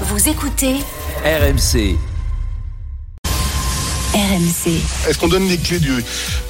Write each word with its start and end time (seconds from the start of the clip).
Vous 0.00 0.28
écoutez 0.28 0.74
RMC. 1.24 1.96
RMC. 4.14 4.68
Est-ce 5.08 5.18
qu'on 5.18 5.28
donne 5.28 5.48
les 5.48 5.56
clés 5.56 5.78
du, 5.78 5.92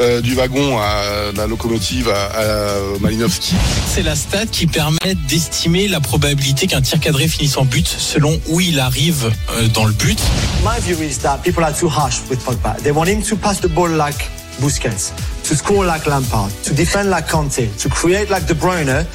euh, 0.01 0.21
du 0.21 0.35
wagon 0.35 0.79
à 0.79 1.33
la 1.37 1.47
locomotive 1.47 2.09
à, 2.11 2.41
à 2.41 2.99
Malinowski 3.01 3.55
C'est 3.87 4.03
la 4.03 4.17
stat 4.17 4.47
qui 4.47 4.67
permet 4.67 5.15
d'estimer 5.29 5.89
la 5.89 6.01
probabilité 6.01 6.67
qu'un 6.67 6.81
tir 6.83 7.01
cadré 7.01 7.29
finisse 7.29 7.57
en 7.57 7.65
but 7.65 7.87
selon 7.87 8.39
où 8.49 8.61
il 8.61 8.81
arrive 8.81 9.31
euh, 9.53 9.69
dans 9.69 9.85
le 9.85 9.93
but. 9.93 10.19
My 10.63 10.81
view 10.81 11.03
is 11.03 11.19
that 11.21 11.39
people 11.43 11.65
are 11.65 11.75
too 11.77 11.89
harsh 11.89 12.21
with 12.31 12.43
Pogba. 12.45 12.77
They 12.83 12.93
want 12.93 13.07
him 13.09 13.23
to 13.23 13.37
pass 13.37 13.61
the 13.61 13.69
ball 13.69 13.91
like 13.91 14.29
Busquets, 14.61 15.13
to 15.49 15.55
score 15.55 15.85
like 15.85 16.07
Lampard, 16.07 16.51
to 16.65 16.73
defend 16.75 17.11
like 17.11 17.29
Conte, 17.29 17.69
to 17.79 17.89
create 17.89 18.31
like 18.31 18.47
De 18.47 18.55
Bruyne, 18.55 19.07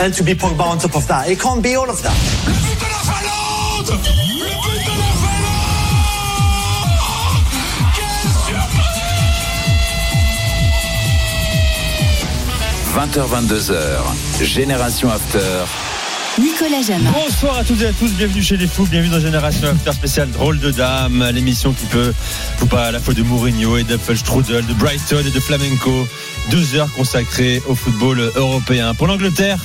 and 0.00 0.12
to 0.14 0.22
be 0.22 0.34
Pogba 0.34 0.62
on 0.64 0.78
top 0.78 0.94
of 0.96 1.06
that. 1.08 1.28
It 1.30 1.40
can't 1.40 1.62
be 1.62 1.74
all 1.76 1.88
of 1.88 2.02
that. 2.02 3.47
Le 3.90 3.94
but 3.94 4.02
de 4.02 4.08
la 4.08 5.08
Finlande 5.16 5.64
Le 6.84 7.40
but 7.48 7.64
de 8.46 8.52
la 8.52 8.66
Finlande 8.68 9.08
Quelle 12.92 13.14
surprise 13.32 13.72
20h22h. 13.72 14.44
Génération 14.44 15.08
After. 15.10 15.64
Nicolas 16.38 16.82
Jamin. 16.82 17.10
Bonsoir 17.12 17.56
à 17.56 17.64
toutes 17.64 17.80
et 17.80 17.86
à 17.86 17.92
tous, 17.94 18.10
bienvenue 18.10 18.42
chez 18.42 18.58
les 18.58 18.66
fous, 18.66 18.86
bienvenue 18.90 19.10
dans 19.10 19.20
Génération 19.20 19.68
After 19.68 19.92
spécial 19.92 20.30
Drôle 20.32 20.58
de 20.60 20.70
Dame, 20.70 21.26
l'émission 21.32 21.72
qui 21.72 21.86
peut 21.86 22.12
vous 22.58 22.66
parler 22.66 22.88
à 22.88 22.92
la 22.92 23.00
fois 23.00 23.14
de 23.14 23.22
Mourinho 23.22 23.78
et 23.78 23.84
d'Apfelstrudel, 23.84 24.66
de 24.66 24.74
Brighton 24.74 25.24
et 25.26 25.30
de 25.30 25.40
Flamenco. 25.40 26.06
Deux 26.50 26.74
heures 26.74 26.92
consacrées 26.92 27.62
au 27.66 27.74
football 27.74 28.32
européen. 28.36 28.92
Pour 28.94 29.06
l'Angleterre, 29.06 29.58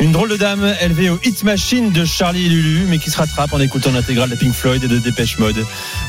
une 0.00 0.12
drôle 0.12 0.30
de 0.30 0.36
dame 0.36 0.74
élevée 0.80 1.10
au 1.10 1.18
hit 1.24 1.42
machine 1.44 1.90
de 1.92 2.04
Charlie 2.04 2.46
et 2.46 2.48
Lulu, 2.48 2.86
mais 2.88 2.98
qui 2.98 3.10
se 3.10 3.16
rattrape 3.16 3.52
en 3.52 3.60
écoutant 3.60 3.90
l'intégrale 3.92 4.30
de 4.30 4.34
Pink 4.34 4.52
Floyd 4.52 4.82
et 4.82 4.88
de 4.88 4.98
Dépêche 4.98 5.38
Mode. 5.38 5.64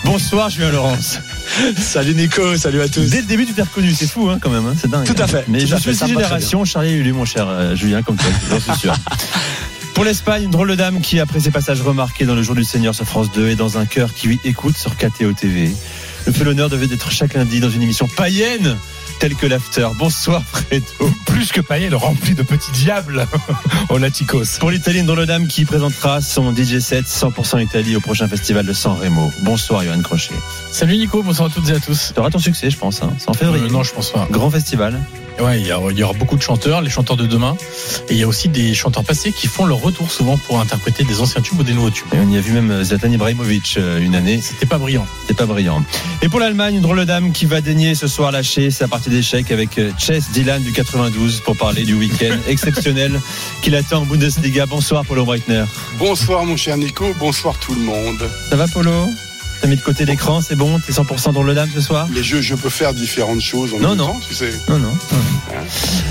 Bonsoir 0.05 0.49
Julien 0.49 0.71
Laurence. 0.71 1.20
Salut 1.77 2.15
Nico, 2.15 2.57
salut 2.57 2.81
à 2.81 2.87
tous. 2.87 3.09
Dès 3.09 3.21
le 3.21 3.27
début, 3.27 3.45
tu 3.45 3.53
t'es 3.53 3.62
reconnu, 3.62 3.93
c'est 3.93 4.07
fou 4.07 4.29
hein, 4.29 4.40
quand 4.41 4.49
même, 4.49 4.65
hein, 4.65 4.75
c'est 4.79 4.90
dingue. 4.90 5.05
Tout 5.05 5.21
à 5.21 5.27
fait, 5.27 5.45
Mais 5.48 5.59
tout 5.59 5.67
je 5.67 5.75
à 5.75 5.79
suis 5.79 5.93
fait, 5.93 6.07
génération 6.07 6.65
Charlie 6.65 6.90
et 6.90 6.98
Lulu, 6.98 7.13
mon 7.13 7.25
cher 7.25 7.48
euh, 7.48 7.75
Julien, 7.75 8.01
comme 8.01 8.15
toi, 8.15 8.29
j'en 8.49 8.59
suis 8.59 8.79
sûr. 8.79 8.93
Pour 9.93 10.03
l'Espagne, 10.03 10.43
une 10.43 10.51
drôle 10.51 10.70
de 10.70 10.75
dame 10.75 11.01
qui, 11.01 11.20
après 11.20 11.40
ses 11.40 11.51
passages 11.51 11.81
remarqués 11.81 12.25
dans 12.25 12.34
le 12.34 12.41
jour 12.41 12.55
du 12.55 12.63
Seigneur 12.63 12.95
sur 12.95 13.05
France 13.05 13.31
2 13.31 13.49
et 13.49 13.55
dans 13.55 13.77
un 13.77 13.85
cœur 13.85 14.13
qui 14.13 14.27
lui 14.27 14.40
écoute 14.43 14.75
sur 14.75 14.97
KTO 14.97 15.34
TV, 15.34 15.71
le 16.26 16.32
fait 16.32 16.43
l'honneur 16.43 16.70
devait 16.70 16.93
être 16.93 17.12
chaque 17.12 17.34
lundi 17.34 17.60
dans 17.60 17.70
une 17.70 17.82
émission 17.82 18.07
païenne 18.07 18.77
telle 19.20 19.35
que 19.35 19.46
l'After. 19.46 19.88
Bonsoir 19.98 20.41
Fredo. 20.43 20.85
plus 21.26 21.52
que 21.52 21.62
païenne, 21.62 21.93
rempli 21.96 22.34
de 22.34 22.43
petits 22.43 22.71
diables 22.71 23.26
au 23.90 23.98
Laticos. 23.98 24.57
Pour 24.60 24.71
l'Italie, 24.71 24.99
une 24.99 25.05
drôle 25.05 25.20
de 25.20 25.26
dame 25.26 25.48
qui 25.48 25.65
présentera 25.65 26.21
son 26.21 26.54
DJ 26.54 26.80
set 26.80 27.05
100% 27.05 27.62
Italie 27.62 27.96
au 27.96 28.02
prochain 28.02 28.27
festival 28.27 28.65
de 28.65 28.74
San 28.74 28.98
Remo. 28.98 29.32
Bonsoir 29.41 29.84
Johan 29.84 30.02
Crochet. 30.02 30.34
Salut 30.71 30.98
Nico, 30.98 31.24
bonsoir 31.24 31.49
à 31.49 31.54
toutes 31.54 31.70
et 31.70 31.74
à 31.74 31.80
tous. 31.80 32.12
Tu 32.13 32.20
auras 32.20 32.30
ton 32.30 32.40
succès, 32.40 32.70
je 32.70 32.77
pense. 32.77 33.02
Hein. 33.02 33.13
C'est 33.18 33.30
en 33.30 33.34
février. 33.34 33.65
Euh, 33.65 33.70
non, 33.70 33.84
je 33.84 33.93
pense 33.93 34.12
pas. 34.12 34.27
Grand 34.30 34.49
festival. 34.49 34.99
Ouais, 35.39 35.59
il 35.59 35.67
y, 35.67 35.71
aura- 35.73 35.91
il 35.91 35.98
y 35.98 36.03
aura 36.03 36.13
beaucoup 36.13 36.37
de 36.37 36.41
chanteurs, 36.41 36.81
les 36.81 36.89
chanteurs 36.89 37.17
de 37.17 37.26
demain, 37.26 37.57
et 38.07 38.13
il 38.13 38.17
y 38.17 38.23
a 38.23 38.27
aussi 38.27 38.49
des 38.49 38.73
chanteurs 38.73 39.03
passés 39.03 39.31
qui 39.31 39.48
font 39.48 39.65
leur 39.65 39.79
retour 39.81 40.09
souvent 40.12 40.37
pour 40.37 40.59
interpréter 40.59 41.03
des 41.03 41.20
anciens 41.21 41.41
tubes 41.41 41.59
ou 41.59 41.63
des 41.63 41.73
nouveaux 41.73 41.90
tubes. 41.90 42.07
Et 42.13 42.17
on 42.20 42.29
y 42.29 42.37
a 42.37 42.41
vu 42.41 42.53
même 42.53 42.84
Zlatan 42.84 43.12
Ibrahimovic 43.12 43.75
euh, 43.77 43.99
une 43.99 44.15
année. 44.15 44.40
C'était 44.41 44.65
pas 44.65 44.77
brillant. 44.77 45.05
C'est 45.27 45.35
pas 45.35 45.45
brillant. 45.45 45.84
Et 46.21 46.29
pour 46.29 46.40
l'Allemagne, 46.40 46.75
une 46.75 46.81
drôle 46.81 46.99
de 46.99 47.03
dame 47.03 47.31
qui 47.31 47.45
va 47.45 47.62
daigner 47.62 47.95
ce 47.95 48.07
soir 48.07 48.31
lâcher 48.31 48.71
sa 48.71 48.87
partie 48.87 49.09
d'échecs 49.09 49.51
avec 49.51 49.77
euh, 49.79 49.91
Chess 49.98 50.31
Dylan 50.31 50.62
du 50.62 50.71
92 50.71 51.41
pour 51.41 51.57
parler 51.57 51.84
du 51.84 51.95
week-end 51.95 52.37
exceptionnel 52.47 53.20
qu'il 53.62 53.75
attend 53.75 54.01
en 54.03 54.05
Bundesliga. 54.05 54.65
Bonsoir 54.68 55.03
Polo 55.03 55.25
Breitner. 55.25 55.65
Bonsoir 55.97 56.45
mon 56.45 56.55
cher 56.55 56.77
Nico, 56.77 57.13
bonsoir 57.20 57.55
tout 57.59 57.73
le 57.73 57.81
monde. 57.81 58.29
Ça 58.49 58.55
va 58.55 58.68
Polo? 58.68 58.91
T'as 59.63 59.69
mis 59.69 59.77
de 59.77 59.81
côté 59.81 60.03
l'écran, 60.03 60.41
c'est 60.41 60.57
bon 60.57 60.77
T'es 60.77 60.91
100% 60.91 61.31
drôle 61.31 61.47
de 61.47 61.53
dame 61.53 61.69
ce 61.73 61.79
soir 61.79 62.05
Mais 62.13 62.21
je, 62.21 62.41
je 62.41 62.53
peux 62.53 62.69
faire 62.69 62.93
différentes 62.93 63.39
choses 63.39 63.73
en 63.73 63.79
Non, 63.79 63.89
même 63.91 63.97
non. 63.99 64.07
temps, 64.07 64.19
tu 64.28 64.33
sais. 64.35 64.51
Non, 64.67 64.78
non. 64.78 64.91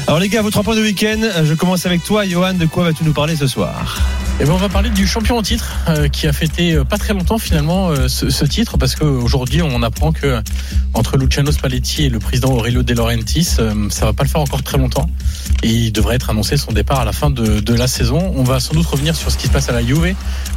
Alors 0.07 0.19
les 0.21 0.31
gars, 0.31 0.41
vos 0.41 0.49
trois 0.49 0.63
points 0.63 0.75
de 0.75 0.81
week-end, 0.81 1.21
euh, 1.23 1.45
je 1.45 1.53
commence 1.53 1.85
avec 1.85 2.03
toi 2.03 2.27
Johan, 2.27 2.55
de 2.55 2.65
quoi 2.65 2.85
vas-tu 2.85 3.05
nous 3.05 3.13
parler 3.13 3.37
ce 3.37 3.47
soir? 3.47 4.01
Et 4.41 4.45
ben 4.45 4.53
on 4.53 4.57
va 4.57 4.69
parler 4.69 4.91
du 4.91 5.07
champion 5.07 5.37
en 5.39 5.43
titre 5.43 5.77
euh, 5.89 6.09
qui 6.09 6.27
a 6.27 6.33
fêté 6.33 6.73
euh, 6.73 6.85
pas 6.85 6.97
très 6.97 7.13
longtemps 7.13 7.39
finalement 7.39 7.91
euh, 7.91 8.09
ce, 8.09 8.45
titre 8.45 8.77
parce 8.77 8.97
qu'aujourd'hui 8.97 9.63
on 9.63 9.83
apprend 9.83 10.11
que 10.13 10.43
entre 10.95 11.17
Luciano 11.17 11.53
Spalletti 11.53 12.05
et 12.07 12.09
le 12.09 12.19
président 12.19 12.51
Aurelio 12.51 12.83
De 12.83 12.95
Laurentiis 12.95 13.45
ça 13.45 14.07
va 14.07 14.13
pas 14.13 14.25
le 14.25 14.29
faire 14.29 14.41
encore 14.41 14.63
très 14.63 14.79
longtemps 14.79 15.09
et 15.63 15.69
il 15.69 15.93
devrait 15.93 16.17
être 16.17 16.31
annoncé 16.31 16.57
son 16.57 16.73
départ 16.73 17.01
à 17.01 17.05
la 17.05 17.13
fin 17.13 17.31
de, 17.31 17.61
de 17.61 17.75
la 17.75 17.87
saison. 17.87 18.33
On 18.37 18.43
va 18.43 18.59
sans 18.59 18.75
doute 18.75 18.87
revenir 18.87 19.15
sur 19.15 19.31
ce 19.31 19.39
qui 19.39 19.47
se 19.47 19.53
passe 19.53 19.69
à 19.69 19.73
la 19.73 19.85
Juve. 19.85 20.15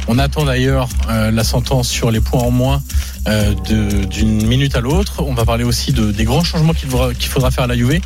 On 0.08 0.18
attend 0.18 0.44
d'ailleurs 0.44 0.88
la 1.08 1.44
sentence 1.44 1.88
sur 1.88 2.10
les 2.10 2.20
points 2.20 2.42
en 2.42 2.50
moins 2.50 2.82
euh, 3.28 3.54
de- 3.68 4.04
d'une 4.04 4.46
minute 4.46 4.76
à 4.76 4.80
l'autre. 4.80 5.22
On 5.26 5.34
va 5.34 5.44
parler 5.44 5.64
aussi 5.64 5.92
de, 5.92 6.12
des 6.12 6.24
grands 6.24 6.44
changements 6.44 6.72
qu'il 6.74 6.88
faudra, 6.88 7.12
qu'il 7.14 7.28
faudra 7.28 7.50
faire 7.50 7.64
à 7.64 7.66
la 7.66 7.76
Juve 7.76 8.00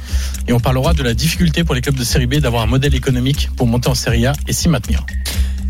et 0.48 0.53
on 0.53 0.60
parlera 0.60 0.94
de 0.94 1.03
la 1.03 1.14
difficulté 1.14 1.64
pour 1.64 1.75
les 1.75 1.81
clubs 1.81 1.97
de 1.97 2.04
Série 2.04 2.26
B 2.26 2.36
d'avoir 2.36 2.62
un 2.62 2.66
modèle 2.66 2.94
économique 2.94 3.48
pour 3.56 3.66
monter 3.66 3.88
en 3.88 3.94
Serie 3.94 4.26
A 4.26 4.32
et 4.48 4.53
s'y 4.53 4.69
maintenir. 4.69 5.04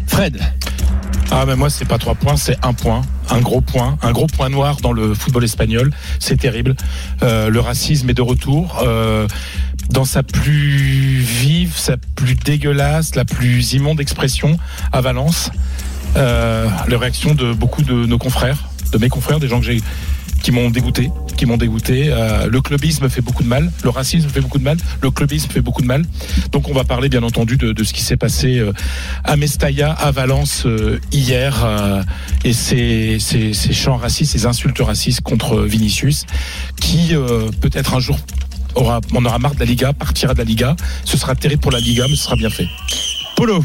Fred, 0.07 0.41
Ah 1.31 1.47
ben 1.47 1.55
moi 1.57 1.71
c'est 1.71 1.85
pas 1.85 1.99
trois 1.99 2.15
points, 2.17 2.37
c'est 2.37 2.57
un 2.65 2.73
point, 2.73 3.03
un 3.31 3.41
gros 3.41 3.61
point, 3.61 3.97
un 4.03 4.11
gros 4.13 4.27
point 4.27 4.49
noir 4.49 4.79
dans 4.83 4.93
le 4.93 5.15
football 5.15 5.45
espagnol. 5.45 5.93
C'est 6.19 6.37
terrible. 6.39 6.75
Euh, 7.23 7.49
le 7.49 7.61
racisme 7.61 8.11
est 8.11 8.15
de 8.15 8.23
retour. 8.23 8.81
Euh, 8.83 9.29
dans 9.91 10.05
sa 10.05 10.23
plus 10.23 11.19
vive, 11.19 11.73
sa 11.77 11.97
plus 11.97 12.35
dégueulasse, 12.37 13.15
la 13.17 13.25
plus 13.25 13.73
immonde 13.73 14.01
expression 14.01 14.57
à 14.93 15.01
Valence. 15.01 15.51
Euh, 16.17 16.69
les 16.89 16.97
réactions 16.97 17.35
de 17.35 17.53
beaucoup 17.53 17.83
de 17.83 18.07
nos 18.07 18.19
confrères, 18.19 18.70
de 18.93 18.99
mes 18.99 19.09
confrères, 19.09 19.41
des 19.41 19.49
gens 19.49 19.61
que 19.61 19.67
j'ai 19.67 19.81
qui 20.43 20.53
m'ont 20.53 20.71
dégoûté, 20.71 21.11
qui 21.37 21.47
m'ont 21.47 21.57
dégoûté. 21.57 22.09
Euh, 22.09 22.49
le 22.49 22.61
clubisme 22.61 23.09
fait 23.09 23.21
beaucoup 23.21 23.43
de 23.43 23.49
mal, 23.49 23.71
le 23.85 23.91
racisme 23.91 24.29
fait 24.29 24.41
beaucoup 24.41 24.59
de 24.59 24.65
mal, 24.65 24.79
le 25.03 25.11
clubisme 25.11 25.51
fait 25.51 25.61
beaucoup 25.61 25.83
de 25.83 25.87
mal. 25.87 26.05
Donc 26.53 26.69
on 26.69 26.73
va 26.73 26.85
parler 26.85 27.09
bien 27.09 27.23
entendu 27.23 27.57
de, 27.57 27.85
ce 27.85 27.93
qui 27.93 28.03
s'est 28.03 28.17
passé 28.17 28.59
euh, 28.59 28.73
à 29.25 29.37
Mestalla, 29.37 29.93
à 29.93 30.11
Valence 30.11 30.65
euh, 30.67 30.99
hier, 31.13 31.67
et 32.45 32.53
ces, 32.53 33.19
chants 33.73 33.97
racistes, 33.97 34.33
ces 34.33 34.47
insultes 34.47 34.81
racistes 34.81 35.21
contre 35.21 35.61
Vinicius, 35.61 36.27
qui 36.81 37.13
peut-être 37.61 37.95
un 37.95 38.01
jour 38.01 38.19
aura, 38.75 39.01
on 39.13 39.25
aura 39.25 39.39
marre 39.39 39.55
de 39.55 39.61
la 39.61 39.67
Liga, 39.67 39.93
partira 39.93 40.35
de 40.35 40.39
la 40.39 40.45
Liga. 40.45 40.77
Ce 41.05 41.17
sera 41.17 41.35
terrible 41.35 41.61
pour 41.61 41.73
la 41.73 41.81
Liga, 41.81 42.05
mais 42.09 42.17
ce 42.17 42.25
sera 42.25 42.37
bien 42.37 42.51
fait. 42.51 42.67
Polo, 43.37 43.65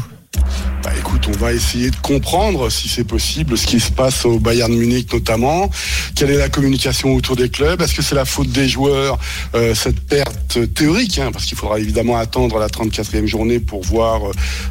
Bah 0.86 0.92
écoute, 0.96 1.26
on 1.26 1.36
va 1.36 1.52
essayer 1.52 1.90
de 1.90 1.96
comprendre, 1.96 2.70
si 2.70 2.88
c'est 2.88 3.02
possible, 3.02 3.58
ce 3.58 3.66
qui 3.66 3.80
se 3.80 3.90
passe 3.90 4.24
au 4.24 4.38
Bayern 4.38 4.72
Munich 4.72 5.12
notamment. 5.12 5.68
Quelle 6.14 6.30
est 6.30 6.36
la 6.36 6.48
communication 6.48 7.12
autour 7.16 7.34
des 7.34 7.48
clubs? 7.48 7.82
Est-ce 7.82 7.92
que 7.92 8.02
c'est 8.02 8.14
la 8.14 8.24
faute 8.24 8.50
des 8.50 8.68
joueurs, 8.68 9.18
euh, 9.56 9.74
cette 9.74 9.98
perte 9.98 10.72
théorique 10.74 11.18
hein, 11.18 11.30
Parce 11.32 11.46
qu'il 11.46 11.58
faudra 11.58 11.80
évidemment 11.80 12.16
attendre 12.16 12.60
la 12.60 12.68
34e 12.68 13.26
journée 13.26 13.58
pour 13.58 13.82
voir 13.82 14.20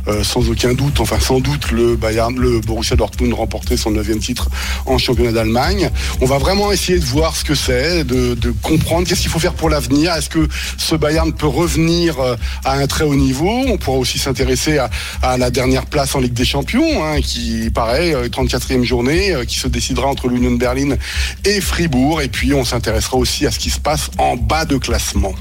euh, 0.08 0.24
sans 0.24 0.50
aucun 0.50 0.74
doute, 0.74 1.02
enfin 1.02 1.20
sans 1.20 1.42
doute, 1.42 1.72
le 1.72 1.98
Bayern, 1.98 2.34
le 2.40 2.62
Borussia 2.62 2.96
Dortmund 2.96 3.34
remporter 3.34 3.76
son 3.76 3.92
neuvième 3.92 4.20
titre 4.20 4.48
en 4.86 4.98
championnat 4.98 5.34
d'Allemagne. 5.34 5.90
On 6.22 6.28
va 6.28 6.38
vraiment 6.38 6.72
essayer 6.72 6.98
de 6.98 7.04
voir 7.04 7.36
ce 7.36 7.44
que 7.44 7.56
c'est, 7.56 8.06
de, 8.06 8.54
comprendre 8.62 9.06
qu'est-ce 9.06 9.20
qu'il 9.20 9.32
faut 9.32 9.40
faire 9.40 9.54
pour 9.54 9.70
l'avenir. 9.70 10.14
Est-ce 10.14 10.30
que 10.30 10.48
ce 10.78 10.96
Bayern 10.96 11.34
peut 11.34 11.46
revenir 11.46 12.18
euh, 12.22 12.38
à 12.64 12.78
un 12.78 12.88
très 12.88 13.04
haut 13.04 13.16
niveau? 13.16 13.52
On 13.68 13.78
pourra 13.78 13.98
aussi 13.98 14.18
s'intéresser 14.18 14.78
à 15.22 15.38
la 15.38 15.52
dernière 15.52 15.86
place 15.86 16.05
en 16.14 16.20
Ligue 16.20 16.34
des 16.34 16.46
Champions, 16.46 17.04
hein, 17.04 17.22
qui 17.22 17.72
euh, 17.76 18.30
34e 18.30 18.84
journée, 18.84 19.34
euh, 19.34 19.46
qui 19.46 19.58
se 19.58 19.68
décidera 19.68 20.08
entre 20.08 20.28
l'Union 20.28 20.52
de 20.52 20.58
Berlin 20.58 20.96
et 21.44 21.62
Fribourg. 21.62 22.22
Et 22.22 22.28
puis 22.28 22.54
on 22.54 22.64
s'intéressera 22.64 23.18
aussi 23.18 23.48
à 23.48 23.52
ce 23.52 23.58
qui 23.58 23.70
se 23.70 23.80
passe 23.80 24.12
en 24.18 24.36
bas 24.36 24.66
de 24.66 24.78
classement. 24.78 25.34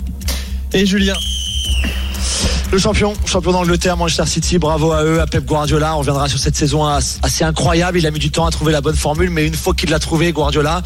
et 0.73 0.87
Julien. 0.87 1.15
Le 2.73 2.79
champion, 2.79 3.12
champion 3.25 3.53
d'Angleterre, 3.53 3.97
Manchester 3.97 4.27
City, 4.27 4.59
bravo 4.59 4.93
à 4.93 5.05
eux, 5.05 5.21
à 5.21 5.27
Pep 5.27 5.45
Guardiola. 5.45 5.95
On 5.95 5.99
reviendra 6.01 6.29
sur 6.29 6.39
cette 6.39 6.57
saison 6.57 6.85
as- 6.85 7.19
assez 7.23 7.45
incroyable. 7.45 7.99
Il 7.99 8.07
a 8.07 8.11
mis 8.11 8.19
du 8.19 8.31
temps 8.31 8.47
à 8.47 8.51
trouver 8.51 8.73
la 8.73 8.81
bonne 8.81 8.97
formule, 8.97 9.31
mais 9.31 9.47
une 9.47 9.54
fois 9.54 9.75
qu'il 9.75 9.91
l'a 9.91 9.98
trouvé, 10.01 10.33
Guardiola, 10.33 10.83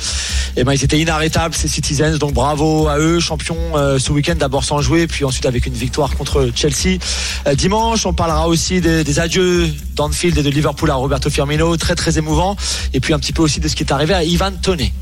eh 0.57 0.65
ben, 0.65 0.73
ils 0.75 0.85
étaient 0.85 0.99
inarrêtables, 0.99 1.55
ces 1.55 1.69
Citizens. 1.69 2.19
Donc 2.19 2.35
bravo 2.35 2.89
à 2.89 2.99
eux, 2.99 3.21
champion 3.21 3.57
euh, 3.75 3.99
ce 3.99 4.12
week-end, 4.12 4.35
d'abord 4.35 4.65
sans 4.65 4.81
jouer, 4.83 5.07
puis 5.07 5.25
ensuite 5.25 5.47
avec 5.47 5.65
une 5.67 5.73
victoire 5.75 6.15
contre 6.17 6.51
Chelsea. 6.55 6.99
Euh, 7.47 7.55
dimanche, 7.55 8.05
on 8.05 8.12
parlera 8.12 8.49
aussi 8.49 8.81
des, 8.81 9.03
des 9.05 9.19
adieux 9.21 9.69
d'Anfield 9.95 10.37
et 10.37 10.43
de 10.43 10.51
Liverpool 10.51 10.91
à 10.91 10.95
Roberto 10.95 11.31
Firmino, 11.31 11.77
très 11.79 11.95
très 11.95 12.19
émouvant. 12.19 12.57
Et 12.93 13.01
puis 13.01 13.15
un 13.15 13.19
petit 13.19 13.33
peu 13.33 13.43
aussi 13.43 13.61
de 13.61 13.69
ce 13.69 13.77
qui 13.77 13.83
est 13.85 13.93
arrivé 13.93 14.12
à 14.15 14.25
Ivan 14.25 14.53
Toney. 14.61 14.93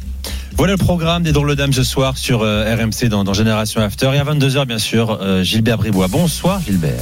Voilà 0.56 0.72
le 0.72 0.78
programme 0.78 1.22
des 1.22 1.32
Drôles 1.32 1.54
Dames 1.54 1.72
ce 1.72 1.82
soir 1.82 2.16
sur 2.16 2.40
euh, 2.40 2.74
RMC 2.74 3.08
dans, 3.08 3.24
dans 3.24 3.34
Génération 3.34 3.82
After. 3.82 4.10
Et 4.14 4.18
à 4.18 4.24
22h, 4.24 4.64
bien 4.64 4.78
sûr, 4.78 5.18
euh, 5.20 5.42
Gilbert 5.42 5.76
Bribois. 5.76 6.08
Bonsoir 6.08 6.60
Gilbert. 6.62 7.00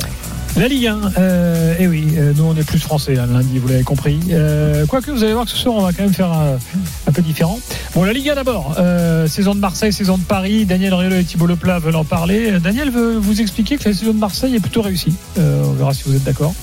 La 0.56 0.68
Ligue 0.68 0.86
1, 0.86 1.00
euh, 1.18 1.74
eh 1.80 1.88
oui, 1.88 2.06
euh, 2.16 2.32
nous 2.36 2.44
on 2.44 2.54
est 2.54 2.62
plus 2.62 2.78
français 2.78 3.18
hein, 3.18 3.26
lundi, 3.26 3.58
vous 3.58 3.66
l'avez 3.66 3.82
compris. 3.82 4.20
Euh, 4.30 4.86
quoique 4.86 5.10
vous 5.10 5.24
allez 5.24 5.32
voir 5.32 5.46
que 5.46 5.50
ce 5.50 5.56
soir 5.56 5.74
on 5.74 5.80
va 5.80 5.92
quand 5.92 6.04
même 6.04 6.14
faire 6.14 6.30
un, 6.30 7.12
peu 7.12 7.22
différent. 7.22 7.58
Bon, 7.92 8.04
la 8.04 8.12
Ligue 8.12 8.28
1 8.28 8.36
d'abord, 8.36 8.76
euh, 8.78 9.26
saison 9.26 9.56
de 9.56 9.58
Marseille, 9.58 9.92
saison 9.92 10.16
de 10.16 10.22
Paris, 10.22 10.64
Daniel 10.64 10.94
Riolo 10.94 11.16
et 11.16 11.24
Thibault 11.24 11.48
Leplat 11.48 11.80
veulent 11.80 11.96
en 11.96 12.04
parler. 12.04 12.52
Daniel 12.60 12.90
veut 12.90 13.16
vous 13.16 13.40
expliquer 13.40 13.78
que 13.78 13.88
la 13.88 13.94
saison 13.96 14.12
de 14.12 14.18
Marseille 14.18 14.54
est 14.54 14.60
plutôt 14.60 14.82
réussie. 14.82 15.14
Euh, 15.38 15.64
on 15.66 15.72
verra 15.72 15.92
si 15.92 16.04
vous 16.06 16.14
êtes 16.14 16.24
d'accord. 16.24 16.54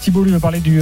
Thibault 0.00 0.24
lui 0.24 0.32
va 0.32 0.40
parler 0.40 0.60
du, 0.60 0.80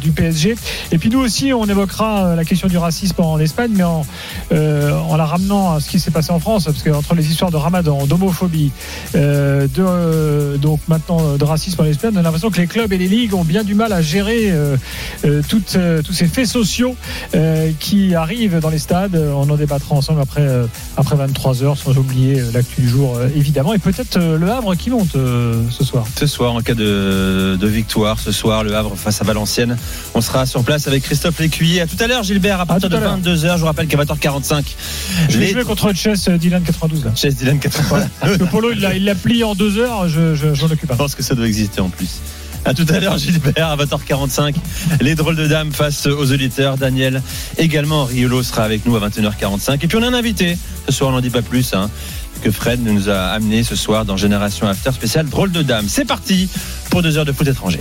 du 0.00 0.10
PSG. 0.10 0.56
Et 0.92 0.98
puis 0.98 1.10
nous 1.10 1.20
aussi, 1.20 1.52
on 1.52 1.64
évoquera 1.66 2.34
la 2.34 2.44
question 2.44 2.66
du 2.66 2.76
racisme 2.76 3.20
en 3.22 3.38
Espagne, 3.38 3.70
mais 3.74 3.84
en, 3.84 4.04
en 4.52 5.16
la 5.16 5.24
ramenant 5.24 5.74
à 5.74 5.80
ce 5.80 5.88
qui 5.88 6.00
s'est 6.00 6.10
passé 6.10 6.32
en 6.32 6.40
France, 6.40 6.64
parce 6.64 6.82
qu'entre 6.82 7.14
les 7.14 7.30
histoires 7.30 7.52
de 7.52 7.56
Ramadan, 7.56 8.06
d'homophobie, 8.06 8.72
de 9.14 10.56
donc 10.56 10.80
maintenant 10.88 11.36
de 11.40 11.44
racisme 11.44 11.80
en 11.80 11.86
Espagne, 11.86 12.12
on 12.14 12.18
a 12.18 12.22
l'impression 12.22 12.50
que 12.50 12.60
les 12.60 12.66
clubs 12.66 12.92
et 12.92 12.98
les 12.98 13.08
ligues 13.08 13.34
ont 13.34 13.44
bien 13.44 13.64
du 13.64 13.74
mal 13.74 13.92
à 13.92 14.02
gérer 14.02 14.50
euh, 14.50 14.76
euh, 15.24 15.42
toutes, 15.48 15.74
euh, 15.76 16.02
tous 16.02 16.12
ces 16.12 16.26
faits 16.26 16.46
sociaux 16.46 16.94
qui 17.78 18.14
arrivent 18.14 18.58
dans 18.60 18.68
les 18.68 18.78
stades. 18.78 19.16
On 19.16 19.48
en 19.48 19.56
débattra 19.56 19.94
ensemble 19.94 20.20
après, 20.20 20.46
après 20.96 21.16
23 21.16 21.62
heures, 21.62 21.76
sans 21.76 21.96
oublier 21.96 22.42
l'actu 22.52 22.82
du 22.82 22.88
jour 22.88 23.18
évidemment, 23.34 23.72
et 23.72 23.78
peut-être 23.78 24.18
le 24.18 24.50
Havre 24.50 24.74
qui 24.74 24.90
monte 24.90 25.12
ce 25.12 25.84
soir. 25.84 26.06
Ce 26.18 26.26
soir, 26.26 26.52
en 26.52 26.60
cas 26.60 26.74
de, 26.74 27.56
de 27.58 27.66
victoire, 27.66 28.18
ce 28.18 28.32
soir, 28.32 28.62
le 28.62 28.74
Havre 28.74 28.96
face 28.96 29.22
à 29.22 29.24
Valenciennes. 29.24 29.76
On 30.14 30.20
sera 30.20 30.44
sur 30.44 30.62
place 30.62 30.86
avec 30.86 31.04
Christophe 31.04 31.38
Lécuyer. 31.40 31.80
À 31.80 31.86
tout 31.86 31.96
à 32.00 32.06
l'heure, 32.06 32.22
Gilbert, 32.22 32.60
à 32.60 32.66
partir 32.66 32.90
de 32.90 32.96
à 32.96 33.00
l'heure. 33.00 33.18
22h. 33.18 33.54
Je 33.54 33.60
vous 33.60 33.66
rappelle 33.66 33.86
qu'à 33.86 33.96
20h45, 33.96 34.64
Je 35.28 35.38
vais 35.38 35.46
les 35.46 35.52
jouer 35.52 35.64
contre 35.64 35.92
Chess 35.94 36.28
Dylan 36.28 36.62
92 36.62 37.04
là. 37.04 37.12
Chess 37.14 37.36
Dylan 37.36 37.58
80. 37.58 38.08
Parce 38.20 38.36
que 38.36 38.44
Polo 38.44 38.72
il 38.72 39.04
l'a 39.04 39.14
plié 39.14 39.44
en 39.44 39.54
deux 39.54 39.78
heures, 39.78 40.08
je, 40.08 40.34
je, 40.34 40.64
occupe. 40.64 40.90
Je 40.90 40.96
pense 40.96 41.14
que 41.14 41.22
ça 41.30 41.36
doit 41.36 41.46
exister 41.46 41.80
en 41.80 41.88
plus. 41.88 42.18
À 42.64 42.74
tout 42.74 42.84
à 42.88 42.98
l'heure, 42.98 43.16
Gilbert, 43.16 43.68
à 43.68 43.76
20h45. 43.76 44.52
Les 45.00 45.14
drôles 45.14 45.36
de 45.36 45.46
dames 45.46 45.72
face 45.72 46.06
aux 46.06 46.32
auditeurs. 46.32 46.76
Daniel, 46.76 47.22
également, 47.56 48.04
Riolo 48.04 48.42
sera 48.42 48.64
avec 48.64 48.84
nous 48.84 48.96
à 48.96 49.08
21h45. 49.08 49.74
Et 49.74 49.86
puis 49.86 49.96
on 49.96 50.02
a 50.02 50.08
un 50.08 50.14
invité. 50.14 50.58
Ce 50.86 50.92
soir, 50.92 51.10
on 51.10 51.12
n'en 51.12 51.20
dit 51.20 51.30
pas 51.30 51.42
plus, 51.42 51.72
hein, 51.72 51.88
que 52.42 52.50
Fred 52.50 52.82
nous 52.82 53.08
a 53.08 53.26
amené 53.26 53.62
ce 53.62 53.76
soir 53.76 54.04
dans 54.04 54.16
Génération 54.16 54.66
After 54.66 54.90
spécial 54.90 55.28
drôle 55.28 55.52
de 55.52 55.62
dames. 55.62 55.86
C'est 55.88 56.04
parti 56.04 56.48
pour 56.90 57.00
deux 57.00 57.16
heures 57.16 57.24
de 57.24 57.32
foot 57.32 57.46
étranger. 57.46 57.80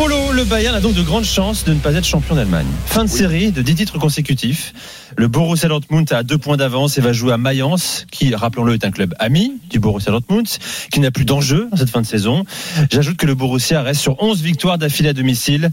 Polo, 0.00 0.32
le 0.32 0.44
Bayern 0.44 0.74
a 0.74 0.80
donc 0.80 0.94
de 0.94 1.02
grandes 1.02 1.26
chances 1.26 1.62
de 1.64 1.74
ne 1.74 1.78
pas 1.78 1.92
être 1.92 2.06
champion 2.06 2.34
d'Allemagne. 2.34 2.64
Fin 2.86 3.04
de 3.04 3.10
série 3.10 3.52
de 3.52 3.60
10 3.60 3.74
titres 3.74 3.98
consécutifs. 3.98 4.72
Le 5.18 5.28
Borussia 5.28 5.68
Dortmund 5.68 6.10
a 6.10 6.22
deux 6.22 6.38
points 6.38 6.56
d'avance 6.56 6.96
et 6.96 7.02
va 7.02 7.12
jouer 7.12 7.34
à 7.34 7.36
Mayence, 7.36 8.06
qui, 8.10 8.34
rappelons-le, 8.34 8.72
est 8.72 8.86
un 8.86 8.92
club 8.92 9.14
ami 9.18 9.60
du 9.68 9.78
Borussia 9.78 10.10
Dortmund, 10.10 10.48
qui 10.90 11.00
n'a 11.00 11.10
plus 11.10 11.26
d'enjeu 11.26 11.68
dans 11.70 11.76
cette 11.76 11.90
fin 11.90 12.00
de 12.00 12.06
saison. 12.06 12.46
J'ajoute 12.90 13.18
que 13.18 13.26
le 13.26 13.34
Borussia 13.34 13.82
reste 13.82 14.00
sur 14.00 14.22
11 14.22 14.40
victoires 14.40 14.78
d'affilée 14.78 15.10
à 15.10 15.12
domicile. 15.12 15.70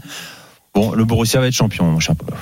Bon, 0.74 0.92
le 0.92 1.06
Borussia 1.06 1.40
va 1.40 1.46
être 1.46 1.54
champion, 1.54 1.86
mon 1.86 1.98
cher 1.98 2.14
Polo. 2.14 2.36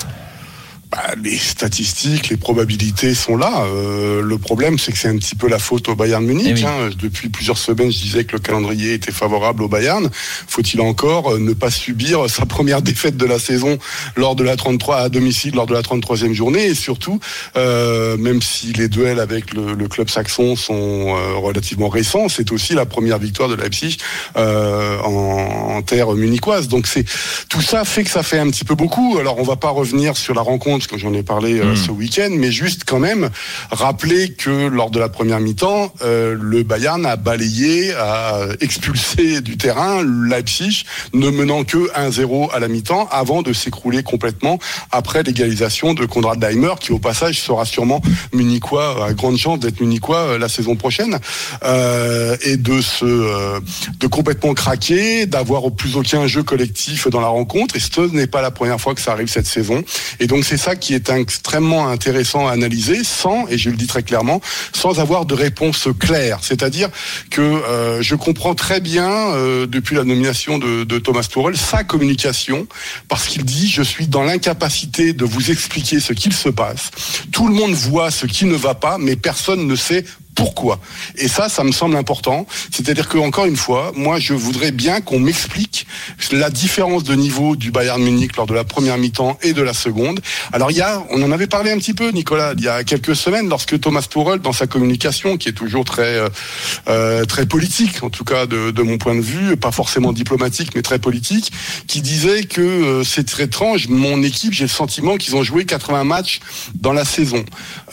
Bah, 0.97 1.15
les 1.23 1.37
statistiques, 1.37 2.31
les 2.31 2.39
probabilités 2.39 3.15
sont 3.15 3.37
là. 3.37 3.65
Euh, 3.67 4.23
le 4.23 4.39
problème, 4.39 4.79
c'est 4.79 4.93
que 4.93 4.99
c'est 4.99 5.09
un 5.09 5.17
petit 5.19 5.35
peu 5.35 5.47
la 5.47 5.59
faute 5.59 5.89
au 5.91 5.95
Bayern 5.95 6.25
Munich. 6.25 6.47
Eh 6.51 6.55
oui. 6.55 6.65
hein. 6.65 6.89
Depuis 6.99 7.29
plusieurs 7.29 7.59
semaines, 7.59 7.93
je 7.93 7.99
disais 7.99 8.25
que 8.25 8.33
le 8.33 8.39
calendrier 8.39 8.95
était 8.95 9.13
favorable 9.13 9.63
au 9.63 9.69
Bayern. 9.69 10.09
Faut-il 10.49 10.81
encore 10.81 11.35
euh, 11.35 11.39
ne 11.39 11.53
pas 11.53 11.71
subir 11.71 12.31
sa 12.31 12.47
première 12.47 12.81
défaite 12.81 13.19
de 13.19 13.27
la 13.27 13.39
saison 13.39 13.77
lors 14.17 14.37
de 14.37 14.43
la 14.43 14.57
33 14.57 14.97
à 14.97 15.09
domicile, 15.11 15.55
lors 15.55 15.67
de 15.67 15.75
la 15.75 15.83
33e 15.83 16.33
journée, 16.33 16.65
et 16.67 16.75
surtout, 16.75 17.21
euh, 17.57 18.17
même 18.17 18.41
si 18.41 18.73
les 18.73 18.89
duels 18.89 19.21
avec 19.21 19.53
le, 19.53 19.75
le 19.75 19.89
club 19.89 20.09
saxon 20.09 20.57
sont 20.57 20.75
euh, 21.15 21.35
relativement 21.37 21.89
récents, 21.91 22.31
c'est 22.31 22.53
aussi 22.53 22.73
la 22.73 22.87
première 22.87 23.19
victoire 23.19 23.51
de 23.51 23.55
Leipzig 23.55 23.99
euh, 24.39 24.99
en, 25.01 25.75
en 25.77 25.83
terre 25.83 26.11
munichoise. 26.13 26.69
Donc 26.69 26.87
c'est 26.87 27.05
tout 27.51 27.61
ça 27.61 27.85
fait 27.85 28.05
que 28.05 28.11
ça 28.11 28.23
fait 28.23 28.39
un 28.39 28.49
petit 28.49 28.65
peu 28.65 28.75
beaucoup. 28.75 29.19
Alors 29.21 29.39
on 29.39 29.43
va 29.43 29.57
pas 29.57 29.69
revenir 29.71 30.17
sur 30.17 30.33
la 30.33 30.41
rencontre, 30.41 30.86
parce 30.87 31.03
que 31.03 31.09
j'en 31.09 31.15
ai 31.15 31.23
parlé 31.25 31.59
euh, 31.59 31.73
Mm. 31.73 31.77
ce 31.77 31.91
week-end, 31.91 32.29
mais 32.31 32.53
juste 32.53 32.83
quand 32.87 33.01
même 33.01 33.31
rappeler 33.71 34.31
que 34.33 34.69
lors 34.69 34.91
de 34.91 35.01
la 35.01 35.09
première 35.09 35.41
mi-temps, 35.41 35.93
euh, 36.03 36.37
le 36.41 36.63
Bayern 36.63 37.05
a 37.05 37.17
balayé, 37.17 37.93
a 37.95 38.47
expulsé 38.61 39.41
du 39.41 39.57
terrain 39.57 40.05
Leipzig, 40.05 40.85
ne 41.13 41.29
menant 41.31 41.65
que 41.65 41.91
1-0 41.95 42.51
à 42.53 42.61
la 42.61 42.69
mi-temps, 42.69 43.09
avant 43.11 43.43
de 43.43 43.53
s'écrouler 43.53 44.05
complètement 44.05 44.61
après 44.93 45.25
l'égalisation 45.25 45.93
de 45.93 46.07
Konrad 46.07 46.41
Leimer, 46.41 46.75
qui 46.79 46.93
au 46.93 46.99
passage 47.01 47.41
sera 47.41 47.65
sûrement 47.65 48.01
munichois, 48.33 49.07
a 49.07 49.13
grande 49.13 49.39
chance 49.39 49.59
d'être 49.59 49.81
munichois 49.81 50.19
euh, 50.19 50.39
la 50.39 50.49
saison 50.49 50.77
prochaine, 50.77 51.19
euh, 51.65 52.37
et 52.43 52.57
de 52.57 52.81
se, 52.81 53.05
euh, 53.05 53.59
de 53.99 54.07
complètement 54.07 54.55
craquer, 54.55 55.27
d'avoir 55.27 55.65
au 55.65 55.71
plus 55.71 55.97
aucun 55.97 56.29
jeu 56.29 56.45
collectif 56.45 57.09
dans 57.09 57.21
la 57.21 57.29
rencontre. 57.29 57.75
Et 57.75 57.81
ce 57.81 58.03
n'est 58.13 58.29
pas 58.29 58.43
la 58.43 58.53
première 58.53 58.81
fois 58.81 58.95
que 58.95 59.01
ça 59.01 59.13
arrive 59.13 59.29
cette 59.29 59.47
saison. 59.47 59.83
Et 60.21 60.27
donc 60.27 60.45
c'est 60.45 60.57
ça 60.67 60.75
qui 60.75 60.95
est 60.95 61.11
extrêmement 61.11 61.87
intéressant 61.87 62.49
à 62.49 62.51
analyser, 62.51 63.05
sans, 63.05 63.47
et 63.47 63.57
je 63.57 63.71
le 63.71 63.77
dis 63.77 63.87
très 63.87 64.03
clairement, 64.03 64.41
sans 64.73 64.99
avoir 64.99 65.25
de 65.25 65.33
réponse 65.33 65.87
claire. 65.97 66.39
C'est-à-dire 66.43 66.89
que 67.31 67.41
euh, 67.41 68.03
je 68.03 68.17
comprends 68.17 68.57
très 68.57 68.81
bien 68.81 69.09
euh, 69.09 69.69
depuis 69.69 69.95
la 69.95 70.03
nomination 70.03 70.59
de, 70.59 70.99
Thomas 70.99 71.23
Tuchel 71.23 71.57
sa 71.57 71.85
communication, 71.85 72.67
parce 73.07 73.27
qu'il 73.29 73.45
dit 73.45 73.69
je 73.69 73.83
suis 73.83 74.09
dans 74.09 74.25
l'incapacité 74.25 75.13
de 75.13 75.25
vous 75.25 75.53
expliquer 75.53 76.01
ce 76.01 76.13
qu'il 76.13 76.33
se 76.33 76.49
passe. 76.49 76.91
Tout 77.31 77.47
le 77.47 77.55
monde 77.55 77.75
voit 77.75 78.11
ce 78.11 78.27
qui 78.27 78.45
ne 78.45 78.57
va 78.57 78.75
pas, 78.75 78.99
mais 78.99 79.15
personne 79.15 79.69
ne 79.69 79.77
sait 79.77 80.05
pourquoi 80.37 80.79
Et 81.17 81.27
ça, 81.27 81.49
ça 81.49 81.65
me 81.65 81.73
semble 81.73 81.97
important. 81.97 82.47
C'est-à-dire 82.71 83.09
que 83.09 83.19
encore 83.19 83.47
une 83.47 83.57
fois, 83.57 83.91
moi, 83.97 84.21
je 84.21 84.35
voudrais 84.35 84.71
bien 84.71 85.01
qu'on 85.01 85.19
m'explique 85.19 85.87
la 86.31 86.51
différence 86.51 87.03
de 87.03 87.15
niveau 87.15 87.57
du 87.57 87.71
Bayern 87.71 88.01
Munich 88.01 88.37
lors 88.37 88.47
de 88.47 88.55
la 88.55 88.65
première 88.65 88.99
mi-temps 88.99 89.39
et 89.43 89.55
de 89.55 89.63
la 89.63 89.73
seconde. 89.73 90.21
Alors 90.53 90.71
il 90.71 90.77
y 90.77 90.83
a, 90.83 91.03
on 91.11 91.23
en 91.23 91.33
avait 91.33 91.47
parlé 91.47 91.71
un 91.71 91.79
petit 91.79 91.95
peu, 91.95 92.11
Nicolas, 92.11 92.53
il 92.57 92.63
y 92.63 92.69
a 92.69 92.85
quelques 92.85 93.17
semaines, 93.17 93.49
lorsque 93.49 93.81
Thomas 93.81 94.03
Tuchel, 94.03 94.41
dans 94.41 94.53
sa 94.53 94.67
communication, 94.67 95.39
qui 95.39 95.49
est 95.49 95.53
toujours 95.53 95.85
très 95.85 96.17
euh, 96.17 96.29
euh, 96.89 97.25
très 97.25 97.47
politique, 97.47 98.03
en 98.03 98.11
tout 98.11 98.25
cas 98.25 98.45
de, 98.47 98.71
de 98.71 98.83
mon 98.83 98.99
point 98.99 99.15
de 99.15 99.21
vue, 99.21 99.57
pas 99.57 99.73
forcément 99.73 100.13
diplomatique, 100.13 100.73
mais 100.75 100.83
très 100.83 100.99
politique, 100.99 101.51
qui 101.87 102.03
disait 102.03 102.45
que 102.45 102.61
euh, 102.61 103.05
c'est 103.05 103.25
très 103.25 103.47
étrange. 103.47 103.89
Mon 103.89 104.23
équipe, 104.23 104.53
j'ai 104.53 104.65
le 104.65 104.69
sentiment 104.69 105.17
qu'ils 105.17 105.37
ont 105.37 105.43
joué 105.43 105.65
80 105.65 106.05
matchs 106.05 106.41
dans 106.75 106.93
la 106.93 107.05
saison. 107.05 107.45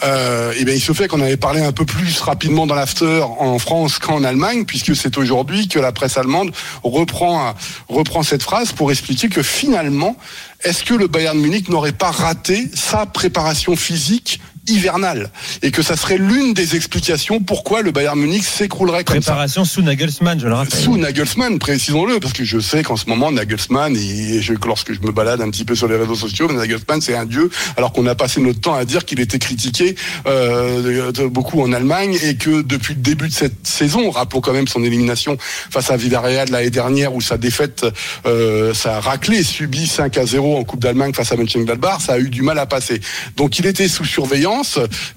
Euh, 0.04 0.54
et 0.58 0.66
bien, 0.66 0.74
il 0.74 0.82
se 0.82 0.92
fait 0.92 1.08
qu'on 1.08 1.22
avait 1.22 1.38
parlé 1.38 1.62
un 1.62 1.72
peu 1.72 1.86
plus 1.86 2.20
rapidement 2.34 2.66
dans 2.66 2.74
l'after 2.74 3.22
en 3.22 3.60
France 3.60 4.00
qu'en 4.00 4.24
Allemagne, 4.24 4.66
puisque 4.66 4.96
c'est 4.96 5.20
aujourd'hui 5.20 5.68
que 5.68 5.78
la 5.78 5.92
presse 5.92 6.18
allemande 6.18 6.52
reprend, 6.82 7.54
reprend 7.90 8.24
cette 8.24 8.42
phrase 8.42 8.72
pour 8.72 8.92
expliquer 8.92 9.30
que 9.30 9.44
finalement, 9.44 10.16
est-ce 10.64 10.84
que 10.84 10.96
le 10.96 11.06
Bayern 11.06 11.38
Munich 11.38 11.70
n'aurait 11.70 11.92
pas 11.92 12.10
raté 12.10 12.72
sa 12.74 13.06
préparation 13.06 13.76
physique 13.76 14.40
hivernale 14.68 15.30
et 15.62 15.72
que 15.72 15.82
ça 15.82 15.96
serait 15.96 16.18
l'une 16.18 16.54
des 16.54 16.76
explications 16.76 17.40
pourquoi 17.40 17.82
le 17.82 17.92
Bayern 17.92 18.18
Munich 18.18 18.44
s'écroulerait 18.44 19.04
comme 19.04 19.22
ça. 19.22 19.32
Préparation 19.32 19.66
sous 19.66 19.82
Nagelsmann, 19.82 20.40
je 20.40 20.48
le 20.48 20.54
rappelle. 20.54 20.80
Sous 20.80 20.98
Nagelsmann, 20.98 21.60
précisons-le, 21.60 22.20
parce 22.20 22.34
que 22.34 22.44
je 22.44 22.60
sais 22.60 22.84
qu'en 22.84 22.96
ce 22.96 23.08
moment, 23.08 23.32
Nagelsmann, 23.32 23.96
et 23.96 24.42
je, 24.42 24.54
lorsque 24.66 24.94
je 24.94 25.02
me 25.02 25.12
balade 25.12 25.42
un 25.42 25.50
petit 25.50 25.66
peu 25.66 25.76
sur 25.76 25.88
les 25.88 25.98
réseaux 25.98 26.16
sociaux, 26.16 26.52
Nagelsmann, 26.52 27.02
c'est 27.02 27.16
un 27.16 27.26
dieu, 27.26 27.50
alors 27.78 27.92
qu'on 27.92 28.06
a 28.08 28.16
passé 28.16 28.42
notre 28.42 28.62
temps 28.62 28.76
à 28.76 28.86
dire 28.86 29.06
qu'il 29.06 29.20
était 29.20 29.40
critiqué 29.40 29.96
euh, 30.28 31.12
beaucoup 31.28 31.62
en 31.62 31.74
Allemagne, 31.74 32.18
et 32.24 32.36
que 32.36 32.62
depuis 32.62 32.94
le 32.94 33.02
début 33.02 33.28
de 33.28 33.34
cette 33.34 33.68
saison, 33.68 34.12
rappelons 34.12 34.42
quand 34.42 34.54
même 34.54 34.68
son 34.68 34.84
élimination 34.84 35.38
face 35.40 35.92
à 35.92 35.98
Villarreal 35.98 36.50
l'année 36.50 36.70
dernière, 36.70 37.14
où 37.14 37.22
sa 37.22 37.38
défaite, 37.38 37.86
euh, 38.26 38.74
sa 38.74 39.00
raclée 39.00 39.44
subie 39.44 39.88
5 39.88 40.18
à 40.18 40.26
0 40.26 40.58
en 40.58 40.64
Coupe 40.64 40.80
d'Allemagne 40.82 41.14
face 41.14 41.32
à 41.32 41.36
Mönchengladbach, 41.36 42.02
ça 42.02 42.14
a 42.14 42.20
eu 42.20 42.30
du 42.30 42.42
mal 42.42 42.60
à 42.60 42.66
passer. 42.66 43.02
Donc 43.36 43.60
il 43.60 43.66
était 43.66 43.88
sous 43.88 44.06
surveillance, 44.06 44.53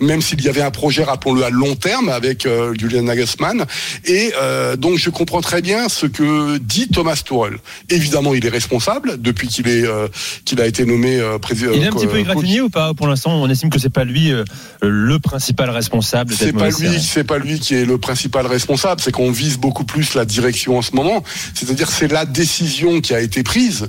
même 0.00 0.22
s'il 0.22 0.42
y 0.42 0.48
avait 0.48 0.62
un 0.62 0.70
projet, 0.70 1.04
rappelons-le, 1.04 1.44
à 1.44 1.50
long 1.50 1.74
terme 1.74 2.08
avec 2.08 2.46
euh, 2.46 2.74
Julian 2.78 3.02
Nagelsmann. 3.02 3.64
Et 4.04 4.32
euh, 4.40 4.76
donc 4.76 4.98
je 4.98 5.10
comprends 5.10 5.40
très 5.40 5.62
bien 5.62 5.88
ce 5.88 6.06
que 6.06 6.58
dit 6.58 6.88
Thomas 6.88 7.20
Tuchel. 7.24 7.58
Évidemment, 7.90 8.34
il 8.34 8.44
est 8.46 8.50
responsable 8.50 9.20
depuis 9.20 9.48
qu'il 9.48 9.68
est 9.68 9.86
euh, 9.86 10.08
qu'il 10.44 10.60
a 10.60 10.66
été 10.66 10.84
nommé 10.84 11.18
euh, 11.18 11.38
président. 11.38 11.72
Il 11.74 11.82
est 11.82 11.86
un 11.86 11.92
petit 11.92 12.06
peu 12.06 12.18
égratigné 12.18 12.60
ou 12.60 12.70
pas 12.70 12.94
Pour 12.94 13.08
l'instant, 13.08 13.32
on 13.32 13.48
estime 13.48 13.70
que 13.70 13.78
c'est 13.78 13.90
pas 13.90 14.04
lui 14.04 14.32
le 14.82 15.18
principal 15.18 15.70
responsable. 15.70 16.34
C'est 16.36 16.52
pas 16.52 16.70
lui, 16.70 17.00
c'est 17.00 17.24
pas 17.24 17.38
lui 17.38 17.58
qui 17.58 17.74
est 17.74 17.84
le 17.84 17.98
principal 17.98 18.46
responsable. 18.46 19.00
C'est 19.00 19.12
qu'on 19.12 19.30
vise 19.30 19.58
beaucoup 19.58 19.84
plus 19.84 20.14
la 20.14 20.24
direction 20.24 20.78
en 20.78 20.82
ce 20.82 20.94
moment. 20.94 21.22
C'est-à-dire, 21.54 21.90
c'est 21.90 22.10
la 22.10 22.24
décision 22.24 23.00
qui 23.00 23.14
a 23.14 23.20
été 23.20 23.42
prise. 23.42 23.88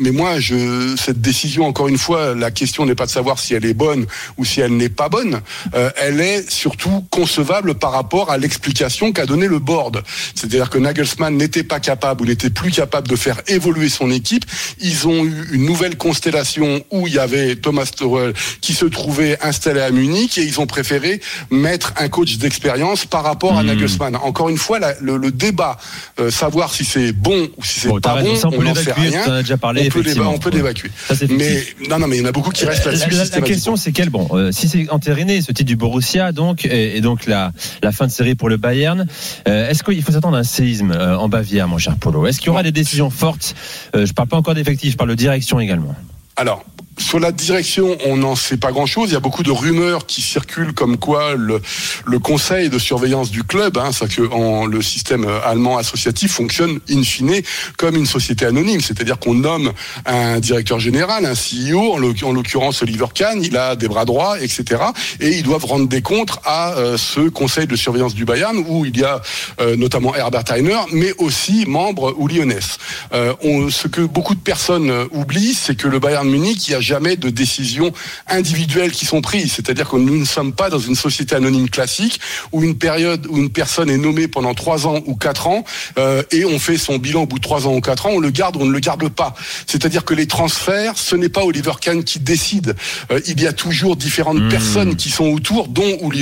Mais 0.00 0.10
moi, 0.10 0.38
je, 0.38 0.94
cette 0.96 1.20
décision, 1.20 1.66
encore 1.66 1.88
une 1.88 1.98
fois, 1.98 2.34
la 2.34 2.50
question 2.50 2.86
n'est 2.86 2.94
pas 2.94 3.06
de 3.06 3.10
savoir 3.10 3.38
si 3.38 3.54
elle 3.54 3.64
est 3.64 3.74
bonne 3.74 4.06
ou 4.36 4.44
si 4.44 4.60
elle 4.62 4.76
n'est 4.76 4.88
pas 4.88 5.08
bonne. 5.08 5.40
Euh, 5.74 5.90
elle 5.96 6.20
est 6.20 6.50
surtout 6.50 7.04
concevable 7.10 7.74
par 7.74 7.92
rapport 7.92 8.30
à 8.30 8.38
l'explication 8.38 9.12
qu'a 9.12 9.26
donné 9.26 9.46
le 9.48 9.58
board. 9.58 10.02
C'est-à-dire 10.34 10.70
que 10.70 10.78
Nagelsmann 10.78 11.36
n'était 11.36 11.62
pas 11.64 11.80
capable 11.80 12.22
ou 12.22 12.26
n'était 12.26 12.50
plus 12.50 12.70
capable 12.70 13.08
de 13.08 13.16
faire 13.16 13.40
évoluer 13.48 13.88
son 13.88 14.10
équipe. 14.10 14.44
Ils 14.80 15.06
ont 15.08 15.24
eu 15.24 15.48
une 15.52 15.64
nouvelle 15.66 15.96
constellation 15.96 16.84
où 16.90 17.06
il 17.06 17.14
y 17.14 17.18
avait 17.18 17.56
Thomas 17.56 17.84
Tuchel 17.86 18.32
qui 18.60 18.74
se 18.74 18.84
trouvait 18.86 19.38
installé 19.42 19.80
à 19.80 19.90
Munich 19.90 20.38
et 20.38 20.42
ils 20.44 20.60
ont 20.60 20.66
préféré 20.66 21.20
mettre 21.50 21.92
un 21.98 22.08
coach 22.08 22.36
d'expérience 22.38 23.04
par 23.06 23.22
rapport 23.24 23.58
à 23.58 23.62
Hmm. 23.62 23.66
Nagelsmann. 23.66 24.16
Encore 24.16 24.48
une 24.48 24.56
fois, 24.58 24.78
la- 24.78 24.94
le, 25.00 25.16
le 25.16 25.30
débat, 25.30 25.76
euh, 26.20 26.30
savoir 26.30 26.72
si 26.74 26.84
c'est 26.84 27.12
bon 27.12 27.48
ou 27.56 27.64
si 27.64 27.80
c'est 27.80 27.88
Bon, 27.88 28.00
pas 28.00 28.20
bon, 28.22 28.36
ça, 28.36 28.48
on 28.48 28.58
on 28.58 28.62
n'en 28.62 28.74
sait 28.74 28.92
rien. 28.92 29.40
déjà 29.42 29.56
parlé, 29.56 29.88
on 30.26 30.38
peut 30.38 30.50
l'évacuer. 30.50 30.90
Mais 31.30 31.64
non, 31.88 31.98
non, 31.98 32.06
mais 32.06 32.16
il 32.18 32.22
y 32.22 32.24
en 32.24 32.28
a 32.28 32.32
beaucoup 32.32 32.50
qui 32.50 32.64
restent 32.64 32.86
La, 32.86 32.92
la- 32.92 33.24
la 33.24 33.40
question, 33.40 33.76
c'est 33.76 33.92
quel 33.92 34.10
Bon, 34.10 34.28
euh, 34.32 34.51
si 34.52 34.68
c'est 34.68 34.88
entériné, 34.90 35.40
ce 35.40 35.52
titre 35.52 35.68
du 35.68 35.76
Borussia, 35.76 36.32
donc, 36.32 36.64
et, 36.64 36.96
et 36.96 37.00
donc 37.00 37.26
la, 37.26 37.52
la 37.82 37.92
fin 37.92 38.06
de 38.06 38.12
série 38.12 38.34
pour 38.34 38.48
le 38.48 38.56
Bayern, 38.56 39.06
euh, 39.48 39.68
est-ce 39.68 39.82
qu'il 39.82 40.02
faut 40.02 40.12
s'attendre 40.12 40.36
à 40.36 40.40
un 40.40 40.44
séisme 40.44 40.92
euh, 40.92 41.16
en 41.16 41.28
Bavière, 41.28 41.68
mon 41.68 41.78
cher 41.78 41.96
Polo? 41.96 42.26
Est-ce 42.26 42.38
qu'il 42.38 42.48
y 42.48 42.50
aura 42.50 42.62
des 42.62 42.72
décisions 42.72 43.10
fortes? 43.10 43.54
Euh, 43.96 44.06
Je 44.06 44.12
parle 44.12 44.28
pas 44.28 44.36
encore 44.36 44.54
d'effectifs, 44.54 44.92
je 44.92 44.96
parle 44.96 45.10
de 45.10 45.14
direction 45.14 45.58
également. 45.58 45.94
Alors, 46.36 46.64
sur 46.98 47.18
la 47.18 47.32
direction, 47.32 47.96
on 48.06 48.16
n'en 48.18 48.36
sait 48.36 48.56
pas 48.58 48.70
grand-chose. 48.70 49.10
Il 49.10 49.14
y 49.14 49.16
a 49.16 49.20
beaucoup 49.20 49.42
de 49.42 49.50
rumeurs 49.50 50.06
qui 50.06 50.20
circulent 50.20 50.74
comme 50.74 50.98
quoi 50.98 51.34
le, 51.34 51.60
le 52.06 52.18
conseil 52.18 52.68
de 52.68 52.78
surveillance 52.78 53.30
du 53.30 53.42
club, 53.44 53.78
hein, 53.78 53.90
c'est 53.92 54.08
que 54.14 54.22
le 54.68 54.82
système 54.82 55.26
allemand 55.44 55.78
associatif 55.78 56.32
fonctionne 56.32 56.80
in 56.90 57.02
fine 57.02 57.40
comme 57.78 57.96
une 57.96 58.06
société 58.06 58.44
anonyme, 58.44 58.80
c'est-à-dire 58.80 59.18
qu'on 59.18 59.34
nomme 59.34 59.72
un 60.04 60.38
directeur 60.38 60.80
général, 60.80 61.24
un 61.24 61.32
CEO, 61.34 61.94
en 61.94 61.98
l'oc- 61.98 62.22
en 62.24 62.32
l'occurrence 62.32 62.82
Oliver 62.82 63.06
Kahn, 63.14 63.42
il 63.42 63.56
a 63.56 63.74
des 63.74 63.88
bras 63.88 64.04
droits, 64.04 64.38
etc. 64.40 64.82
Et 65.20 65.30
ils 65.38 65.42
doivent 65.42 65.64
rendre 65.64 65.88
des 65.88 66.02
comptes 66.02 66.38
à 66.44 66.74
euh, 66.74 66.98
ce 66.98 67.20
conseil 67.28 67.66
de 67.66 67.76
surveillance 67.76 68.14
du 68.14 68.24
Bayern 68.24 68.62
où 68.68 68.84
il 68.84 68.98
y 68.98 69.04
a 69.04 69.22
euh, 69.60 69.76
notamment 69.76 70.14
Herbert 70.14 70.44
Heiner, 70.50 70.80
mais 70.92 71.12
aussi 71.18 71.64
membre 71.66 72.14
ou 72.18 72.28
Lyonès. 72.28 72.78
Euh, 73.14 73.32
ce 73.70 73.88
que 73.88 74.02
beaucoup 74.02 74.34
de 74.34 74.40
personnes 74.40 74.90
euh, 74.90 75.06
oublient, 75.12 75.54
c'est 75.54 75.74
que 75.76 75.88
le 75.88 75.98
Bayern 75.98 76.28
Munich, 76.28 76.70
a 76.74 76.80
jamais 76.82 77.16
de 77.16 77.30
décisions 77.30 77.92
individuelles 78.28 78.92
qui 78.92 79.06
sont 79.06 79.20
prises. 79.20 79.52
C'est-à-dire 79.52 79.88
que 79.88 79.96
nous 79.96 80.16
ne 80.16 80.24
sommes 80.24 80.52
pas 80.52 80.70
dans 80.70 80.78
une 80.78 80.94
société 80.94 81.34
anonyme 81.34 81.68
classique 81.68 82.20
où 82.52 82.62
une 82.62 82.76
période 82.76 83.26
où 83.28 83.38
une 83.38 83.50
personne 83.50 83.90
est 83.90 83.98
nommée 83.98 84.28
pendant 84.28 84.54
trois 84.54 84.86
ans 84.86 85.00
ou 85.06 85.14
quatre 85.14 85.46
ans 85.46 85.64
euh, 85.98 86.22
et 86.30 86.44
on 86.44 86.58
fait 86.58 86.78
son 86.78 86.98
bilan 86.98 87.22
au 87.22 87.26
bout 87.26 87.38
de 87.38 87.42
trois 87.42 87.66
ans 87.66 87.74
ou 87.74 87.80
quatre 87.80 88.06
ans, 88.06 88.10
on 88.12 88.20
le 88.20 88.30
garde 88.30 88.56
ou 88.56 88.60
on 88.60 88.66
ne 88.66 88.72
le 88.72 88.80
garde 88.80 89.08
pas. 89.08 89.34
C'est-à-dire 89.66 90.04
que 90.04 90.14
les 90.14 90.26
transferts, 90.26 90.98
ce 90.98 91.16
n'est 91.16 91.28
pas 91.28 91.44
Oliver 91.44 91.72
Kahn 91.80 92.04
qui 92.04 92.20
décide. 92.20 92.74
Euh, 93.10 93.20
il 93.26 93.40
y 93.40 93.46
a 93.46 93.52
toujours 93.52 93.96
différentes 93.96 94.48
personnes 94.48 94.96
qui 94.96 95.10
sont 95.10 95.26
autour, 95.26 95.68
dont 95.68 95.98
ou. 96.00 96.12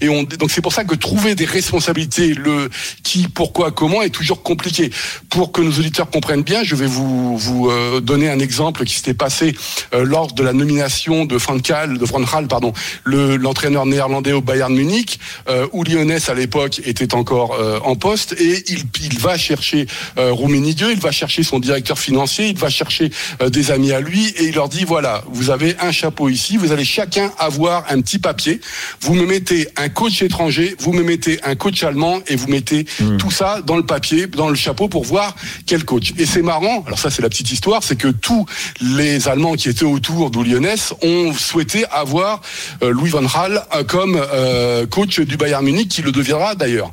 Et 0.00 0.08
on, 0.08 0.22
donc 0.22 0.50
c'est 0.50 0.60
pour 0.60 0.72
ça 0.72 0.84
que 0.84 0.94
trouver 0.94 1.34
des 1.34 1.44
responsabilités, 1.44 2.34
le 2.34 2.70
qui, 3.02 3.28
pourquoi, 3.28 3.72
comment, 3.72 4.02
est 4.02 4.10
toujours 4.10 4.42
compliqué. 4.42 4.90
Pour 5.28 5.52
que 5.52 5.60
nos 5.60 5.70
auditeurs 5.70 6.10
comprennent 6.10 6.42
bien, 6.42 6.62
je 6.62 6.74
vais 6.74 6.86
vous 6.86 7.36
vous 7.36 7.70
euh, 7.70 8.00
donner 8.00 8.30
un 8.30 8.38
exemple 8.38 8.84
qui 8.84 8.94
s'était 8.94 9.14
passé 9.14 9.54
lors 9.92 10.32
de 10.32 10.42
la 10.42 10.52
nomination 10.52 11.24
de 11.24 11.36
Van 11.36 11.56
Gaal, 11.56 11.98
de 11.98 12.04
Van 12.04 12.20
Gaal, 12.20 12.46
pardon, 12.48 12.72
le- 13.04 13.36
l'entraîneur 13.36 13.86
néerlandais 13.86 14.32
au 14.32 14.40
Bayern 14.40 14.74
Munich, 14.74 15.18
euh, 15.48 15.66
où 15.72 15.84
Lyonès 15.84 16.28
à 16.28 16.34
l'époque 16.34 16.80
était 16.84 17.14
encore 17.14 17.54
euh, 17.54 17.78
en 17.84 17.96
poste 17.96 18.34
et 18.38 18.64
il, 18.68 18.84
il 19.02 19.18
va 19.18 19.36
chercher 19.38 19.86
euh, 20.18 20.32
Rummenigge, 20.32 20.84
il 20.90 21.00
va 21.00 21.10
chercher 21.12 21.42
son 21.42 21.58
directeur 21.58 21.98
financier, 21.98 22.48
il 22.48 22.56
va 22.58 22.70
chercher 22.70 23.10
euh, 23.42 23.48
des 23.50 23.70
amis 23.70 23.92
à 23.92 24.00
lui 24.00 24.26
et 24.36 24.44
il 24.48 24.54
leur 24.54 24.68
dit 24.68 24.84
voilà, 24.84 25.24
vous 25.30 25.50
avez 25.50 25.76
un 25.80 25.92
chapeau 25.92 26.28
ici, 26.28 26.56
vous 26.56 26.72
allez 26.72 26.84
chacun 26.84 27.32
avoir 27.38 27.84
un 27.90 28.00
petit 28.00 28.18
papier, 28.18 28.60
vous 29.00 29.14
me 29.14 29.24
mettez 29.26 29.68
un 29.76 29.88
coach 29.88 30.22
étranger, 30.22 30.76
vous 30.78 30.92
me 30.92 31.02
mettez 31.02 31.40
un 31.44 31.54
coach 31.54 31.82
allemand 31.82 32.20
et 32.26 32.36
vous 32.36 32.48
mettez 32.48 32.86
tout 33.18 33.30
ça 33.30 33.60
dans 33.64 33.76
le 33.76 33.84
papier, 33.86 34.26
dans 34.26 34.48
le 34.48 34.56
chapeau 34.56 34.88
pour 34.88 35.04
voir 35.04 35.34
quel 35.66 35.84
coach. 35.84 36.12
Et 36.18 36.26
c'est 36.26 36.42
marrant, 36.42 36.82
alors 36.86 36.98
ça 36.98 37.10
c'est 37.10 37.22
la 37.22 37.28
petite 37.28 37.50
histoire, 37.52 37.82
c'est 37.82 37.96
que 37.96 38.08
tous 38.08 38.44
les 38.80 39.28
Allemands 39.28 39.54
qui 39.54 39.67
étaient 39.68 39.84
autour 39.84 40.30
d'Oulionès 40.30 40.94
ont 41.02 41.32
souhaité 41.32 41.84
avoir 41.90 42.40
euh, 42.82 42.90
Louis 42.90 43.10
van 43.10 43.22
Gaal 43.22 43.62
euh, 43.74 43.84
comme 43.84 44.16
euh, 44.16 44.86
coach 44.86 45.20
du 45.20 45.36
Bayern 45.36 45.64
Munich, 45.64 45.88
qui 45.88 46.02
le 46.02 46.12
deviendra 46.12 46.54
d'ailleurs. 46.54 46.90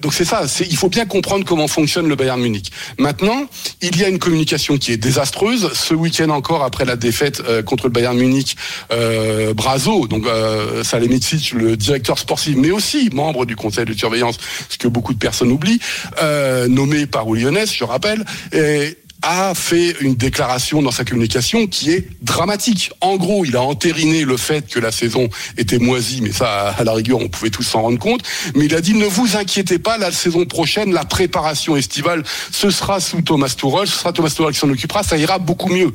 Donc 0.00 0.14
c'est 0.14 0.24
ça, 0.24 0.42
il 0.60 0.76
faut 0.76 0.88
bien 0.88 1.06
comprendre 1.06 1.44
comment 1.44 1.68
fonctionne 1.68 2.08
le 2.08 2.16
Bayern 2.16 2.40
Munich. 2.40 2.72
Maintenant, 2.98 3.46
il 3.80 3.98
y 3.98 4.04
a 4.04 4.08
une 4.08 4.18
communication 4.18 4.78
qui 4.78 4.92
est 4.92 4.96
désastreuse. 4.96 5.70
Ce 5.74 5.94
week-end 5.94 6.30
encore, 6.30 6.64
après 6.64 6.84
la 6.84 6.96
défaite 6.96 7.42
contre 7.64 7.84
le 7.84 7.90
Bayern 7.90 8.16
Munich, 8.16 8.56
euh, 8.92 9.54
Brazo, 9.54 10.06
donc 10.06 10.26
euh, 10.26 10.82
Salihamidzic, 10.84 11.52
le 11.52 11.76
directeur 11.76 12.18
sportif, 12.18 12.56
mais 12.56 12.70
aussi 12.70 13.10
membre 13.12 13.46
du 13.46 13.56
conseil 13.56 13.84
de 13.84 13.92
surveillance, 13.92 14.38
ce 14.68 14.78
que 14.78 14.88
beaucoup 14.88 15.14
de 15.14 15.18
personnes 15.18 15.50
oublient, 15.50 15.80
euh, 16.22 16.68
nommé 16.68 17.06
par 17.06 17.26
Oulionès, 17.28 17.72
je 17.72 17.84
rappelle, 17.84 18.24
et 18.52 18.96
a 19.22 19.54
fait 19.54 19.94
une 20.00 20.14
déclaration 20.14 20.82
dans 20.82 20.90
sa 20.90 21.04
communication 21.04 21.66
qui 21.66 21.90
est 21.90 22.08
dramatique. 22.20 22.90
En 23.00 23.16
gros, 23.16 23.44
il 23.44 23.56
a 23.56 23.62
entériné 23.62 24.24
le 24.24 24.36
fait 24.36 24.68
que 24.68 24.80
la 24.80 24.90
saison 24.90 25.28
était 25.56 25.78
moisie, 25.78 26.20
mais 26.20 26.32
ça, 26.32 26.70
à 26.70 26.84
la 26.84 26.92
rigueur, 26.92 27.20
on 27.20 27.28
pouvait 27.28 27.50
tous 27.50 27.62
s'en 27.62 27.82
rendre 27.82 27.98
compte. 27.98 28.22
Mais 28.56 28.66
il 28.66 28.74
a 28.74 28.80
dit, 28.80 28.94
ne 28.94 29.06
vous 29.06 29.36
inquiétez 29.36 29.78
pas, 29.78 29.96
la 29.96 30.10
saison 30.10 30.44
prochaine, 30.44 30.92
la 30.92 31.04
préparation 31.04 31.76
estivale, 31.76 32.24
ce 32.50 32.70
sera 32.70 33.00
sous 33.00 33.22
Thomas 33.22 33.54
Tuchel, 33.56 33.86
ce 33.86 33.98
sera 33.98 34.12
Thomas 34.12 34.30
Tuchel 34.30 34.52
qui 34.52 34.58
s'en 34.58 34.70
occupera, 34.70 35.02
ça 35.02 35.16
ira 35.16 35.38
beaucoup 35.38 35.68
mieux. 35.68 35.94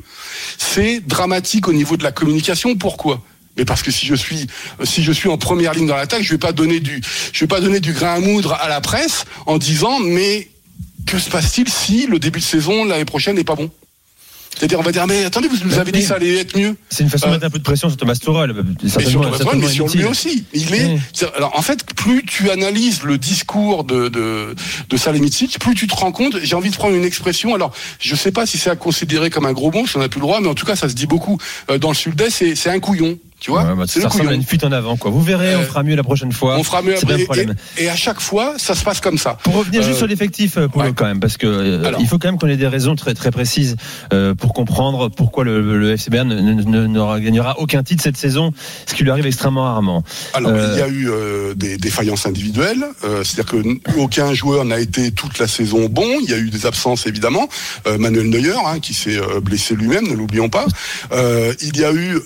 C'est 0.56 1.00
dramatique 1.00 1.68
au 1.68 1.72
niveau 1.72 1.96
de 1.96 2.04
la 2.04 2.12
communication. 2.12 2.76
Pourquoi? 2.76 3.22
Mais 3.58 3.64
parce 3.64 3.82
que 3.82 3.90
si 3.90 4.06
je 4.06 4.14
suis 4.14 4.46
si 4.84 5.02
je 5.02 5.10
suis 5.10 5.28
en 5.28 5.36
première 5.36 5.74
ligne 5.74 5.88
dans 5.88 5.96
l'attaque, 5.96 6.22
je 6.22 6.30
vais 6.30 6.38
pas 6.38 6.52
donner 6.52 6.78
du 6.78 7.02
je 7.32 7.40
vais 7.40 7.48
pas 7.48 7.60
donner 7.60 7.80
du 7.80 7.92
grain 7.92 8.14
à 8.14 8.20
moudre 8.20 8.52
à 8.52 8.68
la 8.68 8.80
presse 8.80 9.24
en 9.46 9.58
disant 9.58 9.98
mais 9.98 10.48
que 11.08 11.18
se 11.18 11.30
passe-t-il 11.30 11.68
si 11.68 12.06
le 12.06 12.18
début 12.18 12.38
de 12.40 12.44
saison 12.44 12.84
l'année 12.84 13.04
prochaine 13.04 13.36
n'est 13.36 13.44
pas 13.44 13.54
bon? 13.54 13.70
C'est-à-dire 14.56 14.80
on 14.80 14.82
va 14.82 14.90
dire 14.92 15.06
mais 15.06 15.24
attendez 15.24 15.46
vous 15.46 15.56
nous 15.64 15.78
avez 15.78 15.92
dit 15.92 16.00
que 16.00 16.06
ça 16.06 16.16
allait 16.16 16.38
être 16.38 16.58
mieux. 16.58 16.76
C'est 16.90 17.04
une 17.04 17.10
façon 17.10 17.28
de 17.28 17.32
mettre 17.32 17.46
un 17.46 17.50
peu 17.50 17.58
de 17.58 17.64
pression 17.64 17.88
sur 17.88 17.96
Thomas 17.96 18.14
Tuchel. 18.14 18.52
Mais 18.52 19.04
sur 19.04 19.20
Thomas 19.20 19.38
Tuchel, 19.38 19.58
mais 19.58 19.68
sur 19.68 19.88
lui 19.88 20.04
aussi. 20.04 20.44
Il 20.52 20.74
est. 20.74 20.98
Alors 21.36 21.56
en 21.56 21.62
fait, 21.62 21.84
plus 21.94 22.24
tu 22.24 22.50
analyses 22.50 23.04
le 23.04 23.18
discours 23.18 23.84
de 23.84 24.08
de, 24.08 24.54
de 24.88 25.58
plus 25.58 25.74
tu 25.74 25.86
te 25.86 25.94
rends 25.94 26.12
compte. 26.12 26.36
J'ai 26.42 26.56
envie 26.56 26.70
de 26.70 26.76
prendre 26.76 26.96
une 26.96 27.04
expression. 27.04 27.54
Alors 27.54 27.72
je 28.00 28.16
sais 28.16 28.32
pas 28.32 28.46
si 28.46 28.58
c'est 28.58 28.70
à 28.70 28.76
considérer 28.76 29.30
comme 29.30 29.46
un 29.46 29.52
gros 29.52 29.70
mot, 29.70 29.86
si 29.86 29.96
on 29.96 30.00
n'a 30.00 30.08
plus 30.08 30.20
le 30.20 30.26
droit, 30.26 30.40
mais 30.40 30.48
en 30.48 30.54
tout 30.54 30.66
cas 30.66 30.76
ça 30.76 30.88
se 30.88 30.94
dit 30.94 31.06
beaucoup 31.06 31.38
euh, 31.70 31.78
dans 31.78 31.90
le 31.90 31.94
sud-est. 31.94 32.30
C'est 32.30 32.54
c'est 32.56 32.70
un 32.70 32.80
couillon. 32.80 33.18
Tu 33.40 33.52
vois 33.52 33.62
Ouais, 33.64 33.74
bah, 33.76 33.84
C'est 33.86 34.00
ça 34.00 34.06
le 34.08 34.12
ressemble 34.12 34.30
à 34.30 34.34
une 34.34 34.42
fuite 34.42 34.64
en 34.64 34.72
avant, 34.72 34.96
quoi. 34.96 35.10
Vous 35.12 35.22
verrez, 35.22 35.54
on 35.54 35.60
Euh, 35.60 35.64
fera 35.64 35.82
mieux 35.84 35.94
la 35.94 36.02
prochaine 36.02 36.32
fois. 36.32 36.56
On 36.58 36.64
fera 36.64 36.82
mieux 36.82 36.96
après. 36.96 37.18
problème. 37.24 37.54
Et, 37.76 37.84
et 37.84 37.88
à 37.88 37.94
chaque 37.94 38.20
fois, 38.20 38.54
ça 38.56 38.74
se 38.74 38.82
passe 38.84 39.00
comme 39.00 39.16
ça. 39.16 39.38
Pour 39.44 39.54
revenir 39.54 39.82
juste 39.82 39.94
Euh, 39.94 39.98
sur 39.98 40.06
l'effectif, 40.08 40.56
euh, 40.56 40.66
Polo, 40.66 40.86
ouais. 40.86 40.92
quand 40.94 41.04
même, 41.06 41.20
parce 41.20 41.36
que 41.36 41.46
euh, 41.46 41.84
Alors. 41.84 42.00
il 42.00 42.06
faut 42.08 42.18
quand 42.18 42.28
même 42.28 42.38
qu'on 42.38 42.48
ait 42.48 42.56
des 42.56 42.66
raisons 42.66 42.96
très 42.96 43.14
très 43.14 43.30
précises 43.30 43.76
pour 44.38 44.52
comprendre 44.54 45.08
pourquoi 45.08 45.44
le, 45.44 45.78
le 45.78 45.92
FC 45.92 46.10
ne, 46.10 46.22
ne, 46.24 46.52
ne- 46.62 46.86
ne 46.88 47.18
gagnera 47.20 47.58
aucun 47.60 47.82
titre 47.84 48.02
cette 48.02 48.16
saison, 48.16 48.52
ce 48.86 48.94
qui 48.94 49.04
lui 49.04 49.10
arrive 49.10 49.26
extrêmement 49.26 49.62
rarement. 49.64 50.02
Alors, 50.34 50.52
il 50.56 50.78
y 50.78 50.82
a 50.82 50.88
eu 50.88 51.08
des 51.54 51.76
défaillances 51.76 52.26
individuelles, 52.26 52.84
c'est-à-dire 53.22 53.46
que 53.46 53.98
aucun 53.98 54.34
joueur 54.34 54.64
n'a 54.64 54.80
été 54.80 55.12
toute 55.12 55.38
la 55.38 55.46
saison 55.46 55.88
bon. 55.88 56.08
Il 56.24 56.30
y 56.30 56.34
a 56.34 56.38
eu 56.38 56.50
des 56.50 56.66
absences 56.66 57.06
évidemment. 57.06 57.48
Manuel 57.98 58.28
Neuer, 58.30 58.54
hein, 58.66 58.80
qui 58.80 58.94
s'est 58.94 59.18
blessé 59.42 59.74
lui-même, 59.76 60.08
ne 60.08 60.14
l'oublions 60.14 60.48
pas. 60.48 60.66
Il 61.12 61.76
y 61.76 61.84
a 61.84 61.92
eu 61.92 62.18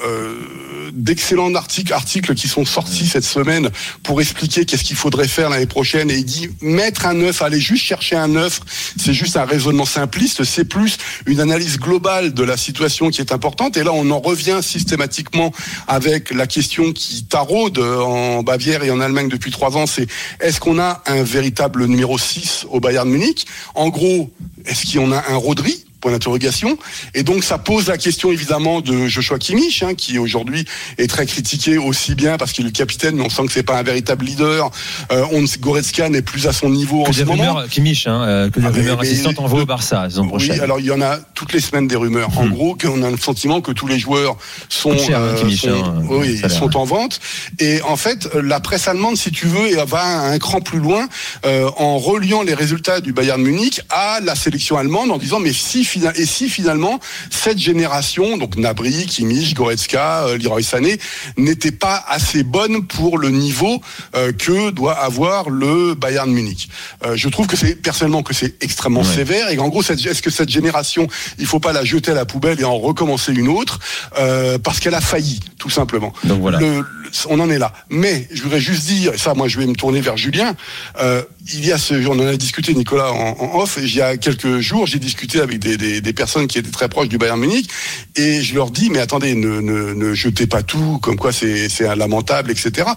d'excellents 1.03 1.55
articles, 1.55 2.35
qui 2.35 2.49
sont 2.49 2.65
sortis 2.65 3.07
cette 3.07 3.25
semaine 3.25 3.71
pour 4.03 4.21
expliquer 4.21 4.65
qu'est-ce 4.65 4.85
qu'il 4.85 4.97
faudrait 4.97 5.29
faire 5.29 5.51
l'année 5.51 5.67
prochaine. 5.67 6.11
Et 6.11 6.19
il 6.19 6.25
dit 6.25 6.49
mettre 6.61 7.07
un 7.07 7.15
neuf, 7.15 7.43
aller 7.43 7.61
juste 7.61 7.85
chercher 7.85 8.17
un 8.17 8.29
neuf, 8.29 8.61
c'est 8.97 9.13
juste 9.13 9.37
un 9.37 9.45
raisonnement 9.45 9.85
simpliste. 9.85 10.45
C'est 10.45 10.65
plus 10.65 10.99
une 11.27 11.41
analyse 11.41 11.79
globale 11.79 12.33
de 12.33 12.45
la 12.45 12.57
situation 12.57 13.11
qui 13.11 13.21
est 13.21 13.33
importante. 13.33 13.77
Et 13.77 13.83
là, 13.83 13.93
on 13.93 14.11
en 14.11 14.21
revient 14.21 14.61
systématiquement 14.63 15.53
avec 15.89 16.33
la 16.33 16.47
question 16.47 16.93
qui 16.93 17.25
taraude 17.25 17.79
en 17.79 18.43
Bavière 18.43 18.85
et 18.85 18.91
en 18.91 19.01
Allemagne 19.01 19.29
depuis 19.29 19.51
trois 19.51 19.77
ans. 19.77 19.87
C'est 19.87 20.07
est-ce 20.41 20.61
qu'on 20.61 20.79
a 20.79 21.03
un 21.07 21.23
véritable 21.25 21.87
numéro 21.87 22.17
6 22.17 22.67
au 22.71 22.79
Bayern 22.79 23.09
Munich? 23.09 23.47
En 23.75 23.89
gros, 23.89 24.31
est-ce 24.67 24.99
en 24.99 25.11
a 25.11 25.23
un 25.29 25.37
Rodri? 25.37 25.85
Point 26.03 26.13
d'interrogation. 26.13 26.77
Et 27.15 27.23
donc 27.23 27.45
ça 27.45 27.57
pose 27.57 27.87
la 27.89 27.97
question 27.97 28.31
évidemment 28.31 28.83
de 28.83 29.07
Joshua 29.07 29.39
Kimmich, 29.39 29.83
hein, 29.83 29.95
qui 29.95 30.19
aujourd'hui 30.19 30.67
est 30.99 31.07
très 31.09 31.25
critiqué 31.25 31.79
aussi 31.79 32.15
bien 32.15 32.37
parce 32.37 32.53
qu'il 32.53 32.65
est 32.67 32.69
le 32.69 32.73
capitaine, 32.73 33.17
mais 33.17 33.23
on 33.25 33.31
sent 33.31 33.47
que 33.47 33.53
c'est 33.53 33.63
pas 33.63 33.79
un 33.79 33.83
véritable 33.83 34.27
leader. 34.27 34.71
Euh, 35.13 35.25
on, 35.33 35.45
Goretzka 35.61 36.09
n'est 36.09 36.23
plus 36.23 36.47
à 36.49 36.53
son 36.53 36.69
niveau 36.71 37.05
Que 37.05 37.11
en 37.11 37.13
ce 37.13 37.23
moment. 37.23 37.57
Kimmich, 37.71 38.07
hein, 38.07 38.23
euh, 38.23 38.51
que 38.51 38.59
des 38.61 38.67
Ah, 38.67 38.71
rumeurs 38.71 39.01
insistantes 39.01 39.39
envoient 39.39 39.63
au 39.63 39.67
Barça 39.67 40.09
Oui, 40.33 40.51
alors 40.61 40.81
il 40.81 40.87
y 40.87 40.91
en 40.91 41.01
a 41.01 41.19
toutes 41.35 41.53
les 41.53 41.61
semaines 41.61 41.87
des 41.89 41.97
rumeurs. 41.97 42.37
En 42.39 42.47
Hmm. 42.47 42.51
gros, 42.51 42.75
qu'on 42.75 43.03
a 43.05 43.11
le 43.11 43.17
sentiment 43.17 43.61
que 43.61 43.71
tous 43.71 43.87
les 43.87 43.99
joueurs 44.01 44.37
sont, 44.69 44.99
cher, 44.99 45.21
hein, 45.21 45.35
Kimmich, 45.39 45.61
sont- 45.61 45.69
hein, 45.71 46.03
oui, 46.11 46.41
sont 46.49 46.77
en 46.77 46.85
vente. 46.85 47.21
Et 47.61 47.81
en 47.83 47.97
fait, 47.97 48.29
la 48.35 48.59
presse 48.59 48.89
allemande, 48.89 49.17
si 49.17 49.31
tu 49.31 49.47
veux, 49.47 49.69
va 49.85 50.03
un 50.05 50.39
cran 50.41 50.61
plus 50.61 50.81
loin 50.81 51.07
euh, 51.47 51.71
en 51.77 51.99
reliant 51.99 52.43
les 52.43 52.55
résultats 52.55 53.01
du 53.01 53.13
Bayern 53.13 53.41
Munich 53.41 53.81
à 53.91 54.19
la 54.21 54.35
sélection 54.35 54.77
allemande 54.77 55.11
en 55.13 55.19
disant 55.19 55.39
mais 55.39 55.53
si 55.53 55.85
et 56.17 56.27
si 56.27 56.49
finalement 56.49 56.99
cette 57.31 57.59
génération, 57.59 58.37
donc 58.37 58.57
Nabri, 58.57 59.07
Kimmich, 59.07 59.55
Goretzka, 59.55 60.25
euh, 60.27 60.39
Leroy 60.39 60.63
Sané, 60.63 60.99
n'était 61.37 61.71
pas 61.73 62.05
assez 62.09 62.43
bonne 62.43 62.87
pour 62.87 63.19
le 63.19 63.31
niveau 63.31 63.81
euh, 64.15 64.33
que 64.33 64.71
doit 64.71 64.95
avoir 64.99 65.51
le 65.51 65.95
Bayern 65.95 66.31
Munich. 66.31 66.69
Euh, 67.05 67.17
je 67.17 67.29
trouve 67.29 67.47
que 67.47 67.57
c'est 67.57 67.75
personnellement 67.77 68.23
que 68.23 68.35
c'est 68.35 68.63
extrêmement 68.63 69.01
Ouais. 69.03 69.15
sévère 69.15 69.49
et 69.51 69.57
qu'en 69.57 69.69
gros, 69.69 69.83
est-ce 69.83 70.23
que 70.23 70.31
cette 70.31 70.49
génération, 70.51 71.09
il 71.39 71.47
faut 71.47 71.59
pas 71.61 71.73
la 71.73 71.85
jeter 71.85 72.13
à 72.13 72.15
la 72.15 72.25
poubelle 72.25 72.61
et 72.61 72.65
en 72.65 72.79
recommencer 72.79 73.33
une 73.33 73.49
autre 73.49 73.79
euh, 74.19 74.59
parce 74.59 74.79
qu'elle 74.81 74.95
a 74.95 75.01
failli, 75.01 75.41
tout 75.59 75.71
simplement. 75.71 76.13
Donc 76.25 76.41
voilà. 76.41 76.59
Le- 76.61 76.85
on 77.29 77.39
en 77.41 77.51
est 77.51 77.59
là. 77.59 77.75
Mais 77.91 78.27
je 78.33 78.43
voudrais 78.43 78.61
juste 78.61 78.87
dire, 78.87 79.13
et 79.13 79.19
ça, 79.19 79.35
moi, 79.35 79.47
je 79.47 79.59
vais 79.59 79.67
me 79.67 79.75
tourner 79.75 80.01
vers 80.01 80.17
Julien. 80.17 80.55
Euh, 80.99 81.23
il 81.53 81.67
y 81.67 81.71
a 81.71 81.77
ce, 81.77 81.93
on 82.07 82.19
en 82.19 82.27
a 82.27 82.37
discuté, 82.37 82.73
Nicolas, 82.73 83.13
en, 83.13 83.37
en 83.39 83.61
off. 83.61 83.77
Et 83.77 83.83
il 83.83 83.95
y 83.95 84.01
a 84.01 84.17
quelques 84.17 84.61
jours, 84.61 84.87
j'ai 84.87 84.99
discuté 84.99 85.41
avec 85.41 85.59
des, 85.59 85.77
des, 86.01 86.13
personnes 86.13 86.47
qui 86.47 86.59
étaient 86.59 86.71
très 86.71 86.89
proches 86.89 87.09
du 87.09 87.19
Bayern 87.19 87.39
Munich, 87.39 87.69
et 88.17 88.43
je 88.43 88.55
leur 88.55 88.71
dis, 88.71 88.91
mais 88.91 88.99
attendez, 88.99 89.35
ne, 89.35 89.61
ne, 89.61 89.95
ne 89.95 90.15
jetez 90.15 90.47
pas 90.47 90.63
tout, 90.63 90.99
comme 91.03 91.17
quoi 91.17 91.33
c'est 91.33 91.69
lamentable, 91.97 92.51
etc. 92.51 92.89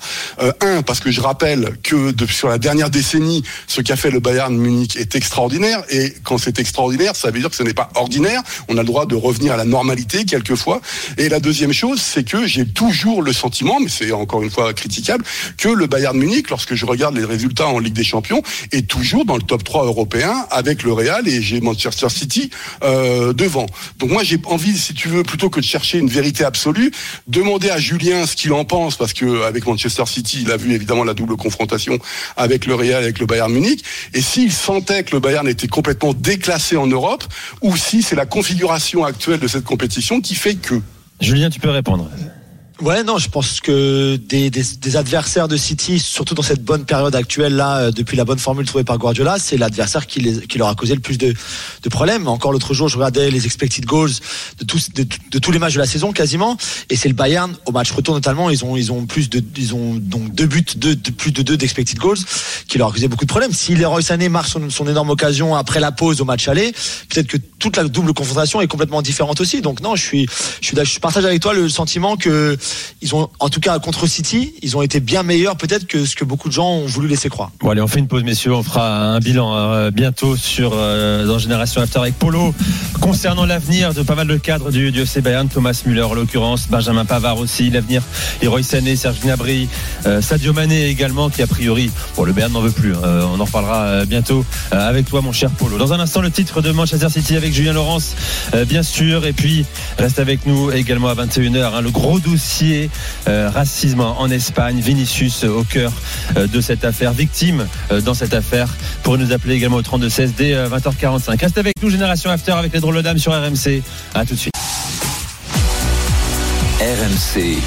Euh, 0.41 0.51
un, 0.61 0.81
parce 0.81 0.99
que 0.99 1.11
je 1.11 1.21
rappelle 1.21 1.77
que 1.81 2.11
de, 2.11 2.25
sur 2.25 2.49
la 2.49 2.57
dernière 2.57 2.89
décennie, 2.89 3.43
ce 3.67 3.81
qu'a 3.81 3.95
fait 3.95 4.11
le 4.11 4.19
Bayern 4.19 4.55
Munich 4.55 4.95
est 4.97 5.15
extraordinaire, 5.15 5.83
et 5.89 6.13
quand 6.23 6.37
c'est 6.37 6.59
extraordinaire, 6.59 7.15
ça 7.15 7.31
veut 7.31 7.39
dire 7.39 7.49
que 7.49 7.55
ce 7.55 7.63
n'est 7.63 7.73
pas 7.73 7.89
ordinaire. 7.95 8.41
On 8.67 8.77
a 8.77 8.81
le 8.81 8.87
droit 8.87 9.05
de 9.05 9.15
revenir 9.15 9.53
à 9.53 9.57
la 9.57 9.65
normalité 9.65 10.25
quelquefois. 10.25 10.81
Et 11.17 11.29
la 11.29 11.39
deuxième 11.39 11.73
chose, 11.73 12.01
c'est 12.01 12.23
que 12.23 12.45
j'ai 12.45 12.65
toujours 12.65 13.21
le 13.21 13.33
sentiment, 13.33 13.79
mais 13.79 13.89
c'est 13.89 14.11
encore 14.11 14.43
une 14.43 14.51
fois 14.51 14.73
critiquable, 14.73 15.23
que 15.57 15.69
le 15.69 15.87
Bayern 15.87 16.17
Munich, 16.17 16.49
lorsque 16.49 16.75
je 16.75 16.85
regarde 16.85 17.15
les 17.15 17.25
résultats 17.25 17.67
en 17.67 17.79
Ligue 17.79 17.93
des 17.93 18.03
Champions, 18.03 18.41
est 18.71 18.87
toujours 18.87 19.25
dans 19.25 19.37
le 19.37 19.43
top 19.43 19.63
3 19.63 19.85
européen 19.85 20.45
avec 20.51 20.83
le 20.83 20.93
Real 20.93 21.27
et 21.27 21.41
j'ai 21.41 21.61
Manchester 21.61 22.09
City 22.09 22.49
euh, 22.83 23.33
devant. 23.33 23.65
Donc 23.99 24.11
moi 24.11 24.23
j'ai 24.23 24.39
envie, 24.45 24.77
si 24.77 24.93
tu 24.93 25.07
veux, 25.07 25.23
plutôt 25.23 25.49
que 25.49 25.59
de 25.59 25.65
chercher 25.65 25.99
une 25.99 26.09
vérité 26.09 26.43
absolue, 26.43 26.91
demander 27.27 27.69
à 27.69 27.77
Julien 27.77 28.25
ce 28.25 28.35
qu'il 28.35 28.53
en 28.53 28.65
pense, 28.65 28.95
parce 28.95 29.13
que 29.13 29.43
avec 29.43 29.65
Manchester 29.65 30.05
City, 30.05 30.39
il 30.41 30.51
a 30.51 30.57
vu 30.57 30.73
évidemment 30.73 31.03
la 31.03 31.13
double 31.13 31.37
confrontation 31.37 31.97
avec 32.37 32.65
le 32.65 32.75
Real, 32.75 33.03
avec 33.03 33.19
le 33.19 33.25
Bayern 33.25 33.51
Munich, 33.51 33.83
et 34.13 34.21
s'il 34.21 34.51
sentait 34.51 35.03
que 35.03 35.13
le 35.13 35.19
Bayern 35.19 35.47
était 35.47 35.67
complètement 35.67 36.13
déclassé 36.13 36.77
en 36.77 36.87
Europe, 36.87 37.23
ou 37.61 37.75
si 37.77 38.01
c'est 38.01 38.15
la 38.15 38.25
configuration 38.25 39.03
actuelle 39.03 39.39
de 39.39 39.47
cette 39.47 39.63
compétition 39.63 40.21
qui 40.21 40.35
fait 40.35 40.55
que. 40.55 40.81
Julien, 41.19 41.49
tu 41.49 41.59
peux 41.59 41.69
répondre. 41.69 42.09
Ouais, 42.81 43.03
non, 43.03 43.17
je 43.17 43.29
pense 43.29 43.61
que 43.61 44.17
des, 44.17 44.49
des, 44.49 44.61
des, 44.81 44.97
adversaires 44.97 45.47
de 45.47 45.55
City, 45.55 45.97
surtout 45.97 46.35
dans 46.35 46.41
cette 46.41 46.61
bonne 46.61 46.83
période 46.83 47.15
actuelle 47.15 47.55
là, 47.55 47.77
euh, 47.77 47.91
depuis 47.91 48.17
la 48.17 48.25
bonne 48.25 48.37
formule 48.37 48.65
trouvée 48.65 48.83
par 48.83 48.97
Guardiola, 48.97 49.37
c'est 49.39 49.55
l'adversaire 49.55 50.05
qui, 50.07 50.45
qui 50.45 50.57
leur 50.57 50.67
a 50.67 50.75
causé 50.75 50.93
le 50.93 50.99
plus 50.99 51.17
de, 51.17 51.33
de 51.83 51.89
problèmes. 51.89 52.27
Encore 52.27 52.51
l'autre 52.51 52.73
jour, 52.73 52.89
je 52.89 52.97
regardais 52.97 53.31
les 53.31 53.45
expected 53.45 53.85
goals 53.85 54.11
de 54.59 54.65
tous, 54.65 54.89
de 54.91 55.39
tous 55.39 55.51
les 55.51 55.59
matchs 55.59 55.75
de 55.75 55.79
la 55.79 55.85
saison 55.85 56.11
quasiment, 56.11 56.57
et 56.89 56.97
c'est 56.97 57.07
le 57.07 57.13
Bayern 57.13 57.55
au 57.65 57.71
match 57.71 57.93
retour 57.93 58.13
notamment, 58.13 58.49
ils 58.49 58.65
ont, 58.65 58.75
ils 58.75 58.91
ont 58.91 59.05
plus 59.05 59.29
de, 59.29 59.41
ils 59.55 59.73
ont 59.73 59.95
donc 59.95 60.35
deux 60.35 60.47
buts, 60.47 60.65
deux, 60.75 60.97
de, 60.97 61.11
plus 61.11 61.31
de 61.31 61.43
deux 61.43 61.55
d'expected 61.55 61.97
goals, 61.97 62.19
qui 62.67 62.77
leur 62.77 62.89
a 62.89 62.91
causé 62.91 63.07
beaucoup 63.07 63.25
de 63.25 63.29
problèmes. 63.29 63.53
Si 63.53 63.73
Leroy 63.75 64.01
Sané 64.01 64.27
marque 64.27 64.49
son, 64.49 64.69
son 64.69 64.85
énorme 64.85 65.11
occasion 65.11 65.55
après 65.55 65.79
la 65.79 65.93
pause 65.93 66.19
au 66.19 66.25
match 66.25 66.49
aller, 66.49 66.73
peut-être 67.07 67.27
que 67.27 67.37
toute 67.57 67.77
la 67.77 67.85
double 67.85 68.13
confrontation 68.13 68.59
est 68.59 68.67
complètement 68.67 69.01
différente 69.01 69.39
aussi. 69.39 69.61
Donc 69.61 69.79
non, 69.79 69.95
je 69.95 70.03
suis, 70.03 70.27
je 70.59 70.67
suis, 70.67 70.77
je 70.83 70.99
partage 70.99 71.23
avec 71.23 71.41
toi 71.41 71.53
le 71.53 71.69
sentiment 71.69 72.17
que 72.17 72.57
ils 73.01 73.15
ont, 73.15 73.29
en 73.39 73.49
tout 73.49 73.59
cas 73.59 73.77
contre 73.79 74.07
City, 74.07 74.53
ils 74.61 74.75
ont 74.77 74.81
été 74.81 74.99
bien 74.99 75.23
meilleurs 75.23 75.57
peut-être 75.57 75.85
que 75.87 76.05
ce 76.05 76.15
que 76.15 76.23
beaucoup 76.23 76.47
de 76.47 76.53
gens 76.53 76.69
ont 76.69 76.85
voulu 76.85 77.07
laisser 77.07 77.29
croire. 77.29 77.51
Bon 77.59 77.69
allez, 77.69 77.81
on 77.81 77.87
fait 77.87 77.99
une 77.99 78.07
pause 78.07 78.23
messieurs, 78.23 78.53
on 78.53 78.63
fera 78.63 78.97
un 78.97 79.19
bilan 79.19 79.55
euh, 79.55 79.91
bientôt 79.91 80.35
sur 80.35 80.71
euh, 80.73 81.25
dans 81.25 81.39
Génération 81.39 81.81
After 81.81 81.99
avec 81.99 82.17
Polo. 82.17 82.53
Concernant 82.99 83.45
l'avenir 83.45 83.93
de 83.93 84.01
pas 84.01 84.15
mal 84.15 84.27
de 84.27 84.37
cadres 84.37 84.71
du, 84.71 84.91
du 84.91 85.01
FC 85.01 85.21
Bayern, 85.21 85.47
Thomas 85.47 85.81
Müller 85.85 86.03
en 86.03 86.13
l'occurrence, 86.13 86.67
Benjamin 86.69 87.05
Pavard 87.05 87.37
aussi, 87.37 87.69
l'avenir 87.69 88.01
Leroy 88.41 88.63
Sané, 88.63 88.95
Serge 88.95 89.19
Gnabry, 89.21 89.67
euh, 90.05 90.21
Sadio 90.21 90.53
Mané 90.53 90.87
également 90.87 91.29
qui 91.29 91.41
a 91.41 91.47
priori, 91.47 91.91
bon 92.15 92.23
le 92.23 92.33
Bayern 92.33 92.51
n'en 92.51 92.61
veut 92.61 92.71
plus, 92.71 92.93
hein, 92.93 93.29
on 93.33 93.39
en 93.39 93.45
reparlera 93.45 94.05
bientôt 94.05 94.45
avec 94.71 95.05
toi 95.07 95.21
mon 95.21 95.31
cher 95.31 95.51
Polo. 95.51 95.77
Dans 95.77 95.93
un 95.93 95.99
instant 95.99 96.21
le 96.21 96.31
titre 96.31 96.61
de 96.61 96.71
Manchester 96.71 97.09
City 97.09 97.35
avec 97.35 97.53
Julien 97.53 97.73
Laurence 97.73 98.15
bien 98.67 98.83
sûr. 98.83 99.25
Et 99.25 99.33
puis 99.33 99.65
reste 99.97 100.19
avec 100.19 100.45
nous 100.45 100.71
également 100.71 101.09
à 101.09 101.15
21h 101.15 101.73
hein, 101.73 101.81
le 101.81 101.91
gros 101.91 102.19
dossier 102.19 102.54
euh, 103.27 103.49
racisme 103.49 104.01
en 104.01 104.29
Espagne. 104.29 104.79
Vinicius 104.79 105.43
au 105.43 105.63
cœur 105.63 105.91
euh, 106.37 106.47
de 106.47 106.61
cette 106.61 106.85
affaire, 106.85 107.13
victime 107.13 107.67
euh, 107.91 108.01
dans 108.01 108.13
cette 108.13 108.33
affaire. 108.33 108.67
Pour 109.03 109.17
nous 109.17 109.31
appeler 109.31 109.55
également 109.55 109.77
au 109.77 109.81
32-16 109.81 110.31
dès 110.37 110.53
20h45. 110.53 111.39
Reste 111.39 111.57
avec 111.57 111.73
nous, 111.81 111.89
Génération 111.89 112.29
After, 112.29 112.51
avec 112.51 112.73
les 112.73 112.79
drôles 112.79 113.01
dames 113.01 113.17
sur 113.17 113.33
RMC. 113.33 113.81
À 114.13 114.25
tout 114.25 114.35
de 114.35 114.39
suite. 114.39 114.53
RMC, 116.79 117.57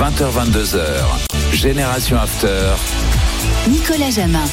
20h22h, 0.00 1.54
Génération 1.54 2.18
After. 2.18 2.74
Nicolas 3.68 4.10
Jamin. 4.10 4.44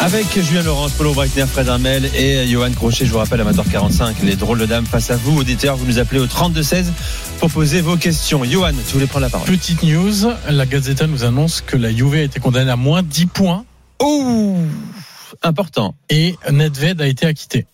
Avec 0.00 0.26
Julien 0.40 0.62
Laurence, 0.62 0.92
Paulo 0.92 1.12
Breitner, 1.12 1.44
Fred 1.46 1.68
Armel 1.68 2.06
et 2.16 2.46
Johan 2.48 2.72
Crochet, 2.72 3.04
je 3.04 3.12
vous 3.12 3.18
rappelle, 3.18 3.42
amateur 3.42 3.66
45, 3.70 4.22
les 4.22 4.34
drôles 4.34 4.58
de 4.58 4.64
dames 4.64 4.86
face 4.86 5.10
à 5.10 5.16
vous, 5.16 5.38
auditeurs, 5.38 5.76
vous 5.76 5.84
nous 5.84 5.98
appelez 5.98 6.18
au 6.18 6.26
32-16 6.26 6.86
pour 7.38 7.50
poser 7.50 7.82
vos 7.82 7.98
questions. 7.98 8.42
Johan, 8.44 8.72
tu 8.86 8.94
voulais 8.94 9.06
prendre 9.06 9.26
la 9.26 9.30
parole. 9.30 9.46
Petite 9.46 9.82
news, 9.82 10.26
la 10.48 10.64
Gazeta 10.64 11.06
nous 11.06 11.24
annonce 11.24 11.60
que 11.60 11.76
la 11.76 11.94
Juve 11.94 12.14
a 12.14 12.22
été 12.22 12.40
condamnée 12.40 12.70
à 12.70 12.76
moins 12.76 13.02
10 13.02 13.26
points. 13.26 13.66
Oh 13.98 14.56
Important. 15.42 15.94
Et 16.08 16.34
Nedved 16.50 17.02
a 17.02 17.06
été 17.06 17.26
acquitté. 17.26 17.66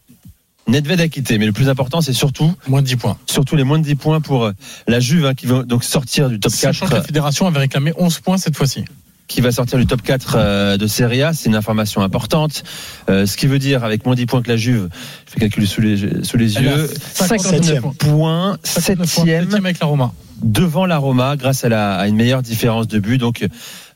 Nedved 0.66 1.01
a 1.01 1.07
quitté, 1.07 1.38
mais 1.38 1.46
le 1.46 1.53
plus 1.53 1.68
important, 1.68 2.01
c'est 2.01 2.12
surtout 2.12 2.53
moins 2.66 2.83
de 2.83 2.88
10 2.88 2.96
points. 2.96 3.18
Surtout 3.27 3.55
les 3.55 3.62
moins 3.62 3.79
de 3.79 3.85
10 3.85 3.94
points 3.94 4.20
pour 4.20 4.51
la 4.88 4.98
Juve, 4.98 5.27
hein, 5.27 5.35
qui 5.35 5.46
va 5.46 5.62
donc 5.62 5.85
sortir 5.85 6.29
du 6.29 6.40
top 6.40 6.51
4. 6.51 6.61
Sachant 6.61 6.87
que 6.87 6.94
la 6.94 7.03
fédération 7.03 7.46
avait 7.46 7.61
réclamé 7.61 7.92
11 7.96 8.18
points 8.18 8.37
cette 8.37 8.57
fois-ci 8.57 8.85
qui 9.29 9.41
va 9.41 9.53
sortir 9.53 9.79
du 9.79 9.87
top 9.87 10.03
4 10.03 10.37
euh, 10.37 10.77
de 10.77 10.87
Serie 10.87 11.23
A, 11.23 11.33
c'est 11.33 11.49
une 11.49 11.57
information 11.57 12.03
importante. 12.03 12.62
Euh, 13.09 13.27
ce 13.27 13.37
qui 13.37 13.47
veut 13.47 13.59
dire, 13.59 13.85
avec 13.85 14.07
moins 14.07 14.15
10 14.15 14.27
points 14.27 14.43
que 14.43 14.49
la 14.49 14.57
Juve, 14.57 14.89
je 15.27 15.33
fais 15.33 15.41
calculer 15.41 15.67
sous 15.67 15.81
les, 15.81 16.25
sous 16.25 16.37
les 16.37 16.55
yeux, 16.55 16.89
59 17.15 17.97
points, 17.99 18.59
7ème 18.65 19.55
avec 19.55 19.81
la 19.81 19.87
Roma. 19.87 20.12
Devant 20.43 20.85
la 20.85 20.99
Roma, 20.99 21.37
grâce 21.37 21.65
à, 21.65 21.69
la, 21.69 21.97
à 21.97 22.07
une 22.07 22.17
meilleure 22.17 22.43
différence 22.43 22.87
de 22.89 22.99
but. 22.99 23.19
Donc, 23.19 23.43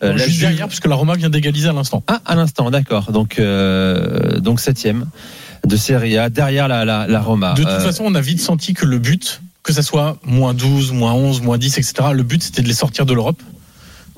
euh, 0.02 0.12
la 0.14 0.26
Juve 0.26 0.40
derrière, 0.40 0.68
puisque 0.68 0.86
la 0.86 0.94
Roma 0.94 1.14
vient 1.14 1.30
d'égaliser 1.30 1.68
à 1.68 1.72
l'instant. 1.72 2.02
Ah, 2.06 2.20
à 2.24 2.34
l'instant, 2.34 2.70
d'accord. 2.70 3.12
Donc, 3.12 3.38
euh, 3.38 4.40
donc 4.40 4.58
7ème 4.60 5.04
de 5.66 5.76
Serie 5.76 6.16
A, 6.16 6.30
derrière 6.30 6.66
la, 6.66 6.86
la, 6.86 7.06
la 7.06 7.20
Roma. 7.20 7.52
De 7.52 7.62
toute 7.62 7.82
façon, 7.82 8.04
on 8.06 8.14
a 8.14 8.20
vite 8.22 8.40
senti 8.40 8.72
que 8.72 8.86
le 8.86 8.98
but, 8.98 9.42
que 9.62 9.74
ça 9.74 9.82
soit 9.82 10.16
moins 10.24 10.54
12, 10.54 10.92
moins 10.92 11.12
11, 11.12 11.42
moins 11.42 11.58
10, 11.58 11.76
etc., 11.76 11.92
le 12.14 12.22
but, 12.22 12.42
c'était 12.42 12.62
de 12.62 12.68
les 12.68 12.74
sortir 12.74 13.04
de 13.04 13.12
l'Europe 13.12 13.40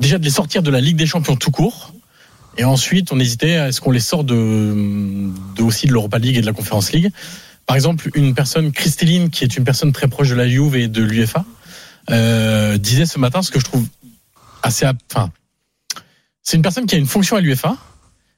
déjà 0.02 0.18
de 0.18 0.24
les 0.24 0.30
sortir 0.30 0.62
de 0.62 0.70
la 0.70 0.80
Ligue 0.80 0.96
des 0.96 1.06
Champions 1.06 1.36
tout 1.36 1.50
court. 1.50 1.94
Et 2.58 2.64
ensuite, 2.64 3.12
on 3.12 3.18
hésitait 3.18 3.56
à 3.56 3.68
est-ce 3.68 3.80
qu'on 3.80 3.92
les 3.92 4.00
sort 4.00 4.24
de, 4.24 5.30
de 5.56 5.62
aussi 5.62 5.86
de 5.86 5.92
l'Europa 5.92 6.18
League 6.18 6.36
et 6.36 6.42
de 6.42 6.46
la 6.46 6.52
Conference 6.52 6.92
League. 6.92 7.10
Par 7.64 7.76
exemple, 7.76 8.10
une 8.14 8.34
personne, 8.34 8.72
Christeline, 8.72 9.30
qui 9.30 9.44
est 9.44 9.56
une 9.56 9.64
personne 9.64 9.92
très 9.92 10.08
proche 10.08 10.28
de 10.28 10.34
la 10.34 10.46
Juve 10.46 10.76
et 10.76 10.88
de 10.88 11.02
l'UFA, 11.02 11.46
euh, 12.10 12.76
disait 12.76 13.06
ce 13.06 13.18
matin 13.18 13.40
ce 13.40 13.50
que 13.50 13.60
je 13.60 13.64
trouve 13.64 13.86
assez, 14.62 14.84
enfin, 15.10 15.30
c'est 16.42 16.56
une 16.56 16.62
personne 16.62 16.86
qui 16.86 16.96
a 16.96 16.98
une 16.98 17.06
fonction 17.06 17.36
à 17.36 17.40
l'UFA 17.40 17.76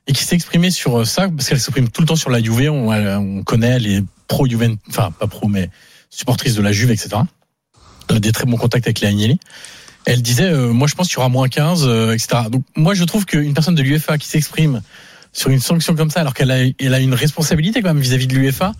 et 0.06 0.12
qui 0.12 0.22
s'est 0.22 0.36
exprimée 0.36 0.70
sur 0.70 1.06
ça 1.06 1.28
parce 1.28 1.48
qu'elle 1.48 1.58
s'exprime 1.58 1.88
tout 1.88 2.02
le 2.02 2.06
temps 2.06 2.16
sur 2.16 2.30
la 2.30 2.40
Juve. 2.40 2.70
On, 2.70 2.92
on 2.92 3.42
connaît, 3.42 3.82
est 3.82 4.04
pro 4.28 4.46
Juve, 4.46 4.76
enfin 4.90 5.10
pas 5.18 5.26
pro, 5.26 5.48
mais 5.48 5.70
supportrice 6.10 6.54
de 6.54 6.62
la 6.62 6.70
Juve, 6.70 6.90
etc. 6.90 7.16
Elle 8.08 8.16
a 8.16 8.20
des 8.20 8.32
très 8.32 8.44
bons 8.44 8.58
contacts 8.58 8.86
avec 8.86 9.00
les 9.00 9.08
Agnelli. 9.08 9.40
Elle 10.06 10.22
disait, 10.22 10.50
euh, 10.50 10.72
moi 10.72 10.86
je 10.86 10.94
pense 10.94 11.08
qu'il 11.08 11.16
y 11.16 11.18
aura 11.18 11.28
moins 11.28 11.48
15, 11.48 11.84
euh, 11.86 12.12
etc. 12.12 12.42
Donc 12.50 12.62
moi 12.76 12.94
je 12.94 13.04
trouve 13.04 13.24
qu'une 13.24 13.54
personne 13.54 13.74
de 13.74 13.82
l'UFA 13.82 14.18
qui 14.18 14.28
s'exprime 14.28 14.82
sur 15.32 15.50
une 15.50 15.60
sanction 15.60 15.94
comme 15.94 16.10
ça, 16.10 16.20
alors 16.20 16.34
qu'elle 16.34 16.50
a, 16.50 16.58
elle 16.78 16.94
a 16.94 17.00
une 17.00 17.14
responsabilité 17.14 17.82
quand 17.82 17.88
même 17.88 18.02
vis-à-vis 18.02 18.26
de 18.26 18.34
l'UFA, 18.34 18.72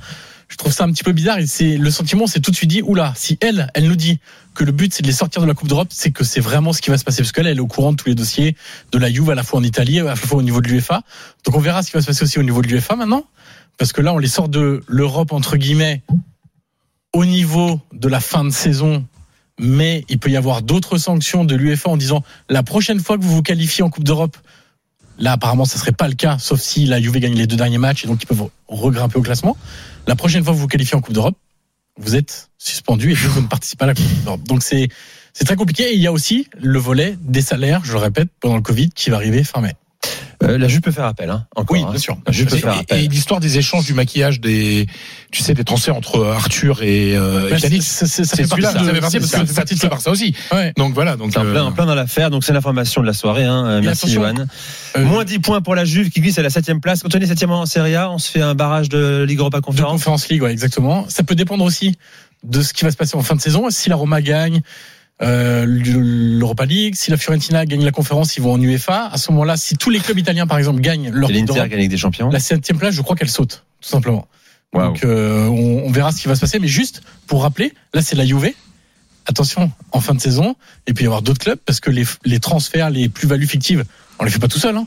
je 0.49 0.57
trouve 0.57 0.73
ça 0.73 0.85
un 0.85 0.93
petit 0.93 1.03
peu 1.03 1.13
bizarre. 1.13 1.39
C'est 1.47 1.77
le 1.77 1.91
sentiment, 1.91 2.27
c'est 2.27 2.41
tout 2.41 2.51
de 2.51 2.57
suite 2.57 2.71
dit, 2.71 2.83
oula, 2.83 3.13
si 3.17 3.39
elle, 3.41 3.71
elle 3.75 3.89
nous 3.89 3.97
dit 3.97 4.21
que 4.55 4.63
le 4.63 4.73
but 4.73 4.95
c'est 4.95 5.03
de 5.03 5.09
les 5.09 5.13
sortir 5.13 5.43
de 5.43 5.47
la 5.47 5.55
Coupe 5.55 5.69
d'Europe, 5.69 5.89
c'est 5.91 6.11
que 6.11 6.23
c'est 6.23 6.41
vraiment 6.41 6.73
ce 6.73 6.81
qui 6.81 6.91
va 6.91 6.99
se 6.99 7.05
passer 7.05 7.23
parce 7.23 7.33
qu'elle, 7.33 7.47
elle 7.47 7.57
est 7.57 7.61
au 7.61 7.67
courant 7.67 7.93
de 7.93 7.97
tous 7.97 8.09
les 8.09 8.15
dossiers 8.15 8.57
de 8.93 8.99
la 8.99 9.11
Juve 9.11 9.31
à 9.31 9.35
la 9.35 9.43
fois 9.43 9.59
en 9.59 9.65
Italie, 9.65 9.99
à 10.01 10.05
la 10.05 10.17
fois 10.17 10.39
au 10.39 10.43
niveau 10.43 10.61
de 10.61 10.69
l'UFA. 10.69 11.03
Donc 11.45 11.57
on 11.57 11.61
verra 11.61 11.83
ce 11.83 11.91
qui 11.91 11.97
va 11.97 12.03
se 12.03 12.07
passer 12.07 12.23
aussi 12.23 12.39
au 12.39 12.43
niveau 12.43 12.63
de 12.63 12.69
l'UFA 12.69 12.95
maintenant, 12.95 13.25
parce 13.79 13.93
que 13.93 14.01
là 14.01 14.13
on 14.13 14.19
les 14.19 14.29
sort 14.29 14.49
de 14.49 14.83
l'Europe 14.87 15.33
entre 15.33 15.57
guillemets 15.57 16.03
au 17.13 17.25
niveau 17.25 17.81
de 17.93 18.09
la 18.09 18.21
fin 18.21 18.45
de 18.45 18.51
saison 18.51 19.07
mais 19.59 20.05
il 20.09 20.19
peut 20.19 20.31
y 20.31 20.37
avoir 20.37 20.63
d'autres 20.63 20.99
sanctions 20.99 21.45
de 21.45 21.55
l'UEFA 21.55 21.91
en 21.91 21.97
disant 21.97 22.23
la 22.49 22.63
prochaine 22.63 23.01
fois 23.01 23.17
que 23.17 23.23
vous 23.23 23.35
vous 23.35 23.43
qualifiez 23.43 23.85
en 23.85 23.91
Coupe 23.91 24.05
d'Europe, 24.05 24.37
là 25.19 25.33
apparemment 25.33 25.65
ça 25.65 25.79
serait 25.79 25.93
pas 25.93 26.09
le 26.09 26.15
cas, 26.15 26.39
sauf 26.39 26.61
si 26.61 26.87
la 26.87 27.01
Juve 27.01 27.19
gagne 27.19 27.35
les 27.35 27.47
deux 27.47 27.57
derniers 27.57 27.79
matchs 27.79 28.05
et 28.05 28.09
donc 28.09 28.23
ils 28.23 28.27
peuvent 28.27 28.49
regrimper 28.69 29.19
au 29.19 29.23
classement. 29.23 29.57
La 30.07 30.17
prochaine 30.17 30.43
fois 30.43 30.53
que 30.53 30.57
vous 30.57 30.63
vous 30.63 30.69
qualifiez 30.69 30.97
en 30.97 31.01
Coupe 31.01 31.15
d'Europe, 31.15 31.37
vous 31.97 32.17
êtes 32.17 32.51
suspendu 32.59 33.13
et 33.13 33.15
vous 33.15 33.41
ne 33.41 33.47
participez 33.47 33.79
pas 33.79 33.85
à 33.85 33.89
la 33.89 33.95
Coupe 33.95 34.25
d'Europe. 34.25 34.43
Donc 34.45 34.63
c'est 34.63 34.89
c'est 35.35 35.45
très 35.45 35.57
compliqué. 35.57 35.91
Et 35.91 35.95
il 35.95 36.01
y 36.01 36.07
a 36.07 36.13
aussi 36.13 36.49
le 36.57 36.79
volet 36.79 37.19
des 37.21 37.43
salaires, 37.43 37.85
je 37.85 37.93
le 37.93 37.99
répète, 37.99 38.29
pendant 38.41 38.57
le 38.57 38.63
Covid 38.63 38.91
qui 38.91 39.11
va 39.11 39.17
arriver 39.17 39.45
fin 39.45 39.61
mai. 39.61 39.75
Euh, 40.45 40.59
la 40.59 40.69
Juve 40.69 40.81
peut 40.81 40.93
faire 40.93 41.05
appel, 41.07 41.31
hein, 41.31 41.47
encore, 41.57 41.77
oui, 41.77 41.83
hein. 41.85 41.91
bien 41.91 41.99
sûr. 41.99 42.17
La 42.27 42.33
Juve 42.33 42.49
peut 42.49 42.57
et, 42.57 42.61
faire 42.61 42.79
appel. 42.79 42.99
et 43.05 43.09
l'histoire 43.09 43.41
des 43.41 43.59
échanges 43.59 43.87
du 43.87 43.95
maquillage 43.95 44.41
des, 44.41 44.87
tu 45.31 45.43
sais, 45.43 45.55
des 45.55 45.65
transferts 45.65 45.97
entre 45.97 46.25
Arthur 46.27 46.83
et, 46.83 47.17
euh, 47.17 47.49
et 47.55 47.59
c'est- 47.81 48.07
celui-là, 48.25 48.73
ça 48.73 48.81
fait 48.85 49.01
partie 49.01 49.19
parce 49.19 49.31
que 49.33 49.47
ça 49.47 49.65
ça. 49.77 49.89
par 49.89 50.01
ça 50.01 50.11
aussi. 50.11 50.35
Ouais. 50.53 50.73
Donc 50.77 50.95
voilà, 50.95 51.17
donc 51.17 51.33
C'est 51.33 51.41
euh, 51.41 51.53
plein, 51.53 51.73
plein 51.73 51.87
dans 51.87 51.95
l'affaire, 51.95 52.31
donc 52.31 52.45
c'est 52.45 52.53
l'information 52.53 53.01
de 53.01 53.07
la 53.07 53.13
soirée. 53.13 53.45
Hein. 53.45 53.67
Euh, 53.67 53.81
Merci 53.83 54.11
Johan. 54.11 54.35
Euh, 54.97 55.05
Moins 55.05 55.25
10 55.25 55.39
points 55.41 55.61
pour 55.63 55.75
la 55.75 55.85
Juve 55.85 56.11
qui 56.11 56.21
glisse 56.21 56.39
à 56.39 56.43
la 56.43 56.51
7 56.51 56.81
place. 56.81 57.03
Quand 57.03 57.15
on 57.15 57.19
est 57.19 57.27
7 57.27 57.45
en 57.45 57.67
Serie 57.67 57.95
A, 57.97 58.11
on 58.11 58.19
se 58.19 58.31
fait 58.31 58.41
un 58.43 58.55
barrage 58.55 58.89
de 58.89 59.25
Ligue 59.27 59.39
Europa 59.41 59.59
de 59.61 59.65
Conférence. 59.65 60.29
League, 60.29 60.43
ouais, 60.43 60.53
exactement. 60.53 61.07
Ça 61.09 61.23
peut 61.23 61.35
dépendre 61.35 61.65
aussi 61.65 61.97
de 62.43 62.63
ce 62.63 62.73
qui 62.75 62.85
va 62.85 62.91
se 62.91 62.97
passer 62.97 63.17
en 63.17 63.23
fin 63.23 63.35
de 63.37 63.41
saison. 63.41 63.71
Si 63.71 63.89
la 63.89 63.97
Roma 63.97 64.21
gagne, 64.21 64.61
euh, 65.23 65.65
l'Europa 65.67 66.67
League. 66.67 66.95
Si 66.97 67.11
la 67.11 67.17
Fiorentina 67.17 67.65
gagne 67.67 67.85
la 67.85 67.93
conférence, 67.93 68.37
ils 68.37 68.43
vont 68.43 68.53
en 68.53 68.61
UEFA. 68.61 69.07
À 69.07 69.19
ce 69.19 69.31
moment-là, 69.33 69.57
si 69.57 69.77
tous 69.77 69.91
les 69.91 70.01
clubs 70.01 70.19
italiens, 70.19 70.47
par 70.47 70.59
exemple, 70.59 70.81
gagnent 70.81 71.11
leur 71.11 71.31
l'Inter 71.31 71.69
gagne 71.69 71.89
des 71.89 71.97
champions? 71.97 72.31
la 72.31 72.41
septième 72.41 72.79
place, 72.79 72.95
je 72.95 73.03
crois 73.03 73.17
qu'elle 73.17 73.31
saute, 73.31 73.65
tout 73.81 73.89
simplement. 73.89 74.27
Donc 74.73 75.05
euh, 75.05 75.47
on, 75.47 75.85
on 75.87 75.91
verra 75.93 76.11
ce 76.11 76.21
qui 76.21 76.27
va 76.27 76.35
se 76.35 76.41
passer. 76.41 76.59
Mais 76.59 76.67
juste 76.67 77.03
pour 77.29 77.43
rappeler, 77.43 77.73
là 77.93 78.03
c'est 78.03 78.17
la 78.17 78.27
Juve. 78.27 78.53
Attention, 79.27 79.71
en 79.93 80.01
fin 80.01 80.15
de 80.15 80.21
saison, 80.21 80.55
et 80.87 80.93
puis 80.93 81.05
il 81.05 81.07
y 81.07 81.07
avoir 81.07 81.23
d'autres 81.23 81.39
clubs 81.39 81.59
parce 81.65 81.81
que 81.81 81.91
les, 81.91 82.05
les 82.25 82.41
transferts, 82.41 82.91
les 82.91 83.09
plus-values 83.09 83.47
fictives, 83.47 83.85
on 84.19 84.25
les 84.25 84.31
fait 84.31 84.39
pas 84.39 84.49
tout 84.49 84.59
seul. 84.59 84.77
Hein. 84.77 84.87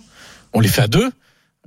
On 0.53 0.59
les 0.59 0.67
fait 0.67 0.83
à 0.83 0.87
deux. 0.87 1.09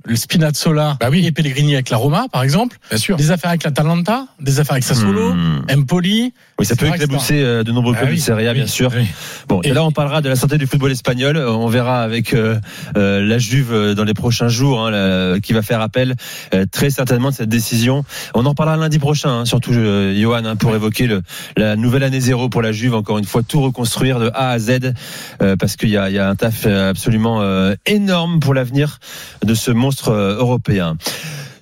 Le 0.05 0.15
Spinazzola 0.15 0.97
Bah 0.99 1.07
oui. 1.11 1.25
et 1.25 1.31
Pellegrini 1.31 1.73
avec 1.75 1.89
la 1.89 1.97
Roma, 1.97 2.25
par 2.31 2.43
exemple. 2.43 2.77
Bien 2.89 2.97
sûr. 2.97 3.17
Des 3.17 3.31
affaires 3.31 3.49
avec 3.51 3.63
l'Atalanta, 3.63 4.25
des 4.39 4.59
affaires 4.59 4.73
avec 4.73 4.83
Sassuolo, 4.83 5.33
Hmm. 5.33 5.61
Empoli. 5.71 6.33
Oui, 6.59 6.65
ça 6.65 6.75
peut 6.75 6.87
éclabousser 6.87 7.41
euh, 7.41 7.63
de 7.63 7.71
nombreux 7.71 7.93
Ah 7.95 7.99
clubs 7.99 8.09
oui, 8.09 8.15
du 8.15 8.21
Serie 8.21 8.47
A, 8.47 8.51
oui, 8.51 8.57
bien 8.57 8.67
sûr. 8.67 8.91
oui. 8.95 9.05
Bon, 9.47 9.61
et 9.63 9.69
Et- 9.69 9.73
là, 9.73 9.83
on 9.83 9.91
parlera 9.91 10.21
de 10.21 10.29
la 10.29 10.35
santé 10.35 10.57
du 10.57 10.65
football 10.67 10.91
espagnol. 10.91 11.37
Euh, 11.37 11.51
On 11.51 11.67
verra 11.67 12.01
avec 12.01 12.33
euh, 12.33 12.59
euh, 12.97 13.21
la 13.25 13.37
Juve 13.37 13.93
dans 13.95 14.03
les 14.03 14.13
prochains 14.13 14.47
jours, 14.47 14.85
hein, 14.85 14.91
la- 14.91 15.39
qui 15.39 15.53
va 15.53 15.61
faire 15.61 15.81
appel 15.81 16.15
euh, 16.53 16.65
très 16.71 16.89
certainement 16.89 17.29
de 17.29 17.35
cette 17.35 17.49
décision. 17.49 18.03
On 18.33 18.45
en 18.45 18.49
reparlera 18.49 18.77
lundi 18.77 18.99
prochain, 18.99 19.29
hein, 19.41 19.45
surtout 19.45 19.71
euh, 19.73 20.15
Johan, 20.19 20.45
hein, 20.45 20.55
pour 20.55 20.75
évoquer 20.75 21.07
le, 21.07 21.21
la 21.57 21.75
nouvelle 21.75 22.03
année 22.03 22.19
zéro 22.19 22.49
pour 22.49 22.61
la 22.61 22.71
Juve. 22.71 22.95
Encore 22.95 23.17
une 23.19 23.25
fois, 23.25 23.43
tout 23.43 23.61
reconstruire 23.61 24.19
de 24.19 24.29
A 24.33 24.49
à 24.51 24.59
Z, 24.59 24.93
euh, 25.41 25.55
parce 25.57 25.75
qu'il 25.75 25.89
y 25.89 25.97
a, 25.97 26.09
y 26.09 26.17
a 26.19 26.27
un 26.29 26.35
taf 26.35 26.65
absolument 26.65 27.41
euh, 27.41 27.75
énorme 27.85 28.39
pour 28.39 28.53
l'avenir 28.53 28.99
de 29.45 29.53
ce 29.53 29.71
euh, 30.09 30.37
européen. 30.37 30.97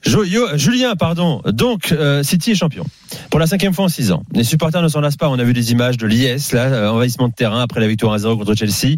Julien, 0.06 0.96
pardon. 0.96 1.42
Donc, 1.46 1.92
euh, 1.92 2.24
City 2.24 2.52
est 2.52 2.56
champion. 2.56 2.86
Pour 3.30 3.40
la 3.40 3.48
cinquième 3.48 3.74
fois 3.74 3.86
en 3.86 3.90
six 3.90 4.12
ans. 4.12 4.24
Les 4.34 4.44
supporters 4.44 4.82
ne 4.82 4.88
s'en 4.88 5.02
lassent 5.02 5.18
pas. 5.18 5.30
On 5.30 5.38
a 5.38 5.44
vu 5.44 5.54
des 5.54 5.72
images 5.72 5.98
de 5.98 6.08
l'IS, 6.08 6.54
là, 6.54 6.66
euh, 6.66 6.90
envahissement 6.90 7.28
de 7.28 7.34
terrain 7.34 7.62
après 7.62 7.82
la 7.82 7.88
victoire 7.88 8.18
1-0 8.18 8.38
contre 8.38 8.56
Chelsea. 8.56 8.96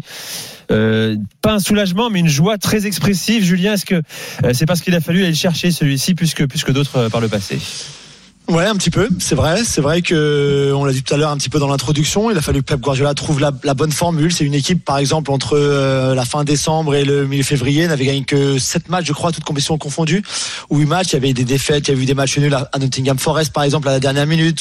Pas 1.42 1.52
un 1.52 1.58
soulagement, 1.58 2.08
mais 2.08 2.20
une 2.20 2.28
joie 2.28 2.56
très 2.56 2.86
expressive. 2.86 3.44
Julien, 3.44 3.74
est-ce 3.74 3.84
que 3.84 4.00
c'est 4.54 4.64
parce 4.64 4.80
qu'il 4.80 4.94
a 4.94 5.00
fallu 5.00 5.20
aller 5.20 5.30
le 5.30 5.34
chercher 5.34 5.70
celui-ci 5.70 6.14
plus 6.14 6.32
que, 6.34 6.72
d'autres 6.72 7.08
par 7.08 7.20
le 7.20 7.28
passé? 7.28 7.58
Ouais, 8.48 8.66
un 8.66 8.74
petit 8.74 8.90
peu, 8.90 9.08
c'est 9.20 9.36
vrai. 9.36 9.62
C'est 9.64 9.80
vrai 9.80 10.02
que 10.02 10.72
on 10.74 10.84
l'a 10.84 10.92
dit 10.92 11.02
tout 11.02 11.14
à 11.14 11.16
l'heure 11.16 11.30
un 11.30 11.36
petit 11.36 11.48
peu 11.48 11.60
dans 11.60 11.68
l'introduction. 11.68 12.30
Il 12.30 12.36
a 12.36 12.42
fallu 12.42 12.60
que 12.60 12.66
Pep 12.66 12.80
Guardiola 12.80 13.14
trouve 13.14 13.40
la, 13.40 13.50
bonne 13.74 13.92
formule. 13.92 14.32
C'est 14.32 14.44
une 14.44 14.52
équipe, 14.54 14.84
par 14.84 14.98
exemple, 14.98 15.30
entre 15.30 15.56
euh, 15.56 16.14
la 16.14 16.24
fin 16.24 16.42
décembre 16.42 16.94
et 16.96 17.04
le 17.04 17.26
milieu 17.26 17.44
février, 17.44 17.86
n'avait 17.86 18.04
gagné 18.04 18.24
que 18.24 18.58
7 18.58 18.88
matchs, 18.88 19.06
je 19.06 19.12
crois, 19.12 19.30
toutes 19.30 19.44
compétitions 19.44 19.78
confondues, 19.78 20.22
ou 20.70 20.78
8 20.78 20.86
matchs. 20.86 21.06
Il 21.10 21.12
y 21.12 21.16
avait 21.16 21.32
des 21.32 21.44
défaites, 21.44 21.86
il 21.88 21.94
y 21.94 21.98
a 21.98 22.02
eu 22.02 22.04
des 22.04 22.14
matchs 22.14 22.36
nuls 22.38 22.54
à 22.54 22.78
Nottingham 22.78 23.16
Forest, 23.16 23.52
par 23.52 23.62
exemple, 23.62 23.88
à 23.88 23.92
la 23.92 24.00
dernière 24.00 24.26
minute. 24.26 24.60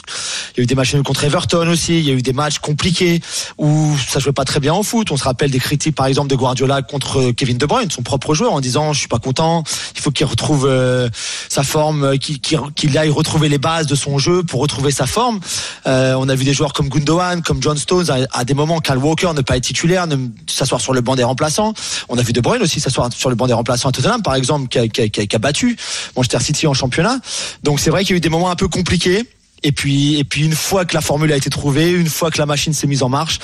Il 0.55 0.59
y 0.59 0.61
a 0.61 0.63
eu 0.63 0.67
des 0.67 0.75
matchs 0.75 0.93
nuls 0.93 1.03
contre 1.03 1.23
Everton 1.23 1.67
aussi. 1.67 1.99
Il 1.99 2.05
y 2.05 2.11
a 2.11 2.13
eu 2.13 2.21
des 2.21 2.33
matchs 2.33 2.59
compliqués 2.59 3.19
où 3.57 3.97
ça 4.07 4.19
jouait 4.19 4.31
pas 4.31 4.45
très 4.45 4.59
bien 4.59 4.75
au 4.75 4.83
foot. 4.83 5.11
On 5.11 5.17
se 5.17 5.23
rappelle 5.23 5.49
des 5.49 5.59
critiques, 5.59 5.95
par 5.95 6.05
exemple, 6.05 6.29
de 6.29 6.35
Guardiola 6.35 6.83
contre 6.83 7.31
Kevin 7.31 7.57
De 7.57 7.65
Bruyne, 7.65 7.89
son 7.89 8.03
propre 8.03 8.35
joueur, 8.35 8.53
en 8.53 8.61
disant 8.61 8.93
je 8.93 8.99
suis 8.99 9.07
pas 9.07 9.19
content. 9.19 9.63
Il 9.95 10.01
faut 10.01 10.11
qu'il 10.11 10.27
retrouve 10.27 10.67
euh, 10.69 11.09
sa 11.49 11.63
forme, 11.63 12.03
euh, 12.03 12.17
qu'il 12.17 12.97
aille 12.97 13.09
retrouver 13.09 13.49
les 13.49 13.57
de 13.79 13.95
son 13.95 14.17
jeu 14.17 14.43
pour 14.43 14.59
retrouver 14.61 14.91
sa 14.91 15.05
forme. 15.07 15.39
Euh, 15.87 16.13
on 16.17 16.27
a 16.29 16.35
vu 16.35 16.43
des 16.43 16.53
joueurs 16.53 16.73
comme 16.73 16.89
Gundogan, 16.89 17.41
comme 17.41 17.61
John 17.61 17.77
Stones, 17.77 18.05
à, 18.31 18.43
des 18.43 18.53
moments, 18.53 18.79
Kyle 18.81 18.97
Walker 18.97 19.31
ne 19.33 19.41
pas 19.41 19.57
être 19.57 19.63
titulaire, 19.63 20.07
ne 20.07 20.17
s'asseoir 20.47 20.81
sur 20.81 20.93
le 20.93 21.01
banc 21.01 21.15
des 21.15 21.23
remplaçants. 21.23 21.73
On 22.09 22.17
a 22.17 22.21
vu 22.21 22.33
De 22.33 22.41
Bruyne 22.41 22.61
aussi 22.61 22.79
s'asseoir 22.79 23.09
sur 23.13 23.29
le 23.29 23.35
banc 23.35 23.47
des 23.47 23.53
remplaçants 23.53 23.89
à 23.89 23.91
Tottenham, 23.91 24.21
par 24.21 24.35
exemple, 24.35 24.67
qui 24.67 24.77
a- 24.79 24.87
qui 24.87 25.01
a- 25.01 25.07
qui 25.09 25.35
a 25.35 25.39
battu 25.39 25.77
Manchester 26.15 26.39
City 26.41 26.67
en 26.67 26.73
championnat. 26.73 27.19
Donc 27.63 27.79
c'est 27.79 27.89
vrai 27.89 28.03
qu'il 28.03 28.11
y 28.11 28.15
a 28.15 28.17
eu 28.17 28.21
des 28.21 28.29
moments 28.29 28.49
un 28.51 28.55
peu 28.55 28.67
compliqués. 28.67 29.25
Et 29.63 29.71
puis, 29.71 30.17
et 30.17 30.23
puis 30.23 30.43
une 30.43 30.55
fois 30.55 30.85
que 30.85 30.95
la 30.95 31.01
formule 31.01 31.31
a 31.31 31.37
été 31.37 31.49
trouvée, 31.49 31.91
une 31.91 32.09
fois 32.09 32.31
que 32.31 32.39
la 32.39 32.45
machine 32.45 32.73
s'est 32.73 32.87
mise 32.87 33.03
en 33.03 33.09
marche, 33.09 33.39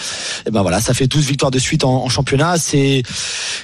et 0.46 0.52
ben 0.52 0.62
voilà, 0.62 0.82
ça 0.82 0.94
fait 0.94 1.08
12 1.08 1.26
victoires 1.26 1.52
de 1.52 1.60
suite 1.60 1.84
en, 1.84 2.04
en 2.04 2.10
championnat. 2.10 2.58
C'est, 2.58 3.04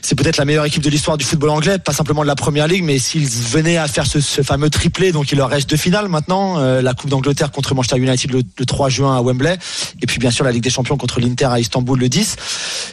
c'est 0.02 0.16
peut-être 0.16 0.38
la 0.38 0.46
meilleure 0.46 0.66
équipe 0.66 0.84
de 0.84 0.90
l'histoire 0.90 1.18
du 1.18 1.26
football 1.26 1.50
anglais, 1.50 1.80
pas 1.80 1.94
simplement 1.94 2.22
de 2.22 2.28
la 2.28 2.36
première 2.36 2.68
ligue, 2.68 2.84
mais 2.84 3.00
s'ils 3.00 3.28
venaient 3.28 3.78
à 3.78 3.88
faire 3.88 4.06
ce, 4.06 4.20
ce 4.20 4.44
fameux 4.44 4.70
triplé, 4.70 5.12
donc 5.12 5.32
il 5.32 5.38
leur 5.38 5.50
reste 5.50 5.70
deux 5.70 5.78
finales 5.78 6.10
maintenant, 6.10 6.60
euh, 6.60 6.82
la 6.82 6.94
Coupe 6.94 7.10
d'Angleterre 7.10 7.52
contre 7.52 7.74
Manchester 7.74 7.98
United 7.98 8.32
le, 8.32 8.44
le 8.58 8.66
3 8.66 8.90
juin 8.90 9.18
à 9.18 9.22
Wembley, 9.22 9.58
et 10.02 10.06
puis 10.06 10.20
bien 10.20 10.32
sûr 10.32 10.46
la 10.46 10.52
Ligue 10.52 10.64
des 10.64 10.70
Champions 10.70 10.98
contre 10.98 11.20
l'Inter 11.20 11.46
à 11.46 11.60
Istanbul 11.60 12.00
le 12.00 12.10
10. 12.10 12.36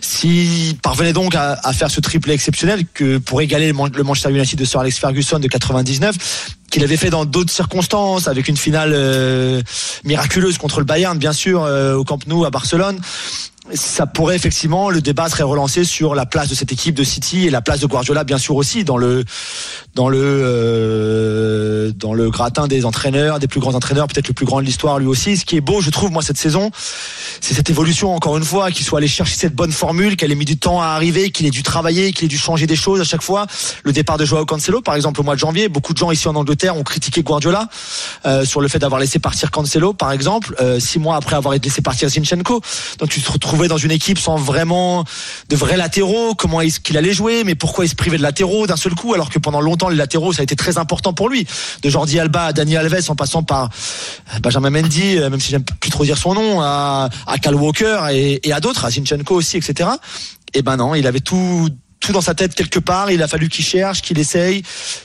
S'ils 0.01 0.77
parvenaient 0.79 1.13
donc 1.13 1.35
à, 1.35 1.59
à 1.63 1.73
faire 1.73 1.91
ce 1.91 2.01
triplé 2.01 2.33
exceptionnel 2.33 2.85
que 2.95 3.19
pour 3.19 3.41
égaler 3.41 3.73
le, 3.73 3.79
le 3.95 4.03
Manchester 4.03 4.31
United 4.31 4.59
de 4.59 4.65
Sir 4.65 4.81
Alex 4.81 4.99
Ferguson 4.99 5.39
de 5.39 5.49
99, 5.49 6.17
qu'il 6.71 6.85
avait 6.85 6.97
fait 6.97 7.11
dans 7.11 7.25
d'autres 7.25 7.53
circonstances, 7.53 8.29
avec 8.29 8.49
une 8.49 8.57
finale 8.57 8.93
euh, 8.95 9.61
miraculeuse 10.05 10.59
contre 10.59 10.79
le 10.79 10.85
Bayern, 10.85 11.19
bien 11.19 11.33
sûr, 11.33 11.65
euh, 11.65 11.95
au 11.95 12.05
Camp 12.05 12.27
Nou 12.27 12.45
à 12.45 12.51
Barcelone. 12.51 13.01
Ça 13.75 14.07
pourrait 14.07 14.37
effectivement, 14.37 14.91
le 14.91 15.01
débat 15.01 15.29
serait 15.29 15.43
relancé 15.43 15.85
sur 15.85 16.15
la 16.15 16.27
place 16.27 16.49
de 16.49 16.55
cette 16.55 16.73
équipe 16.73 16.95
de 16.95 17.05
City 17.05 17.47
et 17.47 17.51
la 17.51 17.61
place 17.61 17.81
de 17.81 17.87
Guardiola, 17.87 18.25
bien 18.25 18.39
sûr 18.39 18.57
aussi 18.57 18.85
dans 18.85 18.97
le 18.97 19.25
dans 19.95 20.09
le 20.09 20.19
euh, 20.21 21.93
dans 21.93 22.13
le 22.13 22.31
gratin 22.31 22.67
des 22.67 22.85
entraîneurs, 22.85 23.39
des 23.39 23.47
plus 23.47 23.61
grands 23.61 23.75
entraîneurs, 23.75 24.09
peut-être 24.09 24.29
le 24.29 24.35
plus 24.35 24.47
grand 24.47 24.61
de 24.61 24.67
l'histoire 24.67 24.99
lui 24.99 25.07
aussi. 25.07 25.37
Ce 25.37 25.45
qui 25.45 25.57
est 25.57 25.61
beau, 25.61 25.81
je 25.81 25.91
trouve, 25.91 26.11
moi 26.11 26.23
cette 26.23 26.39
saison, 26.39 26.71
c'est 27.41 27.55
cette 27.55 27.71
évolution 27.71 28.15
encore 28.15 28.37
une 28.37 28.45
fois, 28.45 28.71
qu'il 28.71 28.85
soit 28.85 28.99
allé 28.99 29.09
chercher 29.09 29.37
cette 29.37 29.55
bonne 29.55 29.73
formule, 29.73 30.17
qu'elle 30.17 30.33
ait 30.33 30.37
mis 30.37 30.45
du 30.45 30.57
temps 30.57 30.81
à 30.83 30.87
arriver, 30.87 31.31
qu'il 31.31 31.47
ait 31.47 31.51
dû 31.51 31.63
travailler, 31.63 32.13
qu'il 32.13 32.25
ait 32.25 32.29
dû 32.29 32.39
changer 32.39 32.67
des 32.67 32.77
choses 32.77 33.01
à 33.01 33.05
chaque 33.05 33.23
fois. 33.23 33.47
Le 33.85 33.93
départ 33.93 34.19
de 34.19 34.25
Joao 34.25 34.45
Cancelo, 34.47 34.81
par 34.81 34.95
exemple, 34.97 35.21
au 35.21 35.25
mois 35.25 35.35
de 35.35 35.41
janvier, 35.41 35.69
beaucoup 35.69 35.93
de 35.93 35.99
gens 35.99 36.11
ici 36.11 36.29
en 36.29 36.35
Angleterre 36.35 36.77
ont 36.77 36.83
critiqué 36.83 37.23
Guardiola 37.23 37.69
euh, 38.27 38.45
sur 38.45 38.61
le 38.61 38.69
fait 38.69 38.79
d'avoir 38.79 39.01
laissé 39.01 39.19
partir 39.19 39.51
Cancelo, 39.51 39.93
par 39.93 40.13
exemple, 40.13 40.55
euh, 40.61 40.81
six 40.81 40.99
mois 40.99 41.17
après 41.17 41.37
avoir 41.37 41.55
laissé 41.55 41.83
partir 41.83 42.09
Zinchenko. 42.09 42.61
Donc 42.99 43.09
tu 43.09 43.21
te 43.21 43.31
dans 43.69 43.77
une 43.77 43.91
équipe 43.91 44.19
sans 44.19 44.37
vraiment 44.37 45.05
de 45.49 45.57
vrais 45.57 45.77
latéraux. 45.77 46.35
Comment 46.35 46.61
est-ce 46.61 46.81
qu'il 46.81 46.97
allait 46.97 47.13
jouer 47.13 47.45
Mais 47.45 47.55
pourquoi 47.55 47.85
il 47.85 47.89
se 47.89 47.95
privait 47.95 48.19
de 48.19 48.23
latéraux 48.23 48.67
d'un 48.67 48.77
seul 48.77 48.95
coup 48.95 49.15
alors 49.15 49.31
que 49.31 49.39
pendant 49.39 49.61
longtemps 49.61 49.89
les 49.89 49.97
latéraux 49.97 50.33
ça 50.33 50.41
a 50.41 50.45
été 50.45 50.57
très 50.57 50.79
important 50.79 51.13
pour 51.13 51.29
lui. 51.29 51.47
De 51.83 51.91
Jordi 51.91 52.19
Alba 52.19 52.47
à 52.47 52.53
Dani 52.53 52.77
Alves 52.77 53.09
en 53.09 53.17
passant 53.17 53.43
par 53.43 53.71
Benjamin 54.43 54.71
Mendy, 54.71 55.19
euh, 55.19 55.31
même 55.31 55.41
si 55.41 55.51
j'aime 55.51 55.65
plus 55.65 55.91
trop 55.91 56.05
dire 56.05 56.19
son 56.19 56.35
nom, 56.35 56.61
à, 56.61 57.09
à 57.27 57.39
Cal 57.39 57.55
Walker 57.55 58.07
et, 58.13 58.53
à 58.53 58.61
d'autres, 58.61 58.85
à 58.85 58.91
Zinchenko 58.91 59.35
aussi, 59.35 59.57
etc. 59.57 59.91
Et 60.55 60.63
ben 60.63 60.77
non, 60.77 60.95
il 60.95 61.07
avait 61.07 61.21
tout 61.21 61.69
tout 62.01 62.13
dans 62.13 62.23
sa 62.23 62.35
tête 62.35 62.55
quelque 62.55 62.79
part. 62.79 63.11
Il 63.11 63.23
a 63.23 63.29
fallu 63.29 63.49
qu'il 63.49 63.65
cherche, 63.65 64.03
qu'il 64.03 64.19
essaye, 64.19 64.63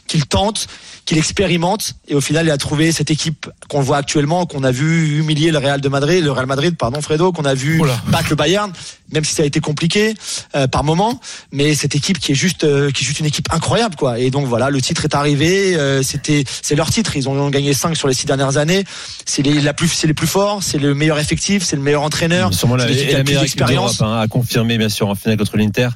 qu'il 0.07 0.25
tente, 0.25 0.67
qu'il 1.05 1.17
expérimente. 1.19 1.93
Et 2.07 2.15
au 2.15 2.21
final, 2.21 2.45
il 2.47 2.51
a 2.51 2.57
trouvé 2.57 2.91
cette 2.91 3.11
équipe 3.11 3.47
qu'on 3.69 3.81
voit 3.81 3.97
actuellement, 3.97 4.45
qu'on 4.45 4.63
a 4.63 4.71
vu 4.71 5.19
humilier 5.19 5.51
le 5.51 5.59
Real 5.59 5.79
de 5.79 5.87
Madrid, 5.89 6.23
le 6.23 6.31
Real 6.31 6.47
Madrid, 6.47 6.75
pardon, 6.77 6.99
Fredo, 7.01 7.31
qu'on 7.31 7.45
a 7.45 7.53
vu 7.53 7.79
Oula. 7.79 7.95
battre 8.07 8.27
le 8.31 8.35
Bayern, 8.35 8.71
même 9.11 9.23
si 9.23 9.35
ça 9.35 9.43
a 9.43 9.45
été 9.45 9.59
compliqué 9.59 10.15
euh, 10.55 10.67
par 10.67 10.83
moment. 10.83 11.19
Mais 11.51 11.75
cette 11.75 11.93
équipe 11.95 12.17
qui 12.19 12.31
est 12.31 12.35
juste, 12.35 12.63
euh, 12.63 12.89
qui 12.91 13.03
est 13.03 13.07
juste 13.07 13.19
une 13.19 13.27
équipe 13.27 13.47
incroyable, 13.53 13.95
quoi. 13.95 14.17
Et 14.19 14.31
donc 14.31 14.47
voilà, 14.47 14.69
le 14.71 14.81
titre 14.81 15.03
est 15.05 15.13
arrivé. 15.13 15.75
euh, 15.75 16.01
C'était, 16.01 16.43
c'est 16.63 16.75
leur 16.75 16.89
titre. 16.89 17.15
Ils 17.15 17.29
ont 17.29 17.49
gagné 17.51 17.73
5 17.75 17.95
sur 17.95 18.07
les 18.07 18.13
six 18.15 18.25
dernières 18.25 18.57
années. 18.57 18.83
C'est 19.25 19.43
les, 19.43 19.61
la 19.61 19.73
plus, 19.73 19.87
c'est 19.89 20.07
les 20.07 20.13
plus 20.15 20.27
forts. 20.27 20.63
C'est 20.63 20.79
le 20.79 20.95
meilleur 20.95 21.19
effectif. 21.19 21.63
C'est 21.63 21.75
le 21.75 21.81
meilleur 21.83 22.01
entraîneur. 22.01 22.51
Sûrement 22.53 22.77
la, 22.77 22.89
et 22.89 23.13
la 23.13 23.23
meilleure 23.23 23.43
équipe 23.43 23.59
d'Europe, 23.59 23.89
d'expérience. 23.89 24.01
hein, 24.01 24.19
à 24.21 24.27
confirmer 24.27 24.77
bien 24.79 24.89
sûr 24.89 25.07
en 25.07 25.13
finale 25.15 25.37
contre 25.37 25.55
l'Inter, 25.57 25.89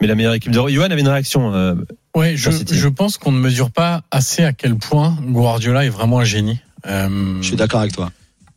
mais 0.00 0.06
la 0.06 0.14
meilleure 0.14 0.34
équipe 0.34 0.52
d'Europe. 0.52 0.70
Johan 0.70 0.84
avait 0.90 1.00
une 1.00 1.08
réaction. 1.08 1.52
Ouais, 2.14 2.36
je, 2.36 2.50
je 2.50 2.88
pense 2.88 3.16
qu'on 3.16 3.32
ne 3.32 3.38
mesure 3.38 3.70
pas 3.70 4.02
assez 4.10 4.44
à 4.44 4.52
quel 4.52 4.76
point 4.76 5.16
Guardiola 5.22 5.84
est 5.86 5.90
vraiment 5.90 6.18
un 6.18 6.24
génie. 6.24 6.60
Euh, 6.86 7.38
Je 7.40 7.46
suis 7.46 7.56
d'accord 7.56 7.80
avec 7.80 7.92
toi. 7.92 8.12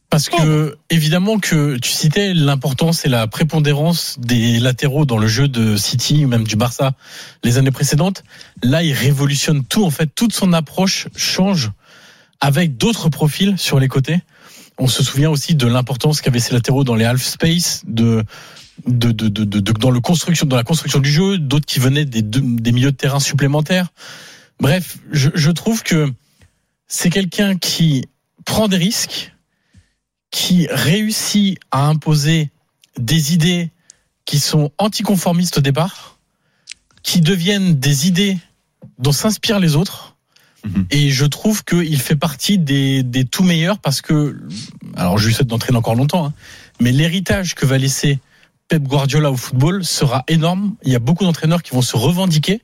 Parce 0.09 0.29
que, 0.29 0.77
évidemment, 0.89 1.39
que 1.39 1.77
tu 1.77 1.91
citais 1.91 2.33
l'importance 2.33 3.05
et 3.05 3.09
la 3.09 3.27
prépondérance 3.27 4.17
des 4.19 4.59
latéraux 4.59 5.05
dans 5.05 5.17
le 5.17 5.27
jeu 5.27 5.47
de 5.47 5.75
City 5.75 6.23
ou 6.23 6.29
même 6.29 6.45
du 6.45 6.55
Barça 6.55 6.93
les 7.43 7.57
années 7.57 7.71
précédentes. 7.71 8.23
Là, 8.63 8.81
il 8.83 8.93
révolutionne 8.93 9.65
tout. 9.65 9.83
En 9.83 9.89
fait, 9.89 10.07
toute 10.13 10.33
son 10.33 10.53
approche 10.53 11.07
change 11.17 11.71
avec 12.39 12.77
d'autres 12.77 13.09
profils 13.09 13.57
sur 13.57 13.79
les 13.79 13.89
côtés. 13.89 14.19
On 14.77 14.87
se 14.87 15.03
souvient 15.03 15.29
aussi 15.31 15.55
de 15.55 15.67
l'importance 15.67 16.21
qu'avaient 16.21 16.39
ces 16.39 16.53
latéraux 16.53 16.83
dans 16.83 16.95
les 16.95 17.05
half 17.05 17.21
space, 17.21 17.81
de, 17.87 18.23
de, 18.87 19.11
de, 19.11 19.27
de, 19.27 19.43
de- 19.43 19.59
de- 19.59 19.71
dans 19.73 19.91
le 19.91 19.99
construction, 20.01 20.45
dans 20.45 20.55
la 20.55 20.63
construction 20.63 20.99
du 20.99 21.11
jeu, 21.11 21.37
d'autres 21.37 21.65
qui 21.65 21.79
venaient 21.79 22.05
des 22.05 22.71
milieux 22.71 22.91
de 22.91 22.97
terrain 22.97 23.19
supplémentaires. 23.19 23.87
Bref, 24.59 24.97
je, 25.11 25.29
je 25.33 25.51
trouve 25.51 25.83
que 25.83 26.11
c'est 26.87 27.09
quelqu'un 27.09 27.57
qui 27.57 28.05
prend 28.45 28.67
des 28.67 28.77
risques, 28.77 29.33
qui 30.31 30.67
réussit 30.69 31.57
à 31.71 31.87
imposer 31.87 32.51
des 32.99 33.33
idées 33.33 33.71
qui 34.25 34.39
sont 34.39 34.71
anticonformistes 34.77 35.57
au 35.57 35.61
départ, 35.61 36.19
qui 37.03 37.21
deviennent 37.21 37.79
des 37.79 38.07
idées 38.07 38.37
dont 38.99 39.11
s'inspirent 39.11 39.59
les 39.59 39.75
autres. 39.75 40.15
Mhm. 40.65 40.87
Et 40.89 41.11
je 41.11 41.25
trouve 41.25 41.63
qu'il 41.63 41.99
fait 42.01 42.15
partie 42.15 42.57
des, 42.57 43.03
des 43.03 43.25
tout 43.25 43.43
meilleurs 43.43 43.79
parce 43.79 44.01
que, 44.01 44.39
alors 44.95 45.17
je 45.17 45.27
lui 45.27 45.33
souhaite 45.33 45.47
d'entraîner 45.47 45.77
encore 45.77 45.95
longtemps, 45.95 46.25
hein, 46.27 46.33
mais 46.79 46.91
l'héritage 46.91 47.55
que 47.55 47.65
va 47.65 47.77
laisser 47.77 48.19
Pep 48.67 48.83
Guardiola 48.83 49.31
au 49.31 49.37
football 49.37 49.83
sera 49.85 50.23
énorme. 50.27 50.75
Il 50.83 50.91
y 50.91 50.95
a 50.95 50.99
beaucoup 50.99 51.23
d'entraîneurs 51.23 51.61
qui 51.61 51.71
vont 51.71 51.81
se 51.81 51.95
revendiquer 51.95 52.61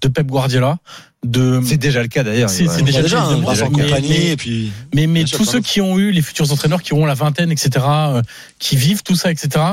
de 0.00 0.08
Pep 0.08 0.26
Guardiola. 0.26 0.78
De... 1.24 1.60
C'est 1.64 1.76
déjà 1.76 2.02
le 2.02 2.08
cas 2.08 2.22
d'ailleurs. 2.22 2.50
C'est- 2.50 2.68
c'est 2.68 2.82
déjà- 2.82 3.02
déjà, 3.02 3.22
hein, 3.22 3.30
évidemment, 3.32 3.48
Vincent 3.48 3.70
mais- 3.70 3.84
Compagnie, 3.84 4.08
mais- 4.08 4.26
et 4.30 4.36
puis. 4.36 4.72
Mais, 4.94 5.06
mais 5.06 5.20
Bien 5.20 5.26
sûr, 5.26 5.38
tous 5.38 5.44
ceux 5.44 5.60
qui 5.60 5.80
ont 5.80 5.98
eu 5.98 6.10
les 6.12 6.22
futurs 6.22 6.52
entraîneurs, 6.52 6.82
qui 6.82 6.92
auront 6.92 7.06
la 7.06 7.14
vingtaine, 7.14 7.50
etc., 7.50 7.70
euh, 7.88 8.22
qui 8.58 8.76
vivent 8.76 9.02
tout 9.02 9.16
ça, 9.16 9.30
etc., 9.30 9.64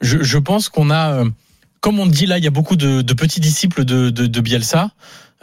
je, 0.00 0.22
je 0.22 0.38
pense 0.38 0.68
qu'on 0.70 0.90
a, 0.90 1.12
euh, 1.24 1.30
comme 1.80 1.98
on 2.00 2.06
dit 2.06 2.24
là, 2.26 2.38
il 2.38 2.44
y 2.44 2.46
a 2.46 2.50
beaucoup 2.50 2.76
de, 2.76 3.02
de 3.02 3.14
petits 3.14 3.40
disciples 3.40 3.84
de, 3.84 4.08
de, 4.10 4.26
de 4.26 4.40
Bielsa. 4.40 4.90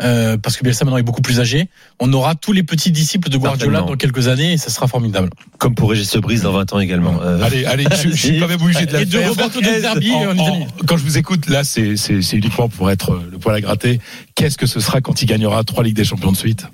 Euh, 0.02 0.38
parce 0.38 0.58
que 0.58 0.64
Bielsa 0.64 0.86
maintenant 0.86 0.98
est 0.98 1.04
beaucoup 1.04 1.22
plus 1.22 1.40
âgé, 1.40 1.70
on 2.00 2.12
aura 2.14 2.34
tous 2.36 2.52
les 2.52 2.64
petits 2.64 2.92
disciples 2.92 3.30
de 3.30 3.38
Guardiola 3.38 3.82
dans 3.82 3.96
quelques 3.96 4.28
années 4.28 4.54
et 4.54 4.58
ça 4.58 4.70
sera 4.70 4.88
formidable. 4.88 5.30
Comme 5.60 5.76
pour 5.76 5.92
Régis 5.92 6.10
Sebris 6.10 6.40
dans 6.42 6.52
20 6.52 6.74
ans 6.74 6.80
également. 6.80 7.22
Euh, 7.22 7.42
Allez, 7.44 7.66
allez, 7.66 7.86
je, 8.02 8.10
je 8.10 8.16
suis 8.16 8.40
quand 8.40 8.48
même 8.48 8.62
obligé 8.62 8.86
de 8.86 8.94
la 8.94 9.02
Et 9.02 9.06
de 9.06 9.12
faire. 9.12 9.30
Roberto 9.30 9.62
Del 9.62 9.82
Zerbi 9.82 10.12
En- 10.12 10.30
en 10.30 10.34
Italie. 10.34 10.64
en- 10.64 10.86
quand 10.88 10.98
je 10.98 11.04
vous 11.04 11.18
écoute, 11.18 11.48
là, 11.48 11.64
c'est 11.64 11.96
c'est- 11.98 12.22
c'est 12.22 12.38
uniquement 12.38 12.70
pour 12.70 12.90
être 12.90 13.12
euh, 13.12 13.30
le 13.32 13.38
poil 13.38 13.56
à 13.56 13.62
gratter. 13.62 14.00
Qu'est-ce 14.36 14.58
que 14.58 14.66
ce 14.66 14.80
sera 14.80 15.00
quand 15.02 15.22
il 15.22 15.26
gagnera 15.28 15.64
trois 15.64 15.84
Ligues 15.84 15.96
des 15.96 16.06
Champions 16.06 16.32
de 16.32 16.38
suite? 16.38 16.66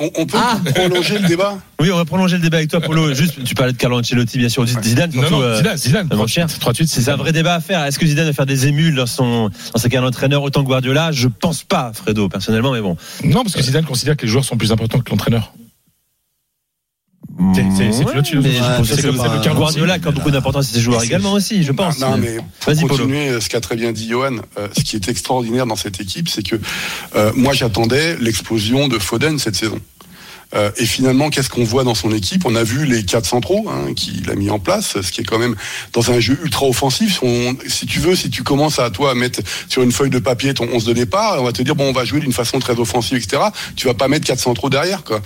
On, 0.00 0.10
on 0.16 0.26
peut 0.26 0.38
prolonger 0.74 1.18
le 1.18 1.28
débat 1.28 1.56
Oui, 1.80 1.90
on 1.92 1.96
va 1.96 2.04
prolonger 2.04 2.36
le 2.36 2.42
débat 2.42 2.56
avec 2.56 2.70
toi, 2.70 2.80
Polo. 2.80 3.14
Juste, 3.14 3.44
tu 3.44 3.54
parlais 3.54 3.72
de 3.72 3.76
Carlo 3.78 3.98
Ancelotti, 3.98 4.38
bien 4.38 4.48
sûr. 4.48 4.66
Zidane, 4.66 5.10
Non, 5.14 5.20
surtout. 5.22 5.34
non, 5.36 5.42
euh, 5.42 5.56
Zidane, 5.58 5.76
Zidane, 5.76 6.08
C'est 6.86 7.08
un 7.08 7.16
vrai 7.16 7.30
débat 7.32 7.54
à 7.54 7.60
faire. 7.60 7.84
Est-ce 7.84 7.98
que 7.98 8.06
Zidane 8.06 8.26
va 8.26 8.32
faire 8.32 8.46
des 8.46 8.66
émules 8.66 8.96
dans 8.96 9.06
son 9.06 9.50
dans 9.72 9.78
sa 9.80 9.88
carrière 9.88 10.02
d'entraîneur 10.02 10.42
autant 10.42 10.62
que 10.62 10.66
Guardiola? 10.68 11.12
Je 11.12 11.28
pense 11.28 11.62
pas, 11.62 11.92
Fredo, 11.94 12.28
personnellement, 12.28 12.72
mais 12.72 12.80
bon. 12.80 12.96
Non, 13.22 13.42
parce 13.44 13.54
que 13.54 13.62
Zidane 13.62 13.84
considère 13.84 14.16
que 14.16 14.22
les 14.22 14.28
joueurs 14.32 14.44
sont 14.44 14.56
plus 14.56 14.72
importants 14.72 14.98
que 15.00 15.10
l'entraîneur. 15.10 15.52
C'est 17.54 17.92
c'est 17.92 18.04
pas- 18.04 18.12
le 18.14 19.42
cas. 19.42 19.54
Guardiola 19.54 19.98
qui 19.98 20.08
a 20.08 20.10
beaucoup 20.10 20.30
d'importance 20.30 20.70
à 20.70 20.72
ses 20.74 20.80
joueurs 20.80 21.02
également 21.02 21.32
aussi, 21.32 21.62
je 21.62 21.72
pense. 21.72 21.98
Non, 21.98 22.16
mais 22.16 22.38
pour 22.60 22.88
continuer 22.88 23.28
euh, 23.28 23.40
ce 23.40 23.48
qu'a 23.48 23.60
très 23.60 23.76
bien 23.76 23.92
dit 23.92 24.08
Johan, 24.08 24.36
euh, 24.58 24.68
ce 24.76 24.82
qui 24.82 24.96
est 24.96 25.08
extraordinaire 25.08 25.66
dans 25.66 25.76
cette 25.76 26.00
équipe, 26.00 26.28
c'est 26.28 26.42
que 26.42 26.56
euh, 27.16 27.32
moi 27.34 27.52
j'attendais 27.52 28.16
l'explosion 28.18 28.88
de 28.88 28.98
Foden 28.98 29.38
cette 29.38 29.56
saison. 29.56 29.78
Euh, 30.54 30.70
et 30.76 30.86
finalement, 30.86 31.30
qu'est-ce 31.30 31.50
qu'on 31.50 31.64
voit 31.64 31.84
dans 31.84 31.94
son 31.94 32.12
équipe? 32.12 32.46
On 32.46 32.54
a 32.54 32.62
vu 32.62 32.86
les 32.86 33.04
quatre 33.04 33.26
centraux 33.26 33.68
hein, 33.68 33.92
qu'il 33.94 34.30
a 34.30 34.34
mis 34.34 34.50
en 34.50 34.58
place, 34.58 35.00
ce 35.00 35.12
qui 35.12 35.20
est 35.20 35.24
quand 35.24 35.38
même 35.38 35.56
dans 35.92 36.10
un 36.10 36.20
jeu 36.20 36.38
ultra 36.42 36.66
offensif. 36.66 37.20
Si 37.66 37.86
tu 37.86 38.00
veux, 38.00 38.14
si 38.16 38.30
tu 38.30 38.42
commences 38.42 38.78
à 38.78 38.90
toi 38.90 39.10
à 39.10 39.14
mettre 39.14 39.40
sur 39.68 39.82
une 39.82 39.92
feuille 39.92 40.10
de 40.10 40.18
papier 40.18 40.54
ton 40.54 40.68
11 40.72 40.84
de 40.84 40.92
départ, 40.92 41.40
on 41.40 41.44
va 41.44 41.52
te 41.52 41.62
dire 41.62 41.74
bon, 41.74 41.88
on 41.88 41.92
va 41.92 42.04
jouer 42.04 42.20
d'une 42.20 42.32
façon 42.32 42.58
très 42.58 42.78
offensive, 42.78 43.16
etc. 43.16 43.42
Tu 43.76 43.86
vas 43.86 43.94
pas 43.94 44.08
mettre 44.08 44.26
quatre 44.26 44.40
centraux 44.40 44.70
derrière, 44.70 45.04
quoi. 45.04 45.20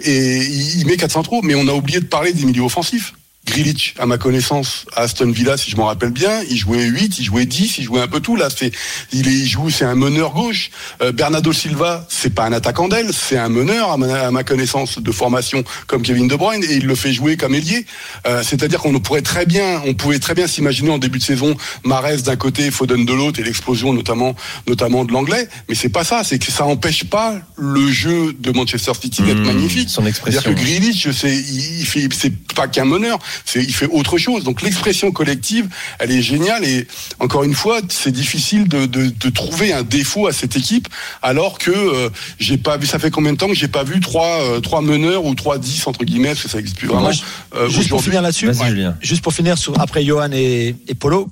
Et 0.00 0.38
il, 0.38 0.80
il 0.80 0.86
met 0.86 0.96
quatre 0.96 1.12
centraux, 1.12 1.40
mais 1.42 1.54
on 1.54 1.68
a 1.68 1.72
oublié 1.72 2.00
de 2.00 2.06
parler 2.06 2.32
des 2.32 2.44
milieux 2.44 2.62
offensifs. 2.62 3.14
Grilich, 3.46 3.94
à 3.98 4.06
ma 4.06 4.18
connaissance, 4.18 4.86
à 4.94 5.02
Aston 5.02 5.30
Villa, 5.30 5.56
si 5.56 5.70
je 5.70 5.76
m'en 5.76 5.86
rappelle 5.86 6.10
bien, 6.10 6.42
il 6.48 6.56
jouait 6.56 6.84
8, 6.84 7.18
il 7.18 7.24
jouait 7.24 7.44
10, 7.44 7.78
il 7.78 7.84
jouait 7.84 8.00
un 8.00 8.06
peu 8.06 8.20
tout. 8.20 8.36
Là, 8.36 8.48
c'est, 8.50 8.70
il, 9.12 9.28
est, 9.28 9.32
il 9.32 9.48
joue, 9.48 9.68
c'est 9.68 9.84
un 9.84 9.94
meneur 9.94 10.32
gauche. 10.32 10.70
Euh, 11.02 11.12
Bernardo 11.12 11.52
Silva, 11.52 12.06
c'est 12.08 12.34
pas 12.34 12.44
un 12.44 12.52
attaquant 12.52 12.88
d'aile, 12.88 13.10
c'est 13.12 13.36
un 13.36 13.48
meneur, 13.48 13.90
à 13.90 13.96
ma, 13.96 14.26
à 14.26 14.30
ma 14.30 14.44
connaissance, 14.44 14.98
de 14.98 15.12
formation 15.12 15.64
comme 15.86 16.02
Kevin 16.02 16.28
De 16.28 16.36
Bruyne, 16.36 16.64
et 16.64 16.76
il 16.76 16.86
le 16.86 16.94
fait 16.94 17.12
jouer 17.12 17.36
comme 17.36 17.54
ailier. 17.54 17.84
Euh, 18.26 18.42
c'est-à-dire 18.42 18.80
qu'on 18.80 18.98
pourrait 19.00 19.22
très 19.22 19.44
bien, 19.44 19.82
on 19.86 19.94
pouvait 19.94 20.18
très 20.18 20.34
bien 20.34 20.46
s'imaginer 20.46 20.90
en 20.90 20.98
début 20.98 21.18
de 21.18 21.24
saison, 21.24 21.54
Marès 21.84 22.22
d'un 22.22 22.36
côté, 22.36 22.70
Foden 22.70 23.04
de 23.04 23.12
l'autre, 23.12 23.40
et 23.40 23.42
l'explosion 23.42 23.92
notamment, 23.92 24.34
notamment 24.66 25.04
de 25.04 25.12
l'anglais. 25.12 25.48
Mais 25.68 25.74
c'est 25.74 25.88
pas 25.88 26.04
ça, 26.04 26.22
c'est 26.24 26.38
que 26.38 26.50
ça 26.50 26.64
empêche 26.64 27.04
pas 27.04 27.34
le 27.56 27.90
jeu 27.90 28.34
de 28.38 28.50
Manchester 28.52 28.92
City 28.98 29.22
d'être 29.22 29.42
Mmh, 29.42 29.46
magnifique. 29.46 29.90
Son 29.90 30.06
expression. 30.06 30.40
C'est-à-dire 30.40 30.62
que 30.62 30.64
Grealish, 30.64 31.10
c'est, 31.10 31.34
il 31.34 31.80
il 31.80 31.86
fait, 31.86 32.08
c'est 32.12 32.32
pas 32.54 32.68
qu'un 32.68 32.84
meneur, 32.84 33.18
il 33.54 33.72
fait 33.74 33.86
autre 33.86 34.18
chose. 34.18 34.44
Donc 34.44 34.62
l'expression 34.62 35.10
collective, 35.12 35.68
elle 35.98 36.10
est 36.10 36.22
géniale 36.22 36.64
et 36.64 36.86
encore 37.18 37.44
une 37.44 37.54
fois, 37.54 37.80
c'est 37.88 38.12
difficile 38.12 38.68
de, 38.68 38.86
de, 38.86 39.06
de 39.08 39.28
trouver 39.30 39.72
un 39.72 39.82
défaut 39.82 40.26
à 40.26 40.32
cette 40.32 40.56
équipe, 40.56 40.88
alors 41.22 41.58
que 41.58 41.70
euh, 41.70 42.08
j'ai 42.38 42.56
pas 42.58 42.76
vu. 42.76 42.86
Ça 42.86 42.98
fait 42.98 43.10
combien 43.10 43.32
de 43.32 43.38
temps 43.38 43.48
que 43.48 43.54
j'ai 43.54 43.68
pas 43.68 43.84
vu 43.84 44.00
trois, 44.00 44.40
euh, 44.42 44.60
trois 44.60 44.80
meneurs 44.82 45.24
ou 45.24 45.34
trois 45.34 45.58
10 45.58 45.86
entre 45.86 46.04
guillemets, 46.04 46.28
parce 46.30 46.42
que 46.42 46.48
ça 46.48 46.58
existe 46.58 46.76
plus 46.78 46.88
vraiment. 46.88 47.02
Moi, 47.02 47.12
je- 47.12 47.22
euh, 47.58 47.68
Juste 47.68 47.88
pour 47.88 48.02
finir 48.02 48.22
là-dessus, 48.22 48.46
Vas-y, 48.50 48.68
Julien. 48.70 48.96
juste 49.00 49.22
pour 49.22 49.32
finir 49.34 49.56
sur, 49.58 49.78
après 49.80 50.04
Johan 50.04 50.30
et, 50.32 50.74
et 50.88 50.94
Polo, 50.94 51.28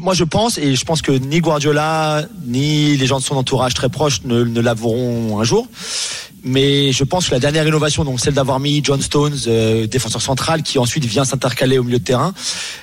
moi 0.00 0.14
je 0.14 0.24
pense, 0.24 0.58
et 0.58 0.74
je 0.74 0.84
pense 0.84 1.02
que 1.02 1.12
ni 1.12 1.40
Guardiola, 1.40 2.24
ni 2.46 2.96
les 2.96 3.06
gens 3.06 3.18
de 3.18 3.24
son 3.24 3.36
entourage 3.36 3.74
très 3.74 3.88
proches 3.88 4.22
ne, 4.24 4.44
ne 4.44 5.38
un 5.38 5.44
jour. 5.44 5.68
Mais 6.44 6.92
je 6.92 7.04
pense 7.04 7.26
que 7.26 7.32
la 7.32 7.40
dernière 7.40 7.66
innovation, 7.66 8.04
donc 8.04 8.20
celle 8.20 8.34
d'avoir 8.34 8.60
mis 8.60 8.80
John 8.84 9.00
Stones, 9.02 9.36
euh, 9.48 9.86
défenseur 9.86 10.22
central, 10.22 10.62
qui 10.62 10.78
ensuite 10.78 11.04
vient 11.04 11.24
s'intercaler 11.24 11.78
au 11.78 11.84
milieu 11.84 11.98
de 11.98 12.04
terrain, 12.04 12.32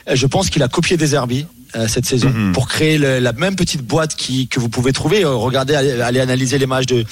euh, 0.10 0.16
je 0.16 0.28
pense 0.28 0.50
qu'il 0.50 0.62
a 0.62 0.68
copié 0.68 0.98
des 0.98 1.16
Herbie 1.16 1.46
euh, 1.76 1.88
cette 1.88 2.06
saison 2.06 2.30
Mhm. 2.30 2.52
pour 2.54 2.68
créer 2.68 2.98
le- 2.98 3.20
la 3.20 3.34
même 3.34 3.56
petite 3.56 3.82
boîte 3.82 4.16
qui, 4.16 4.48
que 4.48 4.60
vous 4.60 4.70
pouvez 4.70 4.94
trouver. 4.94 5.24
Euh, 5.26 5.34
regardez, 5.36 5.76
allez, 5.76 6.02
allez 6.02 6.20
analyser 6.20 6.58
les 6.58 6.66
matchs 6.68 6.86
de, 6.86 7.04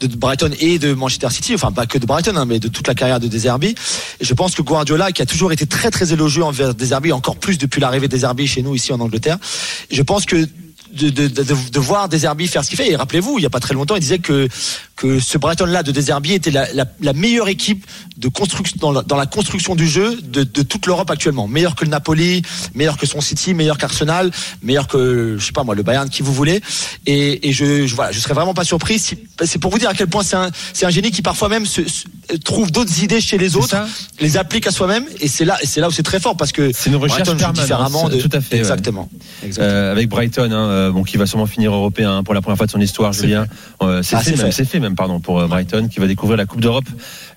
de 0.00 0.06
Brighton 0.16 0.50
et 0.60 0.78
de 0.78 0.94
Manchester 0.94 1.28
City, 1.30 1.54
enfin 1.54 1.72
pas 1.72 1.86
que 1.86 1.98
de 1.98 2.06
Brighton, 2.06 2.36
hein, 2.36 2.44
mais 2.46 2.58
de 2.58 2.68
toute 2.68 2.86
la 2.88 2.94
carrière 2.94 3.20
de 3.20 3.28
Deserbi. 3.28 3.74
Et 4.20 4.24
je 4.24 4.34
pense 4.34 4.54
que 4.54 4.62
Guardiola, 4.62 5.12
qui 5.12 5.22
a 5.22 5.26
toujours 5.26 5.52
été 5.52 5.66
très 5.66 5.90
très 5.90 6.12
élogieux 6.12 6.44
envers 6.44 6.74
Deserbi, 6.74 7.12
encore 7.12 7.36
plus 7.36 7.58
depuis 7.58 7.80
l'arrivée 7.80 8.08
des 8.08 8.16
Deserbi 8.16 8.46
chez 8.46 8.62
nous 8.62 8.74
ici 8.74 8.92
en 8.92 9.00
Angleterre, 9.00 9.38
je 9.90 10.02
pense 10.02 10.24
que 10.26 10.46
de, 10.92 11.10
de, 11.10 11.28
de, 11.28 11.42
de 11.44 11.78
voir 11.80 12.08
Deserbi 12.08 12.46
faire 12.48 12.64
ce 12.64 12.68
qu'il 12.70 12.78
fait. 12.78 12.90
Et 12.90 12.96
rappelez-vous, 12.96 13.38
il 13.38 13.42
y 13.42 13.46
a 13.46 13.50
pas 13.50 13.60
très 13.60 13.74
longtemps, 13.74 13.94
il 13.96 14.00
disait 14.00 14.18
que 14.18 14.48
que 14.96 15.20
ce 15.20 15.38
Brighton-là 15.38 15.84
de 15.84 15.92
Deserbi 15.92 16.32
était 16.32 16.50
la, 16.50 16.66
la, 16.72 16.84
la 17.00 17.12
meilleure 17.12 17.46
équipe 17.46 17.86
de 18.16 18.26
construction 18.26 18.76
dans 18.80 18.90
la, 18.90 19.02
dans 19.02 19.14
la 19.16 19.26
construction 19.26 19.76
du 19.76 19.86
jeu 19.86 20.18
de, 20.24 20.42
de 20.42 20.62
toute 20.62 20.86
l'Europe 20.86 21.08
actuellement. 21.08 21.46
Meilleur 21.46 21.76
que 21.76 21.84
le 21.84 21.90
Napoli, 21.90 22.42
meilleur 22.74 22.96
que 22.96 23.06
son 23.06 23.20
City, 23.20 23.54
meilleur 23.54 23.78
qu'Arsenal, 23.78 24.32
meilleur 24.60 24.88
que 24.88 25.36
je 25.38 25.46
sais 25.46 25.52
pas 25.52 25.62
moi 25.62 25.76
le 25.76 25.84
Bayern, 25.84 26.08
qui 26.08 26.22
vous 26.22 26.32
voulez. 26.34 26.60
Et, 27.06 27.48
et 27.48 27.52
je, 27.52 27.86
je 27.86 27.94
voilà, 27.94 28.10
je 28.10 28.18
serais 28.18 28.34
vraiment 28.34 28.54
pas 28.54 28.64
surpris. 28.64 28.98
Si, 28.98 29.16
c'est 29.44 29.60
pour 29.60 29.70
vous 29.70 29.78
dire 29.78 29.88
à 29.88 29.94
quel 29.94 30.08
point 30.08 30.24
c'est 30.24 30.34
un 30.34 30.50
c'est 30.72 30.84
un 30.86 30.90
génie 30.90 31.12
qui 31.12 31.22
parfois 31.22 31.48
même 31.48 31.64
se, 31.64 31.82
se- 31.88 32.36
trouve 32.44 32.72
d'autres 32.72 33.00
idées 33.02 33.20
chez 33.20 33.38
les 33.38 33.54
autres, 33.54 33.76
les 34.18 34.36
applique 34.36 34.66
à 34.66 34.72
soi-même. 34.72 35.04
Et 35.20 35.28
c'est 35.28 35.44
là 35.44 35.58
c'est 35.62 35.80
là 35.80 35.86
où 35.86 35.92
c'est 35.92 36.02
très 36.02 36.18
fort 36.18 36.36
parce 36.36 36.50
que 36.50 36.72
C'est 36.72 36.90
une 36.90 36.96
recherche 36.96 37.22
Brighton 37.28 37.46
joue 37.46 37.52
différemment 37.52 38.08
de 38.08 38.20
tout 38.20 38.28
à 38.32 38.40
fait, 38.40 38.56
ouais. 38.56 38.60
Exactement. 38.62 39.08
Euh, 39.60 39.92
avec 39.92 40.08
Brighton, 40.08 40.50
hein, 40.50 40.68
euh, 40.78 40.90
bon, 40.92 41.02
qui 41.02 41.16
va 41.16 41.26
sûrement 41.26 41.46
finir 41.46 41.72
européen 41.72 42.18
hein, 42.18 42.22
pour 42.22 42.34
la 42.34 42.40
première 42.40 42.56
fois 42.56 42.66
de 42.66 42.70
son 42.70 42.80
histoire, 42.80 43.14
C'est 43.14 43.22
Julien. 43.22 43.46
Euh, 43.82 44.02
c'est 44.02 44.16
Ah, 44.16 44.20
fait, 44.20 44.36
fait. 44.36 44.64
fait 44.64 44.80
même, 44.80 44.94
pardon, 44.94 45.20
pour 45.20 45.40
euh, 45.40 45.46
Brighton, 45.46 45.88
qui 45.90 46.00
va 46.00 46.06
découvrir 46.06 46.36
la 46.36 46.46
Coupe 46.46 46.60
d'Europe 46.60 46.86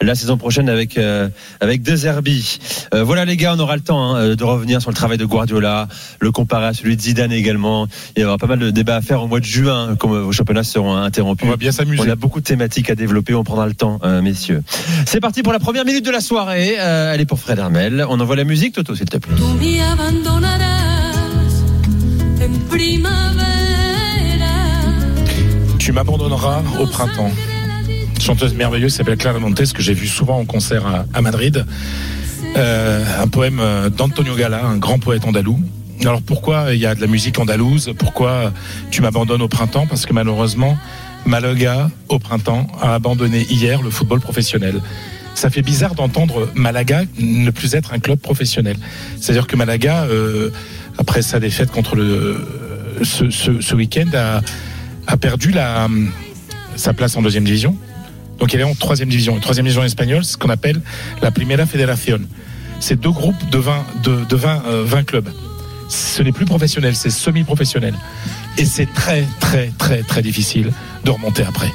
la 0.01 0.15
saison 0.15 0.37
prochaine 0.37 0.69
avec 0.69 0.97
euh, 0.97 1.29
avec 1.59 1.83
deux 1.83 2.05
Herbie. 2.05 2.59
Euh, 2.93 3.03
voilà 3.03 3.25
les 3.25 3.37
gars, 3.37 3.53
on 3.55 3.59
aura 3.59 3.75
le 3.75 3.81
temps 3.81 4.15
hein, 4.15 4.35
de 4.35 4.43
revenir 4.43 4.81
sur 4.81 4.89
le 4.89 4.95
travail 4.95 5.17
de 5.17 5.25
Guardiola, 5.25 5.87
le 6.19 6.31
comparer 6.31 6.67
à 6.67 6.73
celui 6.73 6.95
de 6.95 7.01
Zidane 7.01 7.31
également. 7.31 7.87
Il 8.15 8.21
y 8.21 8.25
aura 8.25 8.37
pas 8.37 8.47
mal 8.47 8.59
de 8.59 8.71
débats 8.71 8.95
à 8.95 9.01
faire 9.01 9.21
au 9.21 9.27
mois 9.27 9.39
de 9.39 9.45
juin, 9.45 9.95
comme 9.97 10.13
euh, 10.13 10.21
vos 10.21 10.31
championnats 10.31 10.63
seront 10.63 10.95
interrompus. 10.95 11.47
On 11.47 11.51
va 11.51 11.57
bien 11.57 11.71
s'amuser. 11.71 12.01
On 12.01 12.09
a 12.09 12.15
beaucoup 12.15 12.39
de 12.39 12.45
thématiques 12.45 12.89
à 12.89 12.95
développer, 12.95 13.35
on 13.35 13.43
prendra 13.43 13.67
le 13.67 13.73
temps, 13.73 13.99
euh, 14.03 14.21
messieurs. 14.21 14.63
C'est 15.05 15.19
parti 15.19 15.43
pour 15.43 15.53
la 15.53 15.59
première 15.59 15.85
minute 15.85 16.05
de 16.05 16.11
la 16.11 16.21
soirée. 16.21 16.75
Euh, 16.79 17.13
elle 17.13 17.21
est 17.21 17.25
pour 17.25 17.39
Fred 17.39 17.59
Hermel. 17.59 18.05
On 18.09 18.19
envoie 18.19 18.35
la 18.35 18.43
musique, 18.43 18.73
Toto, 18.73 18.95
s'il 18.95 19.09
te 19.09 19.17
plaît. 19.17 19.35
Tu 25.79 25.91
m'abandonneras 25.91 26.61
au 26.79 26.85
printemps. 26.85 27.31
Chanteuse 28.19 28.53
merveilleuse 28.53 28.93
s'appelle 28.93 29.17
Clara 29.17 29.39
Montes 29.39 29.73
que 29.73 29.81
j'ai 29.81 29.93
vu 29.93 30.07
souvent 30.07 30.39
en 30.39 30.45
concert 30.45 30.85
à, 30.85 31.05
à 31.13 31.21
Madrid. 31.21 31.65
Euh, 32.55 33.03
un 33.21 33.27
poème 33.27 33.59
euh, 33.59 33.89
d'Antonio 33.89 34.35
Gala, 34.35 34.63
un 34.63 34.77
grand 34.77 34.99
poète 34.99 35.25
andalou. 35.25 35.59
Alors 36.01 36.21
pourquoi 36.21 36.73
il 36.73 36.79
y 36.79 36.85
a 36.85 36.95
de 36.95 37.01
la 37.01 37.07
musique 37.07 37.39
andalouse? 37.39 37.93
Pourquoi 37.97 38.53
tu 38.89 39.01
m'abandonnes 39.01 39.41
au 39.41 39.47
printemps? 39.47 39.87
Parce 39.87 40.05
que 40.05 40.13
malheureusement, 40.13 40.77
Malaga 41.25 41.89
au 42.09 42.19
printemps 42.19 42.67
a 42.79 42.93
abandonné 42.93 43.45
hier 43.49 43.81
le 43.81 43.89
football 43.89 44.19
professionnel. 44.19 44.81
Ça 45.33 45.49
fait 45.49 45.61
bizarre 45.61 45.95
d'entendre 45.95 46.49
Malaga 46.55 47.03
ne 47.17 47.51
plus 47.51 47.73
être 47.73 47.93
un 47.93 47.99
club 47.99 48.19
professionnel. 48.19 48.77
C'est-à-dire 49.19 49.47
que 49.47 49.55
Malaga, 49.55 50.03
euh, 50.03 50.51
après 50.97 51.21
sa 51.21 51.39
défaite 51.39 51.71
contre 51.71 51.95
le 51.95 52.37
ce, 53.03 53.29
ce- 53.29 53.61
ce 53.61 53.75
week-end, 53.75 54.05
a, 54.13 54.41
a 55.07 55.17
perdu 55.17 55.51
la, 55.51 55.87
sa 56.75 56.93
place 56.93 57.15
en 57.17 57.21
deuxième 57.21 57.43
division. 57.43 57.75
Donc 58.39 58.53
il 58.53 58.59
est 58.59 58.63
en 58.63 58.73
troisième 58.75 59.09
division. 59.09 59.39
Troisième 59.39 59.65
division 59.65 59.83
espagnole, 59.83 60.23
ce 60.23 60.37
qu'on 60.37 60.49
appelle 60.49 60.81
la 61.21 61.31
Primera 61.31 61.65
Federación. 61.65 62.19
C'est 62.79 62.99
deux 62.99 63.11
groupes 63.11 63.49
de 63.51 63.57
20, 63.57 63.85
de, 64.03 64.25
de 64.25 64.35
20, 64.35 64.63
euh, 64.67 64.83
20 64.85 65.03
clubs. 65.03 65.29
Ce 65.89 66.23
n'est 66.23 66.31
plus 66.31 66.45
professionnel, 66.45 66.95
c'est 66.95 67.09
semi-professionnel. 67.09 67.93
Et 68.57 68.65
c'est 68.65 68.91
très, 68.91 69.25
très, 69.39 69.71
très, 69.77 70.03
très 70.03 70.21
difficile 70.21 70.71
de 71.03 71.11
remonter 71.11 71.43
après. 71.43 71.71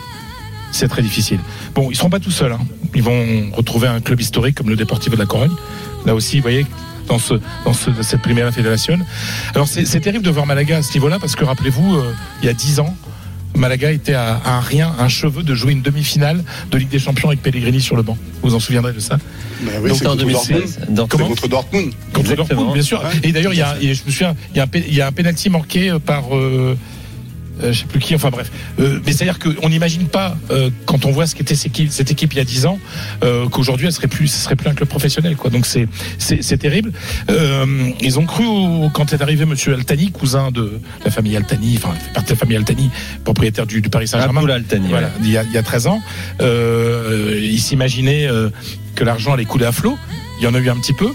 C'est 0.73 0.89
très 0.89 1.03
difficile. 1.03 1.39
Bon, 1.75 1.91
ils 1.91 1.97
seront 1.97 2.11
pas 2.11 2.19
tout 2.21 2.31
seuls. 2.31 2.53
hein. 2.53 2.59
Ils 2.95 3.03
vont 3.03 3.51
retrouver 3.53 3.89
un 3.89 4.01
club 4.01 4.21
historique 4.21 4.57
comme 4.57 4.69
le 4.69 4.77
Deportivo 4.77 5.15
de 5.17 5.21
la 5.21 5.27
Corogne. 5.27 5.53
Là 6.07 6.15
aussi, 6.15 6.37
vous 6.37 6.43
voyez, 6.43 6.67
dans, 7.07 7.19
ce, 7.19 7.35
dans 7.65 7.73
ce, 7.73 7.91
cette 8.03 8.21
Primera 8.23 8.53
Federación. 8.53 8.99
Alors 9.55 9.69
c'est 9.69 9.85
c'est 9.87 10.01
terrible 10.01 10.25
de 10.25 10.31
voir 10.31 10.47
Malaga 10.47 10.79
à 10.79 10.83
ce 10.83 10.93
niveau-là 10.95 11.19
parce 11.19 11.37
que 11.37 11.45
rappelez-vous, 11.45 11.97
euh, 11.97 12.13
il 12.43 12.47
y 12.47 12.49
a 12.49 12.53
10 12.53 12.81
ans, 12.81 12.95
Malaga 13.55 13.91
était 13.91 14.15
à, 14.15 14.35
à 14.45 14.57
un 14.57 14.61
rien, 14.61 14.93
un 14.99 15.09
cheveu 15.09 15.43
de 15.43 15.55
jouer 15.55 15.73
une 15.73 15.83
demi-finale 15.83 16.45
de 16.71 16.79
Ligue 16.79 16.89
des 16.91 16.99
Champions 16.99 17.29
avec 17.29 17.43
Pellegrini 17.43 17.81
sur 17.81 17.97
le 17.97 18.03
banc. 18.03 18.19
Vous 18.43 18.51
vous 18.51 18.55
en 18.55 18.61
souviendrez 18.61 18.93
de 18.93 19.01
ça 19.01 19.17
Bah 19.63 19.73
oui, 19.81 19.89
Donc 19.89 19.99
c'est 19.99 20.07
en 20.07 20.11
contre 20.11 20.27
Dortmund. 20.27 20.61
2016, 20.61 20.79
dans- 20.91 21.03
C'est 21.05 21.09
Comment 21.11 21.29
contre 21.29 21.49
Dortmund. 21.49 21.93
Contre 22.13 22.21
Exactement. 22.33 22.47
Dortmund, 22.49 22.75
bien 22.75 22.83
sûr. 22.83 23.01
Ouais. 23.03 23.11
Et 23.29 23.33
d'ailleurs, 23.33 23.55
il 23.55 23.59
y 23.59 23.63
a, 23.63 23.77
je 23.81 23.89
me 23.89 24.11
souviens, 24.11 24.35
il 24.53 24.59
y 24.59 24.61
a 24.61 24.65
un, 24.65 24.67
pe- 24.67 24.85
il 24.87 24.95
y 24.95 25.01
a 25.01 25.07
un 25.07 25.13
penalty 25.13 25.49
manqué 25.49 25.97
par, 26.05 26.37
euh, 26.37 26.37
euh, 26.37 26.75
je 27.63 27.73
sais 27.73 27.85
plus 27.87 28.01
qui, 28.01 28.15
enfin 28.15 28.31
bref. 28.31 28.51
Euh, 28.81 29.01
mais 29.07 29.13
c'est-à-dire 29.13 29.39
qu'on 29.39 29.69
n'imagine 29.69 30.07
pas, 30.09 30.37
euh, 30.51 30.71
quand 30.85 31.05
on 31.07 31.11
voit 31.11 31.27
ce 31.27 31.35
qu'était 31.35 31.55
cette 31.55 32.11
équipe, 32.11 32.33
il 32.35 32.37
y 32.37 32.41
a 32.41 32.45
10 32.45 32.67
ans, 32.67 32.79
euh, 33.25 33.49
qu'aujourd'hui 33.49 33.87
elle 33.87 33.93
serait 33.93 34.09
plus, 34.09 34.29
ce 34.29 34.39
serait 34.45 34.57
plus 34.57 34.69
un 34.69 34.75
club 34.75 34.89
professionnel, 34.89 35.37
quoi. 35.37 35.51
Donc 35.51 35.67
c'est, 35.67 35.89
c'est, 36.19 36.43
c'est 36.43 36.59
terrible. 36.59 36.93
Euh, 37.31 37.91
ils 38.01 38.19
ont 38.19 38.27
cru 38.27 38.45
au- 38.47 38.91
quand 38.93 39.13
est 39.13 39.23
arrivé 39.23 39.45
Monsieur 39.47 39.75
Altani, 39.75 40.11
cousin 40.11 40.51
de 40.51 40.81
la 41.05 41.11
famille 41.11 41.37
Altani, 41.37 41.79
enfin 41.83 41.95
fait 41.95 42.13
partie 42.13 42.29
de 42.29 42.35
la 42.35 42.39
famille 42.41 42.57
Altani, 42.57 42.91
propriétaire 43.25 43.67
du, 43.67 43.81
du 43.81 43.89
Paris 43.89 44.09
Saint-Germain. 44.09 44.41
Abdullah 44.41 44.57
Altani, 44.57 44.89
Voilà, 44.89 45.07
ouais. 45.09 45.13
il 45.23 45.31
y 45.31 45.37
a, 45.39 45.43
il 45.45 45.53
y 45.53 45.59
a 45.59 45.63
13 45.63 45.87
ans, 45.87 46.03
euh, 46.41 47.39
ils 47.43 47.61
s'imaginaient 47.61 48.27
euh, 48.29 48.51
que 48.95 49.05
l'argent 49.05 49.33
allait 49.35 49.45
couler 49.45 49.67
à 49.67 49.73
flot. 49.73 49.99
Il 50.41 50.45
y 50.45 50.47
en 50.47 50.55
a 50.55 50.59
eu 50.59 50.69
un 50.69 50.77
petit 50.77 50.93
peu, 50.93 51.09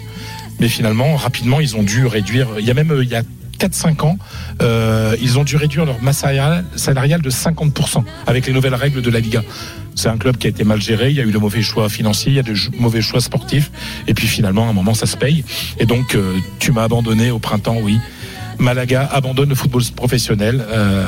mais 0.60 0.68
finalement, 0.68 1.16
rapidement, 1.16 1.60
ils 1.60 1.76
ont 1.76 1.84
dû 1.84 2.06
réduire. 2.06 2.48
Il 2.60 2.66
y 2.66 2.72
a 2.72 2.74
même 2.74 2.92
euh, 2.92 3.04
il 3.04 3.10
y 3.10 3.16
a 3.16 3.24
4-5 3.66 4.02
ans, 4.06 4.18
euh, 4.62 5.16
ils 5.22 5.38
ont 5.38 5.44
dû 5.44 5.56
réduire 5.56 5.86
leur 5.86 6.02
masse 6.02 6.24
salariale, 6.76 7.22
de 7.22 7.30
50% 7.30 8.04
avec 8.28 8.48
les 8.48 8.54
nouvelles 8.54 8.76
règles 8.76 9.02
de 9.02 9.10
la 9.10 9.20
Liga. 9.20 9.42
C'est 9.96 10.10
un 10.10 10.18
club 10.18 10.38
qui 10.38 10.48
a 10.48 10.50
été 10.50 10.64
mal 10.64 10.82
géré, 10.82 11.10
il 11.10 11.16
y 11.16 11.20
a 11.20 11.24
eu 11.24 11.32
de 11.32 11.38
mauvais 11.38 11.62
choix 11.62 11.90
financiers, 11.90 12.32
il 12.32 12.36
y 12.36 12.40
a 12.40 12.44
de 12.44 12.56
mauvais 12.80 13.02
choix 13.02 13.20
sportifs, 13.22 13.72
et 14.08 14.14
puis 14.14 14.28
finalement, 14.28 14.66
à 14.68 14.70
un 14.70 14.74
moment, 14.74 14.94
ça 14.94 15.06
se 15.06 15.18
paye. 15.18 15.44
Et 15.80 15.86
donc, 15.86 16.16
euh, 16.16 16.36
tu 16.60 16.72
m'as 16.72 16.84
abandonné 16.84 17.30
au 17.32 17.40
printemps, 17.40 17.78
oui. 17.82 18.00
Malaga 18.60 19.10
abandonne 19.12 19.50
le 19.50 19.56
football 19.56 19.82
professionnel 19.96 20.64
euh, 20.70 21.06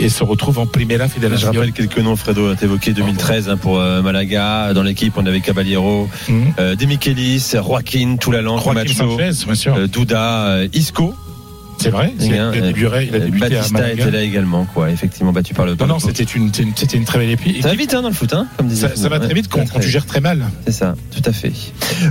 et 0.00 0.08
se 0.08 0.24
retrouve 0.24 0.58
en 0.58 0.66
Primera 0.66 1.06
Je 1.06 1.12
Federación. 1.12 1.52
rappelle 1.52 1.72
quelques 1.72 1.98
noms, 1.98 2.16
Fredo, 2.16 2.52
évoqué 2.60 2.92
2013 2.92 3.48
hein, 3.48 3.56
pour 3.56 3.78
euh, 3.78 4.02
Malaga. 4.02 4.72
Dans 4.74 4.82
l'équipe, 4.82 5.12
on 5.16 5.24
avait 5.26 5.40
Caballero, 5.40 6.08
Mhm. 6.28 6.52
euh, 6.58 6.74
Demichelis, 6.74 7.52
Joaquin, 7.54 8.16
Toulalan, 8.16 8.58
Joaquim 8.58 8.84
Camacho, 8.84 9.18
Sanchez, 9.18 9.44
bien 9.46 9.54
sûr. 9.54 9.74
euh, 9.76 9.86
Douda, 9.86 10.46
euh, 10.46 10.68
Isco. 10.72 11.14
C'est 11.78 11.90
vrai, 11.90 12.12
il 12.18 12.32
a, 12.32 12.36
il 12.36 12.38
a 12.40 12.72
débuté, 12.72 12.80
il 12.80 13.14
a 13.14 13.18
Euh, 13.18 13.20
débuté 13.20 13.48
Batista 13.50 13.92
était 13.92 14.10
là 14.10 14.22
également, 14.22 14.64
quoi. 14.64 14.90
Effectivement, 14.90 15.32
battu 15.32 15.54
par 15.54 15.66
le. 15.66 15.72
Non, 15.72 15.76
par 15.76 15.86
non, 15.88 15.98
c'était 15.98 16.24
une, 16.24 16.50
c'était 16.52 16.96
une- 16.96 17.04
très 17.04 17.18
belle 17.18 17.30
équipe. 17.30 17.62
Ça 17.62 17.68
va 17.68 17.74
vite 17.74 17.94
hein, 17.94 18.02
dans 18.02 18.08
le 18.08 18.14
foot, 18.14 18.32
hein, 18.32 18.46
comme 18.56 18.68
disait 18.68 18.88
Ça, 18.88 18.96
ça 18.96 19.08
va 19.08 19.20
très 19.20 19.34
vite 19.34 19.48
quand, 19.48 19.64
quand 19.70 19.78
tu 19.80 19.88
gères 19.88 20.06
très 20.06 20.20
mal. 20.20 20.44
C'est 20.66 20.72
ça, 20.72 20.94
tout 21.14 21.22
à 21.28 21.32
fait. 21.32 21.52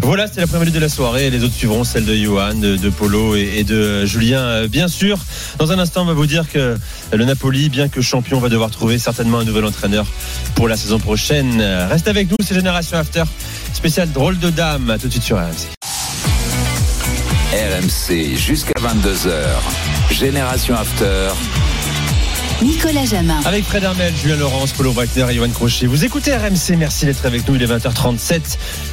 Voilà, 0.02 0.28
c'était 0.28 0.42
la 0.42 0.48
première 0.48 0.62
minute 0.62 0.76
de 0.76 0.80
la 0.80 0.90
soirée. 0.90 1.30
Les 1.30 1.44
autres 1.44 1.54
suivront, 1.56 1.84
celle 1.84 2.06
de 2.06 2.16
Johan, 2.16 2.54
de, 2.54 2.78
de 2.78 2.90
Polo 2.90 3.36
et, 3.36 3.54
et 3.58 3.64
de 3.64 4.06
Julien, 4.06 4.40
euh, 4.42 4.68
bien 4.68 4.88
sûr. 4.88 5.18
Dans 5.60 5.72
un 5.72 5.80
instant, 5.80 6.04
on 6.04 6.06
va 6.06 6.14
vous 6.14 6.28
dire 6.28 6.46
que 6.52 6.78
le 7.12 7.26
Napoli, 7.26 7.70
bien 7.70 7.88
que 7.90 8.02
champion, 8.02 8.40
va 8.40 8.50
devoir 8.50 8.70
trouver 8.70 8.98
certainement 9.00 9.40
un 9.40 9.46
nouvel 9.46 9.66
entraîneur 9.66 10.06
pour 10.56 10.68
la 10.68 10.78
saison 10.78 11.00
prochaine. 11.00 11.60
Euh, 11.60 11.88
Reste 11.90 12.08
avec 12.08 12.30
nous, 12.30 12.38
c'est 12.46 12.56
Génération 12.56 12.98
After, 12.98 13.24
spécial 13.74 14.12
drôle 14.12 14.38
de 14.40 14.50
dame. 14.52 14.90
À 14.92 14.98
tout 14.98 15.08
de 15.08 15.12
suite 15.12 15.24
sur 15.24 15.38
RMC. 15.38 15.70
RMC 17.66 18.36
jusqu'à 18.36 18.80
22h. 18.80 20.14
Génération 20.14 20.76
After. 20.76 21.30
Nicolas 22.62 23.06
Jamin. 23.06 23.42
Avec 23.44 23.66
Fred 23.66 23.84
Hermel, 23.84 24.14
Julien 24.16 24.38
Laurence, 24.38 24.72
Polo 24.72 24.94
Breitner 24.94 25.26
et 25.30 25.36
Johan 25.36 25.50
Crochet. 25.50 25.88
Vous 25.88 26.06
écoutez 26.06 26.34
RMC, 26.36 26.78
merci 26.78 27.06
d'être 27.06 27.26
avec 27.26 27.46
nous. 27.48 27.56
Il 27.56 27.62
est 27.64 27.66
20h37. 27.68 28.42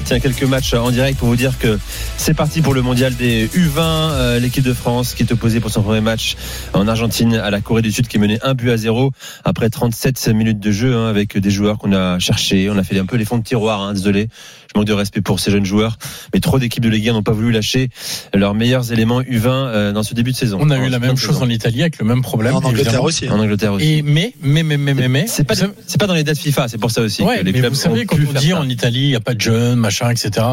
Tiens, 0.04 0.18
quelques 0.18 0.42
matchs 0.42 0.74
en 0.74 0.90
direct 0.90 1.18
pour 1.18 1.28
vous 1.28 1.36
dire 1.36 1.56
que 1.58 1.78
c'est 2.16 2.34
parti 2.34 2.60
pour 2.60 2.74
le 2.74 2.82
mondial 2.82 3.14
des 3.14 3.46
U20. 3.48 3.78
Euh, 3.78 4.38
L'équipe 4.40 4.64
de 4.64 4.72
France 4.74 5.14
qui 5.14 5.22
est 5.22 5.30
opposée 5.32 5.60
pour 5.60 5.70
son 5.70 5.82
premier 5.82 6.00
match 6.00 6.36
en 6.72 6.88
Argentine 6.88 7.34
à 7.36 7.50
la 7.50 7.60
Corée 7.60 7.82
du 7.82 7.92
Sud 7.92 8.08
qui 8.08 8.18
menait 8.18 8.40
un 8.42 8.54
but 8.54 8.70
à 8.70 8.76
zéro 8.76 9.12
après 9.44 9.70
37 9.70 10.28
minutes 10.28 10.58
de 10.58 10.72
jeu 10.72 10.96
hein, 10.96 11.06
avec 11.08 11.38
des 11.38 11.50
joueurs 11.50 11.78
qu'on 11.78 11.92
a 11.92 12.18
cherchés. 12.18 12.68
On 12.68 12.76
a 12.78 12.82
fait 12.82 12.98
un 12.98 13.06
peu 13.06 13.16
les 13.16 13.24
fonds 13.24 13.38
de 13.38 13.44
tiroir, 13.44 13.80
hein, 13.80 13.92
désolé. 13.92 14.28
Je 14.74 14.78
manque 14.78 14.86
de 14.88 14.92
respect 14.92 15.20
pour 15.20 15.38
ces 15.40 15.50
jeunes 15.50 15.64
joueurs. 15.66 15.98
Mais 16.32 16.40
trop 16.40 16.58
d'équipes 16.58 16.82
de 16.82 16.88
Ligue 16.88 17.08
1 17.08 17.12
n'ont 17.12 17.22
pas 17.22 17.32
voulu 17.32 17.52
lâcher 17.52 17.88
leurs 18.34 18.54
meilleurs 18.54 18.92
éléments 18.92 19.20
U20 19.20 19.46
euh, 19.48 19.92
dans 19.92 20.02
ce 20.02 20.14
début 20.14 20.32
de 20.32 20.36
saison. 20.36 20.58
On 20.60 20.70
a 20.70 20.78
eu 20.78 20.88
la 20.88 20.98
même 20.98 21.16
chose 21.16 21.42
en 21.42 21.48
Italie 21.48 21.82
avec 21.82 21.98
le 21.98 22.04
même 22.06 22.22
problème. 22.22 22.54
En 22.54 22.58
Angleterre 22.58 22.80
évidemment. 22.86 23.04
aussi. 23.04 23.26
hein. 23.28 23.32
En 23.34 23.40
Angleterre 23.40 23.72
aussi. 23.74 23.86
Et 23.98 24.02
mais, 24.02 24.34
mais, 24.40 24.62
mais, 24.62 24.76
mais, 24.78 24.94
mais, 24.94 25.08
mais. 25.08 25.26
C'est 25.26 25.44
pas, 25.44 25.54
c'est 25.54 25.98
pas 26.00 26.06
dans 26.06 26.14
les 26.14 26.24
dates 26.24 26.38
FIFA, 26.38 26.68
c'est 26.68 26.78
pour 26.78 26.90
ça 26.90 27.02
aussi. 27.02 27.22
Ouais, 27.22 27.40
que 27.40 27.44
les 27.44 27.52
mais 27.52 27.58
clubs 27.60 27.72
vous 27.72 27.78
savez, 27.78 28.02
ont 28.02 28.04
quand 28.06 28.16
on 28.16 28.38
dit 28.38 28.52
en 28.54 28.68
Italie, 28.68 29.00
il 29.02 29.08
n'y 29.08 29.14
a 29.16 29.20
pas 29.20 29.34
de 29.34 29.40
jeunes, 29.40 29.78
machin, 29.78 30.10
etc. 30.10 30.46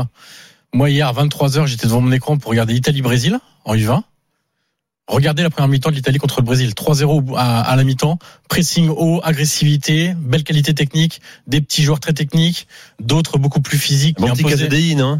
Moi, 0.73 0.89
hier, 0.91 1.07
à 1.07 1.13
23h, 1.13 1.65
j'étais 1.65 1.87
devant 1.87 2.01
mon 2.01 2.11
écran 2.11 2.37
pour 2.37 2.51
regarder 2.51 2.73
Italie-Brésil 2.75 3.39
en 3.65 3.75
U20. 3.75 4.01
Regardez 5.09 5.41
la 5.43 5.49
première 5.49 5.67
mi-temps 5.67 5.89
de 5.89 5.95
l'Italie 5.95 6.19
contre 6.19 6.39
le 6.39 6.45
Brésil. 6.45 6.69
3-0 6.75 7.35
à, 7.35 7.61
à 7.61 7.75
la 7.75 7.83
mi-temps. 7.83 8.19
Pressing 8.47 8.89
haut, 8.89 9.19
agressivité, 9.23 10.13
belle 10.17 10.43
qualité 10.43 10.73
technique, 10.75 11.19
des 11.47 11.61
petits 11.61 11.83
joueurs 11.83 11.99
très 11.99 12.13
techniques, 12.13 12.67
d'autres 13.01 13.37
beaucoup 13.39 13.59
plus 13.59 13.79
physiques. 13.79 14.17
Bon 14.19 14.29
petit 14.29 14.43
Casadei, 14.43 14.93
non 14.95 15.19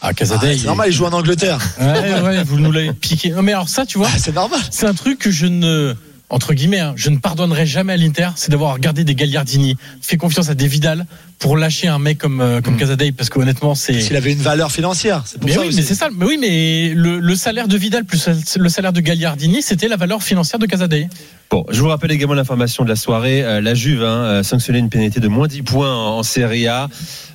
Ah, 0.00 0.08
Ah, 0.08 0.14
Casadei. 0.14 0.56
c'est 0.56 0.66
normal, 0.66 0.88
il 0.88 0.92
joue 0.94 1.04
en 1.04 1.12
Angleterre. 1.12 1.58
Ouais, 1.78 2.20
ouais, 2.22 2.44
vous 2.44 2.58
nous 2.58 2.72
l'avez 2.72 2.92
piqué. 2.94 3.30
Non, 3.30 3.42
mais 3.42 3.52
alors 3.52 3.68
ça, 3.68 3.84
tu 3.84 3.98
vois, 3.98 4.08
Ah, 4.12 4.18
c'est 4.18 4.34
normal. 4.34 4.60
c'est 4.70 4.86
un 4.86 4.94
truc 4.94 5.18
que 5.18 5.30
je 5.30 5.46
ne, 5.46 5.94
entre 6.28 6.54
guillemets, 6.54 6.80
hein, 6.80 6.92
je 6.96 7.10
ne 7.10 7.18
pardonnerai 7.18 7.66
jamais 7.66 7.92
à 7.92 7.96
l'Inter, 7.96 8.30
c'est 8.36 8.50
d'avoir 8.50 8.72
regardé 8.74 9.04
des 9.04 9.14
Gagliardini, 9.14 9.76
fait 10.02 10.16
confiance 10.16 10.48
à 10.50 10.54
des 10.54 10.66
Vidal 10.66 11.06
pour 11.38 11.56
lâcher 11.56 11.86
un 11.86 11.98
mec 11.98 12.18
comme, 12.18 12.40
euh, 12.40 12.60
comme 12.60 12.74
Mm. 12.74 12.78
Casadei, 12.78 13.12
parce 13.12 13.28
que 13.30 13.38
honnêtement, 13.38 13.74
c'est. 13.74 14.00
S'il 14.00 14.16
avait 14.16 14.32
une 14.32 14.40
valeur 14.40 14.72
financière, 14.72 15.22
c'est 15.26 15.38
pour 15.38 15.46
Mais 15.48 15.54
ça 15.54 15.60
oui, 15.60 15.68
aussi. 15.68 15.76
mais 15.76 15.82
c'est 15.82 15.94
ça. 15.94 16.08
Mais 16.16 16.24
oui, 16.26 16.38
mais 16.40 16.92
le, 16.94 17.20
le 17.20 17.34
salaire 17.36 17.68
de 17.68 17.76
Vidal 17.76 18.04
plus 18.04 18.28
le 18.58 18.68
salaire 18.68 18.92
de 18.92 19.00
Gagliardini, 19.00 19.62
c'était 19.62 19.88
la 19.88 19.96
valeur 19.96 20.22
financière 20.22 20.58
de 20.58 20.66
Casadei. 20.66 21.08
Bon, 21.50 21.64
je 21.70 21.80
vous 21.80 21.88
rappelle 21.88 22.10
également 22.10 22.34
l'information 22.34 22.82
de 22.82 22.88
la 22.88 22.96
soirée. 22.96 23.44
Euh, 23.44 23.60
la 23.60 23.74
Juve 23.74 24.02
hein, 24.02 24.38
a 24.38 24.42
sanctionné 24.42 24.78
une 24.80 24.88
pénalité 24.88 25.20
de 25.20 25.28
moins 25.28 25.46
10 25.46 25.62
points 25.62 25.94
en, 25.94 26.18
en 26.18 26.22
Serie 26.24 26.66
A 26.66 26.88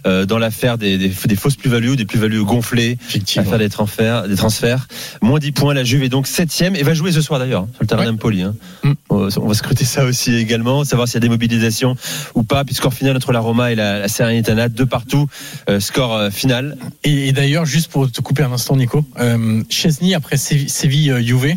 euh, 0.06 0.26
dans 0.26 0.38
l'affaire 0.38 0.78
des, 0.78 0.98
des, 0.98 1.10
des 1.10 1.36
fausses 1.36 1.56
plus-values, 1.56 1.96
des 1.96 2.06
plus-values 2.06 2.44
gonflées, 2.44 2.98
Effectivement. 3.10 3.44
l'affaire 3.44 3.60
des 3.60 3.70
transferts, 3.70 4.28
des 4.28 4.36
transferts. 4.36 4.88
Moins 5.22 5.40
10 5.40 5.52
points, 5.52 5.74
la 5.74 5.84
Juve 5.84 6.04
est 6.04 6.10
donc 6.10 6.28
septième 6.28 6.76
et 6.76 6.84
va 6.84 6.94
jouer 6.94 7.12
ce 7.12 7.22
soir 7.22 7.40
d'ailleurs 7.40 7.68
sur 7.74 7.82
le 7.82 7.88
terrain 7.88 8.02
Ouais. 8.02 8.08
d'Empoli. 8.08 8.42
Hein. 8.42 8.56
Mm. 8.84 8.94
On 9.10 9.28
va- 9.48 9.54
scruter 9.54 9.86
ça 9.86 10.06
aussi 10.06 10.34
également, 10.36 10.84
savoir 10.84 11.08
s'il 11.08 11.16
y 11.16 11.18
a 11.18 11.22
des 11.22 11.30
mobilisations 11.30 11.96
ou 12.36 12.44
pas. 12.44 12.64
Puis 12.66 12.74
score 12.76 12.94
final 12.94 13.16
entre 13.16 13.32
la 13.32 13.40
Roma 13.40 13.72
et 13.72 13.76
la, 13.76 14.00
la 14.00 14.08
Salernitana, 14.08 14.70
deux 14.70 14.86
partout. 14.86 15.28
Euh, 15.70 15.80
score 15.80 16.16
euh, 16.16 16.30
final. 16.32 16.78
Et, 17.04 17.28
et 17.28 17.32
d'ailleurs, 17.32 17.66
juste 17.66 17.92
pour 17.92 18.10
te 18.12 18.22
couper 18.22 18.44
un 18.44 18.52
instant, 18.52 18.76
Nico, 18.76 19.06
euh, 19.20 19.62
Chesney 19.70 20.14
après 20.16 20.38
Sévi- 20.38 20.70
Séville-Juve 20.70 21.56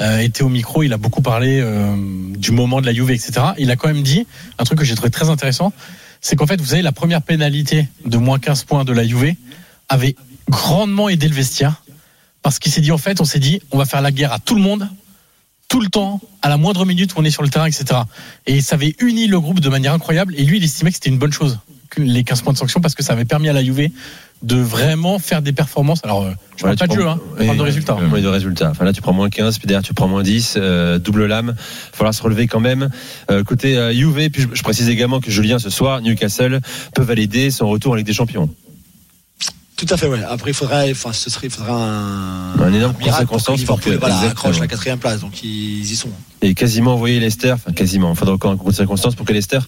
euh, 0.00 0.18
était 0.20 0.42
au 0.42 0.48
micro, 0.48 0.82
il 0.82 0.92
a 0.92 0.96
beaucoup 0.96 1.22
parlé 1.22 1.60
euh, 1.60 1.94
du 2.36 2.52
moment 2.52 2.80
de 2.80 2.86
la 2.86 2.92
Juve, 2.94 3.10
etc. 3.10 3.32
Il 3.58 3.70
a 3.70 3.76
quand 3.76 3.88
même 3.88 4.02
dit 4.02 4.26
un 4.58 4.64
truc 4.64 4.78
que 4.78 4.84
j'ai 4.84 4.94
trouvé 4.94 5.10
très 5.10 5.28
intéressant, 5.28 5.72
c'est 6.20 6.36
qu'en 6.36 6.46
fait, 6.46 6.60
vous 6.60 6.68
savez, 6.68 6.82
la 6.82 6.92
première 6.92 7.22
pénalité 7.22 7.88
de 8.04 8.18
moins 8.18 8.38
15 8.38 8.64
points 8.64 8.84
de 8.84 8.92
la 8.92 9.06
Juve 9.06 9.34
avait 9.88 10.14
grandement 10.48 11.08
aidé 11.08 11.28
le 11.28 11.34
vestiaire 11.34 11.82
parce 12.42 12.58
qu'il 12.58 12.72
s'est 12.72 12.80
dit 12.80 12.92
en 12.92 12.98
fait, 12.98 13.20
on 13.20 13.24
s'est 13.24 13.38
dit, 13.38 13.60
on 13.70 13.78
va 13.78 13.84
faire 13.84 14.00
la 14.00 14.12
guerre 14.12 14.32
à 14.32 14.38
tout 14.38 14.54
le 14.54 14.62
monde, 14.62 14.88
tout 15.68 15.80
le 15.80 15.88
temps, 15.88 16.20
à 16.42 16.48
la 16.48 16.56
moindre 16.56 16.84
minute 16.84 17.14
où 17.14 17.18
on 17.18 17.24
est 17.24 17.30
sur 17.30 17.42
le 17.42 17.48
terrain, 17.48 17.66
etc. 17.66 18.00
Et 18.46 18.60
ça 18.60 18.76
avait 18.76 18.94
uni 18.98 19.26
le 19.26 19.40
groupe 19.40 19.60
de 19.60 19.68
manière 19.68 19.92
incroyable. 19.92 20.34
Et 20.36 20.44
lui, 20.44 20.56
il 20.56 20.64
estimait 20.64 20.90
que 20.90 20.96
c'était 20.96 21.10
une 21.10 21.18
bonne 21.18 21.32
chose, 21.32 21.58
les 21.98 22.24
15 22.24 22.42
points 22.42 22.52
de 22.52 22.58
sanction, 22.58 22.80
parce 22.80 22.94
que 22.94 23.02
ça 23.02 23.12
avait 23.12 23.24
permis 23.24 23.48
à 23.48 23.52
la 23.52 23.62
Juve 23.64 23.88
de 24.42 24.56
vraiment 24.56 25.18
faire 25.18 25.42
des 25.42 25.52
performances. 25.52 26.00
Alors, 26.02 26.22
euh, 26.22 26.30
je 26.56 26.62
parle 26.62 26.76
pas 26.76 26.86
de 26.86 26.94
jeu, 26.94 27.06
hein, 27.06 27.20
je 27.38 27.44
parle 27.44 27.58
de 27.58 27.62
résultats. 27.62 27.92
euh, 28.00 28.08
oui, 28.10 28.22
de 28.22 28.28
résultats. 28.28 28.70
Enfin 28.70 28.84
là, 28.86 28.92
tu 28.92 29.02
prends 29.02 29.12
moins 29.12 29.28
15, 29.28 29.58
puis 29.58 29.66
derrière, 29.66 29.82
tu 29.82 29.92
prends 29.92 30.08
moins 30.08 30.22
10, 30.22 30.54
euh, 30.56 30.98
double 30.98 31.26
lame. 31.26 31.54
Il 31.92 31.96
falloir 31.96 32.14
se 32.14 32.22
relever 32.22 32.46
quand 32.46 32.60
même. 32.60 32.88
Euh, 33.30 33.44
côté 33.44 33.76
euh, 33.76 33.92
Juve, 33.92 34.30
puis 34.30 34.42
je, 34.42 34.48
je 34.54 34.62
précise 34.62 34.88
également 34.88 35.20
que 35.20 35.30
Julien, 35.30 35.58
ce 35.58 35.68
soir, 35.68 36.00
Newcastle 36.00 36.60
peut 36.94 37.02
valider 37.02 37.50
son 37.50 37.68
retour 37.68 37.92
en 37.92 37.96
Ligue 37.96 38.06
des 38.06 38.14
Champions. 38.14 38.48
Tout 39.80 39.94
à 39.94 39.96
fait, 39.96 40.06
ouais. 40.08 40.20
Après, 40.28 40.50
il 40.50 40.54
faudrait, 40.54 40.90
enfin, 40.90 41.10
ce 41.14 41.30
serait, 41.30 41.46
il 41.46 41.50
faudra 41.50 41.72
un, 41.74 42.60
Un 42.60 42.72
énorme 42.74 42.94
miracle 42.98 43.24
pour 43.26 43.42
que 43.42 43.52
Liverpool, 43.52 43.94
que- 43.94 43.98
voilà, 43.98 44.18
accroche 44.20 44.58
la 44.60 44.66
quatrième 44.66 44.98
place. 44.98 45.20
Donc, 45.20 45.42
ils 45.42 45.90
y 45.90 45.96
sont. 45.96 46.10
Et 46.42 46.52
quasiment 46.54 46.94
envoyer 46.94 47.18
Leicester, 47.18 47.52
enfin 47.52 47.72
quasiment, 47.72 48.10
il 48.12 48.16
faudra 48.16 48.34
encore 48.34 48.50
un 48.50 48.56
concours 48.56 48.70
de 48.72 48.76
circonstances 48.76 49.14
pour 49.14 49.24
que 49.24 49.32
Leicester 49.32 49.58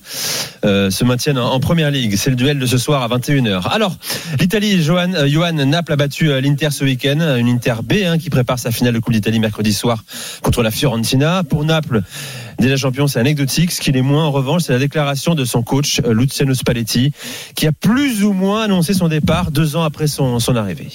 euh, 0.66 0.90
se 0.90 1.04
maintienne 1.04 1.38
en, 1.38 1.50
en 1.50 1.60
première 1.60 1.90
ligue. 1.90 2.14
C'est 2.16 2.28
le 2.30 2.36
duel 2.36 2.58
de 2.58 2.66
ce 2.66 2.76
soir 2.76 3.02
à 3.02 3.08
21h. 3.16 3.68
Alors, 3.70 3.96
l'Italie, 4.38 4.82
Johan, 4.82 5.12
euh, 5.14 5.26
Johan 5.28 5.52
Naples 5.52 5.92
a 5.92 5.96
battu 5.96 6.30
euh, 6.30 6.40
l'Inter 6.42 6.68
ce 6.72 6.84
week-end, 6.84 7.18
une 7.38 7.48
Inter 7.48 7.76
B 7.82 7.94
hein, 8.06 8.18
qui 8.18 8.28
prépare 8.28 8.58
sa 8.58 8.70
finale 8.70 8.92
de 8.94 8.98
Coupe 8.98 9.14
d'Italie 9.14 9.38
mercredi 9.40 9.72
soir 9.72 10.04
contre 10.42 10.62
la 10.62 10.70
Fiorentina. 10.70 11.42
Pour 11.42 11.64
Naples, 11.64 12.02
déjà 12.58 12.76
champion, 12.76 13.06
c'est 13.06 13.20
anecdotique. 13.20 13.72
Ce 13.72 13.80
qui 13.80 13.92
l'est 13.92 14.02
moins, 14.02 14.24
en 14.24 14.30
revanche, 14.30 14.62
c'est 14.62 14.72
la 14.72 14.78
déclaration 14.78 15.34
de 15.34 15.44
son 15.44 15.62
coach, 15.62 16.00
euh, 16.04 16.12
Luciano 16.12 16.54
Spalletti, 16.54 17.12
qui 17.54 17.66
a 17.66 17.72
plus 17.72 18.24
ou 18.24 18.32
moins 18.32 18.64
annoncé 18.64 18.94
son 18.94 19.08
départ 19.08 19.50
deux 19.50 19.76
ans 19.76 19.82
après 19.82 20.06
son, 20.06 20.38
arrivée. 20.56 20.88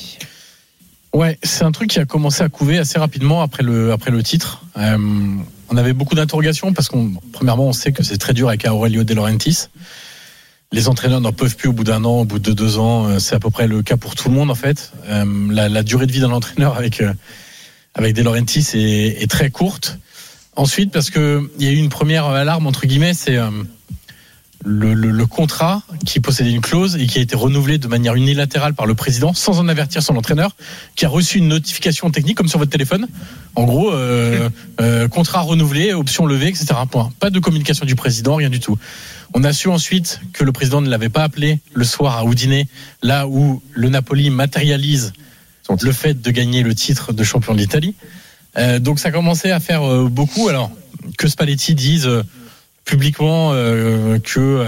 Ouais, 1.14 1.38
c'est 1.42 1.64
un 1.64 1.72
truc 1.72 1.90
qui 1.90 2.00
a 2.00 2.06
commencé 2.06 2.44
à 2.44 2.50
couver 2.50 2.78
assez 2.78 3.00
rapidement 3.00 3.42
après 3.42 3.64
le, 3.64 3.92
après 3.92 4.12
le 4.12 4.22
titre. 4.22 4.64
Euh, 4.78 4.98
on 5.70 5.78
avait 5.78 5.94
beaucoup 5.94 6.16
d'interrogations 6.16 6.74
parce 6.74 6.90
qu'on, 6.90 7.14
premièrement, 7.32 7.68
on 7.68 7.74
sait 7.74 7.92
que 7.92 8.04
c'est 8.04 8.18
très 8.18 8.34
dur 8.34 8.50
avec 8.50 8.66
Aurelio 8.66 9.04
De 9.04 9.14
Laurentiis. 9.14 9.68
Les 10.72 10.90
entraîneurs 10.90 11.22
n'en 11.22 11.32
peuvent 11.32 11.56
plus 11.56 11.70
au 11.70 11.74
bout 11.74 11.86
d'un 11.86 12.04
an, 12.04 12.20
au 12.20 12.26
bout 12.26 12.40
de 12.40 12.52
deux 12.52 12.78
ans. 12.78 13.08
Euh, 13.08 13.20
C'est 13.20 13.36
à 13.36 13.40
peu 13.40 13.50
près 13.50 13.68
le 13.68 13.82
cas 13.82 13.98
pour 13.98 14.16
tout 14.16 14.30
le 14.30 14.36
monde 14.36 14.52
en 14.52 14.56
fait. 14.56 14.92
La, 15.08 15.84
durée 15.84 16.06
de 16.06 16.12
vie 16.12 16.20
d'un 16.20 16.32
entraîneur 16.32 16.78
avec 16.78 17.02
avec 17.96 18.16
De 18.16 18.22
Laurentiis 18.22 18.66
est, 18.74 19.24
est 19.24 19.30
très 19.30 19.50
courte. 19.50 19.98
Ensuite, 20.58 20.92
parce 20.92 21.10
que 21.12 21.50
il 21.60 21.66
y 21.66 21.70
a 21.70 21.72
eu 21.72 21.78
une 21.78 21.90
première 21.90 22.26
alarme 22.26 22.66
entre 22.68 22.86
guillemets, 22.88 23.14
c'est 23.14 23.38
euh, 23.38 23.50
le, 24.66 24.96
le- 24.96 25.12
le 25.12 25.26
contrat 25.28 25.84
qui 26.04 26.20
possédait 26.20 26.50
une 26.52 26.62
clause 26.62 26.96
et 26.96 27.06
qui 27.06 27.20
a 27.20 27.22
été 27.22 27.36
renouvelé 27.36 27.78
de 27.78 27.88
manière 27.88 28.16
unilatérale 28.16 28.74
par 28.74 28.88
le 28.88 28.96
président 28.96 29.34
sans 29.36 29.60
en 29.60 29.68
avertir 29.68 30.02
son 30.02 30.16
entraîneur, 30.18 30.56
qui 30.96 31.06
a 31.06 31.10
reçu 31.10 31.38
une 31.38 31.48
notification 31.48 32.10
technique 32.10 32.36
comme 32.38 32.48
sur 32.48 32.58
votre 32.58 32.72
téléphone. 32.72 33.08
En 33.54 33.66
gros, 33.66 33.92
euh, 33.94 34.50
euh, 34.82 35.08
contrat 35.08 35.42
renouvelé, 35.42 35.94
option 35.94 36.26
levée, 36.26 36.48
etc. 36.48 36.74
Point. 36.90 37.12
Pas 37.20 37.30
de 37.30 37.40
communication 37.40 37.86
du 37.86 37.96
président, 37.96 38.36
rien 38.36 38.50
du 38.50 38.60
tout. 38.60 38.78
On 39.36 39.44
a 39.44 39.54
su 39.54 39.68
ensuite 39.70 40.20
que 40.34 40.44
le 40.44 40.52
président 40.52 40.82
ne 40.82 40.90
l'avait 40.90 41.10
pas 41.10 41.24
appelé 41.24 41.60
le 41.76 41.84
soir 41.86 42.18
à 42.18 42.24
Udine, 42.26 42.64
là 43.04 43.28
où 43.28 43.62
le 43.74 43.90
Napoli 43.90 44.32
matérialise 44.32 45.14
le 45.84 45.92
fait 45.92 46.20
de 46.20 46.32
gagner 46.32 46.64
le 46.64 46.74
titre 46.74 47.14
de 47.14 47.24
champion 47.24 47.54
d'Italie. 47.54 47.94
Euh, 48.58 48.80
donc 48.80 49.00
ça 49.00 49.12
commençait 49.12 49.52
à 49.52 49.60
faire 49.60 49.84
euh, 49.84 50.08
beaucoup. 50.10 50.48
Alors 50.50 50.72
que 51.18 51.28
Spalletti 51.28 51.76
dise 51.76 52.08
euh, 52.08 52.24
publiquement 52.86 53.52
que 54.24 54.66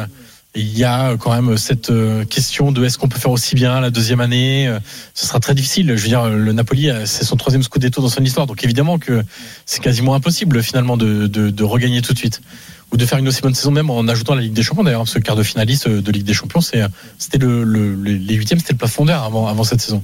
il 0.56 0.78
y 0.78 0.84
a 0.84 1.16
quand 1.18 1.32
même 1.42 1.58
cette 1.58 1.92
question 2.30 2.72
de 2.74 2.84
est-ce 2.84 2.98
qu'on 2.98 3.08
peut 3.08 3.20
faire 3.20 3.32
aussi 3.32 3.56
bien 3.56 3.80
la 3.80 3.92
deuxième 3.92 4.20
année 4.20 4.70
Ce 5.14 5.26
sera 5.28 5.40
très 5.40 5.54
difficile. 5.54 5.96
Je 5.96 6.02
veux 6.02 6.08
dire, 6.10 6.28
le 6.28 6.52
Napoli, 6.52 6.90
c'est 7.06 7.24
son 7.24 7.38
troisième 7.38 7.64
scudetto 7.64 8.02
dans 8.02 8.10
son 8.10 8.24
histoire, 8.24 8.46
donc 8.48 8.62
évidemment 8.64 8.98
que 8.98 9.24
c'est 9.66 9.82
quasiment 9.82 10.16
impossible 10.16 10.62
finalement 10.64 10.98
de, 10.98 11.28
de, 11.28 11.64
regagner 11.64 12.02
tout 12.02 12.12
de 12.14 12.18
suite 12.18 12.42
ou 12.92 12.98
de 12.98 13.06
faire 13.06 13.20
une 13.20 13.28
aussi 13.28 13.42
bonne 13.42 13.54
saison 13.54 13.72
même 13.72 13.90
en 13.92 14.06
ajoutant 14.08 14.34
la 14.36 14.42
Ligue 14.42 14.54
des 14.54 14.64
Champions 14.64 14.84
d'ailleurs, 14.84 15.02
parce 15.02 15.14
que 15.14 15.20
quart 15.20 15.36
de 15.38 15.44
finaliste 15.44 15.88
de 15.88 16.12
Ligue 16.12 16.26
des 16.26 16.34
Champions, 16.34 16.60
c'était 16.62 17.38
le, 17.38 17.64
le- 17.64 17.94
le- 17.96 18.14
les 18.16 18.34
huitièmes, 18.36 18.60
c'était 18.60 18.74
le 18.74 18.80
plafond 18.80 19.06
d'air 19.06 19.24
avant 19.24 19.48
avant 19.48 19.64
cette 19.64 19.80
saison. 19.82 20.04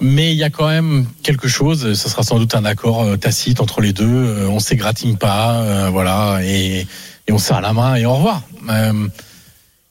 Mais 0.00 0.32
il 0.32 0.36
y 0.36 0.44
a 0.44 0.50
quand 0.50 0.68
même 0.68 1.06
quelque 1.22 1.48
chose. 1.48 1.94
Ce 1.94 2.08
sera 2.08 2.22
sans 2.22 2.38
doute 2.38 2.54
un 2.54 2.64
accord 2.64 3.02
euh, 3.02 3.16
tacite 3.16 3.60
entre 3.60 3.80
les 3.80 3.92
deux. 3.92 4.06
euh, 4.06 4.46
On 4.48 4.60
s'égratigne 4.60 5.16
pas, 5.16 5.54
euh, 5.62 5.88
voilà, 5.90 6.40
et, 6.44 6.86
et 7.26 7.32
on 7.32 7.38
serre 7.38 7.60
la 7.60 7.72
main 7.72 7.96
et 7.96 8.06
au 8.06 8.14
revoir. 8.14 8.42
Euh, 8.70 9.08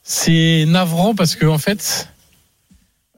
c'est 0.04 0.64
navrant 0.68 1.14
parce 1.14 1.36
que 1.36 1.46
en 1.46 1.58
fait, 1.58 2.08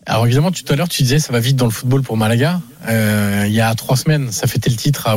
alors 0.07 0.25
évidemment, 0.25 0.51
tout 0.51 0.63
à 0.69 0.75
l'heure, 0.75 0.89
tu 0.89 1.03
disais 1.03 1.19
ça 1.19 1.31
va 1.31 1.39
vite 1.39 1.55
dans 1.55 1.65
le 1.65 1.71
football 1.71 2.01
pour 2.01 2.17
Malaga. 2.17 2.61
Euh, 2.87 3.45
il 3.45 3.53
y 3.53 3.61
a 3.61 3.75
trois 3.75 3.95
semaines, 3.95 4.31
ça 4.31 4.47
fêtait 4.47 4.71
le 4.71 4.75
titre 4.75 5.07
à. 5.07 5.15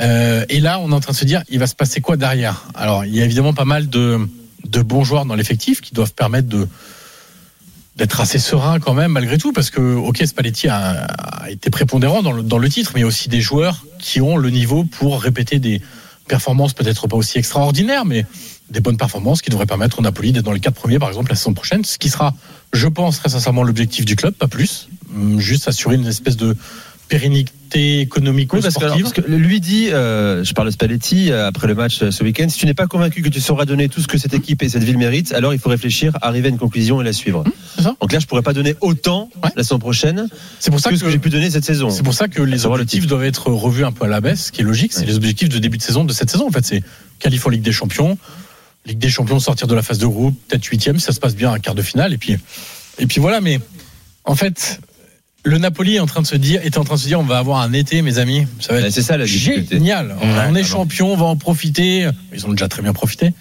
Euh, 0.00 0.44
et 0.48 0.60
là, 0.60 0.78
on 0.78 0.90
est 0.90 0.94
en 0.94 1.00
train 1.00 1.12
de 1.12 1.16
se 1.16 1.24
dire, 1.24 1.42
il 1.48 1.58
va 1.58 1.66
se 1.66 1.74
passer 1.74 2.00
quoi 2.00 2.16
derrière? 2.16 2.64
Alors, 2.74 3.04
il 3.04 3.14
y 3.14 3.20
a 3.20 3.24
évidemment 3.24 3.54
pas 3.54 3.64
mal 3.64 3.88
de, 3.88 4.20
de 4.68 4.82
bons 4.82 5.04
joueurs 5.04 5.26
dans 5.26 5.34
l'effectif 5.34 5.80
qui 5.80 5.94
doivent 5.94 6.14
permettre 6.14 6.48
de 6.48 6.68
d'être 7.96 8.20
assez 8.20 8.38
serein 8.38 8.78
quand 8.78 8.94
même 8.94 9.12
malgré 9.12 9.38
tout 9.38 9.52
parce 9.52 9.70
que 9.70 9.80
ok 9.80 10.22
Spalletti 10.26 10.68
a, 10.68 11.06
a 11.06 11.50
été 11.50 11.70
prépondérant 11.70 12.22
dans 12.22 12.32
le, 12.32 12.42
dans 12.42 12.58
le 12.58 12.68
titre 12.68 12.92
mais 12.94 13.04
aussi 13.04 13.28
des 13.28 13.40
joueurs 13.40 13.84
qui 13.98 14.20
ont 14.20 14.36
le 14.36 14.50
niveau 14.50 14.84
pour 14.84 15.20
répéter 15.20 15.58
des 15.58 15.80
performances 16.28 16.74
peut-être 16.74 17.08
pas 17.08 17.16
aussi 17.16 17.38
extraordinaires 17.38 18.04
mais 18.04 18.26
des 18.70 18.80
bonnes 18.80 18.96
performances 18.96 19.42
qui 19.42 19.50
devraient 19.50 19.66
permettre 19.66 19.98
au 20.00 20.02
Napoli 20.02 20.32
d'être 20.32 20.44
dans 20.44 20.52
les 20.52 20.60
quatre 20.60 20.74
premiers 20.74 20.98
par 20.98 21.08
exemple 21.08 21.30
la 21.30 21.36
saison 21.36 21.54
prochaine 21.54 21.84
ce 21.84 21.98
qui 21.98 22.10
sera 22.10 22.34
je 22.72 22.88
pense 22.88 23.18
très 23.18 23.30
sincèrement 23.30 23.62
l'objectif 23.62 24.04
du 24.04 24.16
club 24.16 24.34
pas 24.34 24.48
plus 24.48 24.88
Hum, 25.14 25.38
juste 25.40 25.68
assurer 25.68 25.94
une 25.94 26.06
espèce 26.06 26.36
de 26.36 26.56
pérennité 27.08 28.00
économique 28.00 28.52
Oui, 28.52 28.60
parce 28.62 28.74
que, 28.74 28.84
alors, 28.84 28.98
parce 29.00 29.12
que 29.12 29.20
lui 29.22 29.60
dit, 29.60 29.90
euh, 29.90 30.44
je 30.44 30.52
parle 30.54 30.68
de 30.68 30.72
Spalletti 30.72 31.30
euh, 31.30 31.46
après 31.46 31.66
le 31.66 31.74
match 31.74 32.02
euh, 32.02 32.10
ce 32.10 32.24
week-end, 32.24 32.48
si 32.48 32.58
tu 32.58 32.66
n'es 32.66 32.74
pas 32.74 32.86
convaincu 32.86 33.22
que 33.22 33.28
tu 33.28 33.40
sauras 33.40 33.64
donner 33.64 33.88
tout 33.88 34.00
ce 34.00 34.06
que 34.08 34.18
cette 34.18 34.34
équipe 34.34 34.62
et 34.62 34.68
cette 34.68 34.82
ville 34.84 34.98
méritent, 34.98 35.32
alors 35.32 35.52
il 35.52 35.58
faut 35.58 35.68
réfléchir, 35.68 36.16
arriver 36.22 36.48
à 36.48 36.50
une 36.50 36.58
conclusion 36.58 37.00
et 37.00 37.04
la 37.04 37.12
suivre. 37.12 37.44
c'est 37.76 37.82
ça. 37.82 37.94
Donc 38.00 38.12
là, 38.12 38.18
je 38.18 38.26
pourrais 38.26 38.42
pas 38.42 38.52
donner 38.52 38.74
autant 38.80 39.30
Ouais. 39.42 39.50
la 39.56 39.62
saison 39.62 39.78
prochaine 39.78 40.28
c'est 40.60 40.70
pour 40.70 40.80
ça 40.80 40.90
que 40.90 40.94
que, 40.94 41.00
ce 41.00 41.04
que 41.04 41.10
j'ai 41.10 41.18
pu 41.18 41.30
donner 41.30 41.50
cette 41.50 41.64
saison. 41.64 41.90
C'est 41.90 42.02
pour 42.02 42.14
ça 42.14 42.28
que 42.28 42.42
les 42.42 42.56
le 42.58 42.66
objectifs 42.66 43.06
doivent 43.06 43.24
être 43.24 43.50
revus 43.50 43.84
un 43.84 43.92
peu 43.92 44.04
à 44.04 44.08
la 44.08 44.20
baisse, 44.20 44.46
ce 44.46 44.52
qui 44.52 44.62
est 44.62 44.64
logique. 44.64 44.92
C'est 44.92 45.00
Ouais. 45.00 45.06
les 45.06 45.16
objectifs 45.16 45.48
de 45.48 45.58
début 45.58 45.76
de 45.78 45.82
saison 45.82 46.04
de 46.04 46.12
cette 46.12 46.30
saison. 46.30 46.46
En 46.48 46.50
fait, 46.50 46.64
c'est 46.64 46.82
qualifier 47.18 47.46
en 47.46 47.50
Ligue 47.50 47.62
des 47.62 47.72
Champions, 47.72 48.16
Ligue 48.86 48.98
des 48.98 49.08
Champions, 49.10 49.38
sortir 49.40 49.66
de 49.66 49.74
la 49.74 49.82
phase 49.82 49.98
de 49.98 50.06
groupe, 50.06 50.34
peut-être 50.48 50.64
huitième, 50.64 50.98
si 50.98 51.04
ça 51.06 51.12
se 51.12 51.20
passe 51.20 51.34
bien, 51.36 51.52
un 51.52 51.58
quart 51.58 51.74
de 51.74 51.82
finale, 51.82 52.12
et 52.12 52.18
puis, 52.18 52.36
et 52.98 53.06
puis 53.06 53.20
voilà. 53.20 53.40
Mais 53.40 53.60
en 54.24 54.34
fait, 54.34 54.80
le 55.46 55.58
Napoli 55.58 55.94
est 55.96 56.00
en 56.00 56.06
train 56.06 56.22
de 56.22 56.26
se 56.26 56.34
dire, 56.36 56.60
était 56.64 56.78
en 56.78 56.84
train 56.84 56.96
de 56.96 57.00
se 57.00 57.06
dire, 57.06 57.20
on 57.20 57.24
va 57.24 57.38
avoir 57.38 57.60
un 57.60 57.72
été, 57.72 58.02
mes 58.02 58.18
amis. 58.18 58.46
Ça 58.60 58.72
va 58.72 58.80
Ouais, 58.80 58.86
être 58.86 58.92
C'est 58.92 59.02
ça 59.02 59.16
la 59.16 59.24
difficulté. 59.26 59.76
génial. 59.76 60.16
on 60.20 60.54
est 60.54 60.64
champion, 60.64 61.12
on 61.12 61.16
va 61.16 61.26
en 61.26 61.36
profiter. 61.36 62.08
Ils 62.34 62.46
ont 62.46 62.50
déjà 62.50 62.66
très 62.68 62.82
bien 62.82 62.92
profité. 62.92 63.32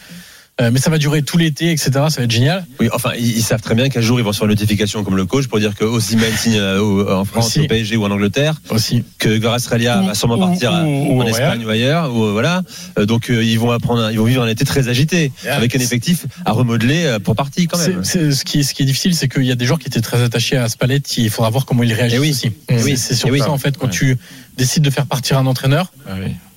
Euh, 0.61 0.69
mais 0.71 0.79
ça 0.79 0.89
va 0.89 0.97
durer 0.97 1.21
tout 1.21 1.37
l'été, 1.37 1.71
etc. 1.71 1.91
Ça 1.91 2.07
va 2.17 2.23
être 2.23 2.31
génial. 2.31 2.65
Oui, 2.79 2.87
enfin, 2.93 3.11
ils, 3.17 3.37
ils 3.39 3.41
savent 3.43 3.61
très 3.61 3.75
bien 3.75 3.89
qu'un 3.89 3.99
jour 3.99 4.21
ils 4.21 4.23
vont 4.23 4.31
se 4.31 4.37
faire 4.37 4.45
une 4.47 4.53
notification 4.53 5.03
comme 5.03 5.17
le 5.17 5.25
coach 5.25 5.47
pour 5.47 5.59
dire 5.59 5.75
que 5.75 5.83
Osimhen 5.83 6.31
signe 6.37 6.55
euh, 6.57 6.79
au- 6.79 7.09
en 7.11 7.25
France, 7.25 7.47
Aussi. 7.47 7.59
au 7.59 7.67
PSG 7.67 7.97
ou 7.97 8.05
en 8.05 8.11
Angleterre, 8.11 8.61
Aussi. 8.69 9.03
que 9.19 9.37
Gvarasrelia 9.37 9.99
Ou- 10.01 10.05
va 10.05 10.13
sûrement 10.15 10.37
partir 10.37 10.71
ou- 10.71 10.75
à- 10.75 10.83
ou 10.85 11.21
en 11.21 11.27
Espagne 11.27 11.65
ou 11.65 11.69
ailleurs, 11.69 12.15
ou 12.15 12.23
euh, 12.23 12.31
voilà. 12.31 12.61
Euh, 12.97 13.05
donc 13.05 13.29
euh, 13.29 13.43
ils 13.43 13.59
vont 13.59 13.71
apprendre, 13.71 14.09
ils 14.11 14.17
vont 14.17 14.23
vivre 14.23 14.43
un 14.43 14.47
été 14.47 14.63
très 14.63 14.87
agité, 14.87 15.33
avec 15.45 15.75
un 15.75 15.79
effectif 15.79 16.25
à 16.45 16.53
remodeler 16.53 17.03
euh, 17.03 17.19
pour 17.19 17.35
partie 17.35 17.67
quand 17.67 17.77
même. 17.77 18.05
Ce, 18.05 18.43
qui 18.45 18.59
est, 18.59 18.63
ce 18.63 18.73
qui 18.73 18.83
est 18.83 18.85
difficile, 18.85 19.13
c'est 19.13 19.27
qu'il 19.27 19.43
y 19.43 19.51
a 19.51 19.55
des 19.55 19.65
joueurs 19.65 19.79
qui 19.79 19.87
étaient 19.89 19.99
très 19.99 20.21
attachés 20.23 20.55
à 20.55 20.69
Spalletti. 20.69 21.23
Il 21.25 21.29
faudra 21.31 21.49
voir 21.49 21.65
comment 21.65 21.83
ils 21.83 21.91
réagissent 21.91 22.15
Eh 22.17 22.21
oui. 22.21 22.29
aussi. 22.29 22.51
Eh 22.69 22.77
C'est- 22.77 22.83
oui. 22.85 22.97
C'est 22.97 23.15
surtout 23.15 23.35
Eh 23.35 23.39
oui. 23.39 23.45
ça, 23.45 23.51
en 23.51 23.57
fait, 23.57 23.77
quand 23.77 23.87
Ouais. 23.87 23.91
tu 23.91 24.17
décides 24.57 24.83
de 24.83 24.89
faire 24.89 25.05
partir 25.05 25.37
un 25.37 25.45
entraîneur. 25.45 25.91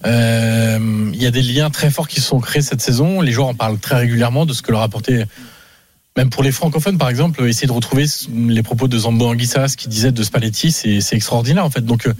euh, 0.06 1.10
Il 1.12 1.22
y 1.22 1.26
a 1.26 1.30
des 1.30 1.42
liens 1.42 1.70
très 1.70 1.90
forts 1.90 2.08
qui 2.08 2.20
se 2.20 2.26
sont 2.28 2.40
créés 2.40 2.62
cette 2.62 2.80
saison. 2.80 3.20
Les 3.20 3.32
joueurs 3.32 3.48
en 3.48 3.54
parlent 3.54 3.78
très 3.78 3.96
régulièrement 3.96 4.46
de 4.46 4.52
ce 4.52 4.62
que 4.62 4.70
leur 4.72 4.80
a 4.80 4.84
apporté. 4.84 5.24
Même 6.16 6.30
pour 6.30 6.42
les 6.42 6.52
francophones, 6.52 6.98
par 6.98 7.08
exemple, 7.10 7.42
essayer 7.46 7.66
de 7.68 7.72
retrouver 7.72 8.06
les 8.34 8.62
propos 8.62 8.88
de 8.88 8.98
Zambo 8.98 9.26
Anguissas 9.28 9.74
qui 9.76 9.88
disait 9.88 10.10
de 10.12 10.22
Spalletti, 10.22 10.72
c'est 10.72 10.98
extraordinaire, 11.14 11.64
en 11.64 11.70
fait. 11.70 11.84
Donc, 11.84 12.06
euh, 12.06 12.14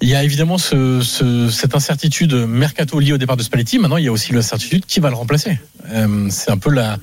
il 0.00 0.08
y 0.08 0.14
a 0.14 0.24
évidemment 0.24 0.58
ce, 0.58 1.00
ce- 1.02 1.48
cette 1.50 1.74
incertitude 1.74 2.32
mercato 2.34 2.98
liée 3.00 3.12
au 3.12 3.18
départ 3.18 3.36
de 3.36 3.42
Spalletti. 3.42 3.78
Maintenant, 3.78 3.96
il 3.98 4.04
y 4.04 4.08
a 4.08 4.12
aussi 4.12 4.32
l'incertitude 4.32 4.86
qui 4.86 5.00
va 5.00 5.10
le 5.10 5.16
remplacer. 5.16 5.58
Euh, 5.90 6.28
c'est 6.30 6.50
un 6.50 6.56
peu 6.58 6.70
la, 6.70 6.96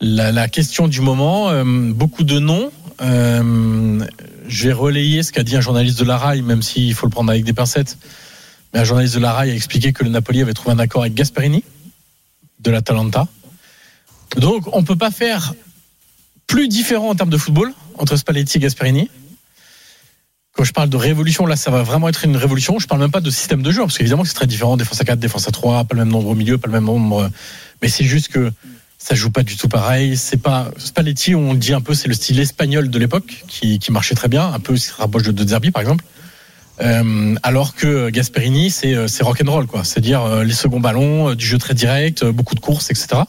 la, 0.00 0.48
question 0.48 0.88
du 0.88 1.00
moment. 1.00 1.50
Euh, 1.50 1.64
beaucoup 1.64 2.24
de 2.24 2.38
noms. 2.38 2.72
Euh, 3.00 4.06
je 4.48 4.68
vais 4.68 4.72
relayer 4.72 5.22
ce 5.22 5.32
qu'a 5.32 5.42
dit 5.42 5.56
un 5.56 5.60
journaliste 5.60 5.98
de 5.98 6.04
la 6.04 6.18
RAI, 6.18 6.42
même 6.42 6.62
s'il 6.62 6.94
faut 6.94 7.06
le 7.06 7.10
prendre 7.10 7.30
avec 7.30 7.44
des 7.44 7.52
pincettes. 7.52 7.98
Mais 8.72 8.80
un 8.80 8.84
journaliste 8.84 9.14
de 9.14 9.20
la 9.20 9.32
RAI 9.32 9.50
a 9.50 9.54
expliqué 9.54 9.92
que 9.92 10.04
le 10.04 10.10
Napoli 10.10 10.42
avait 10.42 10.54
trouvé 10.54 10.74
un 10.74 10.78
accord 10.78 11.02
avec 11.02 11.14
Gasperini 11.14 11.64
de 12.60 12.70
l'Atalanta. 12.70 13.26
Donc, 14.36 14.64
on 14.72 14.84
peut 14.84 14.96
pas 14.96 15.10
faire 15.10 15.54
plus 16.46 16.68
différent 16.68 17.10
en 17.10 17.14
termes 17.14 17.30
de 17.30 17.38
football 17.38 17.72
entre 17.96 18.16
Spalletti 18.16 18.58
et 18.58 18.60
Gasperini. 18.60 19.10
Quand 20.52 20.64
je 20.64 20.72
parle 20.72 20.88
de 20.88 20.96
révolution, 20.96 21.46
là, 21.46 21.56
ça 21.56 21.70
va 21.70 21.82
vraiment 21.82 22.08
être 22.08 22.24
une 22.24 22.36
révolution. 22.36 22.78
Je 22.78 22.86
parle 22.86 23.00
même 23.00 23.10
pas 23.10 23.20
de 23.20 23.30
système 23.30 23.62
de 23.62 23.70
jeu, 23.70 23.80
parce 23.82 23.96
qu'évidemment 23.96 24.24
c'est 24.24 24.34
très 24.34 24.46
différent. 24.46 24.76
Défense 24.76 25.00
à 25.00 25.04
4, 25.04 25.18
défense 25.18 25.48
à 25.48 25.52
3, 25.52 25.84
pas 25.84 25.94
le 25.94 26.00
même 26.00 26.12
nombre 26.12 26.28
au 26.28 26.34
milieu, 26.34 26.58
pas 26.58 26.66
le 26.66 26.72
même 26.72 26.84
nombre. 26.84 27.30
Mais 27.80 27.88
c'est 27.88 28.04
juste 28.04 28.28
que 28.28 28.52
ça 29.00 29.14
joue 29.14 29.30
pas 29.30 29.42
du 29.42 29.56
tout 29.56 29.66
pareil. 29.66 30.16
C'est 30.16 30.36
pas 30.36 30.70
Spalletti, 30.76 31.34
on 31.34 31.54
le 31.54 31.58
dit 31.58 31.72
un 31.72 31.80
peu, 31.80 31.94
c'est 31.94 32.06
le 32.06 32.14
style 32.14 32.38
espagnol 32.38 32.90
de 32.90 32.98
l'époque 32.98 33.44
qui, 33.48 33.78
qui 33.78 33.90
marchait 33.90 34.14
très 34.14 34.28
bien, 34.28 34.52
un 34.52 34.60
peu 34.60 34.76
se 34.76 34.92
rapproche 34.92 35.22
de 35.24 35.32
De 35.32 35.48
Zerbi 35.48 35.70
par 35.70 35.80
exemple. 35.80 36.04
Euh, 36.82 37.34
alors 37.42 37.74
que 37.74 38.10
Gasperini, 38.10 38.70
c'est 38.70 38.94
euh, 38.94 39.08
c'est 39.08 39.24
rock'n'roll 39.24 39.66
quoi. 39.66 39.84
C'est-à-dire 39.84 40.22
euh, 40.22 40.44
les 40.44 40.52
seconds 40.52 40.80
ballons, 40.80 41.34
du 41.34 41.44
jeu 41.44 41.58
très 41.58 41.74
direct, 41.74 42.24
beaucoup 42.24 42.54
de 42.54 42.60
courses, 42.60 42.90
etc. 42.90 43.22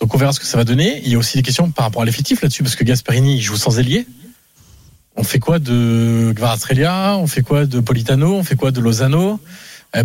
Donc 0.00 0.14
on 0.14 0.18
verra 0.18 0.32
ce 0.32 0.40
que 0.40 0.46
ça 0.46 0.56
va 0.56 0.64
donner. 0.64 1.00
Il 1.04 1.12
y 1.12 1.14
a 1.14 1.18
aussi 1.18 1.36
des 1.36 1.42
questions 1.42 1.70
par 1.70 1.84
rapport 1.84 2.02
à 2.02 2.04
l'effectif 2.06 2.40
là-dessus, 2.42 2.62
parce 2.62 2.74
que 2.74 2.84
Gasperini 2.84 3.36
il 3.36 3.42
joue 3.42 3.56
sans 3.56 3.78
ailier. 3.78 4.06
On 5.16 5.22
fait 5.22 5.38
quoi 5.38 5.58
de 5.58 6.32
Gvarastrelia 6.34 7.16
On 7.18 7.26
fait 7.26 7.42
quoi 7.42 7.66
de 7.66 7.80
Politano? 7.80 8.36
On 8.36 8.44
fait 8.44 8.56
quoi 8.56 8.70
de 8.70 8.80
Lozano? 8.80 9.38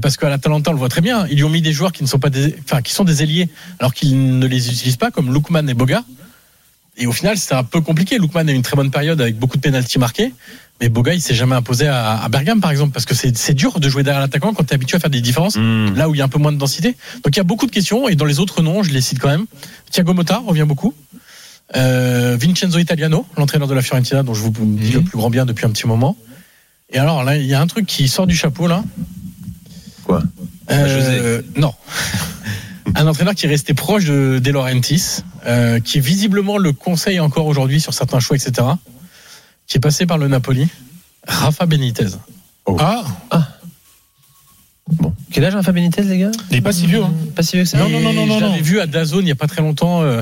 Parce 0.01 0.17
qu'à 0.17 0.29
l'Atalanta, 0.29 0.69
on 0.69 0.73
le 0.73 0.79
voit 0.79 0.89
très 0.89 1.01
bien. 1.01 1.27
Ils 1.27 1.35
lui 1.35 1.43
ont 1.43 1.49
mis 1.49 1.61
des 1.61 1.73
joueurs 1.73 1.91
qui 1.91 2.03
ne 2.03 2.07
sont 2.07 2.19
pas 2.19 2.29
des, 2.29 2.55
enfin, 2.63 2.81
qui 2.81 2.93
sont 2.93 3.03
des 3.03 3.21
ailiers, 3.21 3.49
alors 3.79 3.93
qu'ils 3.93 4.39
ne 4.39 4.47
les 4.47 4.69
utilisent 4.69 4.97
pas, 4.97 5.11
comme 5.11 5.33
Lukman 5.33 5.67
et 5.67 5.73
Boga. 5.73 6.03
Et 6.95 7.07
au 7.07 7.11
final, 7.11 7.37
c'est 7.37 7.53
un 7.53 7.63
peu 7.63 7.81
compliqué. 7.81 8.17
Lukman 8.17 8.47
a 8.47 8.51
eu 8.51 8.55
une 8.55 8.61
très 8.61 8.75
bonne 8.75 8.91
période 8.91 9.19
avec 9.19 9.37
beaucoup 9.37 9.57
de 9.57 9.61
pénalties 9.61 9.99
marqués. 9.99 10.33
Mais 10.79 10.89
Boga, 10.89 11.13
il 11.13 11.21
s'est 11.21 11.35
jamais 11.35 11.55
imposé 11.55 11.87
à, 11.87 12.17
à 12.23 12.29
Bergame, 12.29 12.61
par 12.61 12.71
exemple, 12.71 12.93
parce 12.93 13.05
que 13.05 13.13
c'est 13.13 13.53
dur 13.53 13.79
de 13.79 13.89
jouer 13.89 14.03
derrière 14.03 14.21
l'attaquant 14.21 14.53
quand 14.53 14.63
tu 14.63 14.71
es 14.71 14.75
habitué 14.75 14.97
à 14.97 14.99
faire 14.99 15.09
des 15.09 15.21
différences, 15.21 15.55
Mmh. 15.57 15.95
là 15.95 16.09
où 16.09 16.15
il 16.15 16.17
y 16.17 16.21
a 16.21 16.25
un 16.25 16.29
peu 16.29 16.39
moins 16.39 16.51
de 16.51 16.57
densité. 16.57 16.95
Donc 17.23 17.35
il 17.35 17.37
y 17.37 17.39
a 17.39 17.43
beaucoup 17.43 17.65
de 17.65 17.71
questions, 17.71 18.07
et 18.07 18.15
dans 18.15 18.25
les 18.25 18.39
autres 18.39 18.61
noms, 18.61 18.83
je 18.83 18.91
les 18.91 19.01
cite 19.01 19.19
quand 19.19 19.29
même. 19.29 19.45
Thiago 19.91 20.13
Motta 20.13 20.37
revient 20.37 20.65
beaucoup. 20.67 20.93
Euh, 21.75 22.37
Vincenzo 22.39 22.79
Italiano, 22.79 23.25
l'entraîneur 23.37 23.67
de 23.67 23.73
la 23.73 23.81
Fiorentina, 23.81 24.23
dont 24.23 24.33
je 24.33 24.41
vous 24.41 24.51
dis 24.51 24.91
le 24.91 25.01
plus 25.01 25.17
grand 25.17 25.29
bien 25.29 25.45
depuis 25.45 25.65
un 25.65 25.71
petit 25.71 25.87
moment. 25.87 26.15
Et 26.91 26.99
alors 26.99 27.23
là, 27.23 27.37
il 27.37 27.45
y 27.45 27.53
a 27.53 27.61
un 27.61 27.67
truc 27.67 27.85
qui 27.85 28.07
sort 28.07 28.27
du 28.27 28.35
chapeau 28.35 28.67
là. 28.67 28.83
Quoi 30.03 30.23
Euh, 30.71 31.41
Non. 31.55 31.73
un 32.95 33.07
entraîneur 33.07 33.33
qui 33.35 33.45
est 33.45 33.49
resté 33.49 33.73
proche 33.73 34.05
de 34.05 34.39
De 34.39 34.51
Laurentiis, 34.51 35.23
euh, 35.45 35.79
qui 35.79 35.99
visiblement 35.99 36.57
le 36.57 36.73
conseille 36.73 37.19
encore 37.19 37.45
aujourd'hui 37.47 37.79
sur 37.81 37.93
certains 37.93 38.19
choix, 38.19 38.35
etc. 38.35 38.67
Qui 39.67 39.77
est 39.77 39.81
passé 39.81 40.05
par 40.05 40.17
le 40.17 40.27
Napoli. 40.27 40.67
Rafa 41.27 41.65
Benitez. 41.65 42.07
Ah, 42.79 43.03
Bon. 44.89 45.13
Quel 45.31 45.45
âge 45.45 45.55
a 45.55 45.63
Fabien 45.63 45.83
Benitez, 45.83 46.03
les 46.03 46.17
gars? 46.19 46.31
Il 46.51 46.57
est 46.57 46.61
pas 46.61 46.73
si 46.73 46.85
vieux. 46.87 47.01
Hein. 47.03 47.13
Pas 47.35 47.41
si 47.41 47.55
vieux 47.55 47.63
que 47.63 47.69
ça? 47.69 47.77
Non, 47.77 47.87
non, 47.89 48.01
non, 48.01 48.11
non, 48.13 48.25
non, 48.27 48.39
Je 48.39 48.43
l'avais 48.45 48.61
vu 48.61 48.79
à 48.81 48.85
Dazone 48.85 49.21
il 49.21 49.25
n'y 49.25 49.31
a 49.31 49.35
pas 49.35 49.47
très 49.47 49.61
longtemps. 49.61 50.01
euh, 50.01 50.21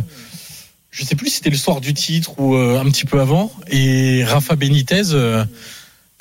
je 0.92 1.04
sais 1.04 1.16
plus 1.16 1.30
si 1.30 1.36
c'était 1.38 1.50
le 1.50 1.58
soir 1.58 1.82
du 1.82 1.94
titre 1.96 2.40
ou 2.40 2.54
euh, 2.56 2.80
un 2.80 2.86
petit 2.86 3.06
peu 3.06 3.20
avant. 3.20 3.52
Et 3.70 4.24
Rafa 4.24 4.56
Benitez, 4.56 5.02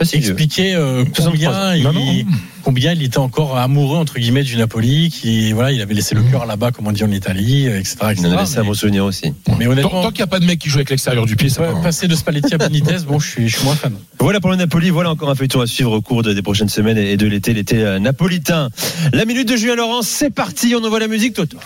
Pas 0.01 0.07
si 0.07 0.19
vieux. 0.19 0.31
expliquait 0.31 0.75
euh, 0.75 1.05
63 1.15 1.53
combien 1.53 1.75
il, 1.77 1.83
Non, 1.85 1.93
non. 1.93 2.25
combien 2.63 2.93
il 2.95 3.03
était 3.03 3.19
encore 3.19 3.59
amoureux 3.59 3.99
entre 3.99 4.19
guillemets 4.19 4.43
du 4.43 4.57
Napoli, 4.57 5.11
qui 5.11 5.53
voilà, 5.53 5.73
il 5.73 5.81
avait 5.83 5.93
laissé 5.93 6.15
le 6.15 6.23
cœur 6.23 6.47
là-bas, 6.47 6.71
comme 6.73 6.87
on 6.87 6.93
dit 6.93 7.05
en 7.05 7.11
Italie, 7.11 7.69
euh, 7.69 7.79
etc. 7.79 7.97
etc. 8.13 8.15
Il 8.21 8.27
en 8.29 8.39
a 8.39 8.41
laissé 8.41 8.59
un 8.59 8.65
bon 8.65 8.73
souvenir 8.73 9.05
aussi. 9.05 9.35
mais 9.59 9.67
Tant, 9.67 9.71
honnêtement, 9.73 10.03
tant 10.03 10.09
qu'il 10.09 10.21
n'y 10.21 10.23
a 10.23 10.27
pas 10.27 10.41
de 10.41 10.47
mec 10.47 10.59
qui 10.59 10.71
joue 10.71 10.79
avec 10.79 10.89
l'extérieur 10.89 11.27
du 11.27 11.37
pied, 11.37 11.51
ça 11.51 11.61
va. 11.63 11.81
passer 11.83 12.09
de 12.09 12.15
Spalletti 12.15 12.55
à 12.55 12.57
Benitez, 12.59 12.97
bon, 13.07 13.19
je 13.19 13.29
suis, 13.29 13.49
je 13.51 13.57
suis 13.59 13.65
moins 13.67 13.77
fan. 13.77 13.93
Voilà 14.19 14.41
pour 14.41 14.51
le 14.51 14.57
Napoli, 14.57 14.89
voilà 14.89 15.11
encore 15.11 15.29
un 15.29 15.35
feuilleton 15.35 15.61
à 15.61 15.67
suivre 15.67 15.93
au 15.93 16.01
cours 16.01 16.23
de- 16.23 16.33
des 16.33 16.41
prochaines 16.43 16.71
semaines 16.71 16.97
et 16.97 17.19
de 17.19 17.27
l'été, 17.27 17.53
l'été 17.53 17.77
euh, 17.85 17.99
napolitain. 17.99 18.71
La 19.13 19.27
minute 19.27 19.49
de 19.49 19.57
Julien 19.57 19.77
Laurent, 19.77 20.01
c'est 20.01 20.31
parti, 20.31 20.75
on 20.75 20.83
envoie 20.83 20.99
la 21.01 21.09
musique 21.09 21.35
Toto. 21.35 21.59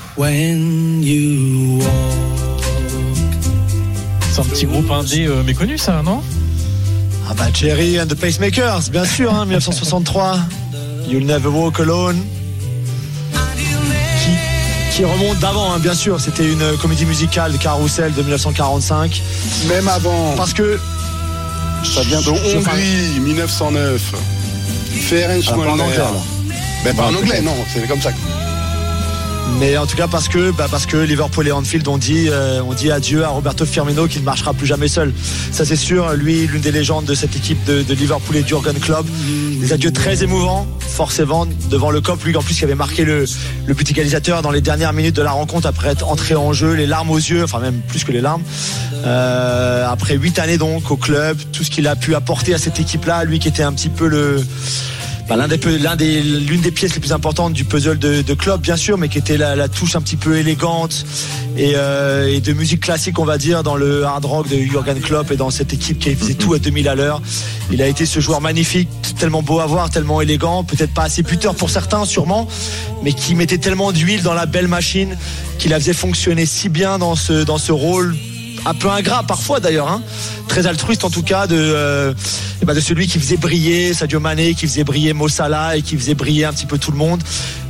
C'est 4.32 4.40
un 4.40 4.44
petit 4.44 4.66
groupe 4.66 4.90
indé 4.90 5.26
euh, 5.26 5.44
méconnu, 5.44 5.78
ça, 5.78 6.02
non? 6.04 6.20
Ah 7.28 7.34
bah 7.36 7.46
Jerry 7.52 7.98
and 8.00 8.06
the 8.06 8.14
Pacemakers, 8.14 8.90
bien 8.90 9.04
sûr, 9.04 9.32
hein, 9.32 9.44
1963. 9.46 10.38
You'll 11.08 11.24
Never 11.26 11.48
Walk 11.48 11.80
Alone. 11.80 12.22
Qui, 14.22 14.96
qui 14.96 15.04
remonte 15.04 15.38
d'avant, 15.38 15.72
hein, 15.72 15.78
bien 15.78 15.94
sûr. 15.94 16.20
C'était 16.20 16.44
une 16.50 16.76
comédie 16.80 17.06
musicale 17.06 17.52
de 17.52 17.56
Carousel 17.58 18.12
de 18.14 18.22
1945. 18.22 19.22
Même 19.68 19.88
avant, 19.88 20.34
Parce 20.36 20.52
que 20.52 20.78
ça 21.82 22.02
vient 22.02 22.20
de 22.20 22.28
Hongrie, 22.30 23.20
1909. 23.20 24.02
Ferenc 25.00 25.42
Ah, 25.48 25.56
Molnar. 25.56 25.72
anglais, 25.74 25.94
alors. 25.96 26.24
Mais 26.84 26.92
pas 26.92 27.02
en 27.04 27.08
anglais, 27.14 27.22
peut-être. 27.30 27.44
non, 27.44 27.56
c'est 27.72 27.86
comme 27.88 28.00
ça. 28.00 28.10
Mais 29.60 29.76
en 29.76 29.86
tout 29.86 29.96
cas 29.96 30.08
parce 30.08 30.28
que 30.28 30.50
bah 30.50 30.66
parce 30.70 30.86
que 30.86 30.96
Liverpool 30.96 31.46
et 31.46 31.52
Anfield 31.52 31.86
ont 31.88 31.98
dit 31.98 32.28
euh, 32.28 32.60
ont 32.62 32.72
dit 32.72 32.90
adieu 32.90 33.24
à 33.24 33.28
Roberto 33.28 33.64
Firmino 33.64 34.06
qui 34.08 34.18
ne 34.18 34.24
marchera 34.24 34.52
plus 34.52 34.66
jamais 34.66 34.88
seul. 34.88 35.12
Ça 35.52 35.64
c'est 35.64 35.76
sûr. 35.76 36.12
Lui, 36.14 36.46
l'une 36.46 36.60
des 36.60 36.72
légendes 36.72 37.04
de 37.04 37.14
cette 37.14 37.36
équipe 37.36 37.62
de, 37.64 37.94
Liverpool 37.94 38.36
et 38.36 38.42
du 38.42 38.54
Klopp. 38.54 39.06
Des 39.60 39.72
adieux 39.72 39.92
très 39.92 40.22
émouvants, 40.22 40.66
forcément 40.80 41.46
devant 41.70 41.90
le 41.90 42.00
COP. 42.00 42.24
Lui 42.24 42.36
en 42.36 42.42
plus 42.42 42.56
qui 42.56 42.64
avait 42.64 42.74
marqué 42.74 43.04
le, 43.04 43.24
le 43.66 43.74
but 43.74 43.90
égalisateur 43.90 44.42
dans 44.42 44.50
les 44.50 44.60
dernières 44.60 44.92
minutes 44.92 45.16
de 45.16 45.22
la 45.22 45.30
rencontre 45.30 45.66
après 45.66 45.88
être 45.90 46.08
entré 46.08 46.34
en 46.34 46.52
jeu, 46.52 46.72
les 46.72 46.86
larmes 46.86 47.10
aux 47.10 47.16
yeux, 47.16 47.44
enfin 47.44 47.60
même 47.60 47.80
plus 47.88 48.04
que 48.04 48.12
les 48.12 48.20
larmes. 48.20 48.42
Euh, 49.06 49.86
après 49.88 50.16
huit 50.16 50.38
années 50.38 50.58
donc 50.58 50.90
au 50.90 50.96
club, 50.96 51.38
tout 51.52 51.62
ce 51.62 51.70
qu'il 51.70 51.86
a 51.86 51.96
pu 51.96 52.14
apporter 52.14 52.54
à 52.54 52.58
cette 52.58 52.80
équipe-là, 52.80 53.24
lui 53.24 53.38
qui 53.38 53.48
était 53.48 53.62
un 53.62 53.72
petit 53.72 53.90
peu 53.90 54.08
le 54.08 54.42
bah, 55.28 55.36
l'une 55.36 56.60
des 56.60 56.70
pièces 56.70 56.94
les 56.94 57.00
plus 57.00 57.12
importantes 57.12 57.54
du 57.54 57.64
puzzle 57.64 57.98
de, 57.98 58.22
de 58.22 58.34
Klopp, 58.34 58.60
bien 58.60 58.76
sûr, 58.76 58.98
mais 58.98 59.08
qui 59.08 59.18
était 59.18 59.38
la, 59.38 59.56
la 59.56 59.68
touche 59.68 59.96
un 59.96 60.02
petit 60.02 60.16
peu 60.16 60.36
élégante 60.36 61.06
et, 61.56 61.72
euh, 61.76 62.40
de 62.40 62.52
musique 62.52 62.80
classique, 62.80 63.18
on 63.18 63.24
va 63.24 63.38
dire, 63.38 63.62
dans 63.62 63.76
le 63.76 64.04
hard 64.04 64.24
rock 64.24 64.48
de 64.48 64.56
Jurgen 64.56 65.00
Klopp 65.00 65.30
et 65.30 65.36
dans 65.36 65.50
cette 65.50 65.72
équipe 65.72 65.98
qui 65.98 66.14
faisait 66.14 66.34
tout 66.34 66.52
à 66.52 66.58
2000 66.58 66.88
à 66.88 66.94
l'heure. 66.94 67.22
Il 67.70 67.80
a 67.80 67.88
été 67.88 68.04
ce 68.04 68.20
joueur 68.20 68.40
magnifique, 68.40 68.88
tellement 69.18 69.42
beau 69.42 69.60
à 69.60 69.66
voir, 69.66 69.88
tellement 69.88 70.20
élégant, 70.20 70.62
peut-être 70.62 70.92
pas 70.92 71.04
assez 71.04 71.22
buteur 71.22 71.54
pour 71.54 71.70
certains, 71.70 72.04
sûrement, 72.04 72.46
mais 73.02 73.12
qui 73.12 73.34
mettait 73.34 73.58
tellement 73.58 73.92
d'huile 73.92 74.22
dans 74.22 74.34
la 74.34 74.46
belle 74.46 74.68
machine, 74.68 75.16
qui 75.58 75.68
la 75.68 75.80
faisait 75.80 75.94
fonctionner 75.94 76.44
si 76.44 76.68
bien 76.68 76.98
dans 76.98 77.14
ce, 77.14 77.44
dans 77.44 77.58
ce 77.58 77.72
rôle 77.72 78.14
un 78.66 78.74
peu 78.74 78.88
ingrat 78.88 79.22
parfois 79.22 79.60
d'ailleurs, 79.60 79.88
hein. 79.88 80.02
très 80.48 80.66
altruiste 80.66 81.04
en 81.04 81.10
tout 81.10 81.22
cas 81.22 81.46
de, 81.46 81.56
euh, 81.56 82.14
eh 82.62 82.64
ben, 82.64 82.74
de 82.74 82.80
celui 82.80 83.06
qui 83.06 83.18
faisait 83.18 83.36
briller 83.36 83.94
Sadio 83.94 84.20
Mané, 84.20 84.54
qui 84.54 84.66
faisait 84.66 84.84
briller 84.84 85.12
Mo 85.12 85.28
Salah 85.28 85.76
et 85.76 85.82
qui 85.82 85.96
faisait 85.96 86.14
briller 86.14 86.44
un 86.44 86.52
petit 86.52 86.66
peu 86.66 86.78
tout 86.78 86.90
le 86.90 86.96
monde, 86.96 87.22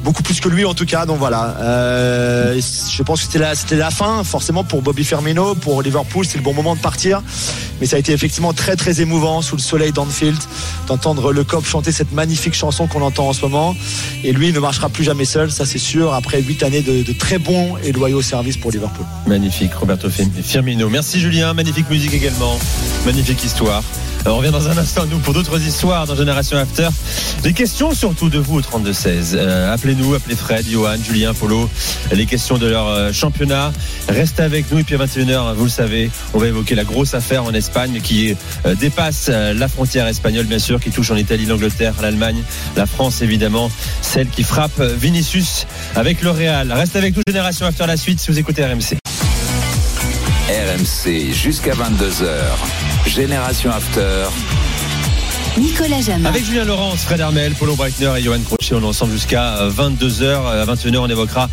beaucoup 0.05 0.23
plus 0.23 0.39
que 0.41 0.49
lui 0.49 0.65
en 0.65 0.75
tout 0.75 0.87
cas. 0.87 1.07
Donc 1.07 1.19
voilà, 1.19 1.57
Euh, 1.61 2.61
je 2.61 3.03
pense 3.03 3.21
que 3.23 3.33
c'était 3.33 3.77
la, 3.77 3.91
fin 3.91 4.23
forcément 4.25 4.63
pour 4.65 4.83
Bobby 4.83 5.05
Firmino, 5.05 5.55
pour 5.55 5.83
Liverpool, 5.83 6.25
c'est 6.27 6.37
le 6.39 6.45
bon 6.45 6.53
moment 6.55 6.75
de 6.77 6.81
partir. 6.81 7.23
Mais 7.81 7.87
ça 7.87 7.97
a 7.97 7.99
été 7.99 8.13
effectivement 8.13 8.53
très 8.53 8.77
très 8.77 9.01
émouvant 9.01 9.43
sous 9.43 9.57
le 9.57 9.61
soleil 9.63 9.91
d'Anfield 9.93 10.39
d'entendre 10.87 11.33
le 11.33 11.43
cop 11.43 11.67
chanter 11.67 11.91
cette 11.91 12.13
magnifique 12.13 12.55
chanson 12.55 12.87
qu'on 12.87 13.03
entend 13.03 13.29
en 13.29 13.33
ce 13.33 13.41
moment. 13.43 13.75
Et 14.23 14.33
lui 14.33 14.53
ne 14.53 14.61
marchera 14.61 14.89
plus 14.89 15.05
jamais 15.05 15.25
seul, 15.25 15.51
ça 15.51 15.65
c'est 15.67 15.79
sûr. 15.79 16.15
Après 16.15 16.41
huit 16.41 16.63
années 16.63 16.83
de, 16.83 17.13
très 17.19 17.39
bons 17.39 17.77
et 17.83 17.93
loyaux 17.93 18.23
services 18.23 18.57
pour 18.57 18.71
Liverpool. 18.71 19.07
Magnifique, 19.27 19.75
Roberto 19.75 20.09
Fir- 20.11 20.27
Firmino. 20.43 20.89
Merci 20.89 21.19
Julien, 21.21 21.55
magnifique 21.55 21.89
musique 21.91 22.15
également, 22.15 22.59
magnifique 23.07 23.43
histoire. 23.45 23.83
On 24.27 24.37
revient 24.39 24.51
dans 24.51 24.69
un 24.69 24.79
instant, 24.79 25.05
nous, 25.07 25.19
pour 25.19 25.35
d'autres 25.35 25.61
histoires 25.61 26.07
dans 26.07 26.17
Génération 26.17 26.57
After. 26.57 26.89
Des 27.43 27.53
questions 27.53 27.93
surtout 27.93 28.31
de 28.31 28.39
vous 28.39 28.59
au 28.59 28.61
32-16. 28.63 29.35
Euh, 29.35 29.73
appelez-nous, 29.73 30.15
appelez 30.15 30.35
Fred, 30.35 30.67
Johan, 30.67 30.97
Julien, 30.97 31.35
Polo. 31.35 31.69
Les 32.11 32.25
questions 32.25 32.57
de 32.57 32.67
leur 32.67 32.89
euh, 32.89 33.13
championnat. 33.13 33.73
Restez 34.09 34.43
avec 34.43 34.71
nous 34.73 34.79
et 34.79 34.83
puis 34.83 34.95
à 34.95 34.99
21h, 34.99 35.55
vous 35.55 35.65
le 35.65 35.71
savez, 35.71 36.11
on 36.33 36.39
va 36.39 36.47
évoquer 36.47 36.75
la 36.75 36.85
grosse 36.85 37.13
affaire 37.13 37.45
en 37.45 37.53
Espagne 37.53 38.01
qui 38.03 38.35
euh, 38.65 38.75
dépasse 38.75 39.29
la 39.29 39.69
frontière 39.69 40.07
espagnole, 40.07 40.47
bien 40.47 40.59
sûr, 40.59 40.81
qui 40.81 40.91
touche 40.91 41.11
en 41.11 41.17
Italie, 41.17 41.45
l'Angleterre, 41.45 41.95
l'Allemagne, 42.01 42.43
la 42.77 42.87
France, 42.87 43.21
évidemment. 43.21 43.71
Celle 44.01 44.29
qui 44.29 44.43
frappe 44.43 44.81
Vinicius 44.81 45.67
avec 45.97 46.23
le 46.23 46.31
Real. 46.31 46.73
Restez 46.73 46.99
avec 46.99 47.15
nous, 47.17 47.23
Génération 47.27 47.67
After, 47.67 47.87
la 47.87 47.99
suite, 47.99 48.21
si 48.21 48.31
vous 48.31 48.39
écoutez 48.39 48.65
RMC. 48.65 48.97
RMC 50.49 51.33
jusqu'à 51.33 51.75
22h. 51.75 52.84
Génération 53.07 53.71
After. 53.71 54.27
Nicolas 55.59 56.01
Jamin. 56.01 56.29
Avec 56.29 56.45
Julien 56.45 56.65
Laurence, 56.65 57.05
Fred 57.05 57.21
Armel, 57.21 57.55
Paulo 57.55 57.77
Breitner 57.77 58.13
et 58.19 58.23
Johan 58.23 58.41
Crochet, 58.41 58.75
on 58.75 58.83
est 58.83 58.87
ensemble 58.87 59.13
jusqu'à 59.13 59.69
22h. 59.69 60.47
À 60.47 60.65
21h, 60.65 60.99
on 60.99 61.09
évoquera 61.09 61.49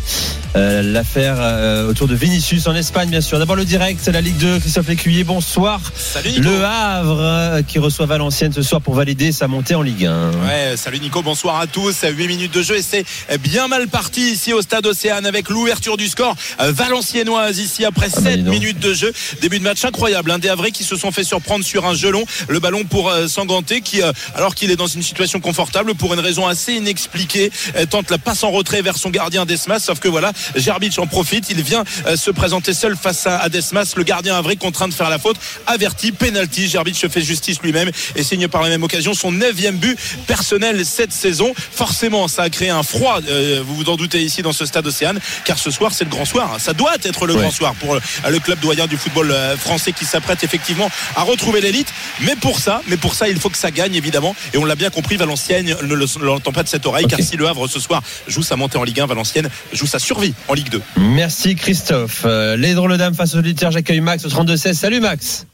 euh, 0.56 0.82
l'affaire 0.82 1.36
euh, 1.38 1.88
autour 1.88 2.08
de 2.08 2.14
Vinicius 2.14 2.66
en 2.66 2.74
Espagne, 2.74 3.08
bien 3.08 3.20
sûr. 3.20 3.38
D'abord 3.38 3.56
le 3.56 3.64
direct, 3.64 4.06
la 4.08 4.20
Ligue 4.20 4.36
2, 4.36 4.58
Christophe 4.60 4.88
Lécuyer, 4.88 5.24
bonsoir. 5.24 5.80
Salut 5.96 6.30
Nico. 6.30 6.42
Le 6.42 6.64
Havre 6.64 7.20
euh, 7.20 7.62
qui 7.62 7.78
reçoit 7.78 8.06
Valenciennes 8.06 8.52
ce 8.52 8.62
soir 8.62 8.80
pour 8.82 8.94
valider 8.94 9.32
sa 9.32 9.48
montée 9.48 9.74
en 9.74 9.82
Ligue 9.82 10.06
1. 10.06 10.30
Ouais, 10.46 10.76
salut 10.76 11.00
Nico, 11.00 11.22
bonsoir 11.22 11.58
à 11.58 11.66
tous. 11.66 12.02
8 12.02 12.26
minutes 12.26 12.52
de 12.54 12.62
jeu 12.62 12.76
et 12.76 12.82
c'est 12.82 13.04
bien 13.40 13.68
mal 13.68 13.88
parti 13.88 14.32
ici 14.32 14.52
au 14.52 14.60
stade 14.62 14.86
Océane 14.86 15.24
avec 15.26 15.48
l'ouverture 15.48 15.96
du 15.96 16.08
score 16.08 16.34
euh, 16.60 16.70
valenciennoise 16.72 17.58
ici 17.58 17.84
après 17.84 18.08
Ah 18.14 18.20
bah, 18.20 18.30
7 18.30 18.38
dis 18.38 18.42
donc. 18.44 18.54
minutes 18.54 18.80
de 18.80 18.92
jeu. 18.92 19.12
Début 19.40 19.58
de 19.58 19.64
match 19.64 19.84
incroyable. 19.84 20.30
Un 20.30 20.38
des 20.38 20.48
Havrais 20.48 20.70
qui 20.70 20.84
se 20.84 20.96
sont 20.96 21.10
fait 21.12 21.24
surprendre 21.24 21.64
sur 21.64 21.86
un 21.86 21.94
gelon. 21.94 22.24
Le 22.48 22.58
ballon 22.60 22.84
pour 22.84 23.10
Sanganté 23.28 23.80
qui, 23.80 24.02
euh, 24.02 24.12
alors 24.34 24.54
qu'il 24.54 24.70
est 24.70 24.76
dans 24.76 24.86
une 24.86 25.02
situation 25.02 25.40
confortable, 25.40 25.94
pour 25.94 26.12
une 26.12 26.20
raison 26.20 26.46
assez 26.46 26.74
inexpliquée, 26.74 27.50
tente 27.90 28.10
la 28.10 28.18
passe 28.18 28.44
en 28.44 28.50
retrait 28.50 28.82
vers 28.82 28.96
son 28.98 29.10
gardien 29.10 29.46
Desmas. 29.46 29.78
Sauf 29.78 29.98
que 29.98 30.08
voilà, 30.08 30.32
Gerbic 30.56 30.98
en 30.98 31.06
profite. 31.06 31.46
Il 31.50 31.62
vient 31.62 31.84
euh, 32.06 32.16
se 32.16 32.30
présenter 32.30 32.72
seul 32.74 32.96
face 32.96 33.26
à, 33.26 33.38
à 33.38 33.48
Desmas. 33.48 33.92
Le 33.96 34.02
gardien 34.04 34.36
Havrais 34.36 34.56
contraint 34.56 34.88
de 34.88 34.94
faire 34.94 35.10
la 35.10 35.18
faute. 35.18 35.36
Averti, 35.66 36.12
penalty. 36.12 36.68
Gerbic 36.68 36.96
se 36.96 37.08
fait 37.08 37.22
justice 37.22 37.60
lui-même 37.62 37.90
et 38.16 38.22
signe 38.22 38.48
par 38.48 38.62
la 38.62 38.68
même 38.68 38.82
occasion 38.82 39.14
son 39.14 39.32
neuvième 39.32 39.76
but 39.76 39.98
personnel 40.26 40.84
cette 40.86 41.12
saison. 41.12 41.52
Forcément, 41.56 42.28
ça 42.28 42.42
a 42.42 42.50
créé 42.50 42.70
un 42.70 42.82
froid, 42.82 43.20
euh, 43.28 43.62
vous 43.66 43.74
vous 43.76 43.88
en 43.88 43.96
doutez 43.96 44.22
ici 44.22 44.42
dans 44.42 44.52
ce 44.52 44.66
stade 44.66 44.86
Océane, 44.86 45.18
car 45.44 45.58
ce 45.58 45.70
soir 45.70 45.92
c'est 45.92 46.04
le 46.04 46.10
grand 46.10 46.24
soir. 46.24 46.56
Ça 46.58 46.72
doit 46.72 46.94
être 47.02 47.26
le 47.26 47.32
Ouais. 47.34 47.40
grand 47.40 47.50
soir 47.50 47.74
pour 47.76 47.94
euh, 47.94 48.00
le 48.28 48.38
club 48.38 48.60
doyen 48.60 48.86
du 48.86 48.96
football 48.96 49.34
français 49.58 49.92
qui 49.92 50.04
s'apprête 50.04 50.44
effectivement 50.44 50.90
à 51.16 51.22
retrouver 51.22 51.60
l'élite. 51.60 51.88
Mais 52.20 52.36
pour 52.36 52.58
ça, 52.58 52.82
mais 52.88 52.96
pour 52.96 53.14
ça, 53.14 53.28
il 53.28 53.38
faut 53.38 53.48
que 53.50 53.56
ça 53.58 53.70
gagne 53.70 53.94
évidemment. 53.94 54.36
Et 54.52 54.58
on 54.58 54.64
l'a 54.64 54.74
bien 54.74 54.90
compris, 54.90 55.16
Valenciennes 55.16 55.66
ne 55.82 55.94
le- 55.94 56.06
ne 56.18 56.24
l'entend 56.24 56.52
pas 56.52 56.62
de 56.62 56.68
cette 56.68 56.84
oreille, 56.86 57.06
car 57.06 57.20
si 57.20 57.36
le 57.36 57.48
Havre 57.48 57.68
ce 57.68 57.80
soir 57.80 58.02
joue 58.28 58.42
sa 58.42 58.56
montée 58.56 58.76
en 58.78 58.84
Ligue 58.84 59.00
1, 59.00 59.06
Valenciennes 59.06 59.48
joue 59.72 59.86
sa 59.86 59.98
survie 59.98 60.31
en 60.48 60.54
Ligue 60.54 60.70
2. 60.70 60.80
Merci 60.98 61.54
Christophe. 61.54 62.24
Euh, 62.26 62.56
les 62.56 62.74
drôles 62.74 62.96
dames 62.96 63.14
face 63.14 63.34
aux 63.34 63.38
solitaires, 63.38 63.70
j'accueille 63.70 64.00
Max 64.00 64.24
au 64.24 64.28
32-16. 64.28 64.74
Salut 64.74 65.00
Max. 65.00 65.46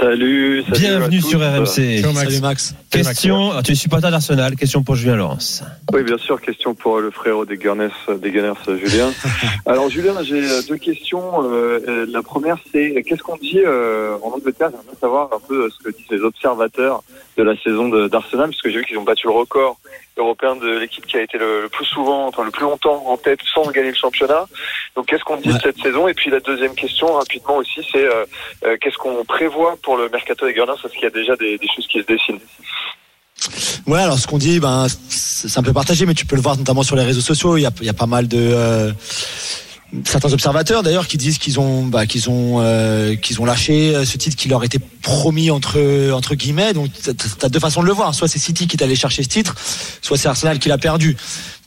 Salut, 0.00 0.62
salut 0.68 0.80
Bienvenue 0.80 1.18
à 1.18 1.22
sur 1.22 1.40
RMC. 1.40 2.02
Salut 2.14 2.40
Max. 2.40 2.74
Question, 2.94 3.50
alors, 3.50 3.62
tu 3.64 3.72
es 3.72 3.74
supporter 3.74 4.08
d'Arsenal, 4.10 4.54
question 4.54 4.84
pour 4.84 4.94
Julien 4.94 5.16
Laurence. 5.16 5.64
Oui, 5.92 6.04
bien 6.04 6.16
sûr, 6.16 6.40
question 6.40 6.74
pour 6.74 7.00
le 7.00 7.10
frérot 7.10 7.44
des 7.44 7.56
Gunners, 7.56 7.88
des 8.08 8.30
Gunners 8.30 8.78
Julien. 8.84 9.12
Alors 9.66 9.90
Julien, 9.90 10.14
j'ai 10.22 10.44
euh, 10.44 10.62
deux 10.68 10.76
questions. 10.76 11.42
Euh, 11.42 11.80
euh, 11.88 12.06
la 12.08 12.22
première, 12.22 12.56
c'est 12.72 13.02
qu'est-ce 13.02 13.22
qu'on 13.22 13.36
dit 13.36 13.58
euh, 13.58 14.16
en 14.22 14.28
Angleterre? 14.30 14.70
J'aimerais 14.70 14.96
savoir 15.00 15.30
un 15.32 15.40
peu 15.40 15.64
euh, 15.64 15.68
ce 15.70 15.82
que 15.82 15.96
disent 15.96 16.10
les 16.10 16.20
observateurs 16.20 17.02
de 17.36 17.42
la 17.42 17.56
saison 17.56 17.88
d'Arsenal, 18.06 18.50
puisque 18.50 18.68
j'ai 18.68 18.78
vu 18.78 18.84
qu'ils 18.84 18.98
ont 18.98 19.02
battu 19.02 19.26
le 19.26 19.32
record 19.32 19.76
européen 20.16 20.54
de 20.56 20.78
l'équipe 20.78 21.04
qui 21.06 21.16
a 21.16 21.22
été 21.22 21.38
le, 21.38 21.62
le 21.62 21.68
plus 21.68 21.84
souvent, 21.84 22.28
enfin 22.28 22.44
le 22.44 22.50
plus 22.50 22.62
longtemps 22.62 23.04
en 23.06 23.16
tête 23.16 23.40
sans 23.52 23.68
gagner 23.70 23.90
le 23.90 23.96
championnat. 23.96 24.46
Donc 24.94 25.06
qu'est-ce 25.06 25.24
qu'on 25.24 25.36
dit 25.36 25.52
de 25.52 25.58
cette 25.58 25.78
saison? 25.78 26.06
Et 26.06 26.14
puis 26.14 26.30
la 26.30 26.40
deuxième 26.40 26.74
question, 26.74 27.12
rapidement 27.14 27.56
aussi, 27.56 27.80
c'est 27.90 28.04
euh, 28.04 28.24
euh, 28.64 28.76
qu'est-ce 28.80 28.96
qu'on 28.98 29.24
prévoit 29.24 29.76
pour 29.82 29.96
le 29.96 30.08
mercato 30.08 30.46
des 30.46 30.54
Gunners? 30.54 30.72
Est-ce 30.84 30.92
qu'il 30.92 31.02
y 31.02 31.06
a 31.06 31.10
déjà 31.10 31.34
des, 31.36 31.58
des 31.58 31.66
choses 31.74 31.86
qui 31.88 32.00
se 32.00 32.06
dessinent? 32.06 32.40
Ouais, 33.86 34.00
alors 34.00 34.18
ce 34.18 34.26
qu'on 34.26 34.38
dit, 34.38 34.60
ben, 34.60 34.86
c'est 35.08 35.58
un 35.58 35.62
peu 35.62 35.72
partagé, 35.72 36.06
mais 36.06 36.14
tu 36.14 36.26
peux 36.26 36.36
le 36.36 36.42
voir 36.42 36.56
notamment 36.56 36.82
sur 36.82 36.96
les 36.96 37.04
réseaux 37.04 37.20
sociaux. 37.20 37.56
Il 37.56 37.62
y 37.62 37.66
a, 37.66 37.70
il 37.80 37.86
y 37.86 37.90
a 37.90 37.94
pas 37.94 38.06
mal 38.06 38.28
de 38.28 38.38
euh, 38.38 38.92
certains 40.04 40.32
observateurs 40.32 40.82
d'ailleurs 40.82 41.06
qui 41.06 41.16
disent 41.18 41.38
qu'ils 41.38 41.60
ont, 41.60 41.84
bah, 41.84 42.06
qu'ils 42.06 42.28
ont, 42.30 42.56
euh, 42.60 43.14
qu'ils 43.16 43.40
ont 43.40 43.44
lâché 43.44 43.94
euh, 43.94 44.04
ce 44.04 44.16
titre 44.16 44.36
qui 44.36 44.48
leur 44.48 44.64
était 44.64 44.80
promis 45.02 45.50
entre 45.50 46.10
entre 46.12 46.34
guillemets. 46.34 46.72
Donc 46.72 46.90
t'as- 47.38 47.48
deux 47.48 47.60
façons 47.60 47.82
de 47.82 47.86
le 47.86 47.92
voir. 47.92 48.14
Soit 48.14 48.28
c'est 48.28 48.38
City 48.38 48.66
qui 48.66 48.76
est 48.76 48.82
allé 48.82 48.96
chercher 48.96 49.22
ce 49.22 49.28
titre, 49.28 49.54
soit 50.02 50.16
c'est 50.16 50.28
Arsenal 50.28 50.58
qui 50.58 50.68
l'a 50.68 50.78
perdu. 50.78 51.16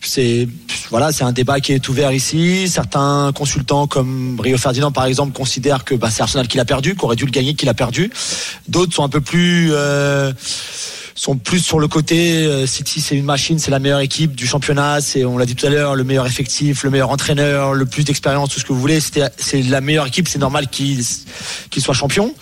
C'est 0.02 0.48
voilà, 0.92 1.12
c'est 1.12 1.24
un 1.24 1.32
débat 1.32 1.60
qui 1.60 1.74
est 1.74 1.90
ouvert 1.90 2.12
ici. 2.12 2.68
Certains 2.70 3.32
consultants 3.34 3.88
comme 3.88 4.40
Rio 4.40 4.58
Ferdinand 4.58 4.92
par 4.92 5.06
exemple 5.06 5.34
considèrent 5.34 5.84
que 5.86 5.96
bah, 5.96 6.10
c'est 6.12 6.22
Arsenal 6.22 6.48
qui 6.48 6.58
l'a 6.58 6.66
perdu, 6.66 6.96
qu'aurait 6.96 7.16
dû 7.16 7.26
le 7.26 7.32
gagner, 7.32 7.56
qui 7.56 7.66
l'a 7.66 7.74
perdu. 7.74 8.12
D'autres 8.68 8.94
sont 8.94 9.04
un 9.04 9.10
peu 9.10 9.22
plus 9.22 9.70
euh, 9.72 10.32
sont 11.18 11.36
plus 11.36 11.60
sur 11.60 11.80
le 11.80 11.88
côté. 11.88 12.46
Euh, 12.46 12.68
City, 12.68 13.02
c'est 13.02 13.16
une 13.16 13.26
machine, 13.26 13.58
c'est 13.60 13.72
la 13.72 13.80
meilleure 13.80 14.00
équipe 14.00 14.36
du 14.36 14.46
championnat. 14.46 15.02
C'est, 15.02 15.26
on 15.26 15.38
l'a 15.38 15.46
dit 15.46 15.56
tout 15.56 15.66
à 15.66 15.70
l'heure, 15.70 15.96
le 15.96 16.04
meilleur 16.04 16.28
effectif, 16.28 16.84
le 16.84 16.92
meilleur 16.92 17.10
entraîneur, 17.10 17.74
le 17.74 17.86
plus 17.86 18.04
d'expérience, 18.04 18.50
tout 18.50 18.60
ce 18.60 18.66
que 18.66 18.72
vous 18.72 18.80
voulez. 18.80 19.00
C'est 19.00 19.62
la 19.64 19.82
meilleure 19.82 20.06
équipe. 20.06 20.28
C'est 20.28 20.40
normal 20.40 20.68
qu'ils, 20.68 21.04
qu'ils 21.72 21.82
soient 21.82 21.96
champions 21.96 22.34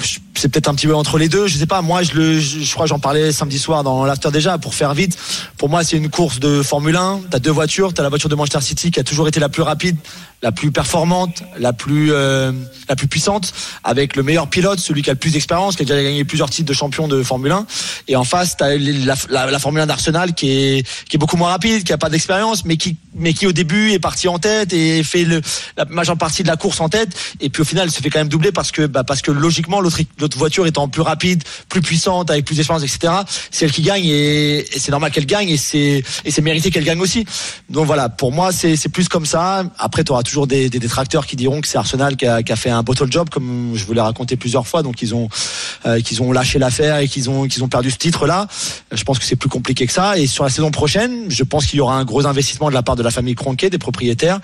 c'est 0.00 0.48
peut-être 0.48 0.68
un 0.68 0.74
petit 0.74 0.86
peu 0.86 0.94
entre 0.94 1.18
les 1.18 1.28
deux. 1.28 1.46
Je 1.46 1.56
sais 1.56 1.66
pas. 1.66 1.82
Moi, 1.82 2.02
je 2.02 2.14
le, 2.14 2.40
je, 2.40 2.72
crois, 2.72 2.86
j'en 2.86 2.98
parlais 2.98 3.32
samedi 3.32 3.58
soir 3.58 3.84
dans 3.84 4.04
l'after 4.04 4.30
déjà. 4.30 4.58
Pour 4.58 4.74
faire 4.74 4.94
vite, 4.94 5.16
pour 5.56 5.68
moi, 5.68 5.84
c'est 5.84 5.96
une 5.96 6.10
course 6.10 6.40
de 6.40 6.62
Formule 6.62 6.96
1. 6.96 7.20
T'as 7.30 7.38
deux 7.38 7.50
voitures. 7.50 7.94
T'as 7.94 8.02
la 8.02 8.08
voiture 8.08 8.28
de 8.28 8.34
Manchester 8.34 8.60
City 8.60 8.90
qui 8.90 9.00
a 9.00 9.04
toujours 9.04 9.28
été 9.28 9.40
la 9.40 9.48
plus 9.48 9.62
rapide, 9.62 9.96
la 10.42 10.52
plus 10.52 10.72
performante, 10.72 11.42
la 11.58 11.72
plus, 11.72 12.12
euh, 12.12 12.52
la 12.88 12.96
plus 12.96 13.06
puissante, 13.06 13.54
avec 13.84 14.16
le 14.16 14.22
meilleur 14.22 14.48
pilote, 14.48 14.80
celui 14.80 15.02
qui 15.02 15.10
a 15.10 15.12
le 15.12 15.18
plus 15.18 15.32
d'expérience, 15.32 15.76
qui 15.76 15.82
a 15.82 15.84
déjà 15.86 16.02
gagné 16.02 16.24
plusieurs 16.24 16.50
titres 16.50 16.68
de 16.68 16.74
champion 16.74 17.08
de 17.08 17.22
Formule 17.22 17.52
1. 17.52 17.66
Et 18.08 18.16
en 18.16 18.24
face, 18.24 18.56
t'as 18.56 18.76
la, 18.76 19.14
la, 19.30 19.50
la 19.50 19.58
Formule 19.58 19.82
1 19.82 19.86
d'Arsenal 19.86 20.34
qui 20.34 20.50
est, 20.50 20.88
qui 21.08 21.16
est 21.16 21.18
beaucoup 21.18 21.36
moins 21.36 21.50
rapide, 21.50 21.84
qui 21.84 21.92
a 21.92 21.98
pas 21.98 22.10
d'expérience, 22.10 22.64
mais 22.64 22.76
qui, 22.76 22.96
mais 23.14 23.32
qui 23.32 23.46
au 23.46 23.52
début 23.52 23.92
est 23.92 24.00
parti 24.00 24.28
en 24.28 24.38
tête 24.38 24.72
et 24.72 25.02
fait 25.04 25.24
le, 25.24 25.40
la 25.76 25.84
majeure 25.84 26.18
partie 26.18 26.42
de 26.42 26.48
la 26.48 26.56
course 26.56 26.80
en 26.80 26.88
tête. 26.88 27.10
Et 27.40 27.48
puis 27.48 27.62
au 27.62 27.64
final, 27.64 27.90
se 27.90 28.00
fait 28.00 28.10
quand 28.10 28.18
même 28.18 28.28
doubler 28.28 28.52
parce 28.52 28.72
que, 28.72 28.86
bah, 28.86 29.04
parce 29.04 29.22
que 29.22 29.30
logiquement, 29.30 29.80
l'autre, 29.84 30.38
voiture 30.38 30.66
étant 30.66 30.88
plus 30.88 31.02
rapide, 31.02 31.42
plus 31.68 31.80
puissante, 31.80 32.30
avec 32.30 32.44
plus 32.44 32.56
d'expérience, 32.56 32.84
etc. 32.84 33.12
C'est 33.50 33.66
elle 33.66 33.72
qui 33.72 33.82
gagne 33.82 34.04
et, 34.04 34.66
c'est 34.76 34.90
normal 34.90 35.10
qu'elle 35.10 35.26
gagne 35.26 35.48
et 35.48 35.56
c'est, 35.56 36.02
et 36.24 36.30
c'est 36.30 36.42
mérité 36.42 36.70
qu'elle 36.70 36.84
gagne 36.84 37.00
aussi. 37.00 37.24
Donc 37.70 37.86
voilà, 37.86 38.08
pour 38.08 38.32
moi, 38.32 38.52
c'est, 38.52 38.76
c'est 38.76 38.88
plus 38.88 39.08
comme 39.08 39.26
ça. 39.26 39.64
Après, 39.78 40.04
tu 40.04 40.12
auras 40.12 40.22
toujours 40.22 40.46
des, 40.46 40.68
détracteurs 40.68 41.26
qui 41.26 41.36
diront 41.36 41.60
que 41.60 41.68
c'est 41.68 41.78
Arsenal 41.78 42.16
qui 42.16 42.26
a, 42.26 42.42
qui 42.42 42.52
a, 42.52 42.56
fait 42.56 42.70
un 42.70 42.82
bottle 42.82 43.10
job, 43.10 43.28
comme 43.30 43.72
je 43.74 43.84
vous 43.84 43.92
l'ai 43.92 44.00
raconté 44.00 44.36
plusieurs 44.36 44.66
fois. 44.66 44.82
Donc 44.82 45.02
ils 45.02 45.14
ont, 45.14 45.28
euh, 45.86 46.00
ont 46.20 46.32
lâché 46.32 46.58
l'affaire 46.58 46.98
et 46.98 47.08
qu'ils 47.08 47.30
ont, 47.30 47.46
qu'ils 47.46 47.62
ont 47.62 47.68
perdu 47.68 47.90
ce 47.90 47.96
titre-là. 47.96 48.46
Je 48.92 49.02
pense 49.04 49.18
que 49.18 49.24
c'est 49.24 49.36
plus 49.36 49.48
compliqué 49.48 49.86
que 49.86 49.92
ça. 49.92 50.18
Et 50.18 50.26
sur 50.26 50.44
la 50.44 50.50
saison 50.50 50.70
prochaine, 50.70 51.26
je 51.28 51.44
pense 51.44 51.66
qu'il 51.66 51.78
y 51.78 51.80
aura 51.80 51.96
un 51.96 52.04
gros 52.04 52.26
investissement 52.26 52.68
de 52.68 52.74
la 52.74 52.82
part 52.82 52.96
de 52.96 53.02
la 53.02 53.10
famille 53.10 53.34
Cronquet, 53.34 53.70
des 53.70 53.78
propriétaires, 53.78 54.40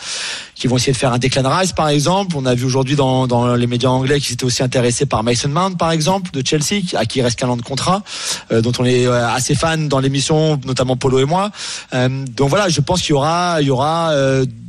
qui 0.55 0.66
vont 0.66 0.76
essayer 0.76 0.93
de 0.93 0.99
faire 0.99 1.12
un 1.12 1.18
Declan 1.18 1.49
Rice, 1.49 1.72
par 1.72 1.88
exemple. 1.88 2.36
On 2.36 2.47
a 2.47 2.55
vu 2.55 2.64
aujourd'hui 2.64 2.97
dans, 2.97 3.26
dans 3.26 3.55
les 3.55 3.66
médias 3.66 3.91
anglais 3.91 4.20
qu'ils 4.20 4.34
étaient 4.34 4.45
aussi 4.45 4.62
intéressés 4.62 5.07
par 5.07 5.22
Mason 5.30 5.48
Mount, 5.48 5.76
par 5.76 5.92
exemple, 5.92 6.32
de 6.32 6.44
Chelsea, 6.44 6.82
à 6.94 7.06
qui 7.06 7.20
il 7.20 7.22
reste 7.22 7.38
qu'un 7.38 7.48
an 7.48 7.56
de 7.56 7.62
contrat, 7.62 8.02
euh, 8.50 8.60
dont 8.62 8.72
on 8.80 8.84
est 8.84 9.06
euh, 9.06 9.28
assez 9.28 9.54
fan 9.54 9.88
dans 9.88 10.00
l'émission, 10.00 10.60
notamment 10.64 10.96
Polo 10.96 11.20
et 11.20 11.24
moi. 11.24 11.52
Euh, 11.94 12.24
donc 12.36 12.48
voilà, 12.48 12.68
je 12.68 12.80
pense 12.80 13.00
qu'il 13.02 13.10
y 13.10 13.12
aura, 13.12 13.58
il 13.60 13.68
y 13.68 13.70
aura 13.70 14.12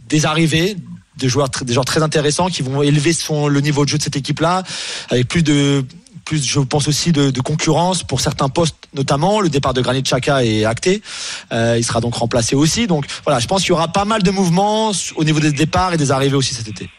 des 0.07 0.26
arrivées, 0.26 0.78
des 1.18 1.30
joueurs, 1.30 1.49
des 1.49 1.74
joueurs 1.74 1.86
très 1.86 2.03
intéressants 2.03 2.49
qui 2.49 2.62
vont 2.62 2.84
élever 2.84 3.12
le 3.49 3.59
niveau 3.59 3.86
de 3.86 3.89
jeu 3.89 3.97
de 3.97 4.03
cette 4.03 4.16
équipe-là, 4.16 4.64
avec 5.09 5.28
plus 5.28 5.41
de 5.41 5.84
plus, 6.26 6.45
je 6.45 6.59
pense 6.59 6.88
aussi 6.88 7.12
de, 7.12 7.41
concurrence 7.41 8.03
pour 8.03 8.22
certains 8.22 8.47
postes, 8.47 8.76
notamment 8.93 9.41
le 9.41 9.49
départ 9.49 9.74
de 9.74 9.82
Granit 9.82 10.03
Xhaka 10.03 10.45
est 10.45 10.66
acté. 10.66 11.01
Il 11.51 11.84
sera 11.84 11.99
donc 12.01 12.14
remplacé 12.14 12.55
aussi. 12.55 12.86
Donc 12.86 13.05
voilà, 13.24 13.39
je 13.39 13.47
pense 13.47 13.62
qu'il 13.62 13.70
y 13.70 13.74
aura 13.74 13.88
pas 13.88 14.05
mal 14.05 14.22
de 14.22 14.30
mouvements 14.30 14.91
au 15.16 15.24
niveau 15.24 15.39
des 15.39 15.51
départs 15.51 15.93
et 15.93 15.97
des 15.97 16.12
arrivées 16.12 16.36
aussi 16.36 16.53
cet 16.53 16.68
été. 16.68 16.89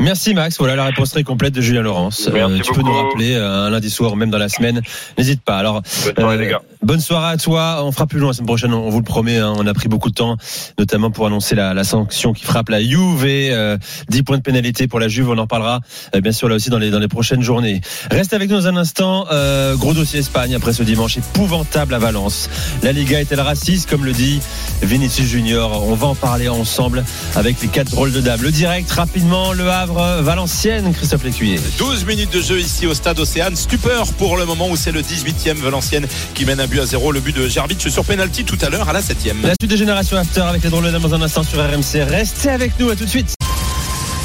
Merci 0.00 0.34
Max. 0.34 0.58
Voilà 0.58 0.76
la 0.76 0.84
réponse 0.84 1.10
très 1.10 1.22
complète 1.22 1.54
de 1.54 1.60
Julien 1.60 1.82
Laurence. 1.82 2.28
Euh, 2.32 2.58
tu 2.60 2.72
peux 2.72 2.82
nous 2.82 2.92
rappeler 2.92 3.34
euh, 3.34 3.66
un 3.66 3.70
lundi 3.70 3.90
soir, 3.90 4.16
même 4.16 4.30
dans 4.30 4.38
la 4.38 4.48
semaine. 4.48 4.80
N'hésite 5.16 5.42
pas. 5.42 5.58
Alors, 5.58 5.82
bonne 5.82 6.14
soirée, 6.14 6.38
les 6.38 6.48
gars. 6.48 6.62
Bonne 6.82 7.00
soirée 7.00 7.32
à 7.32 7.36
toi. 7.36 7.82
On 7.84 7.92
fera 7.92 8.06
plus 8.06 8.18
loin 8.18 8.30
la 8.30 8.34
semaine 8.34 8.46
prochaine. 8.46 8.74
On 8.74 8.90
vous 8.90 8.98
le 8.98 9.04
promet. 9.04 9.38
Hein. 9.38 9.54
On 9.56 9.66
a 9.66 9.74
pris 9.74 9.88
beaucoup 9.88 10.10
de 10.10 10.14
temps, 10.14 10.36
notamment 10.78 11.10
pour 11.10 11.26
annoncer 11.26 11.54
la, 11.54 11.82
sanction 11.84 12.32
qui 12.32 12.44
frappe 12.44 12.68
la 12.68 12.80
Juve 12.82 13.24
et 13.26 13.50
euh, 13.52 13.76
10 14.08 14.22
points 14.22 14.36
de 14.36 14.42
pénalité 14.42 14.86
pour 14.86 15.00
la 15.00 15.08
Juve. 15.08 15.30
On 15.30 15.38
en 15.38 15.46
parlera 15.46 15.80
euh, 16.14 16.20
bien 16.20 16.32
sûr 16.32 16.48
là 16.48 16.54
aussi 16.54 16.70
dans 16.70 16.78
les 16.78 16.90
dans 16.90 16.98
les 16.98 17.08
prochaines 17.08 17.42
journées. 17.42 17.80
Reste 18.10 18.32
avec 18.34 18.50
nous 18.50 18.56
dans 18.56 18.66
un 18.68 18.76
instant. 18.76 19.26
Euh, 19.32 19.76
gros 19.76 19.94
dossier 19.94 20.20
Espagne 20.20 20.54
après 20.54 20.72
ce 20.72 20.82
dimanche 20.82 21.16
épouvantable 21.16 21.94
à 21.94 21.98
Valence. 21.98 22.48
La 22.82 22.92
Liga 22.92 23.20
est-elle 23.20 23.40
raciste 23.40 23.88
comme 23.88 24.04
le 24.04 24.12
dit 24.12 24.40
Vinicius 24.82 25.26
Junior? 25.26 25.84
On 25.88 25.94
va 25.94 26.08
en 26.08 26.14
parler 26.14 26.48
ensemble 26.48 27.04
avec 27.34 27.60
les 27.60 27.68
quatre 27.68 27.90
drôles 27.90 28.12
de 28.12 28.20
dames. 28.20 28.42
Le 28.42 28.50
direct 28.50 28.90
rapidement. 28.90 29.52
Le 29.52 29.68
Havre. 29.68 30.20
Valenciennes, 30.22 30.92
Christophe 30.92 31.24
Lécuyer. 31.24 31.58
12 31.78 32.06
minutes 32.06 32.32
de 32.32 32.40
jeu 32.40 32.60
ici 32.60 32.86
au 32.86 32.94
stade 32.94 33.18
Océane. 33.18 33.56
Stupeur 33.56 34.12
pour 34.14 34.36
le 34.36 34.44
moment 34.44 34.68
où 34.68 34.76
c'est 34.76 34.92
le 34.92 35.02
18e 35.02 35.54
Valenciennes 35.54 36.06
qui 36.34 36.44
mène 36.44 36.60
un 36.60 36.68
but 36.72 36.80
à 36.80 36.86
zéro. 36.86 37.12
Le 37.12 37.20
but 37.20 37.36
de 37.36 37.48
Gerbic 37.48 37.80
sur 37.80 38.04
penalty 38.04 38.44
tout 38.44 38.58
à 38.62 38.70
l'heure 38.70 38.88
à 38.88 38.92
la 38.92 39.00
7e. 39.00 39.42
La 39.42 39.54
suite 39.60 39.70
de 39.70 39.76
Génération 39.76 40.16
After 40.16 40.40
avec 40.40 40.62
les 40.62 40.70
drôles 40.70 40.84
de 40.84 40.90
dames 40.90 41.02
dans 41.02 41.14
un 41.14 41.22
instant 41.22 41.42
sur 41.42 41.58
RMC. 41.58 42.02
Restez 42.08 42.50
avec 42.50 42.78
nous, 42.78 42.90
à 42.90 42.96
tout 42.96 43.04
de 43.04 43.10
suite. 43.10 43.34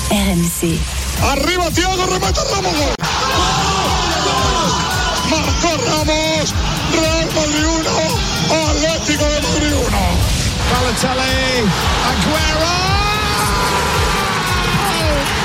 RMC. 0.09 0.77
Arriba 1.23 1.69
Thiago, 1.73 2.03
remata 2.09 2.41
Ramos. 2.53 2.95
Marcó 5.29 5.67
Ramos. 5.89 6.53
Real 6.93 7.27
Madrid 7.35 7.85
1, 8.49 8.55
Atlético 8.69 9.25
de 9.25 9.39
Madrid 9.41 9.73
1. 9.73 9.97
Balotelli, 10.71 11.67
Aguero. 12.09 12.75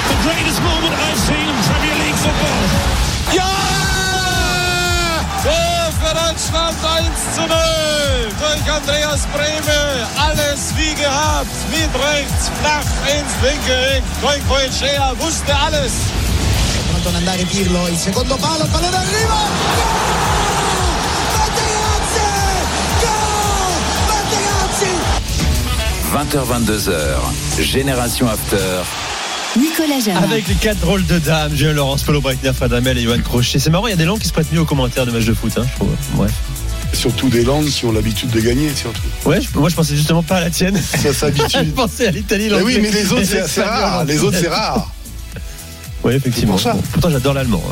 The 0.09 0.16
greatest 0.22 0.61
moment 0.62 0.94
I've 0.94 1.18
seen 1.18 1.48
in 1.48 1.59
Premier 1.66 1.96
League 2.05 2.18
football. 2.22 2.62
Ja! 3.34 3.50
Tor 5.42 5.71
Deutschland 6.14 6.76
1 6.84 7.08
zu 7.34 7.40
0 7.40 7.48
durch 8.38 8.72
Andreas 8.72 9.26
Brehme. 9.32 10.06
Alles 10.16 10.74
wie 10.76 10.94
gehabt. 10.94 11.50
Mit 11.70 11.90
rechts, 11.94 12.50
flach 12.60 12.90
ins 13.08 13.32
linke 13.42 13.74
Eck. 13.96 14.04
Goicoechea 14.20 15.14
wusste 15.18 15.54
alles. 15.54 15.92
Pronto 16.90 17.08
ad 17.08 17.14
andare 17.14 17.44
Pirlo, 17.44 17.88
il 17.88 17.96
secondo 17.96 18.36
palo, 18.36 18.64
il 18.64 18.70
pallone 18.70 18.96
arriva! 18.96 19.40
Materazzi! 21.38 22.32
20h22h, 26.12 27.62
Génération 27.62 28.28
After. 28.28 29.01
Nicolas 29.59 30.00
Jamin. 30.05 30.22
Avec 30.22 30.48
les 30.48 30.55
quatre 30.55 30.78
drôles 30.80 31.05
de 31.07 31.18
dames, 31.18 31.55
Julien 31.55 31.72
Laurence, 31.74 32.03
Paulo 32.03 32.20
Breitner, 32.20 32.53
Fred 32.55 32.72
Hamel 32.72 32.96
et 32.98 33.03
Johan 33.03 33.18
Crochet. 33.22 33.59
C'est 33.59 33.70
marrant, 33.70 33.86
il 33.86 33.90
y 33.90 33.92
a 33.92 33.96
des 33.96 34.05
langues 34.07 34.20
qui 34.20 34.28
se 34.28 34.32
prêtent 34.32 34.50
mieux 34.53 34.61
aux 34.61 34.64
commentaires 34.64 35.05
de 35.05 35.11
matchs 35.11 35.26
de 35.26 35.34
foot, 35.34 35.53
hein, 35.59 35.66
je 35.70 35.74
trouve. 35.76 35.90
Ouais. 36.16 36.28
Surtout 36.94 37.28
des 37.28 37.42
langues 37.44 37.66
qui 37.66 37.84
ont 37.84 37.92
l'habitude 37.92 38.30
de 38.30 38.40
gagner, 38.40 38.70
surtout. 38.74 39.00
Ouais, 39.26 39.40
je- 39.40 39.59
moi 39.59 39.68
je 39.68 39.74
pensais 39.74 39.94
justement 39.96 40.22
pas 40.22 40.36
à 40.36 40.40
la 40.40 40.50
tienne. 40.50 40.76
Ça 40.80 40.98
je 41.09 41.12
s'habitue. 41.12 41.64
pensais 41.74 42.07
à 42.07 42.11
l'Italie, 42.11 42.48
Mais 42.50 42.62
oui, 42.62 42.78
mais 42.80 42.90
les 42.90 43.12
autres, 43.12 43.22
c'est 43.46 43.62
rare. 43.62 44.05
Les 44.05 44.22
autres, 44.22 44.38
c'est 44.40 44.48
rare. 44.48 44.90
Oui, 46.05 46.14
effectivement. 46.14 46.59
C'est 46.59 46.70
pour 46.70 46.72
ça. 46.72 46.80
Bon, 46.80 46.88
pourtant, 46.92 47.11
j'adore 47.11 47.34
l'allemand. 47.34 47.62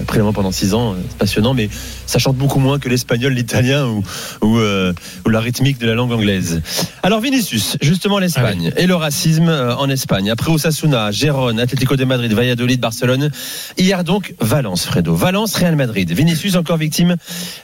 J'ai 0.00 0.02
appris 0.02 0.16
l'allemand 0.16 0.32
pendant 0.32 0.50
six 0.50 0.72
ans, 0.72 0.92
euh, 0.92 0.96
c'est 1.08 1.18
passionnant, 1.18 1.52
mais 1.52 1.68
ça 2.06 2.18
chante 2.18 2.36
beaucoup 2.36 2.58
moins 2.58 2.78
que 2.78 2.88
l'espagnol, 2.88 3.34
l'italien 3.34 3.86
ou, 3.86 4.02
ou, 4.40 4.58
euh, 4.58 4.92
ou 5.26 5.28
la 5.28 5.40
rythmique 5.40 5.78
de 5.78 5.86
la 5.86 5.94
langue 5.94 6.12
anglaise. 6.12 6.62
Alors, 7.02 7.20
Vinicius, 7.20 7.76
justement 7.82 8.18
l'Espagne 8.18 8.72
et 8.76 8.86
le 8.86 8.94
racisme 8.94 9.48
euh, 9.48 9.76
en 9.76 9.90
Espagne. 9.90 10.30
Après 10.30 10.50
Osasuna, 10.50 11.10
Gérone, 11.10 11.60
Atlético 11.60 11.96
de 11.96 12.04
Madrid, 12.04 12.32
Valladolid, 12.32 12.80
Barcelone. 12.80 13.30
Hier 13.76 14.02
donc, 14.04 14.34
Valence, 14.40 14.86
Fredo. 14.86 15.14
Valence, 15.14 15.54
Real 15.56 15.76
Madrid. 15.76 16.10
Vinicius 16.10 16.56
encore 16.56 16.78
victime 16.78 17.16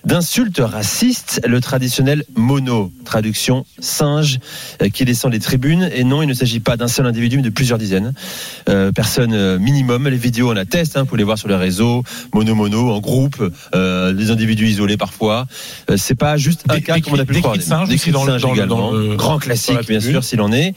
d'insultes 0.05 0.61
racistes. 0.61 1.41
Le 1.47 1.61
traditionnel 1.61 2.25
mono, 2.35 2.93
traduction 3.05 3.65
singe, 3.79 4.39
qui 4.93 5.05
descend 5.05 5.33
des 5.33 5.41
tribunes. 5.41 5.91
Et 5.95 6.05
non, 6.05 6.23
il 6.23 6.29
ne 6.29 6.35
s'agit 6.35 6.61
pas 6.61 6.77
d'un 6.77 6.89
seul 6.89 7.07
individu, 7.07 7.37
mais 7.37 7.43
de 7.43 7.51
plusieurs 7.51 7.79
dizaines. 7.79 8.13
Euh, 8.69 8.93
personnes 8.93 9.33
euh, 9.33 9.59
minimum. 9.87 10.09
Les 10.09 10.17
vidéos, 10.17 10.51
on 10.53 10.57
atteste, 10.57 10.97
hein, 10.97 11.01
vous 11.01 11.07
pouvez 11.07 11.19
les 11.19 11.25
voir 11.25 11.39
sur 11.39 11.49
les 11.49 11.55
réseaux, 11.57 12.03
mono 12.35 12.55
mono, 12.55 12.91
en 12.93 13.01
groupe, 13.01 13.37
euh, 13.75 14.13
des 14.13 14.31
individus 14.31 14.67
isolés 14.67 14.97
parfois. 14.97 15.47
Euh, 15.91 15.97
c'est 15.97 16.15
pas 16.15 16.37
juste 16.37 16.65
un 16.69 16.75
Des- 16.77 16.83
cas 16.83 16.95
des 16.97 17.01
comme 17.03 17.15
on 17.15 17.19
a 17.19 17.25
pu 17.25 17.35
le 17.35 17.41
croire. 17.41 17.55
des 17.55 17.61
cris 17.61 17.65
de 17.67 17.69
singe 17.71 17.89
Des 17.89 18.13
dans 18.13 18.25
le- 18.25 18.33
singe 18.33 18.43
dans 18.43 18.49
le- 18.51 18.55
également. 18.57 18.77
dans 18.77 18.91
le- 18.93 19.17
Grand 19.17 19.39
classique, 19.39 19.75
la 19.77 19.83
bien 19.83 20.01
sûr, 20.01 20.25
s'il 20.25 20.41
en 20.41 20.53
est. 20.53 20.75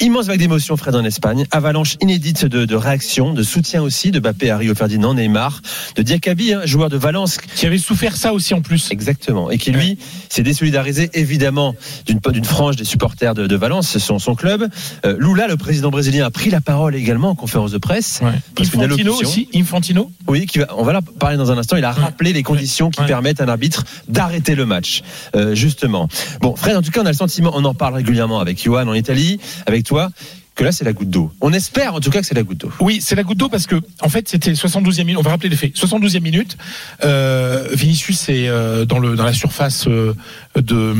Immense 0.00 0.26
vague 0.26 0.38
d'émotion, 0.38 0.76
Fred, 0.76 0.94
en 0.94 1.04
Espagne. 1.04 1.46
Avalanche 1.50 1.96
inédite 2.00 2.44
de, 2.46 2.64
de 2.64 2.76
réactions, 2.76 3.32
de 3.32 3.42
soutien 3.42 3.82
aussi 3.82 4.10
de 4.10 4.20
Bappé 4.20 4.50
à 4.50 4.58
Rio 4.58 4.74
Ferdinand, 4.74 5.14
Neymar, 5.14 5.60
de 5.96 6.02
Diakabi, 6.02 6.52
hein, 6.54 6.60
joueur 6.64 6.88
de 6.90 6.96
Valence, 6.96 7.38
Qui 7.56 7.66
avait 7.66 7.78
souffert 7.78 8.16
ça 8.16 8.32
aussi 8.32 8.54
en 8.54 8.60
plus. 8.60 8.90
Exactement. 8.90 9.50
Et 9.50 9.58
qui, 9.58 9.70
lui, 9.72 9.98
s'est 10.28 10.42
désolidarisé 10.42 11.10
évidemment 11.14 11.74
d'une 12.06 12.20
d'une 12.32 12.44
frange 12.44 12.76
des 12.76 12.84
supporters 12.84 13.34
de, 13.34 13.46
de 13.46 13.56
Valence, 13.56 13.98
son, 13.98 14.18
son 14.18 14.34
club. 14.34 14.66
Euh, 15.04 15.16
Lula, 15.18 15.46
le 15.46 15.56
président 15.56 15.90
brésilien, 15.90 16.26
a 16.26 16.30
pris 16.30 16.50
la 16.50 16.60
parole 16.60 16.94
également 16.94 17.30
en 17.30 17.34
conférence 17.34 17.70
de 17.70 17.78
presse. 17.78 18.20
Ouais. 18.22 18.30
Infantino 18.58 19.14
aussi. 19.14 19.48
Infantino. 19.54 20.10
Oui, 20.26 20.46
qui 20.46 20.58
va, 20.58 20.68
on 20.76 20.84
va 20.84 20.98
en 20.98 21.02
parler 21.02 21.36
dans 21.36 21.50
un 21.50 21.58
instant. 21.58 21.76
Il 21.76 21.84
a 21.84 21.92
rappelé 21.92 22.32
les 22.32 22.42
conditions 22.42 22.90
qui 22.90 23.02
permettent 23.04 23.40
à 23.40 23.44
un 23.44 23.48
arbitre 23.48 23.84
d'arrêter 24.08 24.54
le 24.54 24.66
match, 24.66 25.02
euh, 25.34 25.54
justement. 25.54 26.08
Bon, 26.40 26.54
Fred, 26.56 26.76
en 26.76 26.82
tout 26.82 26.90
cas, 26.90 27.02
on 27.02 27.06
a 27.06 27.10
le 27.10 27.16
sentiment, 27.16 27.52
on 27.54 27.64
en 27.64 27.74
parle 27.74 27.94
régulièrement 27.94 28.40
avec 28.40 28.62
Johan 28.62 28.86
en 28.86 28.94
Italie, 28.94 29.40
avec 29.66 29.84
toi, 29.84 30.10
que 30.54 30.62
là, 30.62 30.72
c'est 30.72 30.84
la 30.84 30.92
goutte 30.92 31.10
d'eau. 31.10 31.32
On 31.40 31.52
espère 31.52 31.94
en 31.94 32.00
tout 32.00 32.10
cas 32.10 32.20
que 32.20 32.26
c'est 32.26 32.34
la 32.34 32.42
goutte 32.42 32.58
d'eau. 32.58 32.70
Oui, 32.80 33.00
c'est 33.00 33.16
la 33.16 33.24
goutte 33.24 33.38
d'eau 33.38 33.48
parce 33.48 33.66
que 33.66 33.76
en 34.00 34.08
fait 34.08 34.28
c'était 34.28 34.52
72e 34.52 34.98
minute. 34.98 35.18
On 35.18 35.22
va 35.22 35.30
rappeler 35.30 35.48
les 35.48 35.56
faits. 35.56 35.74
72e 35.74 36.20
minute. 36.20 36.56
Euh, 37.02 37.68
Vinicius 37.72 38.28
est 38.28 38.48
euh, 38.48 38.84
dans 38.84 38.98
le 38.98 39.16
dans 39.16 39.24
la 39.24 39.32
surface 39.32 39.88
euh, 39.88 40.14
de, 40.54 40.94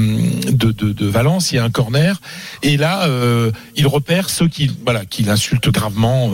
de, 0.50 0.72
de 0.72 0.92
de 0.92 1.06
Valence. 1.06 1.52
Il 1.52 1.56
y 1.56 1.58
a 1.58 1.64
un 1.64 1.70
corner 1.70 2.20
et 2.62 2.76
là 2.76 3.08
il 3.76 3.86
repère 3.86 4.28
ceux 4.30 4.48
qui 4.48 4.70
voilà 4.84 5.04
qui 5.04 5.22
l'insultent 5.22 5.70
gravement 5.70 6.30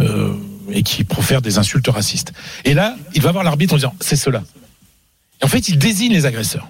euh, 0.00 0.34
et 0.70 0.82
qui 0.82 1.04
profèrent 1.04 1.42
des 1.42 1.58
insultes 1.58 1.88
racistes. 1.88 2.32
Et 2.64 2.74
là 2.74 2.96
il 3.14 3.22
va 3.22 3.32
voir 3.32 3.44
l'arbitre 3.44 3.74
en 3.74 3.76
disant 3.76 3.94
c'est 4.00 4.16
cela. 4.16 4.42
En 5.42 5.48
fait, 5.48 5.68
il 5.68 5.78
désigne 5.78 6.12
les 6.12 6.26
agresseurs. 6.26 6.68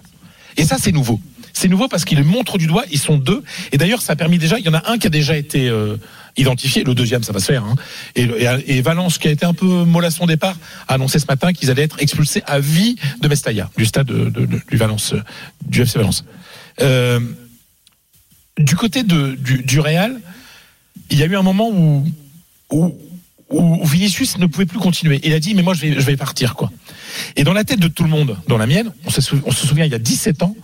Et 0.57 0.65
ça, 0.65 0.77
c'est 0.79 0.93
nouveau. 0.93 1.21
C'est 1.53 1.69
nouveau 1.69 1.89
parce 1.89 2.05
qu'il 2.05 2.23
montre 2.23 2.59
du 2.59 2.67
doigt, 2.67 2.85
ils 2.91 2.99
sont 2.99 3.17
deux. 3.17 3.43
Et 3.73 3.79
d'ailleurs, 3.79 4.03
ça 4.03 4.13
a 4.13 4.17
permis 4.17 4.39
déjà, 4.39 4.59
il 4.59 4.65
y 4.65 4.69
en 4.69 4.75
a 4.75 4.91
un 4.91 4.99
qui 4.99 5.07
a 5.07 5.11
déjà 5.11 5.37
été 5.37 5.69
euh, 5.69 5.97
identifié, 6.37 6.85
le 6.85 6.95
deuxième, 6.95 7.23
ça 7.23 7.33
va 7.33 7.41
se 7.41 7.47
faire. 7.47 7.65
Hein. 7.65 7.75
Et, 8.15 8.29
et, 8.67 8.81
Valence, 8.83 9.19
qui 9.19 9.29
a 9.29 9.31
été 9.31 9.47
un 9.47 9.55
peu 9.55 9.67
mollasson 9.67 10.27
départ, 10.27 10.57
a 10.87 10.95
annoncé 10.95 11.19
ce 11.19 11.27
matin 11.27 11.53
qu'ils 11.53 11.71
allaient 11.71 11.83
être 11.83 12.01
expulsés 12.01 12.43
à 12.47 12.61
vie 12.61 12.97
de 13.21 13.29
Mestalla, 13.29 13.71
du 13.77 13.87
stade 13.87 14.07
de, 14.07 14.47
du 14.47 14.77
Valence, 14.77 15.15
du 15.67 15.83
FC 15.83 15.99
Valence. 15.99 16.25
Euh, 16.81 17.21
du 18.59 18.77
côté 18.77 19.03
du, 19.03 19.37
du 19.37 19.81
Real, 19.81 20.21
il 21.11 21.19
y 21.19 21.23
a 21.23 21.27
eu 21.27 21.37
un 21.37 21.43
moment 21.43 21.71
où, 21.71 22.07
où, 22.71 22.97
où 23.51 23.85
Vinicius 23.87 24.39
ne 24.39 24.47
pouvait 24.47 24.67
plus 24.67 24.79
continuer. 24.79 25.21
Il 25.23 25.33
a 25.33 25.41
dit, 25.41 25.55
mais 25.55 25.63
moi, 25.63 25.75
je 25.75 25.81
vais, 25.81 25.93
je 25.95 26.05
vais 26.05 26.17
partir, 26.17 26.55
quoi. 26.55 26.71
Et 27.37 27.45
dans 27.45 27.53
la 27.53 27.65
tête 27.65 27.81
de 27.81 27.89
tout 27.89 28.05
le 28.05 28.11
monde, 28.11 28.37
dans 28.49 28.59
la 28.59 28.67
mienne, 28.67 28.93
on 29.07 29.11
se, 29.11 29.21
souvient, 29.21 29.85
il 29.85 29.93
y 29.93 29.95
a 29.95 29.99
17 29.99 30.43
ans, 30.43 30.55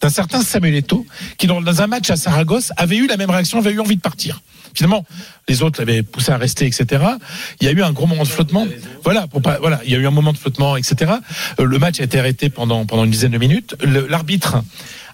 d'un 0.00 0.08
certain 0.10 0.42
Samuel 0.42 0.74
Eto'o, 0.74 1.06
qui 1.38 1.46
dans, 1.46 1.80
un 1.80 1.86
match 1.86 2.10
à 2.10 2.16
Saragosse 2.16 2.72
avait 2.76 2.96
eu 2.96 3.06
la 3.06 3.16
même 3.16 3.30
réaction, 3.30 3.58
avait 3.58 3.72
eu 3.72 3.80
envie 3.80 3.96
de 3.96 4.00
partir. 4.00 4.42
Finalement, 4.74 5.06
les 5.48 5.62
autres 5.62 5.80
l'avaient 5.80 6.02
poussé 6.02 6.32
à 6.32 6.36
rester, 6.36 6.66
etc. 6.66 7.02
Il 7.60 7.66
y 7.66 7.70
a 7.70 7.72
eu 7.72 7.82
un 7.82 7.92
gros 7.92 8.06
moment 8.06 8.24
de 8.24 8.28
flottement. 8.28 8.66
Voilà, 9.04 9.26
voilà, 9.60 9.80
il 9.84 9.92
y 9.92 9.94
a 9.94 9.98
eu 9.98 10.06
un 10.06 10.10
moment 10.10 10.32
de 10.32 10.38
flottement, 10.38 10.76
etc. 10.76 11.12
Euh, 11.60 11.64
Le 11.64 11.78
match 11.78 12.00
a 12.00 12.04
été 12.04 12.18
arrêté 12.18 12.50
pendant 12.50 12.84
pendant 12.84 13.04
une 13.04 13.10
dizaine 13.10 13.30
de 13.30 13.38
minutes. 13.38 13.76
L'arbitre 14.08 14.56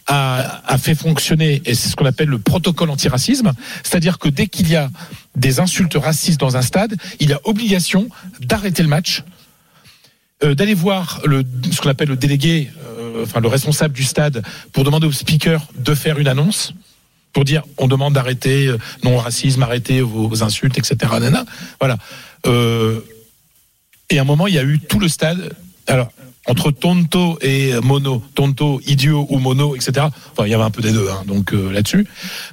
a, 0.07 0.79
fait 0.79 0.95
fonctionner, 0.95 1.63
et 1.65 1.75
c'est 1.75 1.89
ce 1.89 1.97
qu'on 1.97 2.07
appelle 2.07 2.29
le 2.29 2.39
protocole 2.39 2.91
antiracisme, 2.91 3.53
c'est-à-dire 3.83 4.19
que 4.19 4.29
dès 4.29 4.47
qu'il 4.47 4.69
y 4.69 4.77
a 4.77 4.91
des 5.37 5.61
insultes 5.61 5.95
racistes 5.95 6.41
dans 6.41 6.57
un 6.57 6.63
stade, 6.63 6.97
il 7.21 7.33
a 7.33 7.41
obligation 7.45 8.09
d'arrêter 8.41 8.83
le 8.83 8.89
match, 8.89 9.23
euh, 10.43 10.55
d'aller 10.55 10.75
voir 10.75 11.21
le, 11.25 11.45
ce 11.71 11.81
qu'on 11.81 11.91
appelle 11.91 12.09
le 12.09 12.17
délégué, 12.17 12.71
euh, 12.99 13.25
enfin 13.25 13.41
le 13.41 13.49
responsable 13.49 13.95
du 13.95 14.05
stade, 14.05 14.43
pour 14.73 14.85
demander 14.85 15.07
au 15.07 15.13
speaker 15.13 15.69
de 15.79 15.95
faire 15.95 16.19
une 16.19 16.29
annonce, 16.29 16.75
pour 17.33 17.45
dire 17.45 17.63
on 17.79 17.87
demande 17.87 18.15
d'arrêter 18.15 18.67
euh, 18.67 18.79
non 19.05 19.17
racisme, 19.19 19.63
arrêter 19.63 20.01
vos, 20.01 20.43
insultes, 20.43 20.79
etc. 20.79 21.13
Voilà. 21.79 21.99
Et 24.11 24.19
à 24.19 24.23
un 24.23 24.25
moment, 24.25 24.49
il 24.49 24.55
y 24.55 24.59
a 24.59 24.65
eu 24.65 24.81
tout 24.81 24.99
le 24.99 25.09
stade. 25.09 25.55
Alors, 25.87 26.11
entre 26.47 26.71
tonto 26.71 27.39
et 27.43 27.75
mono, 27.83 28.23
tonto, 28.35 28.81
idiot 28.87 29.27
ou 29.29 29.39
mono, 29.39 29.77
etc. 29.77 30.07
Enfin, 30.33 30.47
il 30.47 30.51
y 30.51 30.55
avait 30.55 30.65
un 30.65 30.71
peu 30.71 30.83
des 30.83 30.93
deux, 30.93 31.09
hein, 31.11 31.23
donc 31.27 31.53
euh, 31.53 31.73
là-dessus. 31.73 32.07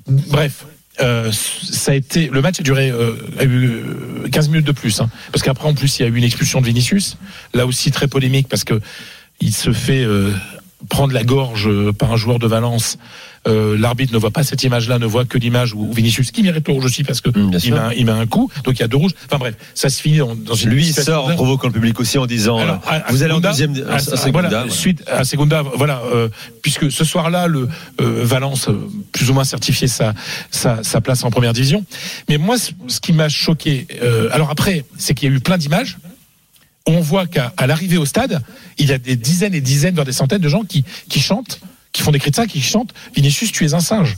Bref. 0.07 0.65
Euh, 0.99 1.31
ça 1.31 1.91
a 1.91 1.95
été 1.95 2.27
le 2.27 2.41
match 2.41 2.59
a 2.59 2.63
duré 2.63 2.89
euh, 2.89 3.13
a 3.37 3.43
eu 3.43 3.67
euh, 3.67 4.27
15 4.31 4.49
minutes 4.49 4.65
de 4.65 4.71
plus 4.71 4.99
hein, 4.99 5.11
parce 5.31 5.43
qu'après 5.43 5.67
en 5.67 5.75
plus 5.75 5.99
il 5.99 6.01
y 6.01 6.05
a 6.05 6.07
eu 6.07 6.15
une 6.15 6.23
expulsion 6.23 6.59
de 6.59 6.65
Vinicius 6.65 7.17
là 7.53 7.67
aussi 7.67 7.91
très 7.91 8.07
polémique 8.07 8.47
parce 8.47 8.63
que 8.63 8.81
il 9.39 9.53
se 9.53 9.71
fait 9.73 10.03
prendre 10.89 11.13
la 11.13 11.23
gorge 11.23 11.69
par 11.91 12.11
un 12.11 12.15
joueur 12.15 12.39
de 12.39 12.47
Valence 12.47 12.97
euh, 13.47 13.77
l'arbitre 13.77 14.13
ne 14.13 14.17
voit 14.19 14.31
pas 14.31 14.43
cette 14.43 14.61
image-là, 14.63 14.99
ne 14.99 15.05
voit 15.05 15.25
que 15.25 15.37
l'image 15.37 15.73
où 15.73 15.91
Vinicius, 15.91 16.31
qui 16.31 16.43
mérite 16.43 16.67
le 16.67 16.73
rouge 16.73 16.85
aussi 16.85 17.03
parce 17.03 17.21
que 17.21 17.29
il, 17.53 17.59
sûr. 17.59 17.75
met 17.75 17.81
un, 17.81 17.91
il 17.93 18.05
met 18.05 18.11
un 18.11 18.25
coup, 18.27 18.51
donc 18.63 18.77
il 18.77 18.81
y 18.81 18.83
a 18.83 18.87
deux 18.87 18.97
rouges. 18.97 19.13
Enfin 19.25 19.37
bref, 19.37 19.55
ça 19.73 19.89
se 19.89 20.01
finit 20.01 20.17
dans, 20.17 20.35
dans 20.35 20.55
une 20.55 20.69
Lui, 20.69 20.91
sort 20.91 21.27
en 21.27 21.33
provoquant 21.35 21.67
le 21.67 21.73
public 21.73 21.99
aussi 21.99 22.17
en 22.17 22.25
disant 22.25 22.57
alors, 22.57 22.81
euh, 22.87 22.99
à 23.07 23.11
Vous 23.11 23.23
allez 23.23 23.33
en 23.33 23.39
deuxième. 23.39 23.73
à- 23.89 23.99
Segunda, 23.99 24.49
voilà, 24.49 24.65
suite 24.69 25.03
à 25.07 25.23
Segunda, 25.23 25.61
voilà, 25.61 26.01
euh, 26.13 26.29
puisque 26.61 26.91
ce 26.91 27.03
soir-là, 27.05 27.47
le 27.47 27.67
euh, 28.01 28.23
Valence 28.25 28.69
plus 29.11 29.29
ou 29.29 29.33
moins 29.33 29.43
certifié 29.45 29.87
sa, 29.87 30.13
sa 30.51 30.83
sa 30.83 31.01
place 31.01 31.23
en 31.23 31.31
première 31.31 31.53
division. 31.53 31.85
Mais 32.29 32.37
moi, 32.37 32.57
ce 32.57 32.71
ce 32.87 32.99
qui 32.99 33.13
m'a 33.13 33.29
choqué, 33.29 33.87
alors 34.31 34.49
après, 34.49 34.83
c'est 34.97 35.13
qu'il 35.13 35.29
y 35.29 35.31
a 35.31 35.35
eu 35.35 35.39
plein 35.39 35.57
d'images. 35.57 35.97
On 36.85 36.99
voit 37.01 37.27
qu'à 37.27 37.51
l'arrivée 37.67 37.97
au 37.97 38.05
stade, 38.05 38.41
il 38.77 38.87
y 38.87 38.93
a 38.93 38.97
des 38.97 39.15
dizaines 39.15 39.53
et 39.53 39.61
dizaines, 39.61 39.93
voire 39.93 40.05
des 40.05 40.11
centaines 40.13 40.41
de 40.41 40.49
gens 40.49 40.63
qui 40.63 40.83
qui 41.09 41.19
chantent, 41.19 41.59
qui 41.91 42.01
font 42.03 42.11
des 42.11 42.19
ça, 42.33 42.45
qui 42.45 42.61
chantent 42.61 42.93
Vinicius, 43.15 43.51
tu 43.51 43.65
es 43.65 43.73
un 43.73 43.79
singe. 43.79 44.17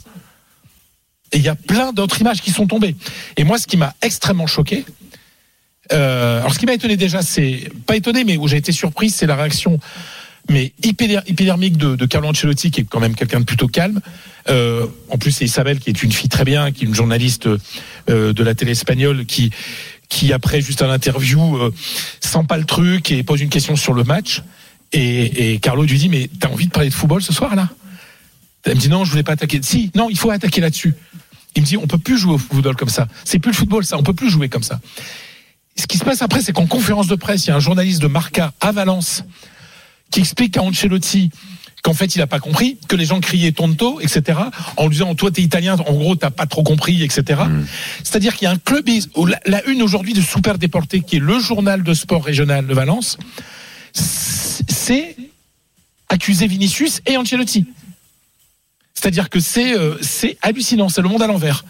Et 1.32 1.38
il 1.38 1.42
y 1.42 1.48
a 1.48 1.54
plein 1.54 1.92
d'autres 1.92 2.20
images 2.20 2.40
qui 2.40 2.50
sont 2.50 2.66
tombées. 2.66 2.96
Et 3.36 3.44
moi, 3.44 3.58
ce 3.58 3.66
qui 3.66 3.76
m'a 3.76 3.94
extrêmement 4.02 4.46
choqué, 4.46 4.84
euh, 5.92 6.40
alors 6.40 6.54
ce 6.54 6.58
qui 6.58 6.66
m'a 6.66 6.74
étonné 6.74 6.96
déjà, 6.96 7.22
c'est 7.22 7.70
pas 7.86 7.96
étonné, 7.96 8.24
mais 8.24 8.36
où 8.36 8.48
j'ai 8.48 8.56
été 8.56 8.72
surpris, 8.72 9.10
c'est 9.10 9.26
la 9.26 9.36
réaction 9.36 9.78
mais 10.48 10.72
hypodermique 10.82 11.76
de, 11.76 12.06
Carlo 12.06 12.28
Ancelotti, 12.28 12.72
qui 12.72 12.80
est 12.80 12.84
quand 12.84 12.98
même 12.98 13.14
quelqu'un 13.14 13.40
de 13.40 13.44
plutôt 13.44 13.68
calme. 13.68 14.00
Euh, 14.48 14.86
en 15.08 15.18
plus, 15.18 15.30
c'est 15.30 15.44
Isabelle, 15.44 15.78
qui 15.78 15.90
est 15.90 16.02
une 16.02 16.10
fille 16.10 16.30
très 16.30 16.44
bien, 16.44 16.72
qui 16.72 16.84
est 16.84 16.88
une 16.88 16.94
journaliste 16.94 17.46
euh, 17.46 18.32
de 18.32 18.42
la 18.42 18.54
télé 18.56 18.72
espagnole, 18.72 19.26
qui, 19.26 19.50
qui 20.08 20.32
après 20.32 20.60
juste 20.60 20.82
un 20.82 20.90
interview 20.90 21.70
sent 22.20 22.44
pas 22.48 22.56
le 22.56 22.64
truc 22.64 23.12
et 23.12 23.22
pose 23.22 23.40
une 23.42 23.50
question 23.50 23.76
sur 23.76 23.92
le 23.92 24.02
match. 24.02 24.42
Et, 24.92 25.52
et 25.52 25.58
Carlo 25.58 25.84
lui 25.84 25.98
dit, 25.98 26.08
mais 26.08 26.28
t'as 26.40 26.48
envie 26.48 26.66
de 26.66 26.72
parler 26.72 26.88
de 26.88 26.94
football 26.94 27.22
ce 27.22 27.32
soir 27.32 27.54
là? 27.54 27.68
Elle 28.64 28.74
me 28.74 28.80
dit 28.80 28.88
non, 28.88 29.04
je 29.04 29.10
voulais 29.10 29.22
pas 29.22 29.32
attaquer. 29.32 29.60
Si, 29.62 29.90
non, 29.94 30.08
il 30.10 30.18
faut 30.18 30.30
attaquer 30.30 30.60
là-dessus. 30.60 30.94
Il 31.56 31.62
me 31.62 31.66
dit, 31.66 31.76
on 31.76 31.86
peut 31.86 31.98
plus 31.98 32.18
jouer 32.18 32.34
au 32.34 32.38
football 32.38 32.76
comme 32.76 32.88
ça. 32.88 33.08
C'est 33.24 33.38
plus 33.38 33.52
le 33.52 33.56
football, 33.56 33.84
ça. 33.84 33.96
On 33.98 34.02
peut 34.02 34.14
plus 34.14 34.30
jouer 34.30 34.48
comme 34.48 34.62
ça. 34.62 34.80
Ce 35.76 35.86
qui 35.86 35.98
se 35.98 36.04
passe 36.04 36.22
après, 36.22 36.42
c'est 36.42 36.52
qu'en 36.52 36.66
conférence 36.66 37.06
de 37.06 37.14
presse, 37.14 37.46
il 37.46 37.48
y 37.48 37.52
a 37.52 37.56
un 37.56 37.60
journaliste 37.60 38.02
de 38.02 38.06
Marca 38.06 38.52
à 38.60 38.72
Valence 38.72 39.24
qui 40.10 40.20
explique 40.20 40.56
à 40.56 40.62
Ancelotti 40.62 41.30
qu'en 41.82 41.94
fait, 41.94 42.14
il 42.14 42.18
n'a 42.18 42.26
pas 42.26 42.40
compris, 42.40 42.76
que 42.88 42.96
les 42.96 43.06
gens 43.06 43.20
criaient 43.20 43.52
tonto, 43.52 44.00
etc., 44.00 44.38
en 44.76 44.86
lui 44.86 44.92
disant, 44.92 45.14
toi, 45.14 45.30
t'es 45.30 45.40
italien, 45.40 45.76
en 45.78 45.94
gros, 45.94 46.14
t'as 46.14 46.30
pas 46.30 46.44
trop 46.44 46.62
compris, 46.62 47.02
etc. 47.02 47.40
C'est-à-dire 48.04 48.36
qu'il 48.36 48.44
y 48.44 48.48
a 48.48 48.50
un 48.50 48.58
club, 48.58 48.86
la 49.46 49.66
une 49.66 49.80
aujourd'hui 49.80 50.12
de 50.12 50.20
Super 50.20 50.58
Déporté, 50.58 51.00
qui 51.00 51.16
est 51.16 51.20
le 51.20 51.38
journal 51.38 51.82
de 51.82 51.94
sport 51.94 52.22
régional 52.22 52.66
de 52.66 52.74
Valence, 52.74 53.16
c'est 53.92 55.16
accuser 56.08 56.46
Vinicius 56.46 57.00
et 57.06 57.16
Ancelotti. 57.16 57.66
C'est-à-dire 58.94 59.30
que 59.30 59.40
c'est 59.40 59.74
euh, 59.76 59.96
c'est 60.02 60.36
hallucinant, 60.42 60.88
c'est 60.88 61.02
le 61.02 61.08
monde 61.08 61.22
à 61.22 61.26
l'envers. 61.26 61.64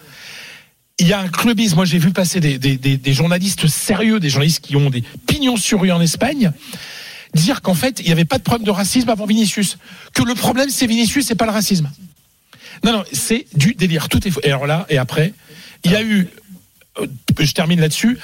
Il 0.99 1.07
y 1.07 1.13
a 1.13 1.21
un 1.21 1.29
clubisme. 1.29 1.77
Moi, 1.77 1.85
j'ai 1.87 1.99
vu 1.99 2.11
passer 2.11 2.41
des 2.41 3.13
journalistes 3.15 3.67
sérieux, 3.69 4.21
des 4.21 4.29
journalistes 4.29 4.61
qui 4.63 4.77
ont 4.77 4.91
des 4.91 5.03
pignons 5.27 5.57
sur 5.57 5.81
rue 5.81 5.91
en 5.93 6.01
Espagne, 6.01 6.53
dire 7.35 7.63
qu'en 7.63 7.75
fait, 7.75 8.01
il 8.01 8.07
n'y 8.07 8.13
avait 8.13 8.27
pas 8.27 8.37
de 8.37 8.43
problème 8.43 8.67
de 8.67 8.71
racisme 8.71 9.09
avant 9.09 9.25
Vinicius. 9.25 9.79
Que 10.13 10.23
le 10.23 10.35
problème, 10.35 10.69
c'est 10.69 10.87
Vinicius 10.87 11.31
et 11.31 11.35
pas 11.35 11.47
le 11.47 11.53
racisme. 11.53 11.91
Non, 12.85 12.93
non, 12.93 13.05
c'est 13.13 13.47
du 13.55 13.75
délire. 13.75 14.09
Tout 14.09 14.27
est 14.27 14.31
faux. 14.31 14.41
Et 14.43 14.49
alors 14.49 14.67
là, 14.67 14.87
et 14.89 14.99
après, 14.99 15.33
il 15.85 15.93
y 15.93 15.97
a 15.97 16.03
eu, 16.03 16.29
euh, 16.99 17.07
je 17.39 17.53
termine 17.53 17.81
là-dessus, 17.81 18.19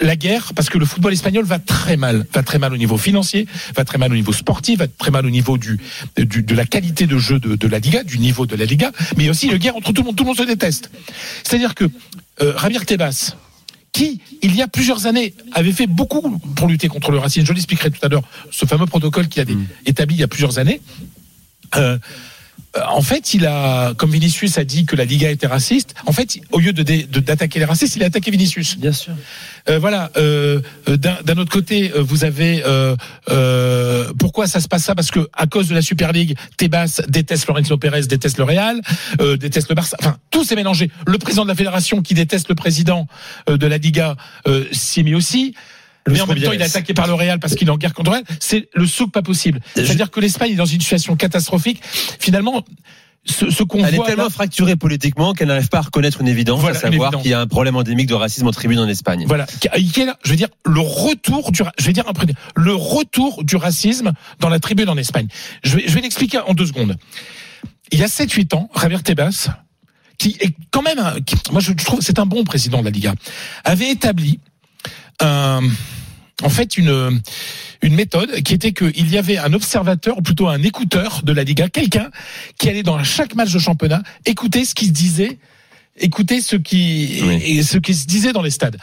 la 0.00 0.16
guerre, 0.16 0.52
parce 0.54 0.68
que 0.70 0.78
le 0.78 0.84
football 0.86 1.12
espagnol 1.12 1.44
va 1.44 1.58
très 1.58 1.96
mal, 1.96 2.24
va 2.32 2.42
très 2.42 2.58
mal 2.58 2.72
au 2.72 2.76
niveau 2.76 2.96
financier, 2.98 3.46
va 3.74 3.84
très 3.84 3.98
mal 3.98 4.12
au 4.12 4.14
niveau 4.14 4.32
sportif, 4.32 4.78
va 4.78 4.86
très 4.86 5.10
mal 5.10 5.26
au 5.26 5.30
niveau 5.30 5.58
du, 5.58 5.78
du- 6.16 6.42
de 6.42 6.54
la 6.54 6.64
qualité 6.66 7.06
de 7.06 7.18
jeu 7.18 7.40
de, 7.40 7.56
de 7.56 7.68
la 7.68 7.78
Liga, 7.80 8.04
du 8.04 8.18
niveau 8.18 8.46
de 8.46 8.54
la 8.54 8.64
Liga, 8.64 8.92
mais 9.16 9.26
a 9.26 9.30
aussi 9.30 9.48
une 9.48 9.56
guerre 9.56 9.76
entre 9.76 9.92
tout 9.92 10.02
le 10.02 10.06
monde, 10.06 10.16
tout 10.16 10.22
le 10.24 10.28
monde 10.28 10.36
se 10.38 10.42
déteste. 10.44 10.90
C'est-à-dire 11.42 11.74
que 11.74 11.84
euh, 12.42 12.56
Javier 12.58 12.78
Tebas, 12.84 13.34
qui, 13.92 14.20
il 14.42 14.54
y 14.54 14.62
a 14.62 14.68
plusieurs 14.68 15.06
années, 15.06 15.34
avait 15.52 15.72
fait 15.72 15.86
beaucoup 15.88 16.38
pour 16.54 16.68
lutter 16.68 16.86
contre 16.88 17.10
le 17.10 17.18
racisme, 17.18 17.46
je 17.46 17.52
l'expliquerai 17.52 17.90
tout 17.90 18.04
à 18.04 18.08
l'heure, 18.08 18.22
ce 18.52 18.66
fameux 18.66 18.86
protocole 18.86 19.26
qu'il 19.28 19.42
avait 19.42 19.56
établi 19.86 20.14
il 20.16 20.20
y 20.20 20.22
a 20.22 20.28
plusieurs 20.28 20.58
années, 20.60 20.80
euh, 21.76 21.98
en 22.86 23.02
fait, 23.02 23.34
il 23.34 23.46
a, 23.46 23.94
comme 23.94 24.10
Vinicius 24.10 24.56
a 24.58 24.64
dit 24.64 24.84
que 24.84 24.94
la 24.94 25.04
Liga 25.04 25.30
était 25.30 25.46
raciste, 25.46 25.94
en 26.06 26.12
fait, 26.12 26.38
au 26.52 26.58
lieu 26.60 26.72
de 26.72 26.82
dé- 26.82 27.04
de- 27.04 27.20
d'attaquer 27.20 27.58
les 27.58 27.64
racistes, 27.64 27.96
il 27.96 28.02
a 28.02 28.06
attaqué 28.06 28.30
Vinicius. 28.30 28.76
Bien 28.78 28.92
sûr. 28.92 29.14
Euh, 29.68 29.78
voilà. 29.78 30.10
euh, 30.16 30.60
euh, 30.88 30.96
D'un 30.96 31.36
autre 31.38 31.50
côté, 31.52 31.90
euh, 31.92 32.02
vous 32.02 32.24
avez 32.24 32.62
euh, 32.64 32.94
euh, 33.30 34.12
pourquoi 34.18 34.46
ça 34.46 34.60
se 34.60 34.68
passe 34.68 34.84
ça? 34.84 34.94
Parce 34.94 35.10
que 35.10 35.28
à 35.32 35.46
cause 35.46 35.68
de 35.68 35.74
la 35.74 35.82
Super 35.82 36.12
League, 36.12 36.36
Tebas 36.56 37.00
déteste 37.08 37.46
Lorenzo 37.46 37.76
Pérez, 37.78 38.02
déteste 38.02 38.38
le 38.38 38.44
Real, 38.44 38.80
euh, 39.20 39.36
déteste 39.36 39.68
le 39.68 39.74
Barça. 39.74 39.96
Enfin, 40.00 40.16
tout 40.30 40.44
s'est 40.44 40.56
mélangé. 40.56 40.90
Le 41.06 41.18
président 41.18 41.42
de 41.44 41.48
la 41.48 41.54
fédération 41.54 42.02
qui 42.02 42.14
déteste 42.14 42.48
le 42.48 42.54
président 42.54 43.06
euh, 43.48 43.56
de 43.56 43.66
la 43.66 43.78
Liga 43.78 44.16
euh, 44.46 44.64
s'y 44.72 45.00
est 45.00 45.02
mis 45.04 45.14
aussi. 45.14 45.54
Mais 46.10 46.20
en 46.20 46.26
même 46.26 46.40
temps, 46.42 46.52
il 46.52 46.60
est 46.60 46.64
attaqué 46.64 46.94
par 46.94 47.06
le 47.06 47.14
Real 47.14 47.38
parce 47.40 47.54
qu'il 47.54 47.68
est 47.68 47.70
en 47.70 47.76
guerre 47.78 47.94
contre 47.94 48.10
le 48.10 48.16
Real. 48.18 48.24
C'est 48.40 48.68
le 48.74 48.86
souk 48.86 49.12
pas 49.12 49.22
possible. 49.22 49.60
C'est-à-dire 49.74 50.10
que 50.10 50.20
l'Espagne 50.20 50.52
est 50.52 50.56
dans 50.56 50.64
une 50.66 50.80
situation 50.80 51.16
catastrophique. 51.16 51.80
Finalement, 52.18 52.64
ce, 53.24 53.50
ce 53.50 53.62
qu'on 53.62 53.84
Elle 53.84 53.94
est 53.96 54.04
tellement 54.04 54.24
là- 54.24 54.30
fracturée 54.30 54.76
politiquement 54.76 55.34
qu'elle 55.34 55.48
n'arrive 55.48 55.68
pas 55.68 55.78
à 55.78 55.82
reconnaître 55.82 56.20
une 56.22 56.28
évidence, 56.28 56.60
Voilà, 56.60 56.78
à 56.78 56.80
savoir 56.80 57.10
qu'il 57.20 57.30
y 57.30 57.34
a 57.34 57.40
un 57.40 57.46
problème 57.46 57.76
endémique 57.76 58.06
de 58.06 58.14
racisme 58.14 58.46
en 58.46 58.52
tribune 58.52 58.78
en 58.78 58.88
Espagne. 58.88 59.24
Voilà, 59.26 59.46
je 59.74 60.30
veux 60.30 60.36
dire 60.36 60.48
le 60.64 60.80
retour 60.80 61.52
du, 61.52 61.60
je 61.78 61.84
vais 61.84 61.92
dire 61.92 62.04
le 62.56 62.74
retour 62.74 63.44
du 63.44 63.56
racisme 63.56 64.12
dans 64.40 64.48
la 64.48 64.60
tribune 64.60 64.88
en 64.88 64.96
Espagne. 64.96 65.26
Je 65.62 65.76
vais, 65.76 65.84
je 65.86 65.94
vais 65.94 66.00
l'expliquer 66.00 66.38
en 66.38 66.54
deux 66.54 66.66
secondes. 66.66 66.96
Il 67.92 67.98
y 67.98 68.02
a 68.02 68.06
7-8 68.06 68.54
ans, 68.54 68.70
Javier 68.80 69.00
Tebas, 69.02 69.48
qui 70.16 70.36
est 70.40 70.54
quand 70.70 70.82
même, 70.82 70.98
un- 70.98 71.20
qui- 71.20 71.36
moi 71.52 71.60
je 71.60 71.72
trouve, 71.72 72.00
c'est 72.00 72.18
un 72.18 72.26
bon 72.26 72.44
président 72.44 72.78
de 72.80 72.84
la 72.84 72.90
Liga, 72.90 73.14
avait 73.64 73.90
établi 73.90 74.40
un, 75.20 75.60
en 76.42 76.48
fait 76.48 76.76
une 76.76 77.20
une 77.82 77.94
méthode 77.94 78.42
qui 78.42 78.54
était 78.54 78.72
qu'il 78.72 79.10
y 79.10 79.18
avait 79.18 79.38
un 79.38 79.52
observateur, 79.52 80.18
ou 80.18 80.22
plutôt 80.22 80.48
un 80.48 80.62
écouteur 80.62 81.22
de 81.22 81.32
la 81.32 81.44
Liga, 81.44 81.68
quelqu'un 81.68 82.10
qui 82.58 82.68
allait 82.68 82.82
dans 82.82 83.02
chaque 83.04 83.34
match 83.34 83.52
de 83.52 83.58
championnat 83.58 84.02
écouter 84.26 84.64
ce 84.64 84.74
qui 84.74 84.86
se 84.86 84.92
disait, 84.92 85.38
écouter 85.96 86.40
ce 86.40 86.56
qui 86.56 87.20
et 87.44 87.62
ce 87.62 87.78
qui 87.78 87.94
se 87.94 88.06
disait 88.06 88.32
dans 88.32 88.42
les 88.42 88.50
stades. 88.50 88.78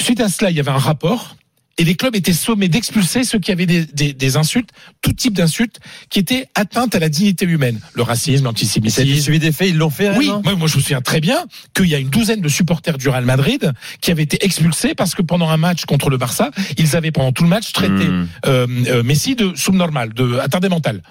Suite 0.00 0.20
à 0.20 0.28
cela, 0.28 0.50
il 0.50 0.56
y 0.56 0.60
avait 0.60 0.70
un 0.70 0.78
rapport 0.78 1.36
Et 1.78 1.84
les 1.84 1.94
clubs 1.94 2.14
étaient 2.14 2.34
sommés 2.34 2.68
d'expulser 2.68 3.24
ceux 3.24 3.38
qui 3.38 3.52
avaient 3.52 3.64
des, 3.64 3.86
des, 3.86 4.12
des 4.12 4.36
insultes, 4.36 4.68
tout 5.00 5.14
type 5.14 5.32
d'insultes, 5.32 5.80
qui 6.10 6.18
étaient 6.18 6.46
atteintes 6.54 6.94
à 6.94 6.98
la 6.98 7.08
dignité 7.08 7.46
humaine. 7.46 7.80
Le 7.94 8.02
racisme, 8.02 8.44
l'antisémitisme. 8.44 9.20
Suivi 9.20 9.38
des 9.38 9.50
faits, 9.52 9.70
ils 9.70 9.78
l'ont 9.78 9.88
fait. 9.88 10.10
Oui, 10.16 10.26
moi, 10.44 10.56
moi, 10.56 10.68
je 10.68 10.76
me 10.76 10.82
souviens 10.82 11.00
très 11.00 11.20
bien 11.20 11.46
qu'il 11.74 11.86
y 11.86 11.94
a 11.94 11.98
une 11.98 12.10
douzaine 12.10 12.42
de 12.42 12.48
supporters 12.48 12.98
du 12.98 13.08
Real 13.08 13.24
Madrid 13.24 13.72
qui 14.02 14.10
avaient 14.10 14.24
été 14.24 14.44
expulsés 14.44 14.94
parce 14.94 15.14
que 15.14 15.22
pendant 15.22 15.48
un 15.48 15.56
match 15.56 15.86
contre 15.86 16.10
le 16.10 16.18
Barça, 16.18 16.50
ils 16.76 16.96
avaient 16.96 17.12
pendant 17.12 17.32
tout 17.32 17.44
le 17.44 17.48
match 17.48 17.72
traité 17.72 17.90
Hmm. 17.90 18.26
euh, 18.46 18.66
euh, 18.86 19.02
Messi 19.02 19.34
de 19.34 19.54
subnormal, 19.54 20.12
de 20.12 20.38
attardé 20.38 20.68
mental. 20.68 21.02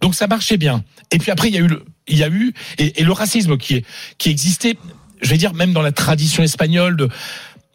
Donc 0.00 0.14
ça 0.14 0.26
marchait 0.26 0.56
bien. 0.56 0.84
Et 1.10 1.18
puis 1.18 1.30
après, 1.30 1.48
il 1.48 1.54
y 1.54 1.58
a 1.58 1.60
eu, 1.60 1.66
le, 1.66 1.84
il 2.08 2.18
y 2.18 2.22
a 2.22 2.28
eu 2.28 2.52
et, 2.78 3.00
et 3.00 3.04
le 3.04 3.12
racisme 3.12 3.56
qui 3.56 3.74
est 3.74 3.84
qui 4.18 4.30
existait, 4.30 4.76
je 5.22 5.30
vais 5.30 5.36
dire 5.36 5.54
même 5.54 5.72
dans 5.72 5.82
la 5.82 5.92
tradition 5.92 6.42
espagnole 6.42 6.96
de 6.96 7.08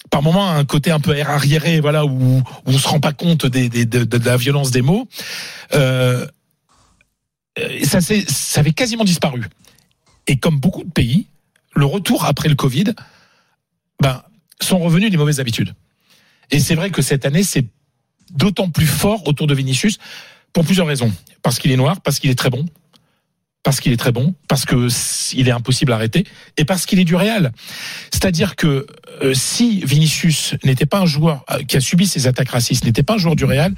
par 0.10 0.22
moment 0.22 0.50
un 0.50 0.66
côté 0.66 0.92
un 0.92 1.00
peu 1.00 1.20
arriéré, 1.22 1.80
voilà, 1.80 2.06
où, 2.06 2.38
où 2.38 2.44
on 2.66 2.78
se 2.78 2.88
rend 2.88 3.00
pas 3.00 3.14
compte 3.14 3.46
des, 3.46 3.70
des- 3.70 3.86
de, 3.86 4.18
la 4.26 4.38
violence 4.38 4.72
des 4.72 4.82
mots. 4.82 5.08
Euh, 5.74 6.26
ça, 7.84 8.00
ça 8.02 8.60
avait 8.60 8.74
quasiment 8.74 9.04
disparu. 9.04 9.46
Et 10.28 10.38
comme 10.38 10.60
beaucoup 10.60 10.84
de 10.84 10.92
pays, 10.92 11.28
le 11.76 11.86
retour 11.86 12.26
après 12.26 12.50
le 12.50 12.56
Covid, 12.56 12.86
ben, 14.02 14.24
sont 14.62 14.80
revenus 14.80 15.12
des 15.12 15.18
mauvaises 15.18 15.40
habitudes. 15.40 15.74
Et 16.52 16.60
c'est 16.60 16.76
vrai 16.76 16.90
que 16.90 17.02
cette 17.02 17.26
année, 17.26 17.44
c'est 17.44 17.66
d'autant 18.32 18.70
plus 18.70 18.88
fort 18.88 19.28
autour 19.28 19.48
de 19.48 19.54
Vinicius 19.54 19.98
pour 20.54 20.66
plusieurs 20.66 20.88
raisons. 20.88 21.12
Parce 21.42 21.60
qu'il 21.60 21.72
est 21.72 21.78
noir, 21.78 22.02
parce 22.02 22.20
qu'il 22.20 22.30
est 22.30 22.38
très 22.38 22.50
bon, 22.50 22.66
parce 23.64 23.80
qu'il 23.80 23.92
est 23.92 23.98
très 23.98 24.12
bon, 24.12 24.36
parce 24.48 24.66
que 24.66 24.88
il 25.36 25.48
est 25.48 25.52
impossible 25.52 25.92
à 25.92 25.96
arrêter, 25.96 26.26
et 26.58 26.66
parce 26.66 26.86
qu'il 26.86 27.00
est 27.00 27.06
du 27.06 27.16
Real. 27.16 27.52
C'est-à-dire 28.12 28.56
que 28.56 28.88
euh, 29.22 29.34
si 29.34 29.82
Vinicius 29.86 30.56
n'était 30.64 30.86
pas 30.86 31.00
un 31.00 31.06
joueur 31.06 31.44
euh, 31.52 31.64
qui 31.64 31.78
a 31.78 31.82
subi 31.82 32.08
ces 32.08 32.28
attaques 32.28 32.50
racistes, 32.50 32.86
n'était 32.86 33.04
pas 33.04 33.16
un 33.16 33.18
joueur 33.18 33.36
du 33.36 33.46
Real, 33.46 33.74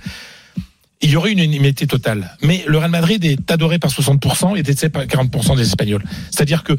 il 1.01 1.09
y 1.11 1.15
aurait 1.15 1.31
une 1.31 1.39
unanimité 1.39 1.87
totale. 1.87 2.35
Mais 2.41 2.63
le 2.67 2.77
Real 2.77 2.91
Madrid 2.91 3.23
est 3.25 3.49
adoré 3.51 3.79
par 3.79 3.89
60% 3.91 4.55
et 4.57 4.63
détesté 4.63 4.89
par 4.89 5.03
40% 5.03 5.55
des 5.55 5.63
Espagnols. 5.63 6.03
C'est-à-dire 6.29 6.63
que 6.63 6.73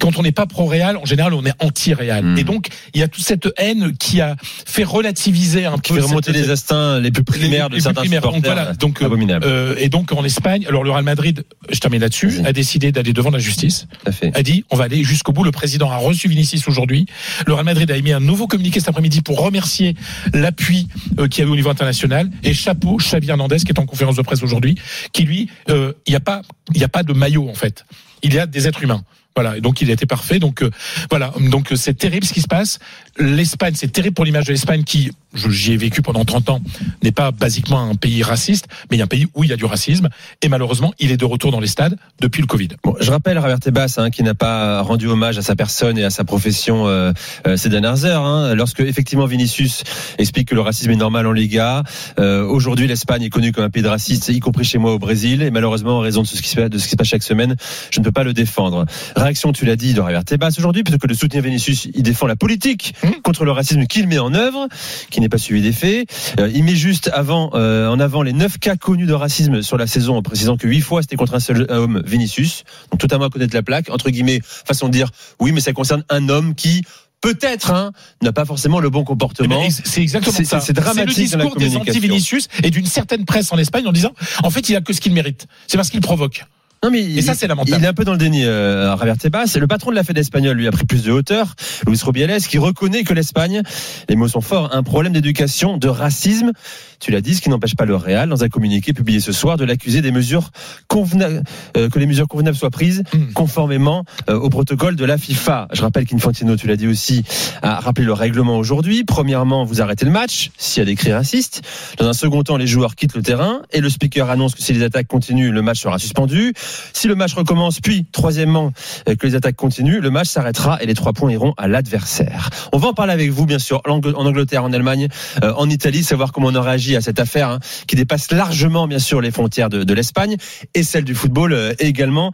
quand 0.00 0.18
on 0.18 0.22
n'est 0.22 0.32
pas 0.32 0.46
pro-Real, 0.46 0.96
en 0.96 1.04
général, 1.04 1.34
on 1.34 1.44
est 1.44 1.52
anti-Real. 1.60 2.38
Et 2.38 2.44
donc, 2.44 2.68
il 2.94 3.00
y 3.00 3.02
a 3.02 3.08
toute 3.08 3.24
cette 3.24 3.48
haine 3.56 3.96
qui 3.96 4.20
a 4.20 4.36
fait 4.66 4.84
relativiser 4.84 5.66
un 5.66 5.78
Qui 5.78 5.92
peu 5.92 5.98
fait 6.00 6.06
remonter 6.06 6.32
cette- 6.32 6.42
les 6.42 6.50
instincts 6.50 7.00
les 7.00 7.10
plus 7.10 7.24
primaires 7.24 7.68
de 7.70 7.76
les 7.76 7.80
certains 7.80 8.00
primaires. 8.02 8.20
Donc 8.22 8.34
supporters. 8.36 8.54
voilà, 8.54 8.72
donc, 8.74 9.02
euh, 9.02 9.06
Abominable. 9.06 9.44
euh, 9.46 9.74
et 9.78 9.88
donc 9.88 10.12
en 10.12 10.24
Espagne, 10.24 10.64
alors 10.68 10.84
le 10.84 10.90
Real 10.90 11.04
Madrid, 11.04 11.44
je 11.70 11.78
termine 11.80 12.00
là-dessus, 12.00 12.40
a 12.44 12.52
décidé 12.52 12.92
d'aller 12.92 13.12
devant 13.12 13.30
la 13.30 13.38
justice. 13.38 13.86
A 14.34 14.42
dit, 14.42 14.64
on 14.70 14.76
va 14.76 14.84
aller 14.84 15.04
jusqu'au 15.04 15.32
bout. 15.32 15.44
Le 15.44 15.50
président 15.52 15.90
a 15.90 15.96
reçu 15.96 16.28
Vinicius 16.28 16.66
aujourd'hui. 16.68 17.06
Le 17.46 17.54
Real 17.54 17.64
Madrid 17.64 17.90
a 17.90 17.96
émis 17.96 18.12
un 18.12 18.20
nouveau 18.20 18.46
communiqué 18.46 18.78
cet 18.80 18.88
après-midi 18.88 19.20
pour 19.22 19.40
remercier 19.40 19.94
l'appui 20.32 20.88
euh, 21.18 21.28
qu'il 21.28 21.42
y 21.42 21.46
a 21.46 21.48
eu 21.48 21.52
au 21.52 21.56
niveau 21.56 21.70
international. 21.70 22.30
Et 22.42 22.54
chapeau, 22.54 22.96
Xavi 22.96 23.28
Hernandez, 23.30 23.56
qui 23.64 23.72
est 23.72 23.78
en 23.78 23.86
conférence 23.86 24.16
de 24.16 24.22
presse 24.22 24.42
aujourd'hui, 24.42 24.76
qui 25.12 25.24
lui, 25.24 25.50
euh, 25.68 25.92
il 26.06 26.10
n'y 26.10 26.16
a 26.16 26.20
pas, 26.20 26.42
il 26.72 26.78
n'y 26.78 26.84
a 26.84 26.88
pas 26.88 27.02
de 27.02 27.12
maillot 27.12 27.48
en 27.48 27.54
fait. 27.54 27.84
Il 28.22 28.32
y 28.34 28.38
a 28.38 28.46
des 28.46 28.66
êtres 28.66 28.82
humains. 28.82 29.04
Voilà, 29.36 29.58
donc 29.58 29.80
il 29.80 29.90
été 29.90 30.06
parfait. 30.06 30.38
Donc 30.38 30.62
euh, 30.62 30.70
voilà, 31.10 31.32
donc 31.50 31.72
c'est 31.74 31.94
terrible 31.94 32.24
ce 32.24 32.32
qui 32.32 32.40
se 32.40 32.46
passe. 32.46 32.78
L'Espagne, 33.18 33.74
c'est 33.76 33.90
terrible 33.90 34.14
pour 34.14 34.24
l'image 34.24 34.46
de 34.46 34.52
l'Espagne 34.52 34.84
qui, 34.84 35.10
j'y 35.34 35.72
ai 35.72 35.76
vécu 35.76 36.02
pendant 36.02 36.24
30 36.24 36.50
ans, 36.50 36.62
n'est 37.02 37.12
pas 37.12 37.30
basiquement 37.30 37.80
un 37.80 37.94
pays 37.94 38.22
raciste, 38.22 38.66
mais 38.90 38.96
il 38.96 38.98
y 38.98 39.02
a 39.02 39.04
un 39.04 39.08
pays 39.08 39.26
où 39.34 39.44
il 39.44 39.50
y 39.50 39.52
a 39.52 39.56
du 39.56 39.64
racisme. 39.64 40.08
Et 40.42 40.48
malheureusement, 40.48 40.92
il 40.98 41.10
est 41.10 41.16
de 41.16 41.24
retour 41.24 41.50
dans 41.50 41.60
les 41.60 41.66
stades 41.66 41.96
depuis 42.20 42.40
le 42.40 42.46
Covid. 42.46 42.68
Bon, 42.82 42.94
je 43.00 43.10
rappelle 43.10 43.38
Robert 43.38 43.60
Tebas 43.60 43.94
hein, 43.98 44.10
qui 44.10 44.22
n'a 44.22 44.34
pas 44.34 44.80
rendu 44.82 45.06
hommage 45.06 45.38
à 45.38 45.42
sa 45.42 45.56
personne 45.56 45.98
et 45.98 46.04
à 46.04 46.10
sa 46.10 46.24
profession 46.24 46.86
euh, 46.86 47.12
euh, 47.46 47.56
ces 47.56 47.68
dernières 47.68 48.04
heures. 48.04 48.24
Hein, 48.24 48.54
lorsque 48.54 48.80
effectivement 48.80 49.26
Vinicius 49.26 49.84
explique 50.18 50.48
que 50.48 50.54
le 50.54 50.60
racisme 50.60 50.90
est 50.90 50.96
normal 50.96 51.26
en 51.26 51.32
Liga. 51.32 51.82
Euh, 52.18 52.44
Aujourd'hui, 52.44 52.86
l'Espagne 52.86 53.22
est 53.22 53.30
connue 53.30 53.52
comme 53.52 53.64
un 53.64 53.70
pays 53.70 53.82
de 53.82 53.88
racistes, 53.88 54.28
y 54.28 54.40
compris 54.40 54.64
chez 54.64 54.78
moi 54.78 54.92
au 54.92 54.98
Brésil. 54.98 55.42
Et 55.42 55.50
malheureusement, 55.50 55.98
en 55.98 56.00
raison 56.00 56.22
de 56.22 56.26
ce 56.26 56.40
qui 56.40 56.48
se 56.48 56.56
passe, 56.56 56.70
de 56.70 56.78
ce 56.78 56.84
qui 56.84 56.90
se 56.90 56.96
passe 56.96 57.08
chaque 57.08 57.22
semaine, 57.22 57.56
je 57.90 58.00
ne 58.00 58.04
peux 58.04 58.12
pas 58.12 58.24
le 58.24 58.32
défendre. 58.32 58.86
Réaction, 59.16 59.52
tu 59.52 59.64
l'as 59.64 59.76
dit, 59.76 59.94
de 59.94 60.00
Robert 60.00 60.24
Tebas 60.24 60.54
aujourd'hui, 60.58 60.82
plutôt 60.82 60.98
que 60.98 61.06
de 61.06 61.14
soutenir 61.14 61.42
Vinicius, 61.42 61.88
il 61.94 62.02
défend 62.02 62.26
la 62.26 62.36
politique 62.36 62.94
contre 63.22 63.44
le 63.44 63.50
racisme 63.50 63.86
qu'il 63.86 64.06
met 64.08 64.18
en 64.18 64.34
œuvre, 64.34 64.68
qui 65.10 65.20
n'est 65.24 65.28
pas 65.28 65.38
suivi 65.38 65.62
des 65.62 65.72
faits. 65.72 66.08
Euh, 66.38 66.50
il 66.54 66.62
met 66.64 66.76
juste 66.76 67.10
avant, 67.12 67.50
euh, 67.54 67.88
en 67.88 67.98
avant 67.98 68.22
les 68.22 68.32
neuf 68.32 68.58
cas 68.58 68.76
connus 68.76 69.06
de 69.06 69.12
racisme 69.14 69.62
sur 69.62 69.76
la 69.76 69.86
saison, 69.86 70.16
en 70.16 70.22
précisant 70.22 70.56
que 70.56 70.68
huit 70.68 70.80
fois 70.82 71.02
c'était 71.02 71.16
contre 71.16 71.34
un 71.34 71.40
seul 71.40 71.66
homme, 71.70 72.02
Vinicius. 72.06 72.64
Donc 72.90 73.00
totalement 73.00 73.26
à 73.26 73.30
côté 73.30 73.46
de 73.46 73.54
la 73.54 73.62
plaque, 73.62 73.90
entre 73.90 74.10
guillemets, 74.10 74.40
façon 74.44 74.86
de 74.88 74.92
dire 74.92 75.10
oui, 75.40 75.52
mais 75.52 75.60
ça 75.60 75.72
concerne 75.72 76.04
un 76.10 76.28
homme 76.28 76.54
qui 76.54 76.84
peut-être 77.20 77.70
hein, 77.70 77.92
n'a 78.22 78.32
pas 78.32 78.44
forcément 78.44 78.80
le 78.80 78.90
bon 78.90 79.02
comportement. 79.02 79.62
Eh 79.62 79.68
ben, 79.68 79.74
C'est 79.84 80.02
exactement 80.02 80.36
C'est- 80.36 80.44
ça. 80.44 80.60
C'est 80.60 80.74
dramatique 80.74 81.32
le 81.32 81.38
dans 81.38 81.38
la 81.38 81.44
discours 81.44 81.56
des 81.58 81.76
anti-Vinicius 81.76 82.48
et 82.62 82.70
d'une 82.70 82.84
certaine 82.84 83.24
presse 83.24 83.50
en 83.50 83.56
Espagne 83.56 83.86
en 83.86 83.92
disant, 83.92 84.12
en 84.42 84.50
fait, 84.50 84.68
il 84.68 84.76
a 84.76 84.82
que 84.82 84.92
ce 84.92 85.00
qu'il 85.00 85.14
mérite. 85.14 85.46
C'est 85.66 85.78
parce 85.78 85.88
qu'il 85.88 86.02
provoque. 86.02 86.44
Non 86.84 86.90
mais 86.90 87.02
Et 87.02 87.22
ça, 87.22 87.34
c'est 87.34 87.46
lamentable. 87.46 87.78
Il 87.80 87.84
est 87.84 87.88
un 87.88 87.94
peu 87.94 88.04
dans 88.04 88.12
le 88.12 88.18
déni, 88.18 88.44
euh, 88.44 88.94
Javier 88.98 89.16
Tebas. 89.16 89.56
Le 89.58 89.66
patron 89.66 89.90
de 89.90 89.96
la 89.96 90.04
Fed 90.04 90.18
espagnole 90.18 90.58
lui 90.58 90.68
a 90.68 90.70
pris 90.70 90.84
plus 90.84 91.02
de 91.02 91.10
hauteur, 91.12 91.54
Luis 91.86 91.98
Rubiales, 92.04 92.42
qui 92.42 92.58
reconnaît 92.58 93.04
que 93.04 93.14
l'Espagne, 93.14 93.62
les 94.10 94.16
mots 94.16 94.28
sont 94.28 94.42
forts, 94.42 94.74
a 94.74 94.76
un 94.76 94.82
problème 94.82 95.14
d'éducation, 95.14 95.78
de 95.78 95.88
racisme. 95.88 96.52
Tu 97.00 97.10
l'as 97.10 97.22
dit, 97.22 97.34
ce 97.34 97.40
qui 97.40 97.48
n'empêche 97.48 97.74
pas 97.74 97.86
le 97.86 97.96
Real, 97.96 98.28
dans 98.28 98.44
un 98.44 98.48
communiqué 98.50 98.92
publié 98.92 99.20
ce 99.20 99.32
soir, 99.32 99.56
de 99.56 99.64
l'accuser 99.64 100.02
des 100.02 100.12
mesures 100.12 100.50
convenables, 100.86 101.42
euh, 101.78 101.88
que 101.88 101.98
les 101.98 102.06
mesures 102.06 102.28
convenables 102.28 102.56
soient 102.56 102.70
prises 102.70 103.02
Hmm. 103.14 103.32
conformément 103.32 104.04
euh, 104.28 104.38
au 104.38 104.50
protocole 104.50 104.96
de 104.96 105.04
la 105.04 105.16
FIFA. 105.16 105.68
Je 105.72 105.80
rappelle 105.80 106.04
qu'Infantino, 106.04 106.56
tu 106.56 106.66
l'as 106.66 106.76
dit 106.76 106.86
aussi, 106.86 107.24
a 107.62 107.80
rappelé 107.80 108.04
le 108.04 108.12
règlement 108.12 108.58
aujourd'hui. 108.58 109.04
Premièrement, 109.04 109.64
vous 109.64 109.80
arrêtez 109.80 110.04
le 110.04 110.10
match 110.10 110.50
s'il 110.58 110.80
y 110.80 110.82
a 110.82 110.86
des 110.86 110.96
cris 110.96 111.12
racistes. 111.12 111.62
Dans 111.98 112.08
un 112.08 112.12
second 112.12 112.42
temps, 112.42 112.56
les 112.56 112.66
joueurs 112.66 112.94
quittent 112.94 113.14
le 113.14 113.22
terrain 113.22 113.62
et 113.72 113.80
le 113.80 113.88
speaker 113.88 114.28
annonce 114.30 114.54
que 114.54 114.62
si 114.62 114.72
les 114.72 114.82
attaques 114.82 115.06
continuent, 115.06 115.50
le 115.50 115.62
match 115.62 115.80
sera 115.80 115.98
suspendu. 115.98 116.52
Si 116.92 117.08
le 117.08 117.14
match 117.14 117.34
recommence, 117.34 117.80
puis 117.80 118.06
troisièmement 118.12 118.72
euh, 119.08 119.14
que 119.16 119.26
les 119.26 119.34
attaques 119.34 119.56
continuent, 119.56 120.00
le 120.00 120.10
match 120.10 120.28
s'arrêtera 120.28 120.82
et 120.82 120.86
les 120.86 120.94
trois 120.94 121.12
points 121.12 121.32
iront 121.32 121.54
à 121.56 121.68
l'adversaire. 121.68 122.50
On 122.72 122.78
va 122.78 122.88
en 122.88 122.94
parler 122.94 123.12
avec 123.12 123.30
vous, 123.30 123.46
bien 123.46 123.58
sûr, 123.58 123.80
en 123.86 123.98
Ang- 123.98 124.14
en 124.14 124.26
Angleterre, 124.26 124.64
en 124.64 124.72
Allemagne, 124.72 125.08
euh, 125.42 125.52
en 125.56 125.68
Italie, 125.70 126.02
savoir 126.02 126.32
comment 126.32 126.48
on 126.48 126.54
a 126.54 126.62
réagi 126.62 126.96
à 126.96 127.00
cette 127.00 127.20
affaire 127.20 127.48
hein, 127.48 127.58
qui 127.86 127.96
dépasse 127.96 128.30
largement, 128.32 128.86
bien 128.86 128.98
sûr, 128.98 129.20
les 129.20 129.30
frontières 129.30 129.68
de, 129.70 129.94
l'Espagne 129.94 130.36
et 130.74 130.82
celle 130.82 131.04
du 131.04 131.14
football 131.14 131.52
euh, 131.52 131.72
également, 131.78 132.32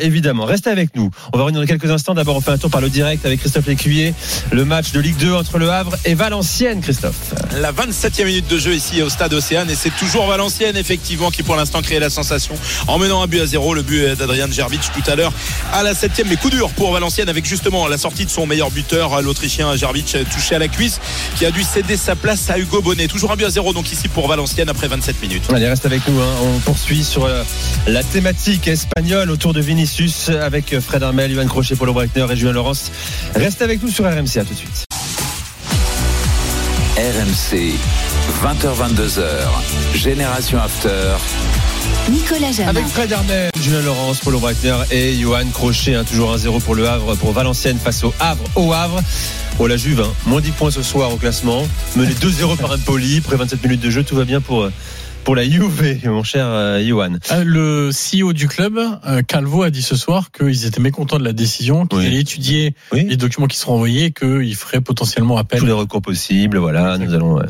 évidemment. 0.00 0.44
Restez 0.44 0.70
avec 0.70 0.96
nous. 0.96 1.10
On 1.32 1.38
va 1.38 1.44
revenir 1.44 1.60
dans 1.60 1.66
quelques 1.66 1.90
instants. 1.90 2.14
D'abord, 2.14 2.36
on 2.36 2.40
fait 2.40 2.50
un 2.52 2.58
tour 2.58 2.70
par 2.70 2.80
le 2.80 2.88
direct 2.88 3.26
avec 3.26 3.40
Christophe 3.40 3.66
Lécuyer, 3.66 4.14
le 4.50 4.64
match 4.64 4.92
de 4.92 5.00
Ligue 5.00 5.16
2 5.18 5.34
entre 5.34 5.58
Le 5.58 5.70
Havre 5.70 5.96
et 6.04 6.14
Valenciennes, 6.14 6.80
Christophe. 6.80 7.34
La 7.60 7.72
27e 7.72 8.24
minute 8.24 8.48
de 8.48 8.58
jeu 8.58 8.74
ici 8.74 9.02
au 9.02 9.08
stade 9.08 9.32
Océane 9.34 9.68
et 9.70 9.74
c'est 9.74 9.94
toujours 9.96 10.26
Valenciennes 10.26 10.76
effectivement 10.76 11.30
qui 11.30 11.42
pour 11.42 11.56
l'instant 11.56 11.82
crée 11.82 11.98
la 11.98 12.10
sensation 12.10 12.54
en 12.86 12.98
menant 12.98 13.22
un 13.22 13.26
but 13.26 13.40
à 13.40 13.46
zéro 13.46 13.74
but 13.82 14.16
d'Adrian 14.18 14.48
Gerbic 14.50 14.80
tout 14.94 15.10
à 15.10 15.14
l'heure 15.16 15.32
à 15.72 15.82
la 15.82 15.92
7e 15.94 16.24
mais 16.28 16.36
coup 16.36 16.50
dur 16.50 16.70
pour 16.70 16.92
Valenciennes 16.92 17.28
avec 17.28 17.44
justement 17.44 17.86
la 17.88 17.98
sortie 17.98 18.24
de 18.24 18.30
son 18.30 18.46
meilleur 18.46 18.70
buteur 18.70 19.20
l'Autrichien 19.22 19.74
Gerbic 19.76 20.16
touché 20.32 20.54
à 20.54 20.58
la 20.58 20.68
cuisse 20.68 21.00
qui 21.36 21.46
a 21.46 21.50
dû 21.50 21.62
céder 21.62 21.96
sa 21.96 22.16
place 22.16 22.48
à 22.50 22.58
Hugo 22.58 22.80
Bonnet 22.82 23.08
toujours 23.08 23.32
un 23.32 23.36
but 23.36 23.44
à 23.44 23.50
zéro 23.50 23.72
donc 23.72 23.90
ici 23.92 24.08
pour 24.08 24.28
Valenciennes 24.28 24.68
après 24.68 24.88
27 24.88 25.20
minutes 25.22 25.42
Allez, 25.52 25.68
reste 25.68 25.86
avec 25.86 26.06
nous. 26.08 26.20
hein. 26.20 26.34
On 26.42 26.58
poursuit 26.60 27.04
sur 27.04 27.24
euh, 27.24 27.42
la 27.86 28.02
thématique 28.02 28.68
espagnole 28.68 29.30
autour 29.30 29.52
de 29.52 29.60
Vinicius 29.60 30.28
avec 30.28 30.72
euh, 30.72 30.80
Fred 30.80 31.02
Armel, 31.02 31.32
Johan 31.32 31.46
Crochet, 31.46 31.74
Paulo 31.76 31.92
Breitner 31.92 32.26
et 32.30 32.36
Julien 32.36 32.52
Laurence. 32.52 32.90
Reste 33.34 33.62
avec 33.62 33.82
nous 33.82 33.90
sur 33.90 34.04
RMC. 34.04 34.38
À 34.38 34.44
tout 34.44 34.54
de 34.54 34.58
suite. 34.58 34.84
RMC, 36.96 37.74
20h22h, 38.44 39.22
Génération 39.94 40.58
After. 40.58 41.16
Nicolas. 42.10 42.68
Avec 42.68 42.86
Fred 42.86 43.12
Armel, 43.12 43.50
Julien 43.60 43.80
Laurence, 43.82 44.20
Paulo 44.20 44.38
Breitner 44.40 44.76
et 44.90 45.14
Johan 45.18 45.44
Crochet. 45.52 45.94
hein, 45.94 46.04
toujours 46.04 46.34
1-0 46.36 46.60
pour 46.60 46.74
le 46.74 46.88
Havre, 46.88 47.14
pour 47.16 47.32
Valenciennes 47.32 47.78
face 47.78 48.02
au 48.04 48.12
Havre. 48.20 48.44
Au 48.56 48.72
Havre. 48.72 49.00
Oh 49.58 49.66
la 49.66 49.76
Juve, 49.76 50.00
hein, 50.00 50.12
moins 50.26 50.40
10 50.40 50.50
points 50.52 50.70
ce 50.70 50.82
soir 50.82 51.12
au 51.12 51.16
classement. 51.16 51.66
Mené 51.96 52.12
2-0 52.14 52.56
par 52.56 52.72
Empoli. 52.72 53.18
Après 53.18 53.36
27 53.36 53.62
minutes 53.62 53.80
de 53.80 53.90
jeu, 53.90 54.02
tout 54.02 54.16
va 54.16 54.24
bien 54.24 54.40
pour, 54.40 54.62
euh, 54.62 54.72
pour 55.24 55.36
la 55.36 55.44
Juve, 55.48 56.00
mon 56.04 56.24
cher 56.24 56.46
euh, 56.48 56.84
Johan. 56.84 57.12
Euh, 57.30 57.44
Le 57.44 57.90
CEO 57.92 58.32
du 58.32 58.48
club, 58.48 58.76
euh, 59.06 59.22
Calvo, 59.22 59.62
a 59.62 59.70
dit 59.70 59.80
ce 59.82 59.94
soir 59.94 60.32
qu'ils 60.32 60.66
étaient 60.66 60.80
mécontents 60.80 61.18
de 61.18 61.24
la 61.24 61.32
décision, 61.32 61.86
qu'ils 61.86 61.98
Oui. 62.00 62.06
allaient 62.06 62.20
étudier 62.20 62.74
Oui. 62.92 63.06
les 63.08 63.16
documents 63.16 63.46
qui 63.46 63.56
seront 63.56 63.74
envoyés, 63.74 64.10
qu'ils 64.10 64.56
feraient 64.56 64.80
potentiellement 64.80 65.36
appel. 65.38 65.60
tous 65.60 65.66
les 65.66 65.70
recours 65.72 66.02
possibles. 66.02 66.58
Voilà, 66.58 66.98
nous 66.98 67.14
allons 67.14 67.38
euh, 67.38 67.44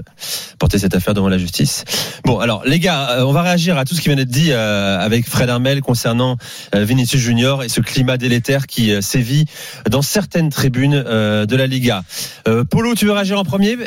porter 0.59 0.79
cette 0.79 0.95
affaire 0.95 1.15
devant 1.15 1.31
la 1.31 1.39
justice. 1.39 1.85
Bon, 2.27 2.39
alors 2.41 2.63
les 2.67 2.79
gars, 2.79 3.09
euh, 3.21 3.25
on 3.25 3.33
va 3.33 3.41
réagir 3.41 3.79
à 3.79 3.87
tout 3.87 3.95
ce 3.95 4.03
qui 4.03 4.09
vient 4.09 4.17
d'être 4.17 4.29
dit 4.29 4.49
euh, 4.53 4.99
avec 5.01 5.27
Fred 5.27 5.49
Armel 5.49 5.81
concernant 5.81 6.37
euh, 6.75 6.85
Vinicius 6.85 7.23
Junior 7.23 7.63
et 7.65 7.71
ce 7.71 7.81
climat 7.81 8.19
délétère 8.19 8.67
qui 8.67 8.93
euh, 8.93 9.01
sévit 9.01 9.47
dans 9.91 10.03
certaines 10.03 10.51
tribunes 10.51 11.03
euh, 11.07 11.47
de 11.47 11.57
la 11.57 11.67
Liga. 11.67 12.03
Euh, 12.49 12.65
Polo, 12.65 12.95
tu 12.95 13.07
veux 13.07 13.13
réagir 13.13 13.39
en 13.39 13.45
premier? 13.45 13.79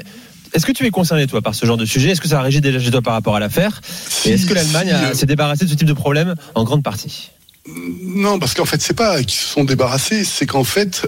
Est-ce 0.56 0.66
que 0.66 0.72
tu 0.72 0.86
es 0.86 0.90
concerné, 0.90 1.28
toi, 1.28 1.42
par 1.42 1.54
ce 1.54 1.66
genre 1.66 1.78
de 1.78 1.86
sujet? 1.86 2.12
Est-ce 2.12 2.22
que 2.22 2.28
ça 2.28 2.40
a 2.40 2.42
régi 2.42 2.62
déjà 2.62 2.80
chez 2.80 2.92
toi 2.92 3.02
par 3.02 3.14
rapport 3.14 3.36
à 3.36 3.40
l'affaire? 3.40 3.82
Et 4.26 4.32
est-ce 4.32 4.46
que 4.46 4.54
l'Allemagne 4.54 5.14
s'est 5.14 5.26
débarrassée 5.26 5.66
de 5.66 5.70
ce 5.70 5.76
type 5.76 5.88
de 5.88 5.94
problème 5.94 6.36
en 6.56 6.64
grande 6.64 6.82
partie? 6.82 7.32
Non, 7.68 8.38
parce 8.38 8.54
qu'en 8.54 8.66
fait, 8.66 8.80
c'est 8.80 8.94
pas 8.94 9.24
qu'ils 9.24 9.40
se 9.40 9.48
sont 9.48 9.64
débarrassés, 9.64 10.24
c'est 10.24 10.46
qu'en 10.46 10.64
fait, 10.64 11.08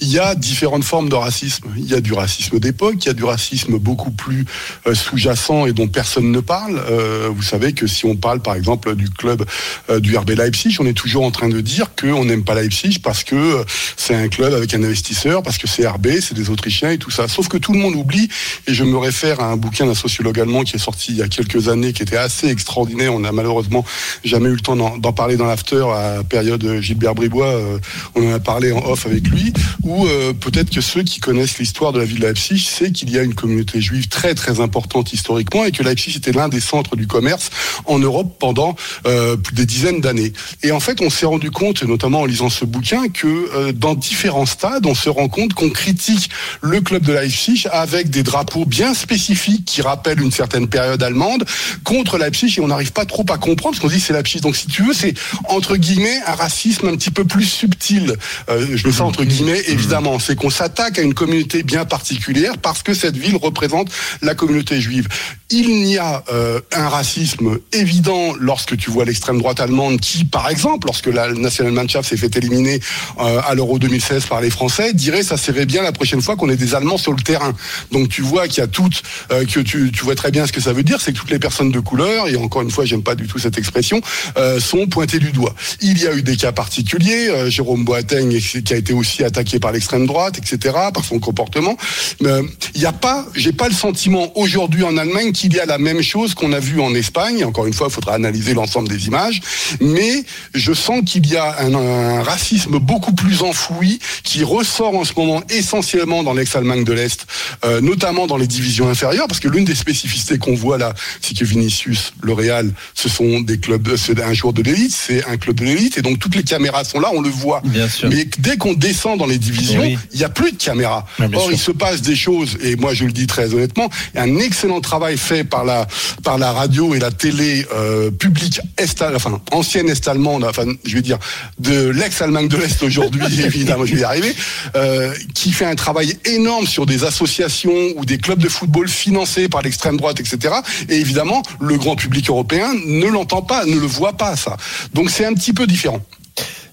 il 0.00 0.08
y 0.08 0.20
a 0.20 0.36
différentes 0.36 0.84
formes 0.84 1.08
de 1.08 1.16
racisme. 1.16 1.66
Il 1.76 1.86
y 1.86 1.94
a 1.94 2.00
du 2.00 2.12
racisme 2.12 2.60
d'époque, 2.60 2.94
il 3.00 3.06
y 3.06 3.10
a 3.10 3.12
du 3.12 3.24
racisme 3.24 3.78
beaucoup 3.78 4.12
plus 4.12 4.44
euh, 4.86 4.94
sous-jacent 4.94 5.66
et 5.66 5.72
dont 5.72 5.88
personne 5.88 6.30
ne 6.30 6.38
parle. 6.38 6.80
Euh, 6.88 7.28
vous 7.34 7.42
savez 7.42 7.72
que 7.72 7.88
si 7.88 8.06
on 8.06 8.14
parle, 8.14 8.40
par 8.40 8.54
exemple, 8.54 8.94
du 8.94 9.10
club 9.10 9.44
euh, 9.90 9.98
du 9.98 10.16
RB 10.16 10.30
Leipzig, 10.30 10.76
on 10.78 10.86
est 10.86 10.96
toujours 10.96 11.24
en 11.24 11.32
train 11.32 11.48
de 11.48 11.60
dire 11.60 11.90
qu'on 12.00 12.24
n'aime 12.24 12.44
pas 12.44 12.54
Leipzig 12.54 13.00
parce 13.02 13.24
que 13.24 13.64
c'est 13.96 14.14
un 14.14 14.28
club 14.28 14.54
avec 14.54 14.74
un 14.74 14.84
investisseur, 14.84 15.42
parce 15.42 15.58
que 15.58 15.66
c'est 15.66 15.88
RB, 15.88 16.06
c'est 16.20 16.34
des 16.34 16.50
Autrichiens 16.50 16.90
et 16.90 16.98
tout 16.98 17.10
ça. 17.10 17.26
Sauf 17.26 17.48
que 17.48 17.56
tout 17.56 17.72
le 17.72 17.80
monde 17.80 17.96
oublie, 17.96 18.28
et 18.68 18.74
je 18.74 18.84
me 18.84 18.96
réfère 18.96 19.40
à 19.40 19.46
un 19.46 19.56
bouquin 19.56 19.86
d'un 19.86 19.94
sociologue 19.94 20.38
allemand 20.38 20.62
qui 20.62 20.76
est 20.76 20.80
sorti 20.80 21.10
il 21.10 21.18
y 21.18 21.22
a 21.22 21.28
quelques 21.28 21.68
années, 21.68 21.92
qui 21.92 22.02
était 22.02 22.16
assez 22.16 22.46
extraordinaire. 22.46 23.12
On 23.12 23.20
n'a 23.20 23.32
malheureusement 23.32 23.84
jamais 24.24 24.50
eu 24.50 24.54
le 24.54 24.60
temps 24.60 24.76
d'en 24.76 25.12
parler 25.12 25.36
dans 25.36 25.46
l'after 25.46 25.84
période 26.28 26.80
Gilbert 26.80 27.14
Bribois. 27.14 27.46
euh, 27.46 27.78
on 28.14 28.30
en 28.30 28.34
a 28.34 28.40
parlé 28.40 28.72
en 28.72 28.84
off 28.84 29.06
avec 29.06 29.28
lui. 29.28 29.52
Ou 29.82 30.06
euh, 30.06 30.32
peut-être 30.32 30.70
que 30.70 30.80
ceux 30.80 31.02
qui 31.02 31.20
connaissent 31.20 31.58
l'histoire 31.58 31.92
de 31.92 31.98
la 31.98 32.04
ville 32.04 32.20
de 32.20 32.26
Leipzig 32.26 32.58
savent 32.58 32.92
qu'il 32.92 33.10
y 33.10 33.18
a 33.18 33.22
une 33.22 33.34
communauté 33.34 33.80
juive 33.80 34.08
très 34.08 34.34
très 34.34 34.60
importante 34.60 35.12
historiquement 35.12 35.64
et 35.64 35.72
que 35.72 35.82
Leipzig 35.82 36.16
était 36.16 36.32
l'un 36.32 36.48
des 36.48 36.60
centres 36.60 36.96
du 36.96 37.06
commerce 37.06 37.50
en 37.86 37.98
Europe 37.98 38.36
pendant 38.38 38.76
euh, 39.06 39.36
des 39.52 39.66
dizaines 39.66 40.00
d'années. 40.00 40.32
Et 40.62 40.72
en 40.72 40.80
fait, 40.80 41.00
on 41.00 41.10
s'est 41.10 41.26
rendu 41.26 41.50
compte, 41.50 41.82
notamment 41.82 42.20
en 42.20 42.24
lisant 42.24 42.50
ce 42.50 42.64
bouquin, 42.64 43.08
que 43.08 43.70
dans 43.72 43.94
différents 43.94 44.46
stades, 44.46 44.86
on 44.86 44.94
se 44.94 45.08
rend 45.08 45.28
compte 45.28 45.54
qu'on 45.54 45.70
critique 45.70 46.30
le 46.60 46.80
club 46.80 47.02
de 47.02 47.12
Leipzig 47.12 47.66
avec 47.72 48.10
des 48.10 48.22
drapeaux 48.22 48.64
bien 48.64 48.94
spécifiques 48.94 49.64
qui 49.64 49.82
rappellent 49.82 50.20
une 50.20 50.32
certaine 50.32 50.68
période 50.68 51.02
allemande 51.02 51.44
contre 51.84 52.18
Leipzig 52.18 52.54
et 52.56 52.60
on 52.60 52.68
n'arrive 52.68 52.92
pas 52.92 53.04
trop 53.04 53.24
à 53.28 53.38
comprendre 53.38 53.76
parce 53.76 53.80
qu'on 53.80 53.88
dit 53.88 54.00
c'est 54.00 54.12
Leipzig. 54.12 54.40
Donc 54.40 54.56
si 54.56 54.66
tu 54.66 54.82
veux, 54.82 54.94
c'est 54.94 55.14
entre 55.48 55.76
guillemets 55.76 55.85
un 56.26 56.34
racisme 56.34 56.88
un 56.88 56.96
petit 56.96 57.10
peu 57.10 57.24
plus 57.24 57.44
subtil. 57.44 58.14
Euh, 58.48 58.66
je 58.74 58.84
le 58.84 58.92
sens 58.92 59.08
entre 59.08 59.24
guillemets, 59.24 59.62
évidemment. 59.68 60.18
C'est 60.18 60.36
qu'on 60.36 60.50
s'attaque 60.50 60.98
à 60.98 61.02
une 61.02 61.14
communauté 61.14 61.62
bien 61.62 61.84
particulière 61.84 62.58
parce 62.58 62.82
que 62.82 62.94
cette 62.94 63.16
ville 63.16 63.36
représente 63.36 63.90
la 64.22 64.34
communauté 64.34 64.80
juive. 64.80 65.08
Il 65.50 65.82
n'y 65.82 65.96
a 65.96 66.24
euh, 66.32 66.60
un 66.72 66.88
racisme 66.88 67.58
évident 67.72 68.34
lorsque 68.38 68.76
tu 68.76 68.90
vois 68.90 69.04
l'extrême 69.04 69.38
droite 69.38 69.60
allemande 69.60 70.00
qui, 70.00 70.24
par 70.24 70.48
exemple, 70.48 70.86
lorsque 70.86 71.06
la 71.06 71.32
Nationalmannschaft 71.32 72.08
s'est 72.08 72.16
fait 72.16 72.34
éliminer 72.36 72.80
euh, 73.20 73.40
à 73.46 73.54
l'Euro 73.54 73.78
2016 73.78 74.26
par 74.26 74.40
les 74.40 74.50
Français, 74.50 74.92
dirait 74.92 75.22
ça 75.22 75.36
serait 75.36 75.66
bien 75.66 75.82
la 75.82 75.92
prochaine 75.92 76.20
fois 76.20 76.36
qu'on 76.36 76.48
ait 76.48 76.56
des 76.56 76.74
Allemands 76.74 76.98
sur 76.98 77.12
le 77.12 77.22
terrain. 77.22 77.52
Donc 77.92 78.08
tu 78.08 78.22
vois 78.22 78.48
qu'il 78.48 78.58
y 78.58 78.64
a 78.64 78.66
toutes, 78.66 79.02
euh, 79.30 79.44
que 79.44 79.60
tu, 79.60 79.92
tu 79.92 80.04
vois 80.04 80.14
très 80.14 80.30
bien 80.30 80.46
ce 80.46 80.52
que 80.52 80.60
ça 80.60 80.72
veut 80.72 80.82
dire, 80.82 81.00
c'est 81.00 81.12
que 81.12 81.18
toutes 81.18 81.30
les 81.30 81.38
personnes 81.38 81.70
de 81.70 81.80
couleur, 81.80 82.28
et 82.28 82.36
encore 82.36 82.62
une 82.62 82.70
fois, 82.70 82.84
j'aime 82.84 83.02
pas 83.02 83.14
du 83.14 83.26
tout 83.26 83.38
cette 83.38 83.58
expression, 83.58 84.00
euh, 84.36 84.60
sont 84.60 84.86
pointées 84.86 85.18
du 85.18 85.32
doigt. 85.32 85.54
Il 85.80 86.00
y 86.02 86.06
a 86.06 86.14
eu 86.14 86.22
des 86.22 86.36
cas 86.36 86.52
particuliers, 86.52 87.28
euh, 87.28 87.50
Jérôme 87.50 87.84
Boateng 87.84 88.36
qui 88.38 88.74
a 88.74 88.76
été 88.76 88.92
aussi 88.92 89.24
attaqué 89.24 89.58
par 89.58 89.72
l'extrême 89.72 90.06
droite, 90.06 90.38
etc., 90.38 90.74
par 90.92 91.04
son 91.04 91.18
comportement. 91.18 91.76
Il 92.20 92.80
n'y 92.80 92.86
a 92.86 92.92
pas, 92.92 93.26
j'ai 93.34 93.52
pas 93.52 93.68
le 93.68 93.74
sentiment 93.74 94.36
aujourd'hui 94.38 94.82
en 94.82 94.96
Allemagne 94.96 95.32
qu'il 95.32 95.54
y 95.54 95.60
a 95.60 95.66
la 95.66 95.78
même 95.78 96.02
chose 96.02 96.34
qu'on 96.34 96.52
a 96.52 96.60
vu 96.60 96.80
en 96.80 96.94
Espagne. 96.94 97.44
Encore 97.44 97.66
une 97.66 97.72
fois, 97.72 97.88
il 97.90 97.92
faudra 97.92 98.14
analyser 98.14 98.54
l'ensemble 98.54 98.88
des 98.88 99.06
images, 99.06 99.40
mais 99.80 100.24
je 100.54 100.72
sens 100.72 101.02
qu'il 101.04 101.26
y 101.26 101.36
a 101.36 101.60
un, 101.60 101.74
un 101.74 102.22
racisme 102.22 102.78
beaucoup 102.78 103.12
plus 103.12 103.42
enfoui 103.42 103.98
qui 104.22 104.44
ressort 104.44 104.94
en 104.94 105.04
ce 105.04 105.12
moment 105.16 105.42
essentiellement 105.48 106.22
dans 106.22 106.34
l'ex-Allemagne 106.34 106.84
de 106.84 106.92
l'Est, 106.92 107.26
euh, 107.64 107.80
notamment 107.80 108.26
dans 108.26 108.36
les 108.36 108.46
divisions 108.46 108.88
inférieures, 108.88 109.26
parce 109.28 109.40
que 109.40 109.48
l'une 109.48 109.64
des 109.64 109.74
spécificités 109.74 110.38
qu'on 110.38 110.54
voit 110.54 110.78
là, 110.78 110.94
c'est 111.20 111.36
que 111.36 111.44
Vinicius, 111.44 112.12
le 112.22 112.32
Real, 112.32 112.72
ce 112.94 113.08
sont 113.08 113.40
des 113.40 113.58
clubs, 113.58 113.88
euh, 113.88 113.96
c'est 113.96 114.20
un 114.22 114.32
joueur 114.32 114.52
de 114.52 114.62
l'élite, 114.62 114.92
c'est 114.92 115.24
un 115.26 115.36
club 115.36 115.56
de 115.56 115.65
l'élite, 115.66 115.98
et 115.98 116.02
donc 116.02 116.18
toutes 116.18 116.34
les 116.34 116.42
caméras 116.42 116.84
sont 116.84 117.00
là, 117.00 117.10
on 117.12 117.20
le 117.20 117.28
voit. 117.28 117.60
Bien 117.64 117.88
sûr. 117.88 118.08
Mais 118.08 118.26
dès 118.38 118.56
qu'on 118.56 118.72
descend 118.74 119.18
dans 119.18 119.26
les 119.26 119.38
divisions, 119.38 119.80
Oui. 119.82 119.98
il 120.12 120.18
n'y 120.18 120.24
a 120.24 120.28
plus 120.28 120.52
de 120.52 120.56
caméras. 120.56 121.04
Bien 121.18 121.30
Or, 121.34 121.42
sûr. 121.44 121.52
il 121.52 121.58
se 121.58 121.70
passe 121.72 122.02
des 122.02 122.16
choses, 122.16 122.56
et 122.62 122.76
moi 122.76 122.94
je 122.94 123.04
le 123.04 123.12
dis 123.12 123.26
très 123.26 123.52
honnêtement, 123.54 123.88
un 124.14 124.36
excellent 124.38 124.80
travail 124.80 125.16
fait 125.18 125.44
par 125.44 125.64
la, 125.64 125.86
par 126.22 126.38
la 126.38 126.52
radio 126.52 126.94
et 126.94 126.98
la 126.98 127.10
télé 127.10 127.66
euh, 127.74 128.10
publique 128.10 128.60
est, 128.78 129.02
enfin 129.02 129.40
ancienne 129.52 129.88
est-allemande, 129.88 130.44
enfin 130.44 130.64
je 130.84 130.94
vais 130.94 131.02
dire 131.02 131.18
de 131.58 131.88
l'ex-Allemagne 131.90 132.48
de 132.48 132.56
l'Est 132.56 132.82
aujourd'hui, 132.82 133.22
évidemment, 133.44 133.84
je 133.84 133.94
vais 133.94 134.00
y 134.00 134.04
arriver, 134.04 134.34
euh, 134.76 135.12
qui 135.34 135.52
fait 135.52 135.64
un 135.66 135.74
travail 135.74 136.16
énorme 136.24 136.66
sur 136.66 136.86
des 136.86 137.04
associations 137.04 137.72
ou 137.96 138.04
des 138.04 138.18
clubs 138.18 138.38
de 138.38 138.48
football 138.48 138.88
financés 138.88 139.48
par 139.48 139.62
l'extrême 139.62 139.96
droite, 139.96 140.20
etc. 140.20 140.54
Et 140.88 140.96
évidemment, 140.96 141.42
le 141.60 141.76
grand 141.76 141.96
public 141.96 142.28
européen 142.28 142.72
ne 142.86 143.06
l'entend 143.06 143.42
pas, 143.42 143.64
ne 143.64 143.74
le 143.78 143.86
voit 143.86 144.12
pas 144.16 144.36
ça. 144.36 144.56
Donc 144.94 145.10
c'est 145.10 145.24
un 145.24 145.34
petit 145.34 145.52
peu 145.56 145.66
différent. 145.66 146.00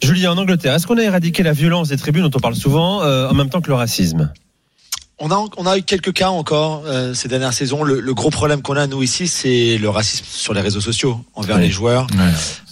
Julien, 0.04 0.34
en 0.34 0.38
Angleterre, 0.38 0.76
est-ce 0.76 0.86
qu'on 0.86 0.98
a 0.98 1.04
éradiqué 1.04 1.42
la 1.42 1.54
violence 1.54 1.88
des 1.88 1.98
tribunes 1.98 2.24
dont 2.24 2.38
on 2.38 2.42
parle 2.42 2.56
souvent 2.56 3.02
euh, 3.02 3.30
en 3.30 3.34
même 3.34 3.50
temps 3.50 3.62
que 3.62 3.70
le 3.70 3.76
racisme? 3.76 4.32
On 5.20 5.30
a, 5.32 5.46
on 5.58 5.66
a 5.68 5.78
eu 5.78 5.84
quelques 5.84 6.12
cas 6.12 6.30
encore 6.32 6.84
euh, 6.88 7.14
ces 7.14 7.28
dernières 7.28 7.54
saisons. 7.54 7.84
Le, 7.84 8.00
le 8.02 8.14
gros 8.16 8.32
problème 8.32 8.62
qu'on 8.64 8.76
a, 8.76 8.88
nous, 8.88 9.04
ici, 9.04 9.28
c'est 9.28 9.78
le 9.78 9.88
racisme 9.90 10.26
sur 10.28 10.54
les 10.56 10.60
réseaux 10.60 10.82
sociaux 10.82 11.24
envers 11.36 11.58
Oui. 11.58 11.62
les 11.62 11.70
joueurs, 11.72 12.08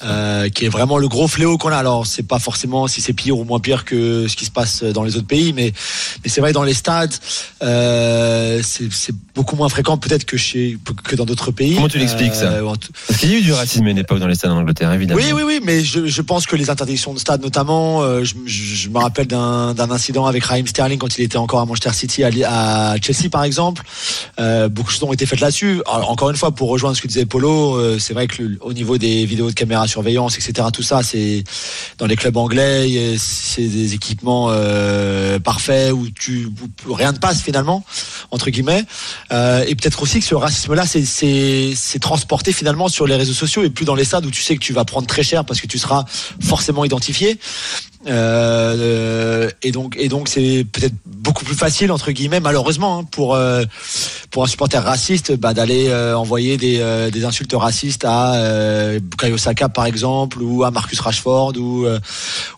euh, 0.04 0.50
qui 0.50 0.66
est 0.66 0.70
vraiment 0.70 0.98
le 0.98 1.08
gros 1.08 1.28
fléau 1.28 1.58
qu'on 1.60 1.70
a. 1.70 1.78
Alors, 1.78 2.08
c'est 2.08 2.24
pas 2.28 2.40
forcément 2.40 2.88
si 2.88 3.00
c'est 3.00 3.14
pire 3.14 3.38
ou 3.38 3.44
moins 3.44 3.60
pire 3.60 3.86
que 3.86 4.28
ce 4.28 4.36
qui 4.36 4.46
se 4.46 4.52
passe 4.52 4.84
dans 4.84 5.04
les 5.04 5.16
autres 5.18 5.28
pays, 5.28 5.54
mais, 5.54 5.72
mais 6.24 6.30
c'est 6.32 6.42
vrai, 6.42 6.52
dans 6.52 6.64
les 6.64 6.74
stades, 6.74 7.14
euh, 7.62 8.62
c'est 8.64 9.16
beaucoup 9.36 9.56
moins 9.56 9.70
fréquent 9.70 9.98
peut-être 9.98 10.26
que, 10.26 10.36
chez, 10.36 10.78
que 11.04 11.16
dans 11.16 11.26
d'autres 11.26 11.52
pays. 11.52 11.76
Comment 11.76 11.88
tu 11.88 12.00
l'expliques, 12.00 12.34
ça 12.36 12.52
Parce 13.08 13.20
qu'il 13.20 13.32
y 13.32 13.36
a 13.36 13.38
eu 13.38 13.42
du 13.44 13.54
racisme 13.54 13.86
à 13.86 13.92
une 13.92 14.00
époque 14.00 14.20
dans 14.20 14.28
les 14.28 14.36
stades 14.36 14.52
en 14.52 14.58
Angleterre, 14.58 14.92
évidemment. 14.92 15.22
oui, 15.24 15.32
oui, 15.32 15.44
oui, 15.46 15.62
mais 15.64 15.84
je, 15.84 16.08
je 16.08 16.22
pense 16.24 16.48
que 16.48 16.56
les 16.56 16.72
interdictions 16.72 17.14
de 17.14 17.20
stade, 17.20 17.42
notamment, 17.44 18.02
je, 18.24 18.34
je- 18.46 18.76
je 18.82 18.90
me 18.90 18.98
rappelle 18.98 19.28
d'un 19.28 19.74
d'un 19.76 19.92
incident 19.92 20.26
avec 20.26 20.44
Raheem 20.44 20.66
Sterling 20.66 20.98
quand 20.98 21.18
il 21.20 21.24
était 21.24 21.38
encore 21.38 21.60
à 21.60 21.66
Manchester 21.66 21.94
City, 21.94 22.24
à, 22.24 22.31
À 22.46 22.96
Chelsea 23.02 23.30
par 23.30 23.44
exemple. 23.44 23.84
Euh, 24.40 24.70
beaucoup 24.70 24.90
de 24.90 24.94
choses 24.94 25.04
ont 25.04 25.14
été 25.14 25.26
faites 25.26 25.40
là-dessus. 25.40 25.82
Encore 25.86 26.30
une 26.30 26.36
fois, 26.36 26.52
pour 26.52 26.70
rejoindre 26.70 26.96
ce 26.96 27.02
que 27.02 27.08
disait 27.08 27.26
Polo, 27.26 27.76
euh, 27.76 28.00
c'est 28.00 28.14
vrai 28.14 28.28
que 28.28 28.58
au 28.62 28.74
niveau 28.74 28.98
des 28.98 29.26
vidéos 29.26 29.50
de 29.50 29.56
caméra 29.56 29.88
surveillance, 29.88 30.38
etc., 30.38 30.68
tout 30.74 30.84
ça, 30.84 31.04
c'est 31.04 31.44
dans 31.98 32.06
les 32.06 32.16
clubs 32.16 32.38
anglais, 32.38 32.90
et 32.90 33.18
c'est 33.18 33.68
des 33.68 33.94
équipements 33.94 34.48
euh, 34.50 35.40
parfaits 35.40 35.92
où 35.92 36.08
rien 36.94 37.12
ne 37.12 37.18
passe 37.18 37.42
finalement 37.42 37.84
entre 38.32 38.50
guillemets. 38.50 38.84
Euh, 39.32 39.64
et 39.68 39.76
peut-être 39.76 40.02
aussi 40.02 40.20
que 40.20 40.26
ce 40.26 40.36
racisme-là, 40.36 40.86
c'est 40.86 42.00
transporté 42.00 42.52
finalement 42.52 42.88
sur 42.88 43.06
les 43.06 43.16
réseaux 43.16 43.34
sociaux 43.34 43.64
et 43.64 43.70
plus 43.70 43.86
dans 43.86 43.96
les 43.96 44.06
stades 44.06 44.26
où 44.26 44.32
tu 44.32 44.42
sais 44.42 44.56
que 44.56 44.62
tu 44.62 44.74
vas 44.74 44.86
prendre 44.86 45.08
très 45.08 45.24
cher 45.24 45.46
parce 45.46 45.62
que 45.62 45.68
tu 45.68 45.78
seras 45.78 46.06
forcément 46.42 46.86
identifié. 46.86 47.40
Euh, 48.08 49.50
et 49.62 49.72
donc 49.72 49.96
et 50.00 50.08
donc 50.08 50.28
c'est 50.28 50.66
peut-être 50.72 50.96
beaucoup 51.06 51.46
plus 51.46 51.54
facile 51.56 51.92
entre 51.92 52.12
guillemets 52.12 52.40
malheureusement 52.40 53.00
hein, 53.00 53.04
pour 53.04 53.36
euh, 53.36 53.64
pour 54.32 54.44
un 54.44 54.48
supporter 54.48 54.84
raciste 54.84 55.36
bah, 55.38 55.54
d'aller 55.54 55.88
euh, 55.90 56.18
envoyer 56.18 56.58
des, 56.58 56.80
euh, 56.80 57.12
des 57.12 57.26
insultes 57.26 57.54
racistes 57.56 58.04
à 58.04 58.34
euh, 58.36 59.00
Bukayo 59.00 59.38
Saka 59.38 59.70
par 59.70 59.86
exemple 59.86 60.42
ou 60.42 60.64
à 60.64 60.72
Marcus 60.72 61.00
Rashford 61.00 61.54
ou 61.60 61.86
euh, 61.86 62.00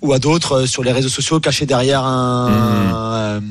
ou 0.02 0.14
à 0.14 0.20
d'autres 0.20 0.62
euh, 0.62 0.66
sur 0.66 0.82
les 0.82 0.94
réseaux 0.94 1.10
sociaux 1.10 1.42
cachés 1.42 1.66
derrière 1.66 2.04
un, 2.06 3.42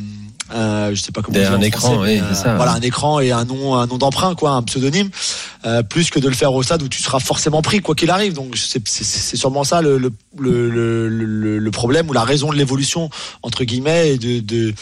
un- 0.55 0.93
je 0.95 1.01
sais 1.01 1.12
pas 1.12 1.22
comment 1.22 1.34
Derrière 1.38 1.55
un 1.59 1.61
écran, 1.62 1.93
français, 1.95 2.14
mais, 2.16 2.20
oui, 2.20 2.26
c'est 2.34 2.43
ça. 2.43 2.57
voilà 2.57 2.72
un 2.72 2.80
écran 2.80 3.20
et 3.20 3.32
un 3.32 3.45
nom 3.47 3.74
un 3.76 3.86
nom 3.86 3.97
d'emprunt 3.99 4.34
quoi 4.34 4.51
un 4.51 4.62
pseudonyme 4.62 5.09
euh, 5.64 5.82
plus 5.82 6.10
que 6.10 6.18
de 6.18 6.28
le 6.28 6.34
faire 6.34 6.52
au 6.52 6.62
stade 6.62 6.82
où 6.82 6.88
tu 6.88 7.00
seras 7.00 7.20
forcément 7.20 7.62
pris 7.62 7.80
quoi 7.80 7.94
qu'il 7.94 8.10
arrive. 8.10 8.32
Donc 8.32 8.56
c'est 8.56 9.36
sûrement 9.36 9.64
ça 9.64 9.80
le, 9.82 9.98
le, 9.98 10.10
le- 10.38 11.08
le 11.58 11.70
problème 11.70 12.08
ou 12.10 12.12
la 12.12 12.24
raison 12.24 12.50
de 12.50 12.56
l'évolution 12.56 13.10
entre 13.42 13.64
guillemets 13.64 14.14
et 14.14 14.18
de, 14.18 14.40
de 14.40 14.74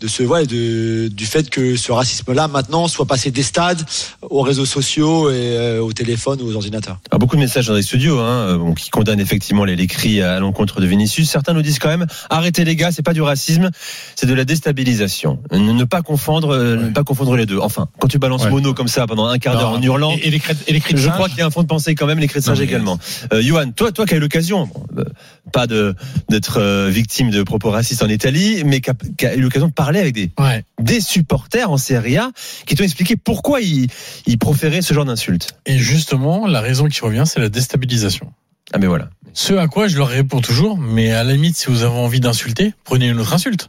de 0.00 0.08
ce 0.08 0.22
ouais, 0.22 0.46
de 0.46 1.08
du 1.08 1.24
fait 1.26 1.48
que 1.50 1.76
ce 1.76 1.92
racisme 1.92 2.32
là 2.32 2.48
maintenant 2.48 2.88
soit 2.88 3.06
passé 3.06 3.30
des 3.30 3.42
stades 3.42 3.80
aux 4.22 4.42
réseaux 4.42 4.66
sociaux 4.66 5.30
et 5.30 5.34
euh, 5.56 5.80
au 5.80 5.92
téléphone 5.92 6.40
ou 6.42 6.46
aux 6.48 6.56
ordinateurs 6.56 6.98
Alors, 7.10 7.20
beaucoup 7.20 7.36
de 7.36 7.40
messages 7.40 7.66
dans 7.68 7.74
les 7.74 7.82
studios 7.82 8.18
hein, 8.18 8.56
bon, 8.56 8.74
qui 8.74 8.90
condamnent 8.90 9.20
effectivement 9.20 9.64
les, 9.64 9.76
les 9.76 9.86
cris 9.86 10.20
à 10.20 10.40
l'encontre 10.40 10.80
de 10.80 10.86
Vinicius. 10.86 11.30
Certains 11.30 11.52
nous 11.54 11.62
disent 11.62 11.78
quand 11.78 11.88
même 11.88 12.06
arrêtez 12.30 12.64
les 12.64 12.76
gars, 12.76 12.90
c'est 12.92 13.02
pas 13.02 13.12
du 13.14 13.22
racisme, 13.22 13.70
c'est 14.16 14.26
de 14.26 14.34
la 14.34 14.44
déstabilisation. 14.44 15.38
Ne, 15.52 15.72
ne 15.72 15.84
pas 15.84 16.02
confondre, 16.02 16.50
euh, 16.54 16.76
ne 16.76 16.90
pas 16.90 17.04
confondre 17.04 17.36
les 17.36 17.46
deux. 17.46 17.58
Enfin, 17.58 17.88
quand 18.00 18.08
tu 18.08 18.18
balances 18.18 18.44
Ouais. 18.44 18.50
mono 18.50 18.74
comme 18.74 18.88
ça 18.88 19.06
pendant 19.06 19.26
un 19.26 19.38
quart 19.38 19.56
d'heure 19.58 19.70
en 19.70 19.80
hurlant, 19.82 20.10
Et, 20.12 20.26
et 20.28 20.30
les 20.30 20.42
et 20.66 20.72
les 20.72 20.80
cris 20.80 20.94
de 20.94 20.98
je 20.98 21.04
singe 21.04 21.14
crois 21.14 21.28
qu'il 21.28 21.38
y 21.38 21.42
a 21.42 21.46
un 21.46 21.50
fond 21.50 21.62
de 21.62 21.66
pensée 21.68 21.94
quand 21.94 22.06
même, 22.06 22.18
les 22.18 22.26
cris 22.28 22.40
de 22.40 22.44
singe 22.44 22.58
Non, 22.58 22.64
mais- 22.64 22.68
également. 22.68 22.98
Euh, 23.32 23.40
Johan, 23.42 23.70
toi, 23.74 23.92
toi 23.92 24.04
qui 24.06 24.14
as 24.14 24.16
eu 24.16 24.20
l'occasion, 24.20 24.66
bon, 24.66 24.84
euh, 24.98 25.04
pas 25.52 25.66
de 25.66 25.94
d'être 26.28 26.58
euh, 26.60 26.88
victime 26.90 27.30
de 27.30 27.42
propos 27.42 27.70
racistes 27.70 28.02
en 28.02 28.08
Italie, 28.08 28.62
mais 28.66 28.80
qui 28.80 28.90
a, 28.90 28.94
qui 29.16 29.26
a 29.26 29.34
eu 29.36 29.40
l'occasion 29.40 29.68
de 29.68 29.72
parler 29.84 30.00
avec 30.00 30.14
des 30.14 30.30
Ouais. 30.38 30.64
des 30.80 31.00
supporters 31.00 31.70
en 31.70 31.76
Serie 31.76 32.16
A 32.16 32.30
qui 32.66 32.74
t'ont 32.74 32.84
expliqué 32.84 33.16
pourquoi 33.16 33.60
ils, 33.60 33.88
ils 34.26 34.38
proféraient 34.38 34.80
ce 34.82 34.94
genre 34.94 35.04
d'insultes. 35.04 35.56
Et 35.66 35.78
justement, 35.78 36.46
la 36.46 36.60
raison 36.62 36.86
qui 36.88 37.00
revient, 37.00 37.24
c'est 37.26 37.40
la 37.40 37.50
déstabilisation. 37.50 38.32
Ah 38.72 38.78
mais 38.78 38.86
voilà. 38.86 39.10
Ce 39.34 39.52
à 39.52 39.66
quoi 39.68 39.88
je 39.88 39.98
leur 39.98 40.08
réponds 40.08 40.40
toujours, 40.40 40.78
mais 40.78 41.12
à 41.12 41.22
la 41.22 41.32
limite, 41.34 41.56
si 41.56 41.66
vous 41.66 41.82
avez 41.82 41.94
envie 41.94 42.20
d'insulter, 42.20 42.72
prenez 42.84 43.08
une 43.08 43.20
autre 43.20 43.34
insulte. 43.34 43.68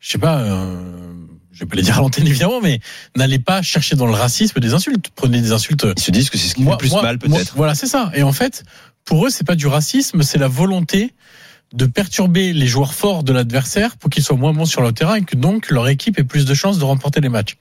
Je 0.00 0.10
sais 0.12 0.18
pas, 0.18 0.38
euh, 0.40 0.80
je 1.52 1.60
vais 1.60 1.66
pas 1.66 1.74
les 1.76 1.82
dire 1.82 1.96
à 1.98 2.00
l'antenne 2.00 2.26
évidemment, 2.28 2.60
mais 2.62 2.78
n'allez 3.16 3.38
pas 3.40 3.60
chercher 3.62 3.96
dans 3.96 4.06
le 4.06 4.12
racisme 4.12 4.60
des 4.60 4.72
insultes. 4.72 5.10
Prenez 5.16 5.40
des 5.40 5.50
insultes. 5.52 5.84
Ils 5.96 6.02
se 6.02 6.10
disent 6.12 6.30
que 6.30 6.38
c'est 6.38 6.48
ce 6.48 6.54
qui 6.54 6.60
fait 6.60 6.64
Moi- 6.66 6.74
le 6.74 6.78
plus 6.78 6.90
moi- 6.92 7.02
mal 7.02 7.18
peut-être. 7.18 7.54
Voilà, 7.56 7.74
c'est 7.74 7.88
ça. 7.88 8.12
Et 8.14 8.22
en 8.22 8.32
fait, 8.32 8.62
pour 9.04 9.26
eux, 9.26 9.30
c'est 9.30 9.46
pas 9.46 9.56
du 9.56 9.66
racisme, 9.66 10.22
c'est 10.22 10.38
la 10.38 10.48
volonté 10.48 11.12
de 11.72 11.86
perturber 11.86 12.52
les 12.52 12.66
joueurs 12.66 12.94
forts 12.94 13.22
de 13.24 13.32
l'adversaire 13.32 13.96
pour 13.96 14.10
qu'ils 14.10 14.22
soient 14.22 14.36
moins 14.36 14.52
bons 14.52 14.66
sur 14.66 14.82
le 14.82 14.92
terrain 14.92 15.16
et 15.16 15.24
que 15.24 15.36
donc 15.36 15.70
leur 15.70 15.88
équipe 15.88 16.18
ait 16.18 16.24
plus 16.24 16.44
de 16.44 16.54
chances 16.54 16.78
de 16.78 16.84
remporter 16.84 17.20
les 17.20 17.28
matchs. 17.28 17.56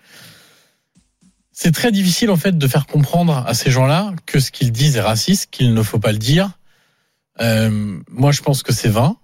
C'est 1.52 1.74
très 1.74 1.92
difficile 1.92 2.30
en 2.32 2.38
fait 2.38 2.58
de 2.58 2.68
faire 2.68 2.86
comprendre 2.86 3.44
à 3.48 3.54
ces 3.54 3.72
gens-là 3.72 4.14
que 4.26 4.40
ce 4.40 4.52
qu'ils 4.52 4.72
disent 4.72 4.98
est 4.98 5.02
raciste, 5.02 5.50
qu'il 5.52 5.74
ne 5.74 5.84
faut 5.84 6.00
pas 6.00 6.12
le 6.12 6.18
dire. 6.18 6.52
Euh, 7.42 8.00
moi, 8.10 8.32
je 8.32 8.42
pense 8.42 8.62
que 8.62 8.74
c'est 8.74 8.90
vain. 8.90 9.18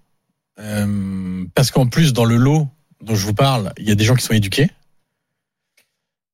Euh, 0.58 1.44
parce 1.54 1.70
qu'en 1.70 1.86
plus, 1.86 2.12
dans 2.12 2.24
le 2.24 2.36
lot 2.36 2.68
dont 3.00 3.14
je 3.14 3.24
vous 3.26 3.34
parle, 3.34 3.72
il 3.78 3.88
y 3.88 3.90
a 3.90 3.94
des 3.94 4.04
gens 4.04 4.14
qui 4.14 4.24
sont 4.24 4.34
éduqués. 4.34 4.70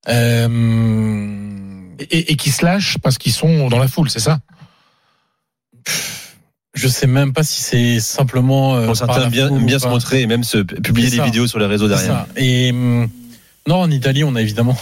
Euh, 0.09 1.89
et, 1.99 2.33
et 2.33 2.37
qui 2.37 2.51
se 2.51 2.65
lâchent 2.65 2.99
parce 2.99 3.19
qu'ils 3.19 3.33
sont 3.33 3.69
dans 3.69 3.79
la 3.79 3.89
foule, 3.89 4.09
c'est 4.09 4.21
ça? 4.21 4.41
Je 6.79 6.89
sais 6.89 7.07
même 7.07 7.33
pas 7.33 7.43
si 7.43 7.61
c'est 7.61 8.01
simplement. 8.01 8.77
Euh, 8.77 8.95
certains, 8.95 9.29
bien, 9.29 9.51
bien 9.51 9.79
se 9.79 9.89
montrer 9.89 10.23
et 10.23 10.27
même 10.27 10.45
se 10.45 10.59
publier 10.59 11.11
des 11.11 11.21
vidéos 11.21 11.47
sur 11.47 11.59
les 11.59 11.67
réseaux 11.67 11.89
derrière. 11.89 12.27
Ça. 12.27 12.29
Et 12.37 12.71
hum, 12.71 13.09
non, 13.67 13.77
en 13.77 13.91
Italie, 13.91 14.25
on 14.25 14.35
a 14.37 14.41
évidemment, 14.41 14.77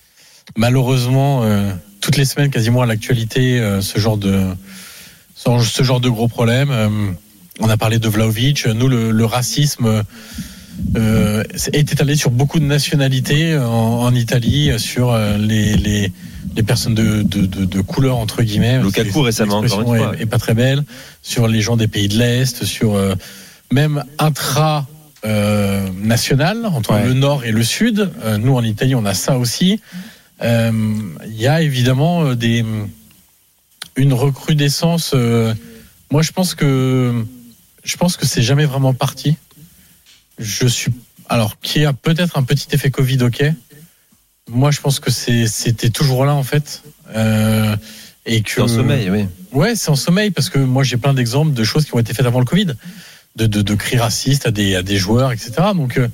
malheureusement, 0.56 1.44
euh, 1.44 1.72
toutes 2.00 2.16
les 2.16 2.24
semaines, 2.24 2.50
quasiment 2.50 2.82
à 2.82 2.86
l'actualité, 2.86 3.60
euh, 3.60 3.80
ce 3.80 3.98
genre 3.98 4.18
de 4.18 4.44
ce 5.34 5.82
genre 5.84 6.00
de 6.00 6.08
gros 6.08 6.26
problème. 6.26 6.70
Euh, 6.72 6.88
on 7.60 7.68
a 7.68 7.76
parlé 7.76 8.00
de 8.00 8.08
Vlaovic. 8.08 8.66
Nous, 8.66 8.88
le, 8.88 9.12
le 9.12 9.24
racisme 9.24 10.02
est 10.96 11.92
étalé 11.92 12.16
sur 12.16 12.30
beaucoup 12.30 12.58
de 12.58 12.64
nationalités 12.64 13.56
en, 13.56 14.02
en 14.02 14.14
Italie, 14.14 14.72
sur 14.78 15.16
les, 15.16 15.76
les 15.76 16.12
les 16.56 16.62
personnes 16.62 16.94
de, 16.94 17.22
de, 17.22 17.46
de, 17.46 17.64
de, 17.64 17.80
couleur 17.80 18.16
entre 18.16 18.42
guillemets. 18.42 18.80
Lukaku 18.82 19.22
récemment, 19.22 19.58
encore 19.58 19.80
une 19.80 19.86
fois. 19.86 20.16
Est, 20.16 20.22
est, 20.22 20.26
pas 20.26 20.38
très 20.38 20.54
belle. 20.54 20.84
Sur 21.22 21.48
les 21.48 21.60
gens 21.60 21.76
des 21.76 21.88
pays 21.88 22.08
de 22.08 22.18
l'Est, 22.18 22.64
sur 22.64 22.94
euh, 22.94 23.14
même 23.72 24.04
intra 24.18 24.86
euh, 25.24 25.88
national 25.96 26.66
entre 26.66 26.94
ouais. 26.94 27.04
le 27.04 27.14
Nord 27.14 27.44
et 27.44 27.52
le 27.52 27.62
Sud. 27.62 28.10
Euh, 28.22 28.38
nous 28.38 28.54
en 28.54 28.62
Italie, 28.62 28.94
on 28.94 29.04
a 29.04 29.14
ça 29.14 29.38
aussi. 29.38 29.80
Il 30.40 31.34
y 31.34 31.48
a 31.48 31.62
évidemment 31.62 32.34
des 32.34 32.64
une 33.96 34.12
recrudescence. 34.12 35.12
moi, 36.12 36.22
je 36.22 36.30
pense 36.30 36.54
que 36.54 37.24
je 37.82 37.96
pense 37.96 38.16
que 38.16 38.24
c'est 38.24 38.42
jamais 38.42 38.64
vraiment 38.64 38.94
parti. 38.94 39.36
Je 40.38 40.68
suis 40.68 40.92
alors 41.28 41.58
qui 41.60 41.84
a 41.84 41.92
peut-être 41.92 42.38
un 42.38 42.42
petit 42.42 42.68
effet 42.72 42.90
Covid, 42.90 43.22
ok. 43.22 43.44
Moi, 44.48 44.70
je 44.70 44.80
pense 44.80 45.00
que 45.00 45.10
c'était 45.10 45.90
toujours 45.90 46.24
là 46.24 46.34
en 46.34 46.42
fait. 46.42 46.82
Euh, 47.14 47.76
et 48.26 48.42
que 48.42 48.60
en 48.60 48.68
sommeil, 48.68 49.10
oui. 49.10 49.26
Ouais, 49.52 49.74
c'est 49.74 49.88
en 49.88 49.96
sommeil 49.96 50.30
parce 50.30 50.50
que 50.50 50.58
moi 50.58 50.84
j'ai 50.84 50.98
plein 50.98 51.14
d'exemples 51.14 51.54
de 51.54 51.64
choses 51.64 51.86
qui 51.86 51.94
ont 51.94 51.98
été 51.98 52.12
faites 52.12 52.26
avant 52.26 52.40
le 52.40 52.44
Covid, 52.44 52.74
de, 53.36 53.46
de, 53.46 53.62
de 53.62 53.74
cris 53.74 53.96
racistes 53.96 54.46
à 54.46 54.50
des, 54.50 54.74
à 54.74 54.82
des 54.82 54.96
joueurs, 54.96 55.32
etc. 55.32 55.52
Donc, 55.74 55.96
euh, 55.96 56.08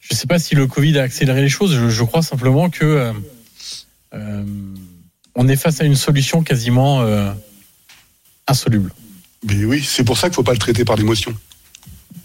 je 0.00 0.14
sais 0.14 0.26
pas 0.26 0.38
si 0.38 0.54
le 0.54 0.66
Covid 0.66 0.98
a 0.98 1.02
accéléré 1.02 1.42
les 1.42 1.48
choses. 1.48 1.74
Je, 1.74 1.88
je 1.88 2.04
crois 2.04 2.22
simplement 2.22 2.70
que 2.70 2.84
euh, 2.84 3.12
euh, 4.14 4.44
on 5.34 5.48
est 5.48 5.56
face 5.56 5.80
à 5.80 5.84
une 5.84 5.96
solution 5.96 6.42
quasiment 6.42 7.02
euh, 7.02 7.32
insoluble. 8.46 8.92
Mais 9.44 9.64
oui, 9.64 9.82
c'est 9.86 10.04
pour 10.04 10.16
ça 10.16 10.28
qu'il 10.28 10.34
faut 10.36 10.42
pas 10.42 10.52
le 10.52 10.58
traiter 10.58 10.84
par 10.84 10.96
l'émotion 10.96 11.34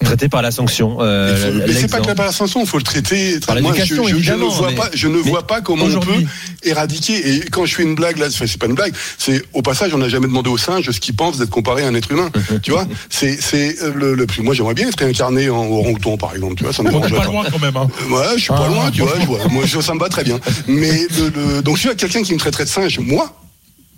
traité 0.04 0.30
par 0.30 0.42
la 0.42 0.52
sanction. 0.52 0.98
Euh, 1.00 1.64
mais 1.68 1.74
c'est 1.74 1.90
pas 1.90 2.00
que 2.00 2.14
par 2.14 2.26
la 2.26 2.32
sanction, 2.32 2.62
il 2.62 2.68
faut 2.68 2.78
le 2.78 2.84
traiter. 2.84 3.40
Par 3.40 3.60
moi, 3.62 3.74
je, 3.76 3.84
je, 3.84 4.20
je, 4.20 4.34
ne 4.34 4.46
vois 4.46 4.72
pas, 4.72 4.90
je 4.94 5.08
ne 5.08 5.18
vois 5.18 5.46
pas 5.46 5.62
comment 5.62 5.86
on 5.86 6.00
peut 6.00 6.24
éradiquer. 6.64 7.36
Et 7.36 7.40
quand 7.50 7.66
je 7.66 7.76
fais 7.76 7.84
une 7.84 7.96
blague 7.96 8.18
là, 8.18 8.28
c'est 8.30 8.58
pas 8.58 8.68
une 8.68 8.76
blague. 8.76 8.94
C'est 9.18 9.44
au 9.54 9.62
passage, 9.62 9.94
on 9.94 9.98
n'a 9.98 10.10
jamais 10.10 10.28
demandé 10.28 10.50
aux 10.50 10.58
singes 10.58 10.90
ce 10.90 11.00
qu'ils 11.00 11.16
pensent 11.16 11.38
d'être 11.38 11.50
comparé 11.50 11.84
à 11.84 11.88
un 11.88 11.96
être 11.96 12.12
humain. 12.12 12.30
tu 12.64 12.72
vois, 12.72 12.88
c'est 13.10 13.42
c'est 13.42 13.76
le, 13.96 14.16
le 14.16 14.28
moi 14.40 14.54
j'aimerais 14.54 14.74
bien 14.74 14.88
être 14.88 15.04
incarné 15.04 15.50
en 15.50 15.66
orang-outan 15.66 16.18
par 16.18 16.34
exemple. 16.34 16.56
Tu 16.56 16.64
vois, 16.64 16.74
ça 16.74 16.84
me 16.84 16.94
on 16.94 17.04
est 17.06 17.10
pas 17.10 17.26
loin 17.26 17.46
quand 17.52 17.60
même. 17.60 17.78
Hein. 17.78 17.88
Ouais, 18.10 18.36
je 18.36 18.42
suis 18.42 18.54
ah, 18.54 18.58
pas 18.58 18.68
loin. 18.68 18.92
Tu 18.92 19.02
vois, 19.02 19.14
je 19.20 19.26
vois. 19.26 19.40
moi 19.50 19.64
ça 19.68 19.94
me 19.94 20.00
va 20.00 20.10
très 20.10 20.24
bien. 20.24 20.40
Mais 20.68 21.08
le, 21.18 21.30
le, 21.30 21.62
donc 21.62 21.78
je 21.78 21.88
suis 21.88 21.96
quelqu'un 21.96 22.24
qui 22.24 22.34
me 22.34 22.40
traiterait 22.40 22.66
de 22.66 22.70
singe, 22.70 23.00
moi 23.00 23.34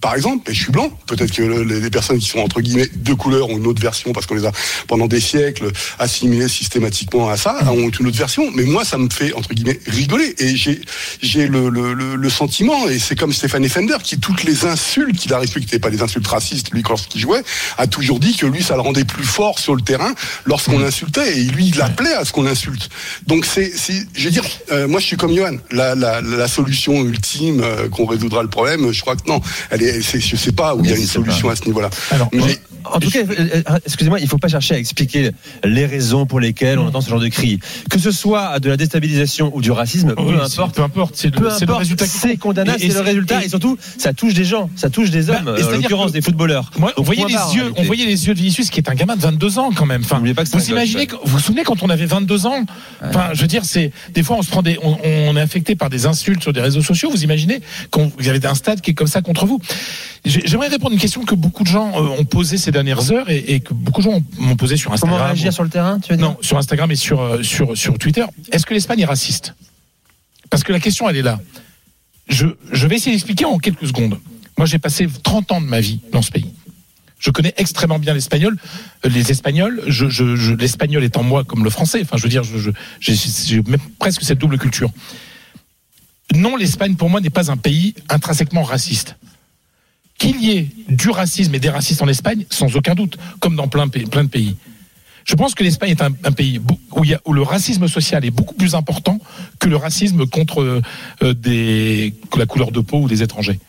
par 0.01 0.15
exemple, 0.15 0.49
et 0.49 0.53
je 0.55 0.63
suis 0.63 0.71
blanc, 0.71 0.89
peut-être 1.05 1.31
que 1.31 1.43
les 1.43 1.89
personnes 1.91 2.17
qui 2.17 2.27
sont 2.27 2.39
entre 2.39 2.59
guillemets 2.59 2.89
de 2.93 3.13
couleur 3.13 3.49
ont 3.49 3.57
une 3.57 3.67
autre 3.67 3.81
version 3.81 4.13
parce 4.13 4.25
qu'on 4.25 4.33
les 4.33 4.45
a 4.45 4.51
pendant 4.87 5.05
des 5.05 5.21
siècles 5.21 5.71
assimilées 5.99 6.47
systématiquement 6.47 7.29
à 7.29 7.37
ça, 7.37 7.59
ont 7.71 7.89
une 7.89 8.07
autre 8.07 8.17
version. 8.17 8.49
Mais 8.55 8.63
moi, 8.63 8.83
ça 8.83 8.97
me 8.97 9.09
fait 9.09 9.31
entre 9.33 9.53
guillemets 9.53 9.79
rigoler. 9.85 10.33
Et 10.39 10.55
j'ai 10.55 10.81
j'ai 11.21 11.47
le, 11.47 11.69
le, 11.69 11.93
le, 11.93 12.15
le, 12.15 12.29
sentiment 12.29 12.87
et 12.87 12.97
c'est 12.97 13.15
comme 13.15 13.31
Stéphane 13.31 13.67
Fender 13.69 13.97
qui 14.03 14.19
toutes 14.19 14.43
les 14.43 14.65
insultes 14.65 15.17
qu'il 15.17 15.33
a 15.33 15.37
respectées, 15.37 15.77
pas 15.77 15.89
les 15.89 16.01
insultes 16.01 16.27
racistes, 16.27 16.71
lui 16.71 16.83
lorsqu'il 16.87 17.21
jouait, 17.21 17.43
a 17.77 17.85
toujours 17.85 18.19
dit 18.19 18.35
que 18.35 18.47
lui 18.47 18.63
ça 18.63 18.75
le 18.75 18.81
rendait 18.81 19.05
plus 19.05 19.23
fort 19.23 19.59
sur 19.59 19.75
le 19.75 19.81
terrain 19.81 20.13
lorsqu'on 20.45 20.79
l'insultait. 20.79 21.37
Et 21.37 21.43
lui 21.43 21.67
il 21.67 21.79
appelait 21.81 22.13
à 22.13 22.25
ce 22.25 22.31
qu'on 22.31 22.47
insulte. 22.47 22.89
Donc 23.27 23.45
c'est 23.45 23.71
je 24.15 24.23
veux 24.23 24.31
dire, 24.31 24.45
euh, 24.71 24.87
moi 24.87 24.99
je 24.99 25.05
suis 25.05 25.17
comme 25.17 25.35
Johan, 25.35 25.57
la, 25.69 25.93
la, 25.93 26.21
la 26.21 26.47
solution 26.47 27.03
ultime 27.03 27.61
euh, 27.61 27.87
qu'on 27.87 28.05
résoudra 28.05 28.41
le 28.41 28.49
problème, 28.49 28.91
je 28.91 29.01
crois 29.01 29.15
que 29.15 29.27
non, 29.27 29.41
elle 29.69 29.83
est 29.83 29.90
je 29.99 30.35
sais 30.35 30.51
pas 30.51 30.75
où 30.75 30.83
il 30.83 30.89
y 30.89 30.93
a 30.93 30.97
une 30.97 31.05
solution 31.05 31.47
pas. 31.47 31.53
à 31.53 31.55
ce 31.55 31.65
niveau-là. 31.65 31.89
Mais, 32.31 32.57
en 32.85 32.99
tout 32.99 33.09
cas, 33.09 33.19
excusez-moi, 33.85 34.19
il 34.19 34.23
ne 34.23 34.29
faut 34.29 34.37
pas 34.37 34.47
chercher 34.47 34.75
à 34.75 34.77
expliquer 34.77 35.31
les 35.63 35.85
raisons 35.85 36.25
pour 36.25 36.39
lesquelles 36.39 36.79
on 36.79 36.87
entend 36.87 37.01
ce 37.01 37.09
genre 37.09 37.19
de 37.19 37.27
cris. 37.27 37.59
Que 37.89 37.99
ce 37.99 38.11
soit 38.11 38.59
de 38.59 38.69
la 38.69 38.77
déstabilisation 38.77 39.51
ou 39.53 39.61
du 39.61 39.71
racisme, 39.71 40.13
oui, 40.17 40.33
peu 40.33 40.41
importe. 40.41 40.75
Peu 40.75 40.83
importe, 40.83 41.15
c'est 41.15 41.33
le, 41.33 41.41
le, 41.41 41.73
résultat. 41.73 42.05
C'est 42.05 42.37
condamnable, 42.37 42.79
c'est 42.79 42.87
le 42.87 43.01
résultat. 43.01 43.43
Et, 43.43 43.49
surtout, 43.49 43.77
ça 43.97 44.13
touche 44.13 44.33
des 44.33 44.43
gens, 44.43 44.69
ça 44.75 44.89
touche 44.89 45.09
des 45.09 45.29
hommes, 45.29 45.43
bah, 45.45 45.55
en 45.63 45.71
l'occurrence 45.71 46.11
des 46.11 46.21
footballeurs. 46.21 46.71
Moi, 46.77 46.93
on, 46.97 47.03
voyait 47.03 47.25
les 47.25 47.55
yeux, 47.55 47.71
on 47.77 47.83
voyait 47.83 48.05
les 48.05 48.27
yeux 48.27 48.33
de 48.33 48.39
Vinicius 48.39 48.69
qui 48.69 48.79
est 48.79 48.89
un 48.89 48.95
gamin 48.95 49.15
de 49.15 49.21
22 49.21 49.59
ans 49.59 49.71
quand 49.75 49.85
même. 49.85 50.01
Enfin, 50.03 50.21
pas 50.33 50.43
vous 50.43 50.69
imaginez, 50.69 51.07
vous 51.23 51.37
vous 51.37 51.39
souvenez 51.39 51.63
quand 51.63 51.83
on 51.83 51.89
avait 51.89 52.05
22 52.05 52.45
ans? 52.45 52.65
Enfin, 53.03 53.29
je 53.33 53.41
veux 53.41 53.47
dire, 53.47 53.65
c'est 53.65 53.91
des 54.13 54.23
fois 54.23 54.37
on 54.37 54.41
se 54.41 54.49
prend 54.49 54.61
des, 54.61 54.77
on, 54.81 54.97
on, 55.03 55.35
est 55.35 55.41
affecté 55.41 55.75
par 55.75 55.89
des 55.89 56.05
insultes 56.05 56.41
sur 56.41 56.53
des 56.53 56.61
réseaux 56.61 56.81
sociaux. 56.81 57.09
Vous 57.09 57.23
imaginez 57.23 57.61
quand 57.89 58.11
vous 58.17 58.29
avez 58.29 58.45
un 58.45 58.55
stade 58.55 58.81
qui 58.81 58.91
est 58.91 58.93
comme 58.93 59.07
ça 59.07 59.21
contre 59.21 59.45
vous. 59.45 59.59
J'aimerais 60.25 60.67
répondre 60.67 60.91
à 60.91 60.93
une 60.93 60.99
question 60.99 61.23
que 61.23 61.35
beaucoup 61.35 61.63
de 61.63 61.69
gens 61.69 61.91
ont 61.95 62.25
posée 62.25 62.57
ces 62.57 62.70
dernières 62.71 63.11
heures 63.11 63.29
et, 63.29 63.37
et 63.37 63.59
que 63.59 63.73
beaucoup 63.73 64.01
de 64.01 64.05
gens 64.05 64.21
m'ont 64.37 64.55
posé 64.55 64.77
sur 64.77 64.91
Instagram. 64.93 65.17
Comment 65.17 65.25
réagir 65.27 65.53
sur 65.53 65.63
le 65.63 65.69
terrain 65.69 65.99
tu 65.99 66.11
veux 66.11 66.17
dire 66.17 66.25
Non, 66.25 66.37
sur 66.41 66.57
Instagram 66.57 66.91
et 66.91 66.95
sur, 66.95 67.43
sur, 67.43 67.77
sur 67.77 67.97
Twitter. 67.97 68.25
Est-ce 68.51 68.65
que 68.65 68.73
l'Espagne 68.73 68.99
est 69.01 69.05
raciste? 69.05 69.55
Parce 70.49 70.63
que 70.63 70.71
la 70.71 70.79
question, 70.79 71.09
elle 71.09 71.17
est 71.17 71.21
là. 71.21 71.39
Je, 72.27 72.47
je 72.71 72.87
vais 72.87 72.95
essayer 72.95 73.15
d'expliquer 73.15 73.45
en 73.45 73.57
quelques 73.57 73.87
secondes. 73.87 74.19
Moi, 74.57 74.65
j'ai 74.65 74.79
passé 74.79 75.07
30 75.23 75.51
ans 75.53 75.61
de 75.61 75.65
ma 75.65 75.79
vie 75.79 75.99
dans 76.11 76.21
ce 76.21 76.31
pays. 76.31 76.53
Je 77.19 77.29
connais 77.29 77.53
extrêmement 77.57 77.99
bien 77.99 78.13
l'espagnol, 78.13 78.57
les 79.03 79.31
Espagnols. 79.31 79.81
Je, 79.87 80.09
je, 80.09 80.35
je 80.35 80.53
l'espagnol 80.53 81.03
est 81.03 81.17
en 81.17 81.23
moi 81.23 81.43
comme 81.43 81.63
le 81.63 81.69
français. 81.69 82.01
Enfin, 82.01 82.17
je 82.17 82.23
veux 82.23 82.29
dire, 82.29 82.43
j'ai 82.99 83.61
presque 83.99 84.23
cette 84.23 84.39
double 84.39 84.57
culture. 84.57 84.89
Non, 86.33 86.55
l'Espagne 86.55 86.95
pour 86.95 87.09
moi 87.09 87.21
n'est 87.21 87.29
pas 87.29 87.51
un 87.51 87.57
pays 87.57 87.93
intrinsèquement 88.09 88.63
raciste 88.63 89.15
qu'il 90.21 90.39
y 90.39 90.51
ait 90.51 90.67
du 90.87 91.09
racisme 91.09 91.55
et 91.55 91.59
des 91.59 91.69
racistes 91.69 92.03
en 92.03 92.07
Espagne, 92.07 92.45
sans 92.51 92.75
aucun 92.75 92.93
doute, 92.93 93.17
comme 93.39 93.55
dans 93.55 93.67
plein, 93.67 93.87
de 93.87 94.27
pays. 94.27 94.55
Je 95.25 95.33
pense 95.35 95.55
que 95.55 95.63
l'Espagne 95.63 95.89
est 95.89 96.01
un, 96.01 96.11
pays 96.31 96.61
où, 97.25 97.33
le 97.33 97.41
racisme 97.41 97.87
social 97.87 98.23
est 98.23 98.29
beaucoup 98.29 98.53
plus 98.53 98.75
important 98.75 99.17
que 99.57 99.67
le 99.67 99.77
racisme 99.77 100.27
contre 100.27 100.61
euh, 100.61 101.33
que 101.33 102.39
la 102.39 102.45
couleur 102.45 102.71
de 102.71 102.81
peau 102.81 102.99
ou 102.99 103.07
des 103.07 103.23
étrangers. 103.23 103.59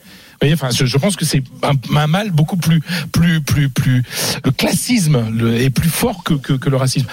Enfin, 0.45 0.71
je, 0.71 0.97
pense 0.99 1.17
que 1.17 1.25
c'est 1.25 1.43
un, 1.63 2.07
mal 2.07 2.33
beaucoup 2.33 2.57
plus, 2.57 2.83
plus, 3.13 3.41
plus, 3.41 3.71
plus. 3.71 4.03
Le 4.45 4.51
classisme 4.51 5.25
est 5.57 5.71
plus 5.71 5.89
fort 5.89 6.23
que, 6.23 6.69
le 6.69 6.77
racisme. 6.77 7.07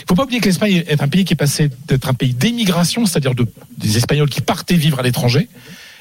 Il 0.00 0.04
faut 0.08 0.16
pas 0.16 0.24
oublier 0.24 0.40
que 0.40 0.46
l'Espagne 0.46 0.84
est 0.86 1.00
un 1.00 1.08
pays 1.08 1.24
qui 1.24 1.32
est 1.32 1.36
passé 1.36 1.70
d'être 1.86 2.08
un 2.08 2.14
pays 2.14 2.34
d'émigration, 2.34 3.06
c'est-à-dire 3.06 3.34
de, 3.34 3.46
des 3.78 3.96
Espagnols 3.96 4.28
qui 4.28 4.40
partaient 4.40 4.74
vivre 4.74 4.98
à 4.98 5.02
l'étranger, 5.02 5.48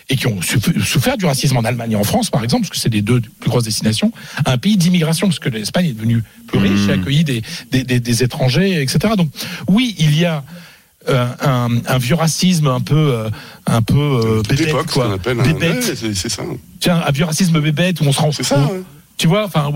et 0.10 0.16
qui 0.16 0.28
ont 0.28 0.40
souffert 0.42 1.18
du 1.18 1.26
racisme 1.26 1.58
en 1.58 1.62
Allemagne 1.62 1.92
et 1.92 1.96
en 1.96 2.04
France, 2.04 2.30
par 2.30 2.44
exemple, 2.44 2.64
parce 2.64 2.72
que 2.72 2.78
c'est 2.78 2.94
les 2.94 3.02
deux 3.02 3.22
plus 3.40 3.50
grosses 3.50 3.64
destinations, 3.64 4.12
un 4.46 4.58
pays 4.58 4.78
d'immigration, 4.78 5.28
parce 5.28 5.40
que 5.40 5.50
l'Espagne 5.50 5.88
est 5.88 5.94
devenue 5.94 6.24
plus 6.48 6.60
riche 6.60 6.88
et 6.90 6.94
accueillit 6.94 7.24
des, 7.24 7.42
des, 7.72 7.84
des, 7.84 8.00
des, 8.00 8.24
étrangers, 8.24 8.82
etc. 8.82 9.14
Donc, 9.18 9.30
oui, 9.68 9.96
il 10.00 10.18
y 10.18 10.26
a 10.26 10.44
euh, 11.10 11.28
un, 11.42 11.70
un, 11.88 11.98
vieux 11.98 12.16
racisme 12.16 12.68
un 12.68 12.82
peu, 12.82 12.96
euh, 12.96 13.30
un 13.66 13.82
peu 13.82 13.96
euh, 13.98 14.42
bébête, 14.48 14.86
quoi. 14.92 15.18
Bébête. 15.18 16.02
Ouais, 16.04 16.14
c'est 16.14 16.30
ça. 16.30 16.44
Tiens, 16.80 17.02
un 17.06 17.12
vieux 17.12 17.26
racisme 17.26 17.60
bébête 17.60 18.02
où 18.02 18.04
on 18.06 18.12
se 18.12 18.20
rend. 18.20 18.32
C'est 18.32 18.44
ça. 18.44 18.60
Ouais 18.60 18.84
tu 19.22 19.28
vois 19.28 19.46
enfin 19.46 19.72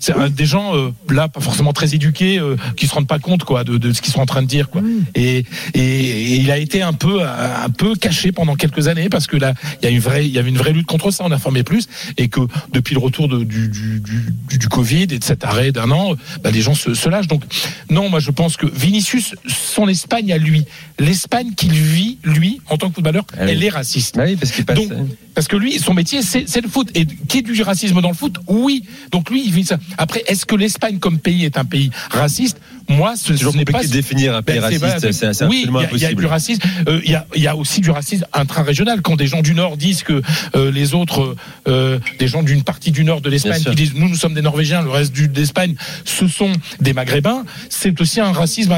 c'est 0.00 0.12
des 0.34 0.44
gens 0.44 0.74
euh, 0.76 0.90
là 1.08 1.28
pas 1.28 1.38
forcément 1.38 1.72
très 1.72 1.94
éduqués 1.94 2.40
euh, 2.40 2.56
qui 2.76 2.88
se 2.88 2.94
rendent 2.94 3.06
pas 3.06 3.20
compte 3.20 3.44
quoi 3.44 3.62
de, 3.62 3.78
de 3.78 3.92
ce 3.92 4.02
qu'ils 4.02 4.12
sont 4.12 4.18
en 4.18 4.26
train 4.26 4.42
de 4.42 4.48
dire 4.48 4.70
quoi. 4.70 4.82
Et, 5.14 5.44
et, 5.74 5.80
et 5.80 6.34
il 6.34 6.50
a 6.50 6.58
été 6.58 6.82
un 6.82 6.92
peu 6.92 7.22
un 7.22 7.70
peu 7.70 7.94
caché 7.94 8.32
pendant 8.32 8.56
quelques 8.56 8.88
années 8.88 9.08
parce 9.08 9.28
que 9.28 9.36
là 9.36 9.54
il 9.80 9.84
y 9.84 9.86
a 9.86 9.90
une 9.90 10.00
vraie 10.00 10.26
il 10.26 10.32
y 10.32 10.38
avait 10.40 10.48
une 10.48 10.58
vraie 10.58 10.72
lutte 10.72 10.88
contre 10.88 11.12
ça 11.12 11.22
on 11.24 11.30
a 11.30 11.38
formé 11.38 11.62
plus 11.62 11.86
et 12.16 12.26
que 12.26 12.40
depuis 12.72 12.94
le 12.94 13.00
retour 13.00 13.28
de, 13.28 13.44
du, 13.44 13.68
du, 13.68 14.00
du, 14.00 14.58
du 14.58 14.68
Covid 14.68 15.04
et 15.04 15.06
de 15.20 15.24
cet 15.24 15.44
arrêt 15.44 15.70
d'un 15.70 15.92
an 15.92 16.16
bah, 16.42 16.50
les 16.50 16.60
gens 16.60 16.74
se, 16.74 16.92
se 16.92 17.08
lâchent. 17.08 17.28
Donc 17.28 17.44
non 17.90 18.08
moi 18.10 18.18
je 18.18 18.32
pense 18.32 18.56
que 18.56 18.66
Vinicius 18.66 19.36
son 19.46 19.86
Espagne 19.86 20.32
à 20.32 20.38
lui 20.38 20.64
l'Espagne 20.98 21.52
qu'il 21.56 21.72
vit 21.72 22.18
lui 22.24 22.60
en 22.68 22.78
tant 22.78 22.88
que 22.88 22.96
footballeur 22.96 23.24
ah 23.34 23.42
oui. 23.42 23.50
elle 23.52 23.62
est 23.62 23.68
raciste. 23.68 24.16
Ah 24.18 24.24
oui, 24.26 24.34
parce 24.34 24.50
qu'il 24.50 24.64
passe 24.64 24.76
donc, 24.76 24.90
Parce 25.38 25.46
que 25.46 25.56
lui, 25.56 25.78
son 25.78 25.94
métier, 25.94 26.20
c'est 26.20 26.60
le 26.60 26.68
foot. 26.68 26.90
Et 26.96 27.06
qui 27.06 27.38
est 27.38 27.42
du 27.42 27.62
racisme 27.62 28.00
dans 28.00 28.08
le 28.08 28.14
foot 28.16 28.38
Oui. 28.48 28.82
Donc 29.12 29.30
lui, 29.30 29.44
il 29.46 29.52
vit 29.52 29.64
ça. 29.64 29.78
Après, 29.96 30.24
est-ce 30.26 30.44
que 30.44 30.56
l'Espagne 30.56 30.98
comme 30.98 31.20
pays 31.20 31.44
est 31.44 31.56
un 31.56 31.64
pays 31.64 31.92
raciste? 32.10 32.58
Moi, 32.88 33.14
ce, 33.16 33.32
toujours 33.34 33.52
ce 33.52 33.58
n'est 33.58 33.64
compliqué 33.64 33.80
pas 33.80 33.86
de 33.86 33.92
définir 33.92 34.34
un 34.34 34.42
pays 34.42 34.60
Ben, 34.60 34.70
c'est- 34.70 34.78
raciste, 34.86 35.22
c'est 35.22 35.44
oui, 35.46 35.66
absolument 35.66 35.80
il 35.80 35.82
y 35.82 35.86
a- 35.86 35.90
il 35.92 35.98
y, 36.00 36.04
a 36.04 36.08
impossible. 36.08 36.20
du 36.22 36.26
racisme. 36.26 36.62
Euh, 36.88 37.00
Il 37.04 37.10
y, 37.10 37.14
a, 37.14 37.26
il 37.36 37.42
y 37.42 37.46
a 37.46 37.54
aussi 37.56 37.80
du 37.80 37.90
racisme 37.90 38.24
intra-régional. 38.32 39.02
Quand 39.02 39.16
des 39.16 39.26
gens 39.26 39.42
du 39.42 39.54
Nord 39.54 39.76
disent 39.76 40.02
que 40.02 40.22
euh, 40.56 40.70
les 40.70 40.94
autres, 40.94 41.36
euh, 41.68 41.98
des 42.18 42.28
gens 42.28 42.42
d'une 42.42 42.62
partie 42.62 42.90
du 42.90 43.04
Nord 43.04 43.20
de 43.20 43.28
l'Espagne, 43.30 43.62
qui 43.62 43.74
disent 43.74 43.94
nous, 43.94 44.08
nous 44.08 44.14
sommes 44.16 44.34
des 44.34 44.42
Norvégiens, 44.42 44.82
le 44.82 44.90
reste 44.90 45.12
d'Espagne, 45.12 45.74
ce 46.04 46.26
sont 46.28 46.50
des 46.80 46.92
Maghrébins, 46.94 47.44
c'est 47.68 48.00
aussi 48.00 48.20
un 48.20 48.32
racisme 48.32 48.72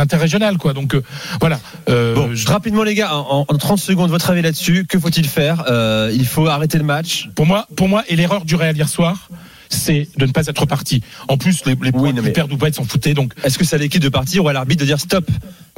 interrégional, 0.00 0.58
quoi. 0.58 0.72
Donc 0.72 0.96
voilà. 1.40 1.60
Bon, 1.86 2.30
rapidement 2.46 2.82
les 2.82 2.94
gars, 2.94 3.14
en, 3.14 3.44
en 3.48 3.58
30 3.58 3.78
secondes, 3.78 4.10
votre 4.10 4.30
avis 4.30 4.42
là-dessus, 4.42 4.86
que 4.88 4.98
faut-il 4.98 5.26
faire? 5.26 5.64
Il 6.12 6.26
faut 6.26 6.46
arrêter 6.46 6.78
le 6.78 6.84
match. 6.84 7.28
Pour 7.34 7.46
moi, 7.46 7.66
pour 7.76 7.88
moi, 7.88 8.04
et 8.08 8.16
l'erreur 8.16 8.44
du 8.44 8.54
Real 8.54 8.76
hier 8.76 8.88
soir, 8.88 9.28
c'est 9.74 10.08
de 10.16 10.26
ne 10.26 10.32
pas 10.32 10.46
être 10.46 10.66
parti. 10.66 11.02
En 11.28 11.36
plus, 11.38 11.64
les, 11.64 11.76
les 11.82 11.92
points 11.92 12.08
non, 12.08 12.14
qu'ils 12.14 12.22
mais- 12.22 12.30
perdent 12.32 12.52
ou 12.52 12.56
pas, 12.56 12.68
ils 12.68 12.74
s'en 12.74 12.84
foutaient. 12.84 13.14
Donc, 13.14 13.32
Est-ce 13.44 13.58
que 13.58 13.64
c'est 13.64 13.76
à 13.76 13.78
l'équipe 13.78 14.02
de 14.02 14.08
partir 14.08 14.44
ou 14.44 14.48
à 14.48 14.52
l'arbitre 14.52 14.80
de 14.80 14.86
dire 14.86 15.00
stop 15.00 15.28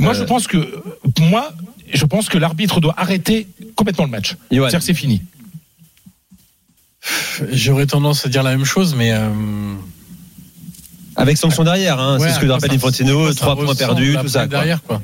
moi, 0.01 0.13
Euh, 0.13 0.15
je 0.15 0.25
pense 0.25 0.47
que, 0.47 0.83
moi, 1.21 1.53
je 1.93 2.05
pense 2.05 2.29
que 2.29 2.39
l'arbitre 2.39 2.81
doit 2.81 2.95
arrêter 2.97 3.47
complètement 3.77 4.05
le 4.05 4.11
match. 4.11 4.37
C'est-à-dire 4.51 4.79
que 4.79 4.85
c'est 4.85 4.95
fini. 4.95 5.23
J'aurais 7.53 7.87
tendance 7.87 8.25
à 8.25 8.29
dire 8.29 8.43
la 8.43 8.51
même 8.57 8.65
chose, 8.65 8.95
mais 8.95 9.13
euh, 9.13 9.29
Avec 11.17 11.37
sanction 11.37 11.63
derrière, 11.65 12.01
hein, 12.01 12.19
ouais, 12.19 12.29
c'est 12.29 12.35
ce 12.37 12.41
que 12.41 12.47
quoi 12.47 12.55
rappelle 12.55 12.73
Infantino, 12.73 13.25
quoi 13.25 13.35
3 13.35 13.57
points 13.57 13.75
perdus, 13.75 14.17
tout 14.21 14.29
ça. 14.29 14.41
quoi. 14.41 14.47
derrière 14.49 14.83
quoi. 14.83 15.03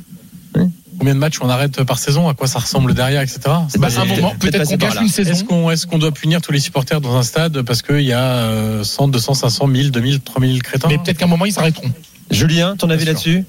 Combien 1.01 1.14
de 1.14 1.18
matchs 1.18 1.39
on 1.40 1.48
arrête 1.48 1.82
par 1.85 1.98
saison 1.98 2.28
À 2.28 2.35
quoi 2.35 2.47
ça 2.47 2.59
ressemble 2.59 2.93
derrière, 2.93 3.22
etc. 3.22 3.40
C'est 3.70 3.81
Bah, 3.81 3.89
un 3.97 4.05
moment, 4.05 4.35
peut-être 4.39 4.68
qu'on 4.68 4.77
là. 4.77 5.01
une 5.01 5.09
saison. 5.09 5.70
Est-ce 5.70 5.86
qu'on 5.86 5.97
est 5.97 6.01
doit 6.01 6.12
punir 6.12 6.43
tous 6.43 6.52
les 6.52 6.60
supporters 6.60 7.01
dans 7.01 7.16
un 7.16 7.22
stade 7.22 7.62
parce 7.62 7.81
qu'il 7.81 8.02
y 8.02 8.12
a 8.12 8.20
euh, 8.22 8.85
100, 8.85 9.09
200, 9.09 9.32
500, 9.32 9.66
1000, 9.66 9.90
2000, 9.93 10.20
3000 10.20 10.62
crétins? 10.62 10.89
Mais 10.89 10.98
peut-être 10.98 11.16
qu'à 11.16 11.24
un 11.24 11.28
moment, 11.28 11.47
ils 11.47 11.52
s'arrêteront. 11.52 11.90
Julien, 12.31 12.77
ton 12.77 12.90
avis 12.90 13.06
là-dessus? 13.06 13.44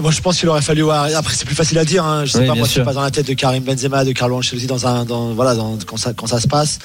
Moi, 0.00 0.10
je 0.10 0.20
pense 0.22 0.38
qu'il 0.38 0.48
aurait 0.48 0.62
fallu. 0.62 0.82
voir- 0.82 1.06
Après, 1.14 1.34
c'est 1.34 1.44
plus 1.44 1.54
facile 1.54 1.78
à 1.78 1.84
dire. 1.84 2.04
Hein. 2.04 2.24
Je 2.24 2.32
sais 2.32 2.38
Oui, 2.40 2.46
pas, 2.46 2.54
moi, 2.54 2.66
je 2.66 2.72
suis 2.72 2.82
pas 2.82 2.92
dans 2.94 3.02
la 3.02 3.10
tête 3.10 3.26
de 3.26 3.34
Karim 3.34 3.62
Benzema, 3.62 4.04
de 4.06 4.12
Carlo 4.12 4.36
Ancelotti 4.38 4.66
dans 4.66 4.86
un, 4.86 5.04
dans, 5.04 5.34
voilà, 5.34 5.54
dans, 5.54 5.76
quand 5.86 5.96
ça, 5.98 6.14
quand 6.14 6.26
ça 6.26 6.40
se 6.40 6.48
passe. 6.48 6.78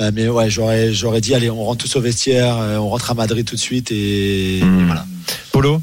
Euh, 0.00 0.12
mais 0.14 0.28
ouais, 0.28 0.48
j'aurais, 0.48 0.92
j'aurais 0.92 1.20
dit, 1.20 1.34
allez, 1.34 1.50
on 1.50 1.64
rentre 1.64 1.84
tous 1.84 1.96
au 1.96 2.00
vestiaire, 2.00 2.56
euh, 2.58 2.76
on 2.78 2.88
rentre 2.88 3.10
à 3.10 3.14
Madrid 3.14 3.44
tout 3.44 3.56
de 3.56 3.60
suite 3.60 3.90
et, 3.90 4.60
Hmm. 4.62 4.80
et 4.80 4.84
voilà. 4.84 5.06
Polo? 5.52 5.82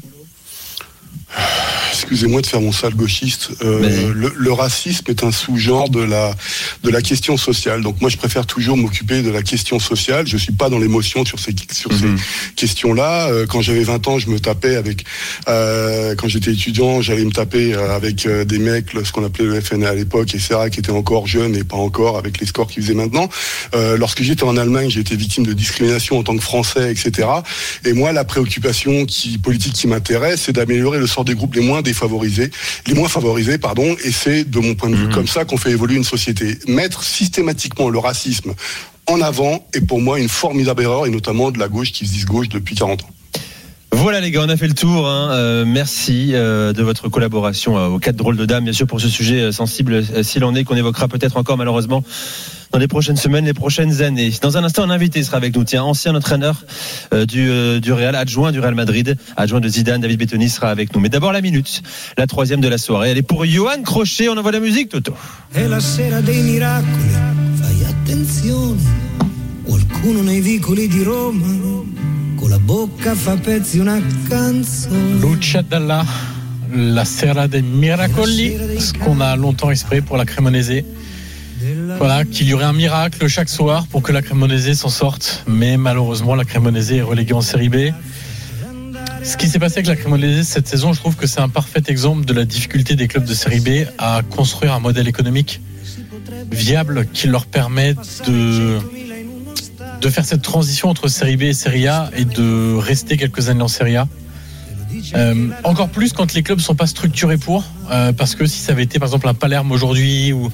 Excusez-moi 1.94 2.42
de 2.42 2.46
faire 2.46 2.60
mon 2.60 2.72
sale 2.72 2.94
gauchiste. 2.94 3.50
Euh, 3.62 4.12
le, 4.14 4.32
le 4.36 4.52
racisme 4.52 5.04
est 5.08 5.22
un 5.22 5.30
sous-genre 5.30 5.88
de 5.90 6.00
la 6.00 6.34
de 6.82 6.90
la 6.90 7.00
question 7.02 7.36
sociale. 7.36 7.82
Donc 7.82 8.00
moi, 8.00 8.10
je 8.10 8.16
préfère 8.16 8.46
toujours 8.46 8.76
m'occuper 8.76 9.22
de 9.22 9.30
la 9.30 9.42
question 9.42 9.78
sociale. 9.78 10.26
Je 10.26 10.36
suis 10.36 10.52
pas 10.52 10.68
dans 10.68 10.78
l'émotion 10.78 11.24
sur 11.24 11.38
ces 11.38 11.54
sur 11.72 11.92
Mhm. 11.92 12.18
ces 12.18 12.54
questions-là. 12.56 13.28
Euh, 13.28 13.46
quand 13.46 13.60
j'avais 13.62 13.84
20 13.84 14.08
ans, 14.08 14.18
je 14.18 14.28
me 14.28 14.40
tapais 14.40 14.76
avec. 14.76 15.04
euh, 15.48 16.14
quand 16.16 16.28
j'étais 16.28 16.52
étudiant, 16.52 17.00
j'allais 17.00 17.24
me 17.24 17.30
taper 17.32 17.74
avec 17.74 18.26
des 18.26 18.58
mecs, 18.58 18.86
ce 19.04 19.12
qu'on 19.12 19.24
appelait 19.24 19.44
le 19.44 19.60
FNA 19.60 19.88
à 19.90 19.94
l'époque, 19.94 20.34
etc., 20.34 20.56
qui 20.72 20.80
étaient 20.80 20.90
encore 20.90 21.26
jeunes 21.26 21.54
et 21.56 21.64
pas 21.64 21.76
encore 21.76 22.18
avec 22.18 22.38
les 22.40 22.46
scores 22.46 22.66
qu'ils 22.68 22.82
faisaient 22.82 22.94
maintenant. 22.94 23.28
Euh, 23.74 23.96
lorsque 23.96 24.22
j'étais 24.22 24.42
en 24.44 24.56
Allemagne, 24.56 24.90
j'ai 24.90 25.00
été 25.00 25.14
victime 25.16 25.46
de 25.46 25.52
discrimination 25.52 26.18
en 26.18 26.22
tant 26.22 26.36
que 26.36 26.42
Français, 26.42 26.90
etc. 26.90 27.28
Et 27.84 27.92
moi, 27.92 28.12
la 28.12 28.24
préoccupation 28.24 29.04
qui, 29.06 29.38
politique 29.38 29.74
qui 29.74 29.86
m'intéresse, 29.86 30.42
c'est 30.46 30.52
d'améliorer 30.52 30.98
le 30.98 31.06
sort 31.06 31.24
des 31.24 31.34
groupes 31.34 31.54
les 31.54 31.60
moins 31.62 31.82
défavorisés, 31.84 32.50
les 32.88 32.94
moins 32.94 33.08
favorisés, 33.08 33.58
pardon. 33.58 33.94
Et 34.04 34.10
c'est, 34.10 34.42
de 34.42 34.58
mon 34.58 34.74
point 34.74 34.90
de 34.90 34.96
vue, 34.96 35.08
comme 35.10 35.28
ça 35.28 35.44
qu'on 35.44 35.56
fait 35.56 35.70
évoluer 35.70 35.96
une 35.96 36.04
société. 36.04 36.58
Mettre 36.66 37.04
systématiquement 37.04 37.88
le 37.88 38.00
racisme 38.00 38.54
en 39.06 39.20
avant 39.20 39.66
est 39.74 39.82
pour 39.82 40.00
moi 40.00 40.18
une 40.18 40.28
formidable 40.28 40.82
erreur, 40.82 41.06
et 41.06 41.10
notamment 41.10 41.50
de 41.50 41.58
la 41.58 41.68
gauche 41.68 41.92
qui 41.92 42.06
se 42.06 42.12
dit 42.12 42.24
gauche 42.24 42.48
depuis 42.48 42.74
40 42.74 43.04
ans. 43.04 43.13
Voilà 43.96 44.20
les 44.20 44.32
gars, 44.32 44.42
on 44.44 44.48
a 44.48 44.56
fait 44.56 44.66
le 44.66 44.74
tour. 44.74 45.08
hein. 45.08 45.30
Euh, 45.30 45.64
merci 45.64 46.30
euh, 46.34 46.72
de 46.72 46.82
votre 46.82 47.08
collaboration 47.08 47.78
euh, 47.78 47.86
aux 47.86 48.00
quatre 48.00 48.16
drôles 48.16 48.36
de 48.36 48.44
dames, 48.44 48.64
bien 48.64 48.72
sûr 48.72 48.88
pour 48.88 49.00
ce 49.00 49.08
sujet 49.08 49.52
sensible 49.52 50.02
s'il 50.24 50.42
en 50.44 50.52
est, 50.56 50.64
qu'on 50.64 50.74
évoquera 50.74 51.06
peut-être 51.06 51.36
encore 51.36 51.56
malheureusement 51.56 52.02
dans 52.72 52.80
les 52.80 52.88
prochaines 52.88 53.16
semaines, 53.16 53.44
les 53.44 53.54
prochaines 53.54 54.02
années. 54.02 54.32
Dans 54.42 54.58
un 54.58 54.64
instant, 54.64 54.82
un 54.82 54.90
invité 54.90 55.22
sera 55.22 55.36
avec 55.36 55.54
nous. 55.54 55.62
Tiens, 55.62 55.84
ancien 55.84 56.12
entraîneur 56.16 56.64
du, 57.28 57.80
du 57.80 57.92
Real, 57.92 58.16
adjoint 58.16 58.50
du 58.50 58.58
Real 58.58 58.74
Madrid, 58.74 59.16
adjoint 59.36 59.60
de 59.60 59.68
Zidane, 59.68 60.00
David 60.00 60.18
Bettoni 60.18 60.48
sera 60.48 60.70
avec 60.70 60.92
nous. 60.92 61.00
Mais 61.00 61.08
d'abord 61.08 61.30
la 61.30 61.40
minute, 61.40 61.82
la 62.18 62.26
troisième 62.26 62.60
de 62.60 62.66
la 62.66 62.78
soirée. 62.78 63.10
Elle 63.10 63.18
est 63.18 63.22
pour 63.22 63.46
Johan 63.46 63.80
Crochet. 63.84 64.28
On 64.28 64.36
envoie 64.36 64.50
la 64.50 64.58
musique, 64.58 64.88
Toto. 64.88 65.14
È 65.52 65.68
la 65.68 65.78
sera 65.78 66.20
dei 66.20 66.42
miracoli, 66.42 67.14
fai 67.54 67.84
attenzione. 67.84 68.80
Qualcuno 69.62 70.22
nei 70.22 70.40
vicoli 70.40 70.88
di 70.88 71.04
con 72.44 72.50
la 72.50 72.58
bocca 72.58 73.14
fa 73.14 73.36
pezzi 73.36 73.78
una 73.78 73.98
canzone. 74.28 75.18
Lucia 75.18 75.62
Dalla, 75.62 76.04
la 76.72 77.04
Serra 77.06 77.46
dei 77.46 77.62
Miracoli, 77.62 78.54
ce 78.78 78.92
qu'on 78.92 79.22
a 79.22 79.34
longtemps 79.34 79.70
espéré 79.70 80.02
pour 80.02 80.18
la 80.18 80.26
Cremonese. 80.26 80.84
Voilà, 81.96 82.26
qu'il 82.26 82.46
y 82.46 82.52
aurait 82.52 82.66
un 82.66 82.74
miracle 82.74 83.26
chaque 83.28 83.48
soir 83.48 83.86
pour 83.86 84.02
que 84.02 84.12
la 84.12 84.20
Cremonese 84.20 84.74
s'en 84.74 84.90
sorte. 84.90 85.42
Mais 85.46 85.78
malheureusement, 85.78 86.34
la 86.34 86.44
Cremonese 86.44 86.92
est 86.92 87.00
reléguée 87.00 87.32
en 87.32 87.40
série 87.40 87.70
B. 87.70 87.76
Ce 89.22 89.38
qui 89.38 89.48
s'est 89.48 89.58
passé 89.58 89.78
avec 89.78 89.86
la 89.86 89.96
Cremonese 89.96 90.46
cette 90.46 90.68
saison, 90.68 90.92
je 90.92 91.00
trouve 91.00 91.16
que 91.16 91.26
c'est 91.26 91.40
un 91.40 91.48
parfait 91.48 91.82
exemple 91.86 92.26
de 92.26 92.34
la 92.34 92.44
difficulté 92.44 92.94
des 92.94 93.08
clubs 93.08 93.24
de 93.24 93.32
série 93.32 93.60
B 93.60 93.88
à 93.96 94.20
construire 94.28 94.74
un 94.74 94.80
modèle 94.80 95.08
économique 95.08 95.62
viable 96.50 97.06
qui 97.10 97.26
leur 97.26 97.46
permet 97.46 97.94
de, 98.26 98.78
de 100.04 100.10
faire 100.10 100.26
cette 100.26 100.42
transition 100.42 100.90
entre 100.90 101.08
série 101.08 101.38
B 101.38 101.44
et 101.44 101.54
série 101.54 101.88
A 101.88 102.10
et 102.14 102.26
de 102.26 102.74
rester 102.76 103.16
quelques 103.16 103.48
années 103.48 103.62
en 103.62 103.68
série 103.68 103.96
A. 103.96 104.06
Euh, 105.16 105.48
encore 105.64 105.88
plus 105.88 106.12
quand 106.12 106.34
les 106.34 106.42
clubs 106.42 106.60
sont 106.60 106.74
pas 106.74 106.86
structurés 106.86 107.38
pour, 107.38 107.64
euh, 107.90 108.12
parce 108.12 108.34
que 108.34 108.44
si 108.44 108.60
ça 108.60 108.72
avait 108.72 108.82
été 108.82 108.98
par 108.98 109.08
exemple 109.08 109.28
un 109.28 109.34
Palerme 109.34 109.72
aujourd'hui 109.72 110.34
ou 110.34 110.50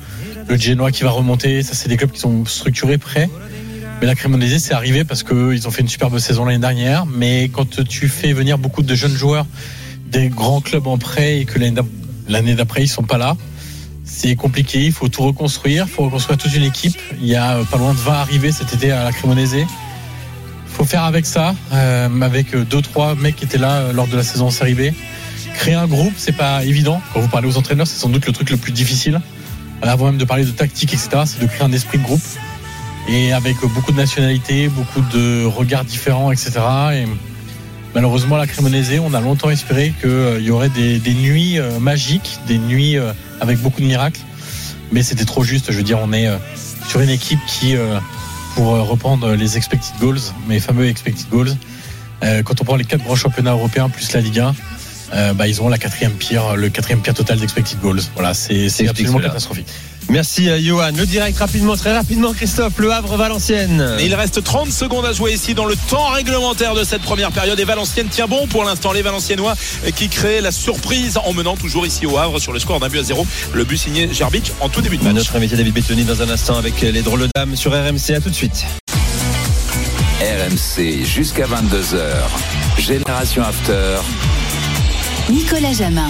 le 0.48 0.56
Genoa 0.56 0.92
qui 0.92 1.02
va 1.02 1.10
remonter, 1.10 1.64
ça 1.64 1.74
c'est 1.74 1.88
des 1.88 1.96
clubs 1.96 2.12
qui 2.12 2.20
sont 2.20 2.44
structurés, 2.46 2.96
prêts. 2.96 3.28
Mais 4.00 4.06
la 4.06 4.14
Cremonese 4.14 4.58
c'est 4.58 4.72
arrivé 4.72 5.02
parce 5.02 5.24
qu'ils 5.24 5.66
ont 5.66 5.70
fait 5.72 5.82
une 5.82 5.88
superbe 5.88 6.16
saison 6.20 6.44
l'année 6.44 6.58
dernière, 6.58 7.04
mais 7.06 7.48
quand 7.48 7.82
tu 7.84 8.08
fais 8.08 8.32
venir 8.32 8.56
beaucoup 8.56 8.82
de 8.82 8.94
jeunes 8.94 9.16
joueurs 9.16 9.46
des 10.06 10.28
grands 10.28 10.60
clubs 10.60 10.86
en 10.86 10.96
prêt 10.96 11.40
et 11.40 11.44
que 11.44 11.58
l'année 11.58 11.72
d'ap- 11.74 11.86
l'année 12.28 12.54
d'après 12.54 12.84
ils 12.84 12.88
sont 12.88 13.02
pas 13.02 13.18
là, 13.18 13.36
c'est 14.12 14.34
compliqué, 14.36 14.84
il 14.84 14.92
faut 14.92 15.08
tout 15.08 15.22
reconstruire, 15.22 15.86
il 15.88 15.92
faut 15.92 16.04
reconstruire 16.04 16.36
toute 16.36 16.54
une 16.54 16.64
équipe. 16.64 16.98
Il 17.20 17.26
y 17.26 17.36
a 17.36 17.56
euh, 17.58 17.64
pas 17.64 17.78
loin 17.78 17.94
de 17.94 17.98
20 17.98 18.12
arrivées 18.12 18.52
cet 18.52 18.74
été 18.74 18.90
à 18.90 19.04
la 19.04 19.12
Cremonese. 19.12 19.64
faut 20.66 20.84
faire 20.84 21.04
avec 21.04 21.24
ça, 21.26 21.54
euh, 21.72 22.20
avec 22.20 22.54
euh, 22.54 22.64
deux 22.64 22.82
trois 22.82 23.14
mecs 23.14 23.36
qui 23.36 23.44
étaient 23.44 23.58
là 23.58 23.76
euh, 23.76 23.92
lors 23.92 24.08
de 24.08 24.16
la 24.16 24.22
saison 24.22 24.50
série 24.50 24.74
B. 24.74 24.92
Créer 25.54 25.74
un 25.74 25.86
groupe, 25.86 26.12
c'est 26.16 26.36
pas 26.36 26.64
évident. 26.64 27.00
Quand 27.12 27.20
vous 27.20 27.28
parlez 27.28 27.48
aux 27.48 27.56
entraîneurs, 27.56 27.86
c'est 27.86 27.98
sans 27.98 28.08
doute 28.08 28.26
le 28.26 28.32
truc 28.32 28.50
le 28.50 28.56
plus 28.56 28.72
difficile. 28.72 29.20
Euh, 29.84 29.88
Avant 29.88 30.06
même 30.06 30.18
de 30.18 30.24
parler 30.24 30.44
de 30.44 30.50
tactique, 30.50 30.92
etc., 30.92 31.22
c'est 31.24 31.40
de 31.40 31.46
créer 31.46 31.62
un 31.62 31.72
esprit 31.72 31.98
de 31.98 32.04
groupe. 32.04 32.22
Et 33.08 33.32
avec 33.32 33.56
euh, 33.62 33.68
beaucoup 33.68 33.92
de 33.92 33.96
nationalités, 33.96 34.68
beaucoup 34.68 35.02
de 35.12 35.44
regards 35.44 35.84
différents, 35.84 36.32
etc. 36.32 36.52
Et 36.94 37.06
malheureusement, 37.94 38.36
la 38.36 38.46
Cremonese, 38.46 39.00
on 39.00 39.14
a 39.14 39.20
longtemps 39.20 39.50
espéré 39.50 39.92
qu'il 40.00 40.42
y 40.42 40.50
aurait 40.50 40.68
des, 40.68 40.98
des 40.98 41.14
nuits 41.14 41.58
euh, 41.58 41.78
magiques, 41.78 42.38
des 42.46 42.58
nuits 42.58 42.96
euh, 42.96 43.12
avec 43.40 43.58
beaucoup 43.58 43.80
de 43.80 43.86
miracles. 43.86 44.20
Mais 44.92 45.02
c'était 45.02 45.24
trop 45.24 45.44
juste. 45.44 45.70
Je 45.70 45.76
veux 45.76 45.82
dire, 45.82 45.98
on 46.02 46.12
est 46.12 46.26
euh, 46.26 46.36
sur 46.88 47.00
une 47.00 47.10
équipe 47.10 47.38
qui, 47.46 47.76
pour 48.56 48.66
reprendre 48.66 49.34
les 49.34 49.56
expected 49.56 49.94
goals, 50.00 50.18
mes 50.48 50.58
fameux 50.58 50.88
expected 50.88 51.28
goals, 51.28 51.54
quand 52.20 52.60
on 52.60 52.64
prend 52.64 52.74
les 52.74 52.84
quatre 52.84 53.04
grands 53.04 53.14
championnats 53.14 53.52
européens 53.52 53.88
plus 53.88 54.12
la 54.12 54.20
Ligue 54.20 54.40
1, 54.40 54.54
euh, 55.12 55.32
bah, 55.34 55.48
ils 55.48 55.60
ont 55.60 55.68
la 55.68 55.78
quatrième 55.78 56.12
pire, 56.12 56.56
le 56.56 56.68
quatrième 56.68 57.00
pire 57.00 57.14
total 57.14 57.38
d'expected 57.38 57.80
goals. 57.80 58.00
Voilà, 58.14 58.34
c'est 58.34 58.66
absolument 58.88 59.18
cela. 59.18 59.28
catastrophique. 59.28 59.66
Merci 60.10 60.50
à 60.50 60.60
Johan. 60.60 60.90
Le 60.96 61.06
direct 61.06 61.38
rapidement, 61.38 61.76
très 61.76 61.92
rapidement, 61.94 62.32
Christophe, 62.32 62.78
Le 62.78 62.92
Havre, 62.92 63.16
Valenciennes. 63.16 63.96
Et 64.00 64.06
il 64.06 64.14
reste 64.16 64.42
30 64.42 64.72
secondes 64.72 65.06
à 65.06 65.12
jouer 65.12 65.32
ici 65.32 65.54
dans 65.54 65.66
le 65.66 65.76
temps 65.88 66.08
réglementaire 66.08 66.74
de 66.74 66.82
cette 66.82 67.02
première 67.02 67.30
période. 67.30 67.58
Et 67.60 67.64
Valenciennes 67.64 68.08
tient 68.08 68.26
bon 68.26 68.48
pour 68.48 68.64
l'instant. 68.64 68.90
Les 68.92 69.02
Valenciennois 69.02 69.54
qui 69.94 70.08
créent 70.08 70.40
la 70.40 70.50
surprise 70.50 71.16
en 71.24 71.32
menant 71.32 71.56
toujours 71.56 71.86
ici 71.86 72.06
au 72.06 72.18
Havre 72.18 72.40
sur 72.40 72.52
le 72.52 72.58
score 72.58 72.80
d'un 72.80 72.88
but 72.88 72.98
à 72.98 73.02
zéro. 73.04 73.24
Le 73.54 73.62
but 73.62 73.76
signé 73.76 74.12
Gerbic 74.12 74.52
en 74.60 74.68
tout 74.68 74.82
début 74.82 74.96
de 74.96 75.04
match. 75.04 75.14
Notre 75.14 75.36
invité 75.36 75.56
David 75.56 75.74
Bettoni 75.74 76.02
dans 76.02 76.20
un 76.22 76.28
instant 76.28 76.56
avec 76.56 76.80
les 76.80 77.02
drôles 77.02 77.20
de 77.20 77.28
dames 77.36 77.54
sur 77.54 77.70
RMC. 77.70 78.16
À 78.16 78.20
tout 78.20 78.30
de 78.30 78.34
suite. 78.34 78.66
RMC 80.20 81.04
jusqu'à 81.04 81.46
22h. 81.46 82.80
Génération 82.80 83.42
After. 83.42 84.00
Nicolas 85.30 85.72
Jamin. 85.72 86.08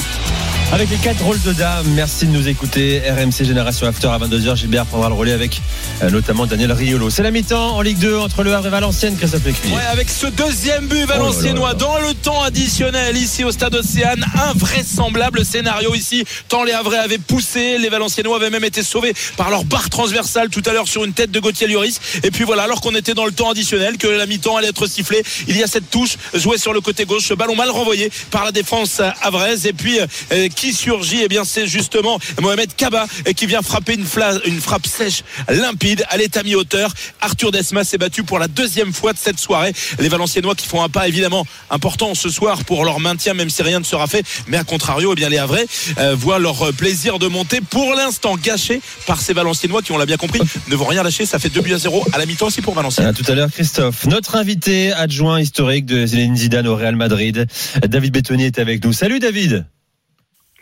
Avec 0.73 0.89
les 0.89 0.99
quatre 0.99 1.25
rôles 1.25 1.43
de 1.43 1.53
dames, 1.53 1.85
merci 1.97 2.27
de 2.27 2.31
nous 2.31 2.47
écouter. 2.47 3.03
RMC 3.05 3.45
Génération 3.45 3.89
After 3.89 4.07
à 4.07 4.19
22h. 4.19 4.55
Gilbert 4.55 4.87
prendra 4.87 5.09
le 5.09 5.17
relais 5.17 5.33
avec 5.33 5.61
euh, 6.01 6.11
notamment 6.11 6.47
Daniel 6.47 6.71
Riolo. 6.71 7.11
C'est 7.11 7.25
la 7.25 7.33
mi-temps 7.33 7.75
en 7.75 7.81
Ligue 7.81 7.99
2 7.99 8.17
entre 8.17 8.45
le 8.45 8.55
Havre 8.55 8.69
et 8.69 8.71
Valenciennes, 8.71 9.17
Christophe 9.17 9.45
Lécuyer. 9.45 9.75
Ouais, 9.75 9.83
avec 9.91 10.09
ce 10.09 10.29
deuxième 10.29 10.87
but 10.87 11.07
valenciennois 11.07 11.75
dans 11.75 11.99
le 11.99 12.15
temps 12.15 12.41
additionnel 12.45 13.17
ici 13.17 13.43
au 13.43 13.51
stade 13.51 13.75
Océane. 13.75 14.25
Invraisemblable 14.49 15.45
scénario 15.45 15.93
ici. 15.93 16.25
Tant 16.49 16.63
les 16.63 16.73
Havrais 16.73 16.99
avaient 16.99 17.19
poussé, 17.19 17.77
les 17.79 17.89
Valenciennois 17.89 18.37
avaient 18.37 18.51
même 18.51 18.65
été 18.65 18.85
sauvés 18.85 19.13
par 19.37 19.51
leur 19.51 19.65
barre 19.65 19.91
transversale 19.91 20.51
tout 20.51 20.63
à 20.67 20.73
l'heure 20.73 20.87
sur 20.87 21.05
une 21.05 21.15
tête 21.15 21.33
de 21.33 21.41
Gauthier 21.41 21.67
Lloris. 21.67 22.01
Et 22.23 22.31
puis 22.31 22.45
voilà, 22.45 22.63
alors 22.63 22.81
qu'on 22.81 22.95
était 22.95 23.15
dans 23.15 23.27
le 23.27 23.33
temps 23.33 23.51
additionnel, 23.51 23.99
que 23.99 24.07
la 24.07 24.27
mi-temps 24.27 24.57
allait 24.57 24.69
être 24.69 24.87
sifflée, 24.87 25.25
il 25.49 25.57
y 25.57 25.65
a 25.65 25.67
cette 25.67 25.91
touche 25.91 26.17
jouée 26.35 26.59
sur 26.59 26.73
le 26.73 26.81
côté 26.81 27.07
gauche. 27.07 27.27
Ce 27.27 27.35
ballon 27.35 27.57
mal 27.57 27.71
renvoyé 27.71 28.13
par 28.31 28.45
la 28.45 28.53
défense 28.53 29.03
havraise. 29.21 29.67
Et 29.67 29.73
puis, 29.73 29.99
euh, 29.99 30.49
qui 30.61 30.75
surgit 30.75 31.23
Eh 31.25 31.29
bien, 31.29 31.45
c'est 31.45 31.67
justement 31.67 32.19
Mohamed 32.39 32.77
Kaba 32.77 33.07
euh, 33.27 33.33
qui 33.33 33.47
vient 33.47 33.63
frapper 33.63 33.95
une, 33.95 34.05
frappe 34.05 34.87
sèche, 34.87 35.23
limpide, 35.49 36.05
à 36.11 36.19
l'état 36.19 36.43
mi-hauteur. 36.43 36.93
Arthur 37.23 37.51
Desmas 37.51 37.85
s'est 37.85 37.97
battu 37.97 38.25
pour 38.25 38.39
la 38.39 38.47
deuxième 38.47 38.93
fois 38.93 39.15
de 39.15 39.19
cette 39.19 39.39
soirée. 39.41 39.73
Les 40.01 40.11
Valenciennois 40.11 40.55
qui 40.55 40.67
font 40.67 40.83
un 40.83 40.91
pas 40.91 41.09
évidemment 41.09 41.47
important 41.71 42.15
ce 42.15 42.29
soir 42.29 42.63
pour 42.65 42.85
leur 42.85 43.01
maintien, 43.01 43.33
même 43.33 43.49
si 43.49 43.63
rien 43.63 43.81
ne 43.81 43.85
sera 43.85 44.07
fait. 44.07 44.23
Mais 44.49 44.59
à 44.59 44.65
contrario, 44.65 45.13
eh 45.13 45.15
bien, 45.15 45.31
les 45.31 45.39
Havrais 45.39 45.67
euh, 45.99 46.15
voient 46.15 46.39
leur 46.39 46.63
euh, 46.63 46.73
plaisir 46.73 47.19
de 47.19 47.27
monter 47.27 47.63
pour 47.63 47.95
l'instant 47.95 48.37
gâché 48.37 48.83
par 49.07 49.23
ces 49.23 49.33
Valenciennois 49.33 49.81
qui, 49.81 49.93
on 49.93 49.99
l'a 49.99 50.05
bien 50.05 50.19
compris, 50.19 50.43
ne 50.69 50.77
vont 50.77 50.87
rien 50.87 51.03
lâcher. 51.03 51.25
Ça 51.25 51.39
fait 51.39 51.49
2 51.49 51.63
buts 51.63 51.73
à 51.73 51.79
0 51.79 52.05
à 52.13 52.19
la 52.19 52.27
mi-temps 52.27 52.49
aussi 52.49 52.61
pour 52.61 52.75
Valenciennes. 52.75 53.07
À 53.07 53.15
tout 53.15 53.25
à 53.29 53.35
l'heure, 53.35 53.51
Christophe. 53.51 54.05
Notre 54.05 54.37
invité 54.37 54.93
adjoint 54.93 55.41
historique 55.41 55.87
de 55.87 56.05
Zinedine 56.05 56.37
Zidane 56.37 56.69
au 56.69 56.77
Real 56.77 56.97
Madrid, 56.97 57.47
David 57.83 58.13
Bettoni, 58.13 58.45
est 58.45 58.59
avec 58.59 58.85
nous. 58.85 58.93
Salut 58.93 59.21
David. 59.21 59.65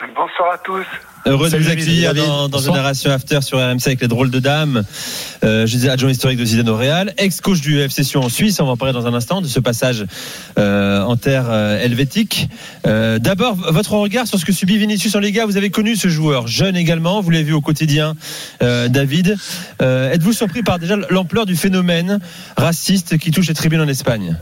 Bonsoir 0.00 0.52
à 0.54 0.58
tous. 0.58 0.86
Heureux 1.26 1.50
Salut, 1.50 1.64
de 1.64 1.68
vous 1.68 1.72
accueillir 1.72 2.14
David. 2.14 2.28
dans, 2.28 2.48
dans. 2.48 2.58
Génération 2.58 3.10
After 3.10 3.40
sur 3.42 3.58
RMC 3.58 3.80
avec 3.86 4.00
les 4.00 4.06
drôles 4.06 4.30
de 4.30 4.38
dames. 4.38 4.84
Euh, 5.42 5.66
je 5.66 5.72
disais 5.72 5.88
adjoint 5.88 6.10
historique 6.10 6.38
de 6.38 6.44
Zidane 6.44 6.68
au 6.68 6.76
Real, 6.76 7.12
ex-coach 7.18 7.60
du 7.60 7.80
FC 7.80 8.04
Sion 8.04 8.20
en 8.22 8.28
Suisse. 8.28 8.60
On 8.60 8.66
va 8.66 8.72
en 8.72 8.76
parler 8.76 8.94
dans 8.94 9.08
un 9.08 9.14
instant 9.14 9.40
de 9.40 9.48
ce 9.48 9.58
passage 9.58 10.06
euh, 10.56 11.02
en 11.02 11.16
terre 11.16 11.46
euh, 11.50 11.80
helvétique. 11.80 12.48
Euh, 12.86 13.18
D'abord, 13.18 13.56
votre 13.56 13.94
regard 13.94 14.28
sur 14.28 14.38
ce 14.38 14.44
que 14.44 14.52
subit 14.52 14.78
Vinicius 14.78 15.16
en 15.16 15.20
Liga. 15.20 15.46
Vous 15.46 15.56
avez 15.56 15.70
connu 15.70 15.96
ce 15.96 16.06
joueur, 16.06 16.46
jeune 16.46 16.76
également. 16.76 17.20
Vous 17.20 17.30
l'avez 17.30 17.44
vu 17.44 17.52
au 17.52 17.60
quotidien, 17.60 18.14
euh, 18.62 18.86
David. 18.86 19.36
Euh, 19.82 20.12
Êtes-vous 20.12 20.32
surpris 20.32 20.62
par 20.62 20.78
déjà 20.78 20.94
l'ampleur 21.10 21.44
du 21.44 21.56
phénomène 21.56 22.20
raciste 22.56 23.18
qui 23.18 23.32
touche 23.32 23.48
les 23.48 23.54
tribunes 23.54 23.80
en 23.80 23.88
Espagne? 23.88 24.36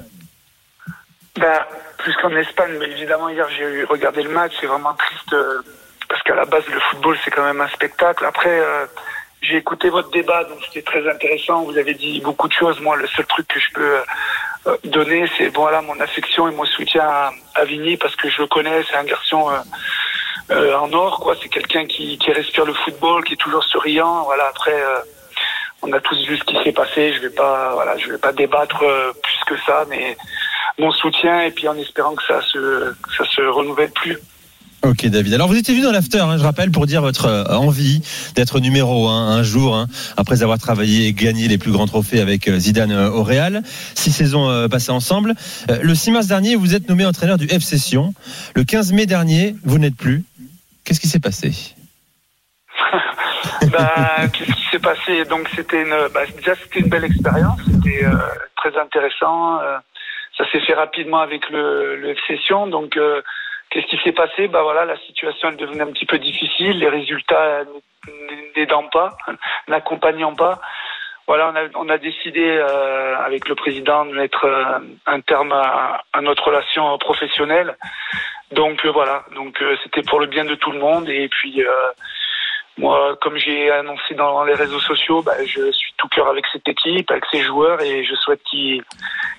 Ben, 1.41 1.61
plus 2.07 2.15
qu'en 2.23 2.31
Espagne, 2.37 2.77
mais 2.79 2.87
évidemment, 2.87 3.29
hier, 3.29 3.49
j'ai 3.59 3.83
regardé 3.83 4.23
le 4.23 4.29
match. 4.29 4.53
C'est 4.61 4.69
vraiment 4.69 4.95
triste 4.95 5.33
euh, 5.33 5.61
parce 6.09 6.23
qu'à 6.23 6.37
la 6.37 6.45
base, 6.45 6.63
le 6.69 6.79
football, 6.79 7.19
c'est 7.25 7.33
quand 7.33 7.43
même 7.43 7.61
un 7.61 7.67
spectacle. 7.67 8.25
Après, 8.25 8.61
euh, 8.61 8.87
j'ai 9.43 9.57
écouté 9.57 9.89
votre 9.89 10.11
débat, 10.11 10.45
donc 10.45 10.59
c'était 10.65 10.83
très 10.83 11.05
intéressant. 11.11 11.65
Vous 11.65 11.77
avez 11.77 11.95
dit 11.95 12.21
beaucoup 12.21 12.47
de 12.47 12.53
choses. 12.53 12.79
Moi, 12.81 12.95
le 12.95 13.09
seul 13.09 13.27
truc 13.27 13.49
que 13.49 13.59
je 13.59 13.73
peux 13.75 13.97
euh, 14.69 14.77
donner, 14.85 15.29
c'est 15.37 15.49
voilà 15.49 15.83
mon 15.83 15.99
affection 15.99 16.47
et 16.47 16.53
mon 16.53 16.65
soutien 16.65 17.03
à, 17.03 17.33
à 17.57 17.65
Vigny 17.65 17.97
parce 17.97 18.15
que 18.15 18.31
je 18.31 18.41
le 18.41 18.47
connais. 18.47 18.85
C'est 18.89 18.97
un 18.97 19.03
garçon 19.03 19.51
en 20.49 20.93
or, 20.93 21.19
quoi. 21.19 21.35
C'est 21.43 21.49
quelqu'un 21.49 21.87
qui, 21.87 22.19
qui 22.19 22.31
respire 22.31 22.67
le 22.67 22.75
football, 22.75 23.25
qui 23.25 23.33
est 23.33 23.43
toujours 23.47 23.65
souriant. 23.65 24.23
Voilà. 24.27 24.47
Après. 24.47 24.81
On 25.83 25.93
a 25.93 26.01
tous 26.01 26.27
vu 26.27 26.37
ce 26.37 26.45
qui 26.45 26.57
s'est 26.63 26.73
passé. 26.73 27.13
Je 27.15 27.21
vais 27.21 27.31
pas, 27.31 27.73
voilà, 27.75 27.97
je 27.99 28.11
vais 28.11 28.19
pas 28.19 28.33
débattre 28.33 28.83
euh, 28.83 29.13
plus 29.23 29.55
que 29.55 29.61
ça, 29.65 29.85
mais 29.89 30.17
mon 30.79 30.91
soutien 30.91 31.43
et 31.43 31.51
puis 31.51 31.69
en 31.69 31.77
espérant 31.77 32.15
que 32.15 32.25
ça 32.27 32.41
se, 32.43 32.95
ça 33.17 33.25
se 33.25 33.43
renouvelle 33.43 33.91
plus. 33.91 34.19
Ok 34.83 35.07
David. 35.07 35.35
Alors 35.35 35.49
vous 35.49 35.57
étiez 35.57 35.75
venu 35.75 35.85
dans 35.85 35.91
l'after, 35.91 36.21
hein, 36.21 36.37
je 36.39 36.43
rappelle, 36.43 36.71
pour 36.71 36.87
dire 36.87 37.01
votre 37.03 37.27
euh, 37.27 37.45
envie 37.57 38.03
d'être 38.35 38.61
numéro 38.61 39.09
un 39.09 39.37
un 39.37 39.43
jour, 39.43 39.75
hein, 39.75 39.89
après 40.17 40.43
avoir 40.43 40.59
travaillé 40.59 41.07
et 41.07 41.13
gagné 41.13 41.49
les 41.49 41.59
plus 41.59 41.73
grands 41.73 41.87
trophées 41.87 42.21
avec 42.21 42.47
euh, 42.47 42.59
Zidane 42.59 42.93
au 42.93 43.23
Real. 43.23 43.63
Six 43.95 44.13
saisons 44.13 44.69
passées 44.69 44.93
ensemble. 44.93 45.35
Le 45.69 45.95
6 45.95 46.11
mars 46.13 46.27
dernier, 46.27 46.57
vous 46.57 46.75
êtes 46.75 46.89
nommé 46.89 47.05
entraîneur 47.05 47.39
du 47.39 47.47
FC 47.47 47.79
Sion. 47.79 48.15
Le 48.55 48.65
15 48.65 48.93
mai 48.93 49.07
dernier, 49.07 49.57
vous 49.65 49.79
n'êtes 49.79 49.97
plus. 49.97 50.25
Qu'est-ce 50.85 51.01
qui 51.01 51.09
s'est 51.09 51.21
passé? 51.21 51.76
Bah, 53.73 54.29
qu'est-ce 54.33 54.53
qui 54.53 54.65
s'est 54.71 54.79
passé 54.79 55.25
Donc 55.25 55.49
c'était 55.55 55.83
une, 55.83 56.09
bah, 56.13 56.25
déjà 56.37 56.55
c'était 56.55 56.81
une 56.81 56.89
belle 56.89 57.05
expérience, 57.05 57.61
c'était 57.65 58.05
euh, 58.05 58.11
très 58.57 58.77
intéressant. 58.79 59.61
euh, 59.61 59.79
ça 60.37 60.45
s'est 60.51 60.61
fait 60.61 60.75
rapidement 60.75 61.21
avec 61.21 61.49
le, 61.51 61.97
le 61.97 62.11
FC 62.11 62.37
Sion. 62.39 62.67
Donc 62.67 62.97
euh, 62.97 63.23
qu'est-ce 63.71 63.87
qui 63.87 63.99
s'est 64.05 64.13
passé 64.13 64.49
Bah 64.49 64.63
voilà, 64.63 64.85
la 64.85 64.97
situation 64.99 65.49
elle 65.49 65.57
devenait 65.57 65.83
un 65.83 65.93
petit 65.93 66.07
peu 66.07 66.19
difficile, 66.19 66.79
les 66.79 66.89
résultats 66.89 67.63
n'aidant 68.57 68.85
pas, 68.89 69.17
n'accompagnant 69.69 70.35
pas. 70.35 70.61
Voilà, 71.27 71.51
on 71.53 71.57
a, 71.57 71.87
on 71.87 71.89
a 71.89 71.99
décidé 71.99 72.45
euh, 72.47 73.17
avec 73.19 73.49
le 73.49 73.57
président 73.57 74.05
de 74.05 74.13
mettre 74.13 74.45
euh, 74.45 74.79
un 75.07 75.21
terme 75.21 75.53
à, 75.53 76.03
à 76.13 76.21
notre 76.21 76.45
relation 76.45 76.97
professionnelle. 76.99 77.77
Donc 78.53 78.85
euh, 78.87 78.91
voilà, 78.93 79.25
donc 79.35 79.61
euh, 79.61 79.77
c'était 79.83 80.03
pour 80.03 80.21
le 80.21 80.27
bien 80.27 80.45
de 80.45 80.55
tout 80.55 80.71
le 80.71 80.79
monde 80.79 81.09
et 81.09 81.29
puis 81.29 81.63
euh, 81.65 81.71
moi, 82.79 83.17
comme 83.23 83.37
j'ai 83.39 83.71
annoncé 83.71 84.15
dans 84.17 84.45
les 84.45 84.55
réseaux 84.55 84.81
sociaux, 84.81 85.23
bah, 85.23 85.33
je 85.45 85.73
suis 85.73 85.93
tout 85.97 86.09
cœur 86.09 86.29
avec 86.29 86.45
cette 86.53 86.69
équipe, 86.69 87.11
avec 87.11 87.25
ces 87.33 87.43
joueurs, 87.43 87.81
et 87.81 88.05
je 88.05 88.15
souhaite 88.15 88.41
qu'ils 88.51 88.83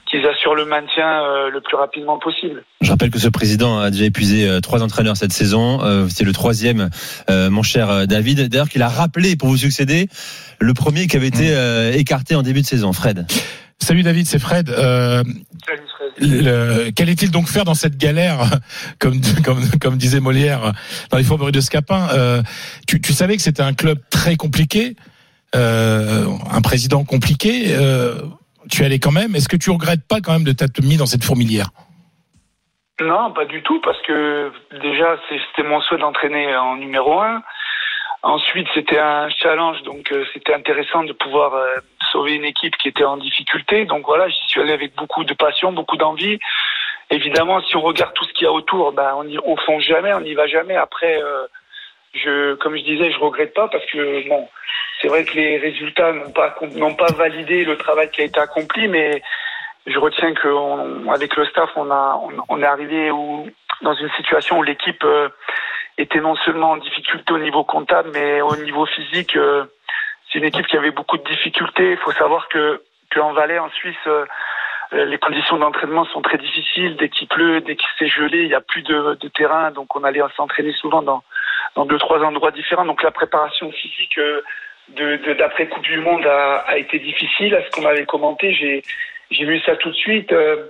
qu'ils 0.10 0.26
assurent 0.26 0.56
le 0.56 0.66
maintien 0.66 1.22
euh, 1.22 1.50
le 1.50 1.60
plus 1.60 1.76
rapidement 1.76 2.18
possible. 2.18 2.64
Je 2.80 2.90
rappelle 2.90 3.12
que 3.12 3.20
ce 3.20 3.28
président 3.28 3.80
a 3.80 3.92
déjà 3.92 4.06
épuisé 4.06 4.48
euh, 4.48 4.62
trois 4.62 4.82
entraîneurs 4.82 5.18
cette 5.18 5.34
saison. 5.34 5.84
Euh, 5.84 6.08
C'est 6.10 6.24
le 6.24 6.32
troisième, 6.32 6.90
euh, 7.30 7.50
mon 7.50 7.62
cher 7.62 7.90
euh, 7.90 8.06
David. 8.06 8.48
D'ailleurs, 8.48 8.70
qu'il 8.70 8.82
a 8.84 8.88
rappelé 8.88 9.36
pour 9.36 9.50
vous 9.50 9.58
succéder 9.58 10.08
le 10.60 10.74
premier 10.74 11.08
qui 11.08 11.18
avait 11.18 11.28
été 11.28 11.54
euh, 11.54 11.92
écarté 11.92 12.36
en 12.36 12.42
début 12.42 12.62
de 12.62 12.66
saison. 12.66 12.94
Fred. 12.94 13.28
Salut 13.80 14.04
David, 14.04 14.26
c'est 14.26 14.40
Fred. 14.40 14.70
Euh, 14.70 15.24
Qu'allait-il 16.96 17.30
donc 17.32 17.48
faire 17.48 17.64
dans 17.64 17.76
cette 17.76 17.98
galère, 17.98 18.40
comme, 19.00 19.22
comme, 19.46 19.62
comme 19.80 19.98
disait 19.98 20.20
Molière, 20.20 20.74
dans 21.12 21.18
les 21.18 21.24
fourberies 21.24 21.52
de 21.52 21.62
Scapin 21.62 22.08
euh, 22.14 22.42
tu, 22.88 23.00
tu 23.00 23.14
savais 23.14 23.36
que 23.36 23.42
c'était 23.42 23.62
un 23.62 23.74
club 23.74 24.00
très 24.10 24.36
compliqué, 24.36 24.96
euh, 25.56 26.26
un 26.52 26.62
président 26.62 27.04
compliqué. 27.06 27.76
euh, 27.76 28.16
tu 28.70 28.84
allais 28.84 29.00
quand 29.00 29.12
même. 29.14 29.36
Est-ce 29.36 29.48
que 29.48 29.56
tu 29.56 29.70
regrettes 29.70 30.06
pas 30.08 30.20
quand 30.22 30.34
même 30.34 30.44
de 30.44 30.52
t'être 30.52 30.82
mis 30.84 30.98
dans 30.98 31.06
cette 31.06 31.24
fourmilière? 31.24 31.70
Non, 33.00 33.32
pas 33.32 33.46
du 33.46 33.62
tout, 33.62 33.80
parce 33.82 34.02
que 34.08 34.52
déjà, 34.82 35.18
c'était 35.30 35.68
mon 35.68 35.80
souhait 35.82 36.00
d'entraîner 36.00 36.56
en 36.58 36.76
numéro 36.78 37.22
un. 37.22 37.44
Ensuite, 38.28 38.68
c'était 38.74 39.00
un 39.00 39.30
challenge, 39.30 39.84
donc 39.84 40.12
euh, 40.12 40.26
c'était 40.34 40.54
intéressant 40.54 41.06
de 41.06 41.14
pouvoir 41.14 41.54
euh, 41.54 41.78
sauver 42.12 42.34
une 42.34 42.44
équipe 42.44 42.76
qui 42.76 42.90
était 42.90 43.06
en 43.06 43.16
difficulté. 43.16 43.86
Donc 43.86 44.06
voilà, 44.06 44.28
j'y 44.28 44.48
suis 44.48 44.60
allé 44.60 44.74
avec 44.74 44.94
beaucoup 44.96 45.24
de 45.24 45.34
passion, 45.34 45.72
beaucoup 45.72 45.96
d'envie. 45.96 46.38
Évidemment, 47.10 47.62
si 47.62 47.78
on 47.78 47.82
regarde 47.82 48.14
tout 48.16 48.26
ce 48.26 48.34
qu'il 48.34 48.44
y 48.44 48.48
a 48.48 48.52
autour, 48.52 48.92
ben 48.92 49.14
on 49.16 49.24
y, 49.24 49.40
on 49.46 49.56
fonce 49.56 49.86
jamais, 49.86 50.14
on 50.14 50.20
n'y 50.20 50.34
va 50.34 50.46
jamais. 50.46 50.76
Après, 50.76 51.24
euh, 51.24 51.48
je, 52.16 52.56
comme 52.56 52.76
je 52.76 52.84
disais, 52.84 53.12
je 53.12 53.20
regrette 53.20 53.54
pas 53.54 53.70
parce 53.70 53.86
que 53.86 54.28
bon, 54.28 54.50
c'est 55.02 55.08
vrai 55.08 55.24
que 55.24 55.34
les 55.34 55.58
résultats 55.58 56.12
n'ont 56.12 56.32
pas 56.32 56.54
n'ont 56.76 56.96
pas 56.96 57.14
validé 57.14 57.64
le 57.64 57.78
travail 57.78 58.12
qui 58.12 58.20
a 58.20 58.26
été 58.26 58.42
accompli, 58.42 58.90
mais 58.90 59.22
je 59.86 59.98
retiens 60.00 60.34
qu'avec 60.34 61.34
le 61.34 61.46
staff, 61.46 61.70
on 61.78 61.90
a 61.90 62.20
on, 62.22 62.32
on 62.50 62.62
est 62.62 62.66
arrivé 62.66 63.10
où, 63.10 63.50
dans 63.84 63.94
une 63.94 64.10
situation 64.18 64.60
où 64.60 64.64
l'équipe 64.64 65.06
euh, 65.06 65.30
était 65.98 66.20
non 66.22 66.36
seulement 66.36 66.72
en 66.72 66.78
difficulté 66.78 67.34
au 67.34 67.40
niveau 67.40 67.64
comptable, 67.64 68.10
mais 68.14 68.42
au 68.42 68.56
niveau 68.58 68.86
physique. 68.86 69.36
euh, 69.36 69.66
c'est 70.32 70.40
une 70.40 70.46
équipe 70.46 70.68
qui 70.68 70.78
avait 70.78 70.92
beaucoup 70.92 71.18
de 71.18 71.24
difficultés. 71.24 71.92
Il 71.92 71.98
faut 71.98 72.12
savoir 72.12 72.48
que 72.50 72.82
qu'en 73.14 73.32
Valais, 73.34 73.60
en 73.60 73.70
Suisse, 73.70 73.96
euh, 74.08 74.26
les 74.92 75.18
conditions 75.18 75.58
d'entraînement 75.58 76.06
sont 76.06 76.22
très 76.22 76.38
difficiles. 76.38 76.96
Dès 76.98 77.10
qu'il 77.10 77.28
pleut, 77.28 77.62
dès 77.62 77.76
qu'il 77.76 77.88
s'est 77.98 78.08
gelé, 78.10 78.40
il 78.44 78.48
n'y 78.50 78.54
a 78.54 78.62
plus 78.62 78.82
de, 78.84 79.18
de 79.20 79.28
terrain, 79.30 79.72
donc 79.72 79.96
on 79.96 80.04
allait 80.04 80.22
s'entraîner 80.36 80.74
souvent 80.74 81.02
dans 81.02 81.24
dans 81.76 81.86
deux 81.86 81.98
trois 81.98 82.20
endroits 82.24 82.52
différents. 82.52 82.86
Donc 82.86 83.04
la 83.04 83.12
préparation 83.12 83.72
physique 83.72 84.18
euh, 84.18 84.42
de 84.90 85.18
de- 85.18 85.34
d'après 85.34 85.68
Coupe 85.68 85.84
du 85.84 85.98
Monde 85.98 86.26
a, 86.26 86.58
a 86.68 86.78
été 86.78 87.00
difficile. 87.00 87.56
À 87.56 87.64
ce 87.64 87.70
qu'on 87.72 87.86
avait 87.86 88.06
commenté, 88.06 88.54
j'ai 88.54 88.84
j'ai 89.32 89.46
vu 89.46 89.60
ça 89.62 89.76
tout 89.78 89.90
de 89.90 89.96
suite. 89.96 90.32
Euh, 90.34 90.68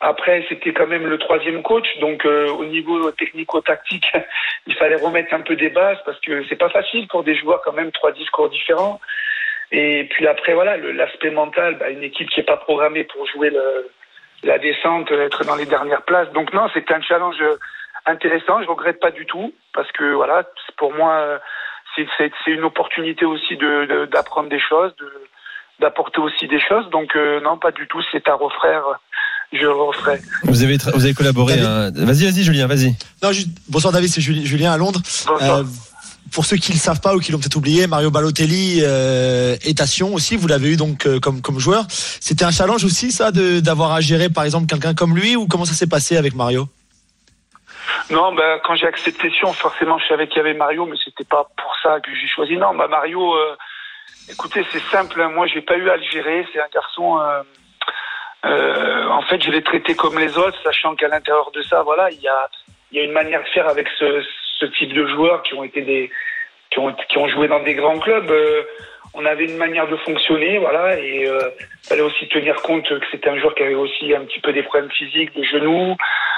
après, 0.00 0.44
c'était 0.48 0.72
quand 0.72 0.86
même 0.86 1.06
le 1.06 1.18
troisième 1.18 1.62
coach, 1.62 1.86
donc 1.98 2.24
euh, 2.24 2.48
au 2.48 2.64
niveau 2.64 3.10
technico-tactique, 3.12 4.10
il 4.66 4.74
fallait 4.74 4.96
remettre 4.96 5.34
un 5.34 5.42
peu 5.42 5.56
des 5.56 5.68
bases 5.68 5.98
parce 6.06 6.18
que 6.20 6.42
c'est 6.48 6.56
pas 6.56 6.70
facile 6.70 7.06
pour 7.08 7.22
des 7.22 7.34
joueurs 7.34 7.60
quand 7.62 7.72
même 7.72 7.92
trois 7.92 8.12
discours 8.12 8.48
différents. 8.48 9.00
Et 9.72 10.04
puis 10.10 10.26
après, 10.26 10.54
voilà, 10.54 10.78
l'aspect 10.78 11.30
mental, 11.30 11.76
bah, 11.76 11.90
une 11.90 12.02
équipe 12.02 12.30
qui 12.30 12.40
est 12.40 12.44
pas 12.44 12.56
programmée 12.56 13.04
pour 13.04 13.26
jouer 13.26 13.50
le, 13.50 13.90
la 14.42 14.58
descente, 14.58 15.12
être 15.12 15.44
dans 15.44 15.54
les 15.54 15.66
dernières 15.66 16.02
places. 16.02 16.30
Donc 16.32 16.52
non, 16.54 16.68
c'était 16.72 16.94
un 16.94 17.02
challenge 17.02 17.42
intéressant. 18.06 18.62
Je 18.62 18.68
regrette 18.68 19.00
pas 19.00 19.10
du 19.10 19.26
tout 19.26 19.52
parce 19.74 19.90
que 19.92 20.14
voilà, 20.14 20.44
pour 20.78 20.94
moi, 20.94 21.40
c'est 21.94 22.30
une 22.46 22.64
opportunité 22.64 23.26
aussi 23.26 23.56
de 23.56 24.06
d'apprendre 24.06 24.48
des 24.48 24.58
choses, 24.58 24.94
d'apporter 25.78 26.20
aussi 26.20 26.48
des 26.48 26.60
choses. 26.60 26.88
Donc 26.90 27.14
euh, 27.16 27.40
non, 27.40 27.58
pas 27.58 27.70
du 27.70 27.86
tout. 27.86 28.00
C'est 28.10 28.28
à 28.28 28.34
refaire 28.34 28.98
je 29.52 29.58
le 29.58 29.72
referai. 29.72 30.20
Vous 30.44 30.62
avez, 30.62 30.76
vous 30.94 31.04
avez 31.04 31.14
collaboré. 31.14 31.58
hein. 31.60 31.90
Vas-y, 31.94 32.24
vas-y, 32.30 32.42
Julien, 32.44 32.66
vas-y. 32.66 32.94
Non, 33.22 33.32
juste- 33.32 33.48
bonsoir 33.68 33.92
David, 33.92 34.08
c'est 34.10 34.20
Juli- 34.20 34.46
Julien 34.46 34.72
à 34.72 34.76
Londres. 34.76 35.00
Euh, 35.42 35.64
pour 36.32 36.44
ceux 36.44 36.56
qui 36.56 36.70
ne 36.70 36.76
le 36.76 36.80
savent 36.80 37.00
pas 37.00 37.14
ou 37.16 37.18
qui 37.18 37.32
l'ont 37.32 37.38
peut-être 37.40 37.56
oublié, 37.56 37.86
Mario 37.88 38.10
Balotelli 38.12 38.80
euh, 38.82 39.56
est 39.62 39.80
à 39.80 39.86
Sion 39.86 40.14
aussi. 40.14 40.36
Vous 40.36 40.46
l'avez 40.46 40.70
eu 40.72 40.76
donc 40.76 41.06
euh, 41.06 41.18
comme 41.18 41.40
comme 41.42 41.58
joueur. 41.58 41.84
C'était 41.90 42.44
un 42.44 42.52
challenge 42.52 42.84
aussi 42.84 43.10
ça 43.10 43.32
de 43.32 43.58
d'avoir 43.60 43.90
à 43.92 44.00
gérer 44.00 44.28
par 44.28 44.44
exemple 44.44 44.66
quelqu'un 44.66 44.94
comme 44.94 45.16
lui 45.16 45.34
ou 45.34 45.46
comment 45.48 45.64
ça 45.64 45.74
s'est 45.74 45.88
passé 45.88 46.16
avec 46.16 46.34
Mario? 46.34 46.68
Non, 48.10 48.32
ben, 48.34 48.58
quand 48.64 48.76
j'ai 48.76 48.86
accepté 48.86 49.30
Sion, 49.30 49.52
forcément, 49.52 49.98
je 49.98 50.06
savais 50.08 50.26
qu'il 50.28 50.38
y 50.38 50.40
avait 50.40 50.54
Mario, 50.54 50.84
mais 50.86 50.96
c'était 51.04 51.24
pas 51.28 51.48
pour 51.56 51.72
ça 51.82 51.98
que 52.00 52.10
j'ai 52.14 52.28
choisi. 52.28 52.56
Non, 52.56 52.74
bah, 52.76 52.86
Mario, 52.88 53.20
euh, 53.34 53.56
écoutez, 54.28 54.64
c'est 54.72 54.82
simple. 54.90 55.20
hein. 55.20 55.30
Moi, 55.34 55.46
j'ai 55.46 55.60
pas 55.62 55.76
eu 55.76 55.88
à 55.90 55.96
le 55.96 56.02
gérer. 56.12 56.44
C'est 56.52 56.60
un 56.60 56.70
garçon. 56.74 57.18
Euh, 58.44 59.08
en 59.08 59.22
fait, 59.22 59.42
je 59.42 59.50
l'ai 59.50 59.62
traité 59.62 59.94
comme 59.94 60.18
les 60.18 60.36
autres, 60.38 60.58
sachant 60.62 60.94
qu'à 60.94 61.08
l'intérieur 61.08 61.50
de 61.52 61.62
ça, 61.62 61.82
voilà, 61.82 62.10
il 62.10 62.20
y 62.20 62.28
a, 62.28 62.48
une 62.92 63.12
manière 63.12 63.42
de 63.42 63.48
faire 63.48 63.68
avec 63.68 63.88
ce, 63.98 64.66
type 64.78 64.92
de 64.92 65.06
joueurs 65.06 65.42
qui 65.42 65.54
ont 65.54 65.64
été 65.64 65.82
des, 65.82 66.10
qui 66.70 66.78
ont, 66.78 67.28
joué 67.28 67.48
dans 67.48 67.62
des 67.62 67.74
grands 67.74 67.98
clubs. 67.98 68.30
Euh, 68.30 68.62
on 69.14 69.24
avait 69.26 69.44
une 69.44 69.56
manière 69.56 69.88
de 69.88 69.96
fonctionner, 69.96 70.58
voilà, 70.58 70.98
et 70.98 71.26
euh, 71.26 71.50
fallait 71.82 72.02
aussi 72.02 72.28
tenir 72.28 72.56
compte 72.62 72.88
que 72.88 73.06
c'était 73.10 73.28
un 73.28 73.38
joueur 73.38 73.54
qui 73.54 73.62
avait 73.62 73.74
aussi 73.74 74.14
un 74.14 74.24
petit 74.24 74.40
peu 74.40 74.52
des 74.52 74.62
problèmes 74.62 74.90
physiques, 74.90 75.34
de 75.34 75.42
genoux, 75.42 75.96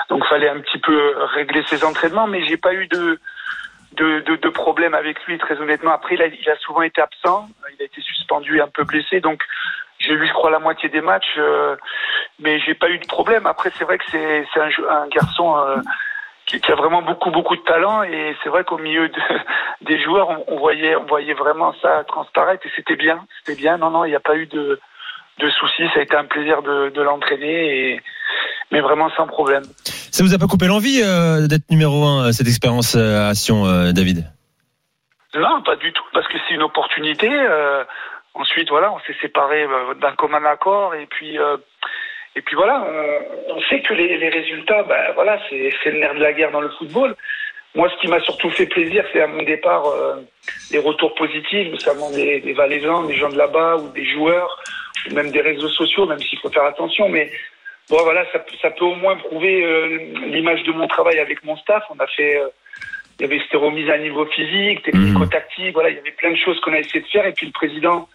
donc 0.09 0.25
fallait 0.27 0.49
un 0.49 0.61
petit 0.61 0.79
peu 0.79 1.15
régler 1.35 1.63
ses 1.69 1.85
entraînements, 1.85 2.27
mais 2.27 2.45
j'ai 2.45 2.57
pas 2.57 2.73
eu 2.73 2.87
de 2.87 3.19
de, 3.95 4.21
de, 4.21 4.37
de 4.37 4.49
problème 4.49 4.95
avec 4.95 5.23
lui, 5.27 5.39
très 5.39 5.61
honnêtement. 5.61 5.93
Après, 5.93 6.15
il 6.15 6.51
a, 6.51 6.57
souvent 6.57 6.83
été 6.83 7.01
absent, 7.01 7.49
il 7.77 7.83
a 7.83 7.85
été 7.85 8.01
suspendu 8.01 8.61
un 8.61 8.69
peu 8.69 8.85
blessé, 8.85 9.21
donc 9.21 9.43
j'ai 10.03 10.17
vu, 10.17 10.27
je 10.27 10.33
crois, 10.33 10.51
la 10.51 10.59
moitié 10.59 10.89
des 10.89 11.01
matchs, 11.01 11.35
euh, 11.39 11.77
mais 12.41 12.59
j'ai 12.61 12.75
pas 12.75 12.91
eu 12.91 12.99
de 12.99 13.07
problème. 13.07 13.47
Après, 13.47 13.71
c'est 13.77 13.85
vrai 13.85 13.99
que 13.99 14.05
c'est 14.11 14.61
un, 14.61 15.09
garçon 15.09 15.57
euh, 15.57 15.77
qui, 16.47 16.61
qui 16.61 16.73
a 16.73 16.75
vraiment 16.75 17.03
beaucoup 17.03 17.31
beaucoup 17.31 17.57
de 17.57 17.63
talent, 17.63 18.03
et 18.03 18.37
c'est 18.43 18.49
vrai 18.49 18.65
qu'au 18.65 18.79
milieu 18.79 19.09
de, 19.09 19.21
des 19.83 20.03
joueurs, 20.03 20.29
on, 20.31 20.45
on 20.49 20.59
voyait 20.59 20.97
on 20.97 21.05
voyait 21.05 21.35
vraiment 21.35 21.75
ça 21.81 22.05
transparaître, 22.05 22.67
et 22.67 22.71
c'était 22.77 22.97
bien, 22.97 23.25
c'était 23.39 23.61
bien. 23.61 23.79
Non, 23.79 23.91
non, 23.91 24.05
il 24.05 24.11
n'y 24.11 24.17
a 24.17 24.21
pas 24.21 24.37
eu 24.37 24.47
de 24.47 24.81
de 25.39 25.51
soucis. 25.51 25.89
Ça 25.95 26.01
a 26.01 26.03
été 26.03 26.17
un 26.17 26.27
plaisir 26.27 26.63
de, 26.63 26.91
de 26.91 27.03
l'entraîner, 27.03 27.93
et 27.95 28.03
mais 28.71 28.81
vraiment 28.81 29.11
sans 29.17 29.27
problème. 29.27 29.63
Ça 29.85 30.25
vous 30.25 30.35
a 30.35 30.39
pas 30.39 30.47
coupé 30.47 30.67
l'envie 30.67 31.01
euh, 31.03 31.47
d'être 31.47 31.71
numéro 31.71 32.05
un 32.05 32.29
euh, 32.29 32.33
cette 32.33 32.49
expérience 32.49 32.97
à 32.97 33.35
Sion, 33.35 33.65
David? 33.93 34.27
Non, 35.35 35.63
pas 35.63 35.77
du 35.77 35.93
tout, 35.93 36.05
parce 36.13 36.29
que 36.29 36.37
c'est 36.47 36.55
une 36.55 36.63
opportunité. 36.63 37.29
euh, 37.31 37.85
ensuite, 38.35 38.69
voilà, 38.71 38.93
on 38.93 38.99
s'est 39.01 39.17
séparés 39.21 39.65
euh, 39.65 39.95
d'un 39.95 40.13
commun 40.13 40.45
accord, 40.45 40.95
et 40.95 41.07
puis, 41.07 41.39
euh, 41.39 41.57
et 42.37 42.43
puis 42.43 42.57
voilà, 42.57 42.85
on, 43.49 43.55
on 43.57 43.61
sait 43.63 43.81
que 43.83 43.95
les, 43.95 44.17
les 44.19 44.29
résultats, 44.29 44.83
ben 44.85 45.13
voilà, 45.15 45.39
c'est 45.49 45.71
c'est 45.83 45.91
le 45.91 45.99
nerf 45.99 46.15
de 46.15 46.21
la 46.23 46.33
guerre 46.33 46.51
dans 46.51 46.61
le 46.61 46.71
football. 46.71 47.15
Moi, 47.75 47.89
ce 47.91 47.97
qui 48.01 48.09
m'a 48.09 48.21
surtout 48.21 48.51
fait 48.51 48.67
plaisir, 48.67 49.03
c'est 49.13 49.23
à 49.23 49.27
mon 49.27 49.43
départ 49.43 49.87
euh, 49.87 50.17
les 50.71 50.79
retours 50.79 51.15
positifs, 51.15 51.69
notamment 51.71 52.11
des, 52.11 52.41
des 52.41 52.53
Valaisans, 52.53 53.05
des 53.05 53.15
gens 53.17 53.31
de 53.31 53.39
là-bas 53.39 53.77
ou 53.77 53.89
des 53.93 54.05
joueurs, 54.05 54.59
ou 55.11 55.15
même 55.15 55.31
des 55.31 55.41
réseaux 55.41 55.69
sociaux, 55.71 56.05
même 56.07 56.21
s'il 56.21 56.39
faut 56.39 56.51
faire 56.51 56.65
attention. 56.65 57.09
Mais 57.09 57.31
bon, 57.89 58.03
voilà, 58.03 58.27
ça, 58.31 58.41
peut- 58.41 58.57
ça 58.61 58.71
peut 58.71 58.85
au 58.85 58.95
moins 58.97 59.17
prouver 59.17 59.65
euh, 59.65 59.87
l'image 60.27 60.63
de 60.65 60.73
mon 60.73 60.87
travail 60.87 61.19
avec 61.19 61.43
mon 61.45 61.57
staff. 61.57 61.83
On 61.89 61.99
a 61.99 62.07
fait, 62.09 62.37
euh, 62.37 62.49
il 63.19 63.23
y 63.23 63.25
avait 63.25 63.41
cette 63.41 63.59
remise 63.59 63.89
à 63.89 63.97
niveau 63.97 64.27
physique, 64.27 64.83
technico-tactique. 64.83 65.73
Voilà, 65.73 65.89
il 65.91 65.97
y 65.97 65.99
avait 65.99 66.11
plein 66.13 66.31
de 66.33 66.37
choses 66.37 66.61
qu'on 66.61 66.75
a 66.75 66.79
essayé 66.79 67.01
de 67.01 67.09
faire. 67.09 67.25
Et 67.25 67.33
puis 67.33 67.47
le 67.47 67.53
président, 67.53 68.07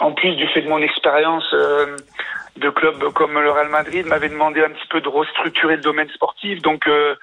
en 0.00 0.12
plus 0.12 0.34
du 0.36 0.46
fait 0.48 0.62
de 0.62 0.68
mon 0.68 0.78
expérience 0.82 1.48
euh, 1.52 1.96
de 2.56 2.70
club 2.70 3.12
comme 3.12 3.38
le 3.40 3.50
Real 3.50 3.68
Madrid, 3.68 4.06
m'avait 4.06 4.28
demandé 4.28 4.62
un 4.62 4.70
petit 4.70 4.86
peu 4.88 5.00
de 5.00 5.08
restructurer 5.08 5.76
le 5.76 5.82
domaine 5.82 6.08
sportif. 6.10 6.60
Donc 6.62 6.86
euh, 6.86 7.14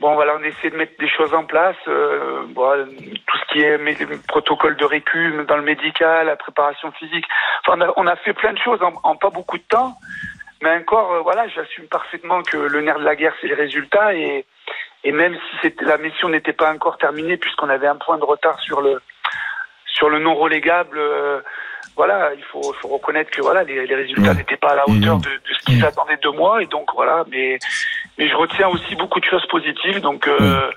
Bon, 0.00 0.14
voilà, 0.14 0.36
on 0.38 0.44
essaie 0.44 0.70
de 0.70 0.76
mettre 0.76 0.96
des 1.00 1.08
choses 1.08 1.34
en 1.34 1.44
place. 1.44 1.76
euh, 1.88 2.44
bon, 2.50 2.86
tout 3.26 3.36
ce 3.38 3.52
qui 3.52 3.60
est 3.62 4.26
protocole 4.28 4.76
de 4.76 4.84
récup 4.84 5.44
dans 5.48 5.56
le 5.56 5.62
médical, 5.62 6.26
la 6.26 6.36
préparation 6.36 6.92
physique. 6.92 7.24
Enfin, 7.66 7.78
on 7.78 7.80
a, 7.80 7.92
on 7.96 8.06
a 8.06 8.14
fait 8.14 8.32
plein 8.32 8.52
de 8.52 8.58
choses 8.60 8.80
en, 8.80 8.92
en 9.02 9.16
pas 9.16 9.30
beaucoup 9.30 9.58
de 9.58 9.64
temps. 9.64 9.94
Mais 10.62 10.70
encore, 10.76 11.14
euh, 11.14 11.20
voilà, 11.22 11.48
j'assume 11.48 11.88
parfaitement 11.88 12.42
que 12.42 12.56
le 12.56 12.80
nerf 12.80 13.00
de 13.00 13.04
la 13.04 13.16
guerre, 13.16 13.34
c'est 13.40 13.48
les 13.48 13.54
résultats. 13.54 14.14
Et, 14.14 14.46
et 15.02 15.10
même 15.10 15.36
si 15.60 15.74
la 15.80 15.98
mission 15.98 16.28
n'était 16.28 16.52
pas 16.52 16.72
encore 16.72 16.98
terminée, 16.98 17.36
puisqu'on 17.36 17.68
avait 17.68 17.88
un 17.88 17.96
point 17.96 18.18
de 18.18 18.24
retard 18.24 18.60
sur 18.60 18.80
le, 18.80 19.02
sur 19.86 20.08
le 20.10 20.20
non 20.20 20.36
relégable, 20.36 20.98
euh, 20.98 21.40
voilà, 21.98 22.30
il 22.32 22.44
faut, 22.44 22.72
faut 22.80 22.88
reconnaître 22.88 23.30
que 23.32 23.42
voilà, 23.42 23.64
les, 23.64 23.84
les 23.84 23.94
résultats 23.96 24.32
n'étaient 24.32 24.56
pas 24.56 24.70
à 24.70 24.76
la 24.76 24.88
hauteur 24.88 25.18
de, 25.18 25.28
de 25.28 25.52
ce 25.58 25.64
qui 25.66 25.80
s'attendait 25.80 26.16
de 26.22 26.28
moi. 26.28 26.62
Et 26.62 26.66
donc, 26.66 26.86
voilà, 26.94 27.24
mais, 27.28 27.58
mais 28.16 28.28
je 28.28 28.36
retiens 28.36 28.68
aussi 28.68 28.94
beaucoup 28.94 29.18
de 29.18 29.24
choses 29.24 29.44
positives. 29.48 30.00
Donc, 30.00 30.28
euh, 30.28 30.70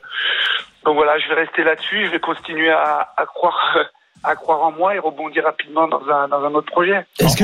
donc 0.84 0.96
voilà, 0.96 1.20
je 1.20 1.28
vais 1.30 1.36
rester 1.36 1.64
là-dessus. 1.64 2.08
Je 2.08 2.12
vais 2.12 2.20
continuer 2.20 2.72
à, 2.72 3.14
à 3.16 3.26
croire, 3.28 3.78
à 4.24 4.36
croire 4.36 4.62
en 4.62 4.72
moi 4.72 4.96
et 4.96 5.00
rebondir 5.00 5.44
rapidement 5.44 5.88
dans 5.88 6.02
un, 6.10 6.28
dans 6.28 6.44
un 6.44 6.54
autre 6.54 6.72
projet. 6.72 7.06
Est-ce 7.20 7.36
que, 7.36 7.44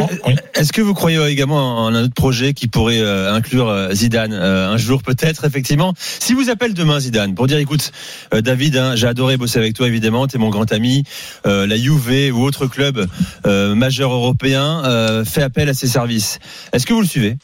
est-ce 0.59 0.71
que 0.71 0.81
vous 0.81 0.93
croyez 0.93 1.19
également 1.27 1.85
en 1.85 1.93
un 1.93 2.03
autre 2.03 2.13
projet 2.13 2.53
qui 2.53 2.67
pourrait 2.67 3.01
euh, 3.01 3.33
inclure 3.33 3.67
euh, 3.69 3.89
Zidane 3.91 4.33
euh, 4.33 4.69
un 4.69 4.77
jour 4.77 5.01
peut-être 5.03 5.45
effectivement? 5.45 5.93
Si 5.97 6.33
vous 6.33 6.49
appelle 6.49 6.73
demain 6.73 6.99
Zidane 6.99 7.35
pour 7.35 7.47
dire 7.47 7.57
écoute 7.57 7.91
euh, 8.33 8.41
David, 8.41 8.77
hein, 8.77 8.95
j'ai 8.95 9.07
adoré 9.07 9.37
bosser 9.37 9.59
avec 9.59 9.73
toi 9.73 9.87
évidemment, 9.87 10.27
t'es 10.27 10.37
mon 10.37 10.49
grand 10.49 10.71
ami, 10.71 11.03
euh, 11.45 11.65
la 11.65 11.75
Juve 11.77 12.33
ou 12.33 12.43
autre 12.43 12.67
club 12.67 13.05
euh, 13.45 13.73
majeur 13.75 14.11
européen 14.11 14.83
euh, 14.85 15.25
fait 15.25 15.41
appel 15.41 15.69
à 15.69 15.73
ses 15.73 15.87
services. 15.87 16.39
Est-ce 16.73 16.85
que 16.85 16.93
vous 16.93 17.01
le 17.01 17.07
suivez? 17.07 17.35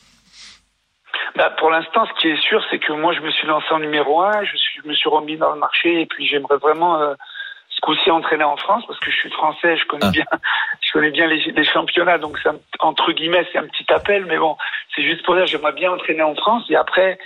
Bah, 1.36 1.52
pour 1.58 1.72
l'instant, 1.72 2.06
ce 2.06 2.22
qui 2.22 2.28
est 2.28 2.42
sûr, 2.48 2.62
c'est 2.70 2.78
que 2.78 2.94
moi, 2.94 3.12
je 3.16 3.22
me 3.22 3.32
suis 3.32 3.48
lancé 3.48 3.66
en 3.72 3.80
numéro 3.80 4.22
un, 4.22 4.44
je, 4.44 4.56
suis, 4.56 4.82
je 4.84 4.88
me 4.88 4.94
suis 4.94 5.10
remis 5.10 5.36
dans 5.36 5.52
le 5.52 5.60
marché, 5.60 6.02
et 6.02 6.06
puis 6.06 6.28
j'aimerais 6.28 6.58
vraiment 6.58 7.02
coup-ci 7.84 8.10
entraîner 8.10 8.46
en 8.46 8.56
France, 8.56 8.84
parce 8.88 9.00
que 9.00 9.12
je 9.12 9.18
suis 9.18 9.30
français, 9.32 9.76
je 9.76 9.86
connais 9.86 10.10
bien, 10.12 10.26
je 10.82 10.92
connais 10.94 11.12
bien 11.12 11.28
les, 11.28 11.40
les 11.52 11.66
championnats, 11.66 12.18
donc 12.18 12.40
un- 12.46 12.56
entre 12.80 13.12
guillemets, 13.12 13.46
c'est 13.52 13.58
un 13.60 13.68
petit 13.68 13.86
appel, 13.92 14.26
mais 14.26 14.38
bon, 14.38 14.56
c'est 14.96 15.04
juste 15.04 15.24
pour 15.26 15.36
dire, 15.36 15.46
j'aimerais 15.46 15.74
bien 15.74 15.92
entraîner 15.92 16.24
en 16.24 16.34
France, 16.36 16.64
et 16.70 16.78
après, 16.78 17.20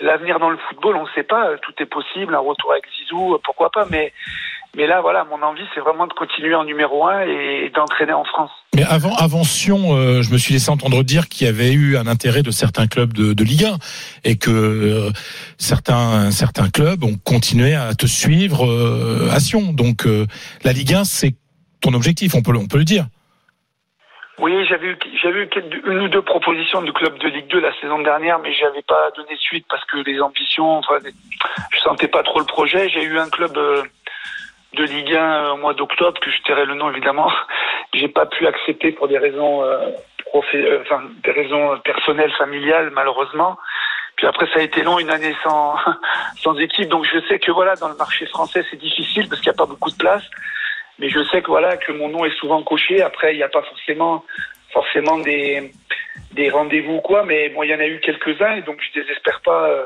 l'avenir 0.00 0.40
dans 0.40 0.50
le 0.50 0.58
football, 0.58 0.96
on 0.96 1.04
ne 1.04 1.12
sait 1.14 1.22
pas, 1.22 1.50
euh, 1.50 1.56
tout 1.62 1.72
est 1.78 1.86
possible, 1.86 2.34
un 2.34 2.40
retour 2.40 2.72
avec 2.72 2.84
Zizou, 2.98 3.34
euh, 3.34 3.38
pourquoi 3.44 3.70
pas, 3.70 3.86
mais 3.90 4.12
mais 4.76 4.86
là, 4.86 5.00
voilà, 5.02 5.24
mon 5.24 5.42
envie, 5.42 5.62
c'est 5.74 5.80
vraiment 5.80 6.06
de 6.06 6.12
continuer 6.14 6.54
en 6.54 6.64
numéro 6.64 7.06
un 7.06 7.20
et 7.22 7.70
d'entraîner 7.74 8.12
en 8.14 8.24
France. 8.24 8.50
Mais 8.74 8.84
avant, 8.84 9.14
avant 9.16 9.44
Sion, 9.44 9.94
euh, 9.96 10.22
je 10.22 10.32
me 10.32 10.38
suis 10.38 10.54
laissé 10.54 10.70
entendre 10.70 11.02
dire 11.02 11.28
qu'il 11.28 11.46
y 11.46 11.50
avait 11.50 11.72
eu 11.72 11.96
un 11.98 12.06
intérêt 12.06 12.42
de 12.42 12.50
certains 12.50 12.86
clubs 12.86 13.12
de, 13.12 13.34
de 13.34 13.44
Ligue 13.44 13.64
1 13.64 13.76
et 14.24 14.38
que 14.38 14.50
euh, 14.50 15.10
certains, 15.58 16.30
certains 16.30 16.70
clubs 16.70 17.04
ont 17.04 17.16
continué 17.24 17.74
à 17.74 17.94
te 17.94 18.06
suivre 18.06 18.66
euh, 18.66 19.28
à 19.30 19.40
Sion. 19.40 19.72
Donc 19.74 20.06
euh, 20.06 20.26
la 20.64 20.72
Ligue 20.72 20.94
1, 20.94 21.04
c'est 21.04 21.34
ton 21.82 21.92
objectif, 21.92 22.34
on 22.34 22.40
peut, 22.42 22.52
le- 22.52 22.58
on 22.60 22.66
peut 22.66 22.78
le 22.78 22.84
dire. 22.84 23.04
Oui, 24.38 24.52
j'avais 24.68 24.86
eu, 24.86 24.96
j'avais 25.22 25.40
eu 25.44 25.48
une 25.86 26.00
ou 26.00 26.08
deux 26.08 26.22
propositions 26.22 26.80
de 26.82 26.90
clubs 26.90 27.16
de 27.18 27.28
Ligue 27.28 27.46
2 27.48 27.60
la 27.60 27.78
saison 27.80 28.00
dernière, 28.00 28.38
mais 28.38 28.52
j'avais 28.54 28.82
pas 28.82 29.10
donné 29.16 29.36
suite 29.38 29.66
parce 29.68 29.84
que 29.84 29.98
les 29.98 30.20
ambitions, 30.20 30.78
enfin, 30.78 30.94
je 31.04 31.78
sentais 31.80 32.08
pas 32.08 32.22
trop 32.22 32.40
le 32.40 32.46
projet. 32.46 32.88
J'ai 32.88 33.04
eu 33.04 33.18
un 33.18 33.28
club 33.28 33.56
euh, 33.56 33.82
de 34.74 34.84
Ligue 34.84 35.14
1 35.14 35.18
euh, 35.18 35.50
au 35.52 35.56
mois 35.58 35.74
d'octobre, 35.74 36.18
que 36.20 36.30
je 36.30 36.42
tairai 36.42 36.64
le 36.64 36.74
nom 36.74 36.90
évidemment. 36.90 37.30
J'ai 37.94 38.08
pas 38.08 38.26
pu 38.26 38.46
accepter 38.46 38.92
pour 38.92 39.08
des 39.08 39.18
raisons, 39.18 39.62
euh, 39.62 39.90
profé- 40.32 40.64
euh, 40.64 40.80
enfin, 40.82 41.02
des 41.22 41.30
raisons 41.30 41.78
personnelles, 41.84 42.32
familiales, 42.32 42.90
malheureusement. 42.90 43.58
Puis 44.16 44.26
après, 44.26 44.46
ça 44.46 44.60
a 44.60 44.62
été 44.62 44.82
long, 44.82 44.98
une 44.98 45.10
année 45.10 45.34
sans, 45.42 45.76
sans 46.36 46.56
équipe. 46.58 46.88
Donc 46.88 47.04
je 47.04 47.18
sais 47.28 47.38
que 47.38 47.50
voilà, 47.52 47.76
dans 47.76 47.88
le 47.88 47.96
marché 47.96 48.26
français, 48.26 48.64
c'est 48.70 48.78
difficile 48.78 49.28
parce 49.28 49.40
qu'il 49.40 49.50
n'y 49.50 49.56
a 49.56 49.58
pas 49.58 49.66
beaucoup 49.66 49.90
de 49.90 49.96
place. 49.96 50.24
Mais 50.98 51.08
je 51.08 51.22
sais 51.24 51.42
que 51.42 51.48
voilà, 51.48 51.76
que 51.76 51.92
mon 51.92 52.08
nom 52.08 52.24
est 52.24 52.36
souvent 52.38 52.62
coché. 52.62 53.02
Après, 53.02 53.34
il 53.34 53.38
n'y 53.38 53.42
a 53.42 53.48
pas 53.48 53.62
forcément, 53.62 54.24
forcément 54.72 55.18
des, 55.18 55.72
des 56.32 56.48
rendez-vous 56.50 56.96
ou 56.96 57.00
quoi. 57.00 57.24
Mais 57.24 57.48
bon, 57.50 57.62
il 57.62 57.70
y 57.70 57.74
en 57.74 57.80
a 57.80 57.86
eu 57.86 58.00
quelques-uns 58.00 58.56
et 58.56 58.62
donc 58.62 58.78
je 58.80 59.00
désespère 59.00 59.40
pas 59.40 59.68
euh, 59.68 59.84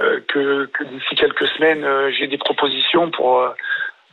euh, 0.00 0.20
que, 0.28 0.66
que 0.66 0.84
d'ici 0.84 1.14
quelques 1.16 1.46
semaines, 1.48 1.84
j'ai 2.12 2.26
des 2.26 2.38
propositions 2.38 3.10
pour, 3.10 3.42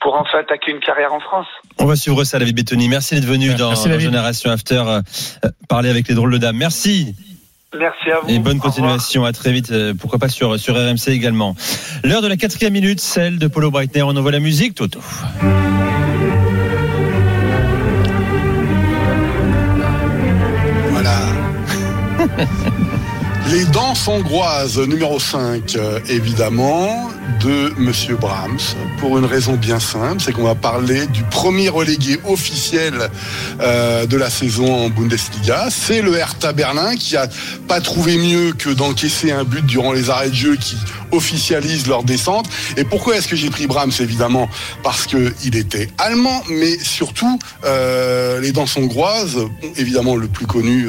pour 0.02 0.16
enfin 0.16 0.40
attaquer 0.40 0.72
une 0.72 0.80
carrière 0.80 1.14
en 1.14 1.20
France. 1.20 1.48
On 1.80 1.86
va 1.86 1.96
suivre 1.96 2.24
ça, 2.24 2.40
David 2.40 2.56
Bettoni. 2.56 2.90
Merci 2.90 3.16
d'être 3.16 3.26
venu 3.26 3.54
dans, 3.56 3.70
Merci, 3.70 3.90
dans. 3.90 4.00
Génération 4.00 4.52
After 4.52 4.84
euh, 4.86 5.02
euh, 5.44 5.50
parler 5.68 5.90
avec 5.90 6.08
les 6.08 6.16
drôles 6.16 6.32
de 6.32 6.38
dames. 6.38 6.58
Merci. 6.58 7.16
Merci 7.78 8.12
à 8.12 8.20
vous. 8.20 8.30
Et 8.30 8.40
bonne 8.40 8.60
continuation, 8.60 9.26
à 9.26 9.34
très 9.34 9.52
vite, 9.52 9.72
euh, 9.72 9.94
pourquoi 9.94 10.20
pas 10.20 10.30
sur, 10.30 10.58
sur 10.60 10.76
RMC 10.76 11.10
également. 11.10 11.56
L'heure 12.04 12.22
de 12.22 12.28
la 12.28 12.38
quatrième 12.38 12.74
minute, 12.74 13.02
celle 13.02 13.38
de 13.38 13.48
Polo 13.48 13.72
Breitner. 13.72 14.04
On 14.04 14.16
envoie 14.16 14.32
la 14.32 14.40
musique, 14.40 14.76
Toto. 14.76 15.02
Voilà. 20.92 21.20
Les 23.52 23.64
danses 23.66 24.08
hongroises, 24.08 24.80
numéro 24.80 25.20
5, 25.20 25.76
euh, 25.76 26.00
évidemment. 26.10 27.12
de 27.42 27.74
Monsieur 27.78 28.16
Brahms 28.16 28.76
pour 29.00 29.18
une 29.18 29.26
raison 29.26 29.54
bien 29.54 29.80
simple, 29.80 30.22
c'est 30.24 30.32
qu'on 30.32 30.44
va 30.44 30.56
parler 30.56 31.06
du 31.08 31.24
premier 31.24 31.70
relégué 31.70 32.18
officiel 32.26 32.94
euh, 33.62 34.06
de 34.06 34.18
la 34.18 34.30
saison 34.30 34.86
en 34.86 34.90
Bundesliga. 34.90 35.68
C'est 35.70 36.02
le 36.02 36.16
Hertha 36.16 36.54
Berlin 36.54 36.96
qui 36.96 37.16
a 37.16 37.28
pas 37.68 37.82
trouvé 37.82 38.18
mieux 38.18 38.54
que 38.54 38.70
d'encaisser 38.70 39.32
un 39.32 39.44
but 39.44 39.66
durant 39.66 39.92
les 39.92 40.10
arrêts 40.10 40.30
de 40.30 40.36
jeu 40.36 40.56
qui 40.56 40.76
officialise 41.12 41.88
leur 41.88 42.04
descente. 42.04 42.48
Et 42.78 42.84
pourquoi 42.84 43.16
est-ce 43.16 43.28
que 43.28 43.36
j'ai 43.36 43.50
pris 43.50 43.68
Brahms 43.68 43.92
Évidemment? 44.00 44.50
Parce 44.84 45.06
qu'il 45.06 45.56
était 45.56 45.90
allemand, 45.98 46.42
mais 46.50 46.78
surtout 46.80 47.40
euh, 47.64 48.42
les 48.42 48.52
danses 48.52 48.76
hongroises, 48.76 49.38
évidemment 49.78 50.16
le 50.16 50.28
plus 50.28 50.48
connu 50.48 50.88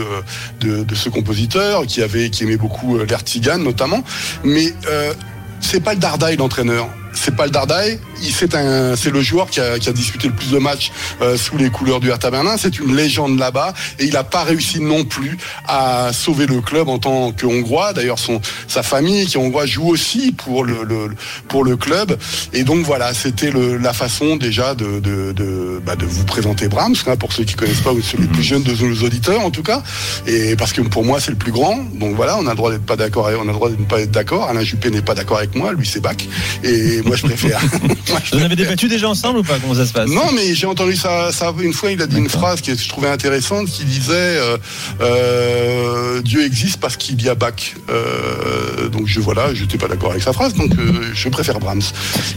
de, 0.60 0.84
de, 0.84 0.94
ce 0.94 1.08
compositeur 1.08 1.86
qui 1.86 2.02
avait 2.02 2.30
qui 2.30 2.45
aimait 2.46 2.56
beaucoup 2.56 2.96
euh, 2.96 3.06
l'Ertigan 3.06 3.58
notamment, 3.58 4.02
mais 4.44 4.72
euh, 4.88 5.12
c'est 5.60 5.80
pas 5.80 5.94
le 5.94 6.00
Dardai 6.00 6.36
l'entraîneur 6.36 6.88
c'est 7.16 7.34
pas 7.34 7.46
le 7.46 7.50
Dardai, 7.50 7.98
c'est 8.20 8.54
un, 8.54 8.94
c'est 8.96 9.10
le 9.10 9.22
joueur 9.22 9.48
qui 9.50 9.60
a, 9.60 9.78
qui 9.78 9.92
disputé 9.92 10.28
le 10.28 10.34
plus 10.34 10.50
de 10.50 10.58
matchs 10.58 10.92
euh, 11.22 11.36
sous 11.36 11.56
les 11.56 11.70
couleurs 11.70 12.00
du 12.00 12.10
Hertha 12.10 12.30
Berlin. 12.30 12.56
C'est 12.58 12.78
une 12.78 12.94
légende 12.94 13.38
là-bas 13.38 13.72
et 13.98 14.04
il 14.04 14.12
n'a 14.12 14.24
pas 14.24 14.44
réussi 14.44 14.80
non 14.80 15.04
plus 15.04 15.38
à 15.66 16.10
sauver 16.12 16.46
le 16.46 16.60
club 16.60 16.88
en 16.88 16.98
tant 16.98 17.32
que 17.32 17.46
Hongrois. 17.46 17.92
D'ailleurs, 17.92 18.18
son 18.18 18.40
sa 18.68 18.82
famille 18.82 19.26
qui 19.26 19.36
est 19.36 19.40
hongroise 19.40 19.68
joue 19.68 19.88
aussi 19.88 20.32
pour 20.32 20.64
le, 20.64 20.84
le 20.84 21.08
pour 21.48 21.64
le 21.64 21.76
club. 21.76 22.18
Et 22.52 22.64
donc 22.64 22.84
voilà, 22.84 23.14
c'était 23.14 23.50
la 23.52 23.92
façon 23.92 24.36
déjà 24.36 24.74
de 24.74 25.00
de, 25.00 25.32
de, 25.32 25.80
bah, 25.84 25.96
de 25.96 26.04
vous 26.04 26.24
présenter 26.24 26.68
Brahms 26.68 26.94
hein, 27.06 27.16
pour 27.16 27.32
ceux 27.32 27.44
qui 27.44 27.54
connaissent 27.54 27.80
pas 27.80 27.92
ou 27.92 28.02
ceux 28.02 28.18
les 28.18 28.26
plus 28.26 28.42
jeunes 28.42 28.62
de 28.62 28.72
nos 28.72 29.02
auditeurs 29.04 29.40
en 29.40 29.50
tout 29.50 29.62
cas. 29.62 29.82
Et 30.26 30.56
parce 30.56 30.72
que 30.72 30.82
pour 30.82 31.04
moi 31.04 31.20
c'est 31.20 31.30
le 31.30 31.38
plus 31.38 31.52
grand. 31.52 31.76
Donc 31.94 32.14
voilà, 32.16 32.36
on 32.38 32.46
a 32.46 32.50
le 32.50 32.56
droit 32.56 32.70
d'être 32.70 32.86
pas 32.86 32.96
d'accord, 32.96 33.30
on 33.38 33.42
a 33.42 33.44
le 33.46 33.52
droit 33.52 33.70
de 33.70 33.76
ne 33.76 33.84
pas 33.84 34.00
être 34.00 34.10
d'accord. 34.10 34.48
Alain 34.48 34.62
Juppé 34.62 34.90
n'est 34.90 35.02
pas 35.02 35.14
d'accord 35.14 35.38
avec 35.38 35.54
moi, 35.54 35.72
lui 35.72 35.86
c'est 35.86 36.00
Bach. 36.00 36.16
Et 36.62 37.02
moi 37.06 37.16
je 37.16 37.22
préfère. 37.22 37.60
Vous 38.32 38.38
en 38.38 38.42
avez 38.42 38.56
débattu 38.56 38.88
déjà 38.88 39.08
ensemble 39.08 39.38
ou 39.38 39.42
pas? 39.42 39.58
Comment 39.58 39.74
ça 39.74 39.86
se 39.86 39.92
passe? 39.92 40.10
Non, 40.10 40.32
mais 40.34 40.54
j'ai 40.54 40.66
entendu 40.66 40.96
ça, 40.96 41.32
ça, 41.32 41.52
une 41.60 41.72
fois. 41.72 41.90
Il 41.92 42.02
a 42.02 42.06
dit 42.06 42.18
une 42.18 42.28
phrase 42.28 42.60
que 42.60 42.74
je 42.74 42.88
trouvais 42.88 43.08
intéressante, 43.08 43.68
qui 43.68 43.84
disait 43.84 44.12
euh, 44.14 44.56
euh, 45.00 46.22
Dieu 46.22 46.44
existe 46.44 46.80
parce 46.80 46.96
qu'il 46.96 47.20
y 47.22 47.28
a 47.28 47.34
Bach. 47.34 47.74
Euh, 47.88 48.88
donc 48.88 49.06
je 49.06 49.20
voilà, 49.20 49.54
je 49.54 49.62
n'étais 49.62 49.78
pas 49.78 49.88
d'accord 49.88 50.10
avec 50.10 50.22
sa 50.22 50.32
phrase, 50.32 50.54
donc 50.54 50.72
euh, 50.78 51.10
je 51.14 51.28
préfère 51.28 51.58
Brahms. 51.58 51.82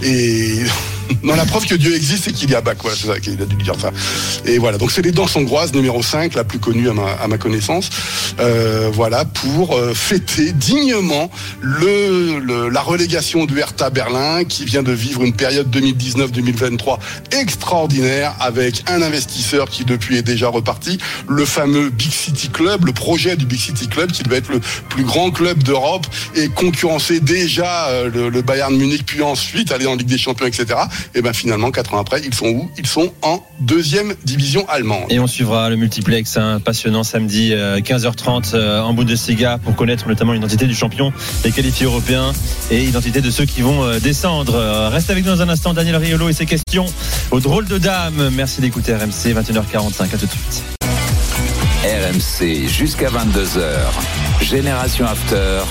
Et 0.03 0.63
non, 1.23 1.35
la 1.35 1.45
preuve 1.45 1.65
que 1.65 1.75
Dieu 1.75 1.95
existe, 1.95 2.25
c'est 2.25 2.33
qu'il 2.33 2.49
y 2.49 2.55
a 2.55 2.61
Bach. 2.61 2.77
Voilà, 2.81 2.97
c'est 2.99 3.07
ça 3.07 3.19
qu'il 3.19 3.41
a 3.41 3.45
dû 3.45 3.55
dire 3.55 3.75
ça. 3.79 3.91
Et 4.45 4.57
voilà, 4.57 4.77
donc 4.77 4.91
c'est 4.91 5.01
les 5.01 5.11
danses 5.11 5.35
hongroises 5.35 5.73
numéro 5.73 6.01
5, 6.01 6.33
la 6.33 6.43
plus 6.43 6.59
connue 6.59 6.89
à 6.89 6.93
ma, 6.93 7.11
à 7.11 7.27
ma 7.27 7.37
connaissance. 7.37 7.89
Euh, 8.39 8.89
voilà, 8.93 9.25
pour 9.25 9.75
euh, 9.75 9.93
fêter 9.93 10.51
dignement 10.51 11.29
le, 11.61 12.39
le, 12.39 12.69
la 12.69 12.81
relégation 12.81 13.45
du 13.45 13.59
Hertha 13.59 13.89
Berlin 13.89 14.43
qui 14.45 14.65
vient 14.65 14.83
de 14.83 14.91
vivre 14.91 15.23
une 15.23 15.33
période 15.33 15.75
2019-2023 15.75 16.99
extraordinaire 17.31 18.35
avec 18.39 18.83
un 18.87 19.01
investisseur 19.01 19.69
qui 19.69 19.85
depuis 19.85 20.17
est 20.17 20.23
déjà 20.23 20.47
reparti, 20.49 20.99
le 21.27 21.45
fameux 21.45 21.89
Big 21.89 22.11
City 22.11 22.49
Club, 22.49 22.85
le 22.85 22.93
projet 22.93 23.35
du 23.35 23.45
Big 23.45 23.59
City 23.59 23.87
Club 23.87 24.11
qui 24.11 24.23
devait 24.23 24.37
être 24.37 24.49
le 24.49 24.59
plus 24.89 25.03
grand 25.03 25.31
club 25.31 25.63
d'Europe 25.63 26.07
et 26.35 26.47
concurrencer 26.49 27.19
déjà 27.19 27.87
euh, 27.87 28.09
le, 28.09 28.29
le, 28.29 28.41
Bayern 28.41 28.75
Munich 28.75 29.03
puis 29.05 29.21
ensuite 29.21 29.71
aller 29.71 29.85
en 29.85 29.95
Ligue 29.95 30.07
des 30.07 30.17
Champions, 30.17 30.47
etc. 30.47 30.79
Et 31.15 31.21
ben 31.21 31.33
finalement, 31.33 31.71
quatre 31.71 31.93
ans 31.93 31.99
après, 31.99 32.21
ils 32.23 32.33
sont 32.33 32.47
où? 32.47 32.69
Ils 32.77 32.87
sont 32.87 33.11
en 33.21 33.43
deuxième 33.59 34.13
division 34.23 34.67
allemande. 34.69 35.05
Et 35.09 35.19
on 35.19 35.27
suivra 35.27 35.69
le 35.69 35.75
multiplex 35.75 36.37
hein, 36.37 36.59
passionnant 36.63 37.03
samedi 37.03 37.51
15h30 37.51 38.51
euh, 38.53 38.81
en 38.81 38.93
Bundesliga 38.93 39.57
pour 39.57 39.75
connaître 39.75 40.07
notamment 40.07 40.33
l'identité 40.33 40.65
du 40.67 40.75
champion, 40.75 41.11
les 41.43 41.51
qualifiés 41.51 41.85
européens 41.85 42.31
et 42.71 42.79
l'identité 42.79 43.21
de 43.21 43.31
ceux 43.31 43.45
qui 43.45 43.61
vont 43.61 43.83
euh, 43.83 43.99
descendre. 43.99 44.89
Reste 44.91 45.09
avec 45.09 45.25
nous 45.25 45.31
dans 45.31 45.41
un 45.41 45.49
instant, 45.49 45.73
Daniel 45.73 45.95
Riolo 45.95 46.29
et 46.29 46.33
ses 46.33 46.45
questions 46.45 46.85
au 47.31 47.39
drôle 47.39 47.65
de 47.65 47.77
dame. 47.77 48.29
Merci 48.35 48.61
d'écouter 48.61 48.93
RMC 48.95 49.33
21h45. 49.33 50.03
À 50.03 50.17
tout 50.17 50.25
de 50.25 50.31
suite. 50.31 50.63
RMC 51.83 52.67
jusqu'à 52.67 53.09
22h. 53.09 53.61
Génération 54.41 55.05
After. 55.05 55.63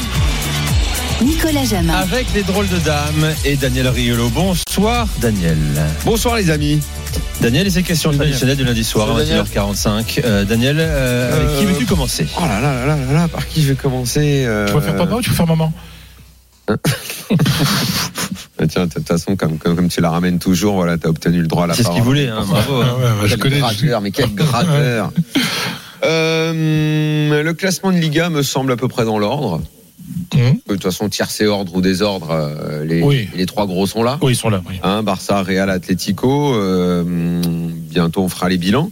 Nicolas 1.23 1.65
Jamin. 1.65 1.95
Avec 1.95 2.33
les 2.33 2.45
drôles 2.45 2.69
de 2.69 2.79
dames 2.79 3.35
et 3.45 3.57
Daniel 3.57 3.89
Riolo. 3.89 4.29
Bonsoir 4.29 5.09
Daniel. 5.21 5.59
Bonsoir 6.05 6.37
les 6.37 6.51
amis. 6.51 6.81
Daniel 7.41 7.67
et 7.67 7.71
ses 7.71 7.83
questions 7.83 8.13
traditionnelles 8.13 8.57
du 8.57 8.65
lundi 8.65 8.85
soir 8.85 9.11
à 9.11 9.21
21h45. 9.21 10.21
Euh, 10.25 10.45
Daniel, 10.45 10.77
euh, 10.79 11.35
avec 11.35 11.49
euh, 11.49 11.59
qui 11.59 11.65
veux-tu 11.65 11.87
commencer? 11.87 12.27
Oh 12.37 12.43
là 12.43 12.61
là 12.61 12.87
là 12.87 12.97
là 12.97 13.13
là, 13.13 13.29
par 13.29 13.49
qui 13.49 13.63
je 13.63 13.69
vais 13.71 13.75
commencer 13.75 14.47
Tu 14.69 14.73
vas 14.73 14.81
faire 14.81 14.97
papa 14.97 15.17
ou 15.17 15.21
tu 15.21 15.31
vas 15.31 15.37
faire 15.37 15.47
maman 15.47 15.73
Tiens, 18.69 18.87
de 18.87 18.93
toute 18.93 19.07
façon, 19.07 19.37
comme, 19.37 19.59
comme, 19.59 19.75
comme, 19.75 19.89
tu 19.89 20.01
la 20.01 20.11
ramènes 20.11 20.39
toujours, 20.39 20.75
voilà, 20.75 20.99
tu 20.99 21.07
as 21.07 21.11
obtenu 21.11 21.41
le 21.41 21.47
droit 21.47 21.65
à 21.65 21.69
la 21.69 21.75
parole. 21.75 21.85
C'est 21.85 21.91
ce 21.91 21.95
qu'il 21.95 22.05
voulait, 22.05 22.29
hein, 22.29 22.45
bravo. 22.47 22.83
Ah 22.83 22.97
ouais, 22.97 23.23
ouais, 23.23 23.29
je 23.29 23.37
connais. 23.37 23.59
Gratteur, 23.59 24.01
mais 24.03 24.11
quel 24.11 24.35
gratteur. 24.35 25.13
euh, 26.05 27.43
le 27.43 27.55
classement 27.55 27.91
de 27.91 27.97
Liga 27.97 28.29
me 28.31 28.43
semble 28.43 28.73
à 28.73 28.77
peu 28.77 28.89
près 28.89 29.05
dans 29.05 29.19
l'ordre. 29.19 29.63
Mmh. 30.35 30.39
De 30.39 30.75
toute 30.75 30.83
façon, 30.83 31.09
tiercé 31.09 31.47
ordre 31.47 31.75
ou 31.75 31.81
désordre, 31.81 32.31
euh, 32.31 32.85
les, 32.85 33.03
oui. 33.03 33.29
les 33.35 33.47
trois 33.47 33.67
gros 33.67 33.87
sont 33.87 34.03
là. 34.03 34.19
Oui, 34.23 34.33
ils 34.33 34.37
sont 34.37 34.51
là. 34.51 34.63
Oui. 34.69 34.77
Hein, 34.83 35.03
Barça, 35.03 35.43
Real, 35.43 35.71
Atlético. 35.71 36.55
Euh, 36.55 37.03
bientôt, 37.05 38.23
on 38.23 38.29
fera 38.29 38.49
les 38.49 38.59
bilans. 38.59 38.91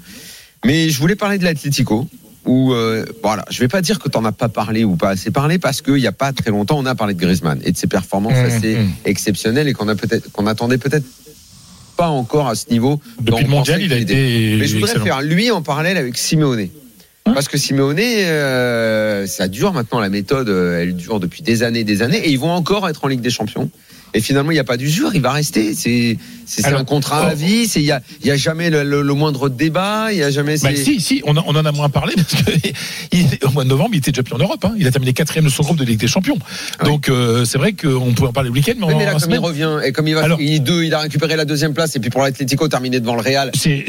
Mais 0.64 0.88
je 0.88 0.98
voulais 0.98 1.16
parler 1.16 1.38
de 1.38 1.44
l'Atlético. 1.44 2.09
Où, 2.44 2.72
euh, 2.72 3.05
voilà, 3.24 3.44
je 3.51 3.59
vais 3.59 3.68
pas 3.68 3.82
dire 3.82 3.98
que 3.98 4.09
tu 4.09 4.16
n'en 4.16 4.24
as 4.24 4.32
pas 4.32 4.48
parlé 4.48 4.84
ou 4.84 4.94
pas 4.94 5.10
assez 5.10 5.32
parlé 5.32 5.59
parce 5.59 5.82
qu'il 5.82 5.94
n'y 5.94 6.06
a 6.06 6.12
pas 6.12 6.32
très 6.32 6.51
longtemps, 6.51 6.78
on 6.78 6.86
a 6.86 6.94
parlé 6.94 7.12
de 7.12 7.18
Griezmann 7.18 7.60
et 7.64 7.72
de 7.72 7.76
ses 7.76 7.88
performances 7.88 8.34
mmh, 8.34 8.56
assez 8.56 8.76
mmh. 8.76 8.88
exceptionnelles 9.05 9.66
et 9.66 9.72
qu'on 9.72 9.88
a 9.88 9.97
peut-être, 9.97 10.30
qu'on 10.30 10.47
attendait 10.47 10.78
peut-être 10.78 11.05
pas 11.97 12.09
encore 12.09 12.47
à 12.47 12.55
ce 12.55 12.70
niveau. 12.70 13.01
Depuis 13.20 13.43
le 13.43 13.51
mondial, 13.51 13.82
il 13.82 13.93
a 13.93 13.97
été. 13.97 14.56
Mais 14.60 14.66
je 14.66 14.74
voudrais 14.74 14.93
excellent. 14.93 15.05
faire 15.05 15.22
lui 15.22 15.51
en 15.51 15.62
parallèle 15.62 15.97
avec 15.97 16.16
Simeone. 16.16 16.68
Parce 17.35 17.48
que 17.48 17.59
Simeone, 17.59 17.98
euh, 17.98 19.27
ça 19.27 19.48
dure 19.48 19.73
maintenant, 19.73 20.01
la 20.01 20.09
méthode, 20.09 20.48
elle 20.48 20.94
dure 20.94 21.20
depuis 21.20 21.43
des 21.43 21.62
années 21.62 21.85
des 21.85 22.03
années, 22.03 22.19
et 22.19 22.31
ils 22.31 22.39
vont 22.39 22.53
encore 22.53 22.89
être 22.89 23.05
en 23.05 23.09
Ligue 23.09 23.20
des 23.20 23.31
Champions. 23.31 23.70
Et 24.16 24.20
finalement, 24.22 24.51
il 24.51 24.55
n'y 24.55 24.60
a 24.60 24.64
pas 24.64 24.78
d'usure, 24.78 25.14
il 25.14 25.20
va 25.20 25.30
rester. 25.30 25.74
C'est 25.74 26.16
un 26.64 26.84
contrat 26.84 27.24
oh. 27.26 27.30
à 27.32 27.34
vie. 27.34 27.70
Il 27.76 27.82
n'y 27.82 27.90
a, 27.90 28.01
y 28.24 28.30
a 28.30 28.36
jamais 28.36 28.70
le, 28.70 28.82
le, 28.82 29.02
le, 29.02 29.12
moindre 29.12 29.51
débat. 29.51 30.06
Il 30.10 30.16
y 30.16 30.22
a 30.22 30.30
jamais. 30.30 30.56
Bah, 30.56 30.70
si, 30.74 31.02
si, 31.02 31.20
on, 31.26 31.36
a, 31.36 31.44
on, 31.47 31.55
en 31.55 31.66
a 31.66 31.70
moins 31.70 31.90
parlé 31.90 32.14
parce 32.16 32.43
que 32.43 32.51
il, 33.12 33.26
au 33.43 33.51
mois 33.51 33.64
de 33.64 33.68
novembre, 33.68 33.90
il 33.93 33.98
était 33.98 34.12
déjà 34.12 34.22
plus 34.22 34.34
en 34.34 34.38
Europe. 34.38 34.64
Hein. 34.64 34.72
Il 34.78 34.86
a 34.86 34.90
terminé 34.90 35.12
quatrième 35.12 35.44
de 35.44 35.51
son 35.51 35.64
groupe 35.64 35.76
de 35.76 35.84
Ligue 35.84 36.01
des 36.01 36.06
Champions. 36.06 36.38
Ah 36.78 36.86
Donc 36.86 37.10
euh, 37.10 37.44
c'est 37.44 37.59
vrai 37.59 37.74
qu'on 37.74 38.14
pouvait 38.14 38.28
en 38.28 38.32
parler 38.32 38.48
le 38.48 38.55
week-end, 38.55 38.72
mais, 38.78 38.84
on 38.86 38.97
mais 38.97 39.05
là, 39.05 39.16
comme 39.20 39.32
il 39.32 39.38
revient 39.38 39.80
et 39.84 39.93
comme 39.93 40.09
il 40.09 40.14
va, 40.14 40.22
Alors, 40.22 40.40
il, 40.40 40.62
deux, 40.62 40.84
il 40.84 40.94
a 40.94 41.01
récupéré 41.01 41.36
la 41.36 41.44
deuxième 41.44 41.74
place 41.74 41.94
et 41.97 42.01
puis 42.01 42.09
pour 42.09 42.22
l'Atlético, 42.22 42.68
terminé 42.68 43.01
devant 43.01 43.16
le 43.16 43.20
Real. 43.20 43.51
C'est 43.55 43.84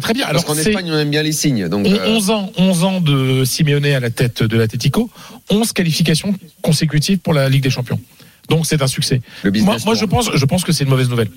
très 0.00 0.14
bien. 0.14 0.24
Alors 0.24 0.46
parce 0.46 0.58
qu'en 0.58 0.58
Espagne, 0.58 0.90
on 0.90 0.98
aime 0.98 1.10
bien 1.10 1.22
les 1.22 1.32
signes. 1.32 1.68
Donc, 1.68 1.86
11 1.86 2.30
ans, 2.30 2.52
11 2.56 2.84
ans 2.84 3.00
de 3.02 3.44
Simeone 3.44 3.84
à 3.84 4.00
la 4.00 4.08
tête 4.08 4.42
de 4.42 4.56
l'Atlético, 4.56 5.10
11 5.50 5.72
qualifications 5.74 6.34
consécutives 6.62 7.18
pour 7.18 7.34
la 7.34 7.50
Ligue 7.50 7.62
des 7.62 7.70
Champions. 7.70 8.00
Donc 8.48 8.66
c'est 8.66 8.82
un 8.82 8.86
succès. 8.86 9.20
Moi, 9.44 9.76
moi 9.84 9.94
je 9.94 10.04
pense, 10.04 10.30
je 10.34 10.44
pense 10.44 10.64
que 10.64 10.72
c'est 10.72 10.84
une 10.84 10.90
mauvaise 10.90 11.08
nouvelle. 11.08 11.28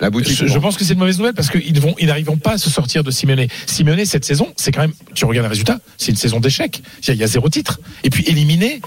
La 0.00 0.10
boutique. 0.10 0.36
Je, 0.36 0.46
je 0.46 0.58
pense 0.58 0.76
que 0.76 0.84
c'est 0.84 0.94
une 0.94 0.98
mauvaise 0.98 1.18
nouvelle 1.18 1.34
parce 1.34 1.50
qu'ils 1.50 1.80
vont, 1.80 1.94
ils 1.98 2.06
n'arriveront 2.06 2.36
pas 2.36 2.52
à 2.52 2.58
se 2.58 2.70
sortir 2.70 3.04
de 3.04 3.10
Simeone. 3.10 3.46
Simeone 3.66 4.04
cette 4.04 4.24
saison, 4.24 4.52
c'est 4.56 4.72
quand 4.72 4.82
même, 4.82 4.92
tu 5.14 5.24
regardes 5.24 5.46
le 5.46 5.50
résultat, 5.50 5.80
c'est 5.98 6.10
une 6.12 6.16
saison 6.16 6.40
d'échec. 6.40 6.82
Il 7.08 7.14
y 7.14 7.22
a 7.22 7.26
zéro 7.26 7.48
titre. 7.48 7.80
Et 8.02 8.10
puis 8.10 8.24
éliminé 8.26 8.80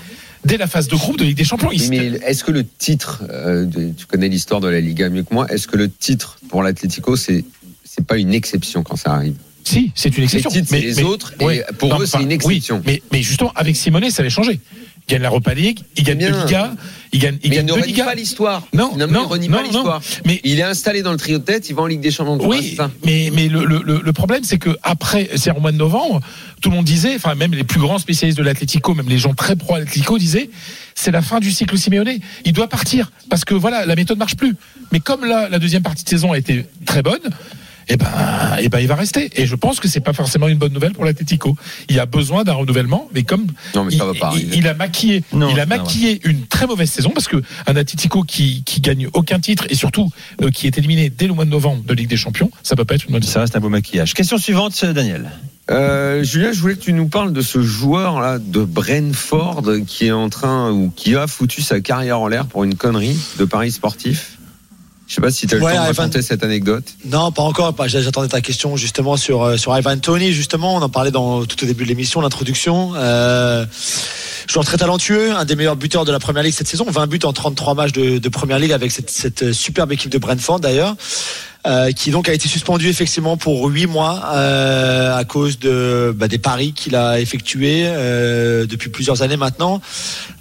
dès 0.45 0.57
la 0.57 0.67
phase 0.67 0.87
de 0.87 0.95
groupe 0.95 1.17
de 1.17 1.25
Ligue 1.25 1.37
des 1.37 1.43
Champions. 1.43 1.69
Oui, 1.69 1.87
mais 1.89 2.19
est-ce 2.25 2.43
que 2.43 2.51
le 2.51 2.65
titre, 2.65 3.23
euh, 3.29 3.65
tu 3.97 4.05
connais 4.05 4.29
l'histoire 4.29 4.61
de 4.61 4.69
la 4.69 4.79
Liga 4.79 5.09
mieux 5.09 5.23
que 5.23 5.33
moi, 5.33 5.45
est-ce 5.51 5.67
que 5.67 5.75
le 5.77 5.89
titre 5.89 6.39
pour 6.49 6.63
l'Atlético, 6.63 7.15
c'est 7.15 7.43
c'est 7.83 8.05
pas 8.05 8.17
une 8.17 8.33
exception 8.33 8.83
quand 8.83 8.95
ça 8.95 9.13
arrive? 9.13 9.35
Si, 9.63 9.91
c'est 9.95 10.15
une 10.17 10.23
exception. 10.23 10.49
Les 10.53 10.61
titres, 10.61 10.71
mais 10.71 10.81
les 10.81 10.95
mais, 10.95 11.03
autres, 11.03 11.33
et 11.41 11.61
pour 11.77 11.89
non, 11.89 11.99
eux, 11.99 12.05
c'est 12.05 12.21
une 12.21 12.31
exception. 12.31 12.77
Oui, 12.77 12.83
mais, 12.85 13.01
mais 13.11 13.21
justement, 13.21 13.51
avec 13.55 13.75
Simone, 13.75 14.09
ça 14.11 14.21
avait 14.21 14.29
changé. 14.29 14.61
Il 15.07 15.13
gagne 15.13 15.21
l'Europa 15.21 15.53
League, 15.53 15.79
il 15.95 16.03
gagne 16.03 16.17
Bien. 16.17 16.31
deux 16.31 16.43
Liga, 16.45 16.73
il 17.13 17.19
gagne, 17.21 17.37
il 17.41 17.49
mais 17.49 17.55
gagne 17.55 17.67
il 17.67 17.75
ne 17.75 17.81
renie 17.81 17.93
pas 17.93 18.13
l'histoire. 18.13 18.67
Non, 18.73 18.91
Finalement, 18.91 19.29
non, 19.29 19.35
il 19.37 19.49
non, 19.49 19.57
pas 19.57 19.63
l'histoire. 19.63 20.01
Mais 20.25 20.41
il 20.43 20.59
est 20.59 20.63
installé 20.63 21.01
dans 21.01 21.13
le 21.13 21.17
trio 21.17 21.37
de 21.37 21.43
tête, 21.43 21.69
il 21.69 21.75
va 21.75 21.83
en 21.83 21.85
Ligue 21.85 22.01
des 22.01 22.11
Champions. 22.11 22.37
Oui, 22.45 22.73
ça. 22.75 22.91
mais 23.05 23.29
mais 23.33 23.47
le, 23.47 23.63
le, 23.65 23.81
le 24.03 24.13
problème 24.13 24.43
c'est 24.43 24.57
que 24.57 24.77
après, 24.83 25.29
c'est 25.37 25.51
au 25.51 25.61
mois 25.61 25.71
de 25.71 25.77
novembre, 25.77 26.19
tout 26.61 26.69
le 26.69 26.75
monde 26.75 26.85
disait, 26.85 27.15
enfin 27.15 27.35
même 27.35 27.53
les 27.53 27.63
plus 27.63 27.79
grands 27.79 27.99
spécialistes 27.99 28.37
de 28.37 28.43
l'Atlético, 28.43 28.93
même 28.95 29.07
les 29.07 29.17
gens 29.17 29.33
très 29.33 29.55
pro 29.55 29.75
Atlético 29.75 30.17
disaient, 30.17 30.49
c'est 30.93 31.11
la 31.11 31.21
fin 31.21 31.39
du 31.39 31.51
cycle 31.51 31.77
Simeone. 31.77 32.19
Il 32.43 32.51
doit 32.51 32.67
partir 32.67 33.09
parce 33.29 33.45
que 33.45 33.53
voilà, 33.53 33.85
la 33.85 33.95
méthode 33.95 34.17
marche 34.17 34.35
plus. 34.35 34.55
Mais 34.91 34.99
comme 34.99 35.23
là, 35.23 35.47
la 35.47 35.59
deuxième 35.59 35.83
partie 35.83 36.03
de 36.03 36.09
saison 36.09 36.33
a 36.33 36.37
été 36.37 36.65
très 36.85 37.01
bonne. 37.01 37.21
Eh 37.89 37.97
ben, 37.97 38.07
eh 38.59 38.69
ben, 38.69 38.79
il 38.79 38.87
va 38.87 38.95
rester. 38.95 39.29
Et 39.35 39.45
je 39.45 39.55
pense 39.55 39.79
que 39.79 39.87
c'est 39.87 39.99
pas 40.01 40.13
forcément 40.13 40.47
une 40.47 40.57
bonne 40.57 40.73
nouvelle 40.73 40.93
pour 40.93 41.05
l'Atlético. 41.05 41.55
Il 41.89 41.99
a 41.99 42.05
besoin 42.05 42.43
d'un 42.43 42.53
renouvellement, 42.53 43.07
mais 43.13 43.23
comme 43.23 43.47
Non, 43.75 43.85
mais 43.85 43.93
il, 43.93 43.97
ça 43.97 44.05
va 44.05 44.13
pas 44.13 44.31
il- 44.33 44.37
arriver. 44.39 44.57
il 44.57 44.67
a 44.67 44.73
maquillé, 44.73 45.23
Non, 45.33 45.49
il 45.49 45.59
a 45.59 45.65
maquillé 45.65 46.19
une 46.23 46.45
très 46.47 46.67
mauvaise 46.67 46.89
saison 46.91 47.09
parce 47.11 47.27
que 47.27 47.37
un 47.65 47.75
Atlético 47.75 48.23
qui, 48.23 48.63
qui 48.65 48.81
gagne 48.81 49.07
aucun 49.13 49.39
titre 49.39 49.65
et 49.69 49.75
surtout 49.75 50.09
euh, 50.41 50.49
qui 50.51 50.67
est 50.67 50.77
éliminé 50.77 51.09
dès 51.09 51.27
le 51.27 51.33
mois 51.33 51.45
de 51.45 51.49
novembre 51.49 51.83
de 51.83 51.93
Ligue 51.93 52.09
des 52.09 52.17
Champions, 52.17 52.51
ça 52.63 52.75
peut 52.75 52.85
pas 52.85 52.95
être 52.95 53.05
une 53.05 53.13
bonne 53.13 53.23
Ça 53.23 53.39
reste 53.41 53.55
un 53.55 53.59
beau 53.59 53.69
maquillage. 53.69 54.13
Question 54.13 54.37
suivante, 54.37 54.83
Daniel. 54.85 55.31
Euh, 55.69 56.23
Julien, 56.23 56.53
je 56.53 56.61
voulais 56.61 56.75
que 56.75 56.81
tu 56.83 56.93
nous 56.93 57.07
parles 57.09 57.33
de 57.33 57.41
ce 57.41 57.61
joueur 57.61 58.21
là 58.21 58.39
de 58.39 58.63
Brentford 58.63 59.63
qui 59.85 60.05
est 60.07 60.11
en 60.11 60.29
train 60.29 60.71
ou 60.71 60.91
qui 60.95 61.15
a 61.15 61.27
foutu 61.27 61.61
sa 61.61 61.81
carrière 61.81 62.19
en 62.21 62.27
l'air 62.27 62.45
pour 62.47 62.63
une 62.63 62.75
connerie 62.75 63.17
de 63.37 63.43
paris 63.45 63.71
sportif. 63.71 64.36
Je 65.07 65.13
sais 65.15 65.21
pas 65.21 65.31
si 65.31 65.47
tu 65.47 65.55
as 65.55 65.57
le 65.57 65.63
Ouais, 65.63 65.73
temps 65.73 65.85
de 65.85 65.89
Ivan- 65.91 66.03
raconter 66.03 66.21
cette 66.21 66.43
anecdote. 66.43 66.83
Non, 67.05 67.31
pas 67.31 67.41
encore. 67.41 67.73
Pas- 67.73 67.87
J'attendais 67.87 68.27
ta 68.27 68.41
question 68.41 68.75
justement 68.75 69.15
sur 69.15 69.41
euh, 69.43 69.55
sur 69.57 69.75
Ivan 69.77 69.97
Tony. 69.97 70.33
Justement, 70.33 70.75
on 70.75 70.81
en 70.81 70.89
parlait 70.89 71.11
dans 71.11 71.45
tout 71.45 71.63
au 71.63 71.65
début 71.65 71.85
de 71.85 71.89
l'émission, 71.89 72.19
l'introduction. 72.19 72.91
Euh, 72.95 73.65
joueur 74.47 74.65
très 74.65 74.77
talentueux, 74.77 75.31
un 75.33 75.45
des 75.45 75.55
meilleurs 75.55 75.77
buteurs 75.77 76.03
de 76.03 76.11
la 76.11 76.19
première 76.19 76.43
ligue 76.43 76.53
cette 76.53 76.67
saison. 76.67 76.85
20 76.89 77.07
buts 77.07 77.19
en 77.23 77.31
33 77.31 77.73
matchs 77.73 77.93
de, 77.93 78.17
de 78.17 78.29
première 78.29 78.59
ligue 78.59 78.73
avec 78.73 78.91
cette, 78.91 79.09
cette 79.09 79.53
superbe 79.53 79.93
équipe 79.93 80.11
de 80.11 80.17
Brentford 80.17 80.59
d'ailleurs. 80.59 80.95
Euh, 81.65 81.91
qui 81.91 82.11
donc 82.11 82.29
a 82.29 82.33
été 82.33 82.47
suspendu 82.47 82.87
effectivement 82.87 83.35
pour 83.35 83.65
huit 83.67 83.87
mois 83.87 84.23
euh, 84.33 85.17
à 85.17 85.25
cause 85.25 85.59
de 85.59 86.13
bah, 86.15 86.29
des 86.29 86.37
paris 86.37 86.71
qu'il 86.71 86.95
a 86.95 87.19
effectués 87.19 87.83
euh, 87.87 88.65
depuis 88.65 88.89
plusieurs 88.89 89.21
années 89.21 89.35
maintenant. 89.35 89.81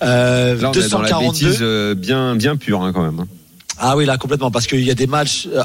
Euh, 0.05 0.55
Là, 0.61 0.71
on 0.71 0.73
est 0.73 0.89
dans 0.89 1.01
la 1.01 1.09
242. 1.09 1.47
bêtise 1.47 1.59
euh, 1.63 1.95
bien 1.95 2.37
bien 2.37 2.57
pure 2.57 2.83
hein, 2.83 2.93
quand 2.95 3.03
même. 3.03 3.25
Ah 3.79 3.97
oui, 3.97 4.07
là 4.07 4.17
complètement, 4.17 4.51
parce 4.51 4.67
qu'il 4.67 4.83
y 4.83 4.91
a 4.91 4.95
des 4.95 5.07
matchs, 5.07 5.49
euh, 5.53 5.63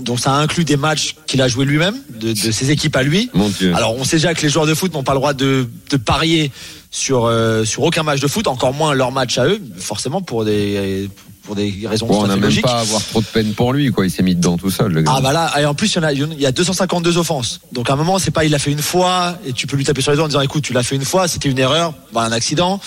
donc 0.00 0.18
ça 0.18 0.32
inclut 0.34 0.64
des 0.64 0.76
matchs 0.76 1.16
qu'il 1.26 1.40
a 1.42 1.48
joué 1.48 1.64
lui-même, 1.64 1.96
de, 2.10 2.32
de 2.32 2.50
ses 2.50 2.70
équipes 2.70 2.96
à 2.96 3.02
lui. 3.02 3.30
Mon 3.34 3.48
Dieu. 3.48 3.72
Alors 3.74 3.96
on 3.96 4.04
sait 4.04 4.16
déjà 4.16 4.34
que 4.34 4.42
les 4.42 4.48
joueurs 4.48 4.66
de 4.66 4.74
foot 4.74 4.92
n'ont 4.92 5.04
pas 5.04 5.12
le 5.12 5.18
droit 5.18 5.32
de, 5.32 5.68
de 5.90 5.96
parier 5.96 6.50
sur 6.90 7.24
euh, 7.24 7.64
sur 7.64 7.82
aucun 7.82 8.02
match 8.02 8.20
de 8.20 8.28
foot, 8.28 8.46
encore 8.46 8.74
moins 8.74 8.94
leur 8.94 9.12
match 9.12 9.38
à 9.38 9.46
eux, 9.46 9.60
forcément 9.78 10.22
pour 10.22 10.44
des 10.44 11.08
pour 11.42 11.56
des 11.56 11.74
raisons 11.86 12.06
Bon, 12.06 12.22
on 12.22 12.26
n'a 12.26 12.36
même 12.36 12.60
pas 12.60 12.78
à 12.78 12.80
avoir 12.80 13.02
trop 13.04 13.20
de 13.20 13.26
peine 13.26 13.54
pour 13.54 13.72
lui 13.72 13.90
quoi. 13.90 14.04
Il 14.06 14.10
s'est 14.10 14.22
mis 14.22 14.34
dedans 14.34 14.56
tout 14.56 14.70
seul 14.70 14.92
le 14.92 15.02
gars. 15.02 15.12
Ah 15.16 15.20
bah 15.20 15.32
là, 15.32 15.52
et 15.60 15.64
en 15.64 15.74
plus 15.74 15.94
il 15.94 15.96
y 15.96 15.98
en 16.00 16.02
a, 16.04 16.12
il 16.12 16.40
y 16.40 16.46
a 16.46 16.52
252 16.52 17.16
offenses. 17.16 17.60
Donc 17.72 17.90
à 17.90 17.94
un 17.94 17.96
moment, 17.96 18.18
c'est 18.18 18.30
pas 18.30 18.44
il 18.44 18.50
l'a 18.50 18.58
fait 18.58 18.70
une 18.70 18.82
fois 18.82 19.38
et 19.46 19.52
tu 19.52 19.66
peux 19.66 19.76
lui 19.76 19.84
taper 19.84 20.02
sur 20.02 20.10
les 20.10 20.16
doigts 20.16 20.26
en 20.26 20.28
disant 20.28 20.40
écoute, 20.40 20.62
tu 20.62 20.72
l'as 20.72 20.82
fait 20.82 20.96
une 20.96 21.04
fois, 21.04 21.28
c'était 21.28 21.48
une 21.48 21.58
erreur, 21.58 21.94
bah, 22.12 22.22
un 22.22 22.32
accident, 22.32 22.78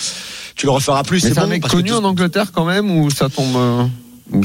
tu 0.54 0.66
le 0.66 0.72
referas 0.72 1.02
plus. 1.02 1.20
C'est 1.20 1.34
c'est 1.34 1.38
un 1.38 1.42
bon, 1.42 1.48
mec 1.48 1.66
connu 1.66 1.92
en 1.92 2.04
Angleterre 2.04 2.52
quand 2.52 2.64
même 2.64 2.90
ou 2.90 3.10
ça 3.10 3.28
tombe 3.28 3.56
euh, 3.56 3.84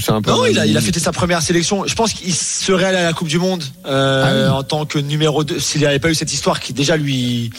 un 0.10 0.22
peu. 0.22 0.32
Non, 0.32 0.46
il 0.46 0.60
a, 0.60 0.66
il 0.66 0.78
a 0.78 0.82
fêté 0.82 1.00
sa 1.00 1.12
première 1.12 1.42
sélection. 1.42 1.86
Je 1.86 1.96
pense 1.96 2.14
qu'il 2.14 2.34
serait 2.34 2.86
allé 2.86 2.98
à 2.98 3.04
la 3.04 3.14
Coupe 3.14 3.28
du 3.28 3.40
Monde 3.40 3.64
euh, 3.86 4.48
Ah 4.50 4.56
en 4.56 4.64
tant 4.64 4.86
que 4.86 5.00
numéro 5.00 5.44
2 5.44 5.60
s'il 5.60 5.82
n'avait 5.82 6.00
pas 6.00 6.10
eu 6.10 6.16
cette 6.16 6.34
histoire 6.34 6.60
qui 6.60 6.74
déjà 6.74 6.98
lui 6.98 7.50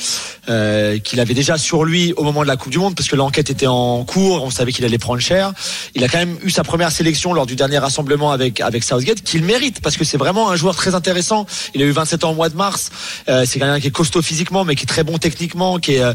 euh, 0.49 0.99
qu'il 0.99 1.21
avait 1.21 1.35
déjà 1.35 1.59
sur 1.59 1.85
lui 1.85 2.13
au 2.17 2.23
moment 2.23 2.43
de 2.43 2.47
la 2.47 2.57
Coupe 2.57 2.71
du 2.73 2.79
Monde 2.79 2.95
parce 2.95 3.09
que 3.09 3.17
l'enquête 3.17 3.51
était 3.51 3.67
en 3.67 4.05
cours, 4.05 4.43
on 4.45 4.51
savait 4.51 4.73
qu'il 4.73 4.85
allait 4.85 4.99
prendre 4.99 5.21
cher. 5.21 5.53
Il 5.95 6.05
a 6.05 6.09
quand 6.09 6.19
même 6.19 6.37
eu 6.43 6.51
sa 6.51 6.63
première 6.63 6.93
sélection 6.93 7.33
lors 7.33 7.47
du 7.47 7.57
dernier 7.57 7.79
rassemblement 7.79 8.31
avec 8.31 8.61
avec 8.61 8.85
Southgate 8.85 9.23
qu'il 9.23 9.43
mérite 9.45 9.81
parce 9.81 9.97
que 9.97 10.05
c'est 10.05 10.19
vraiment 10.19 10.51
un 10.51 10.57
joueur 10.57 10.77
très 10.77 10.95
intéressant. 10.95 11.47
Il 11.75 11.83
a 11.83 11.85
eu 11.85 11.91
27 11.93 12.25
ans 12.25 12.31
au 12.31 12.35
mois 12.35 12.49
de 12.49 12.57
mars. 12.57 12.91
Euh, 13.29 13.45
c'est 13.47 13.59
quelqu'un 13.59 13.81
qui 13.81 13.89
est 13.89 13.93
costaud 13.93 14.23
physiquement 14.23 14.65
mais 14.65 14.77
qui 14.77 14.85
est 14.85 14.87
très 14.87 15.05
bon 15.05 15.19
techniquement, 15.19 15.79
qui 15.79 15.95
est 15.95 16.03
euh, 16.03 16.15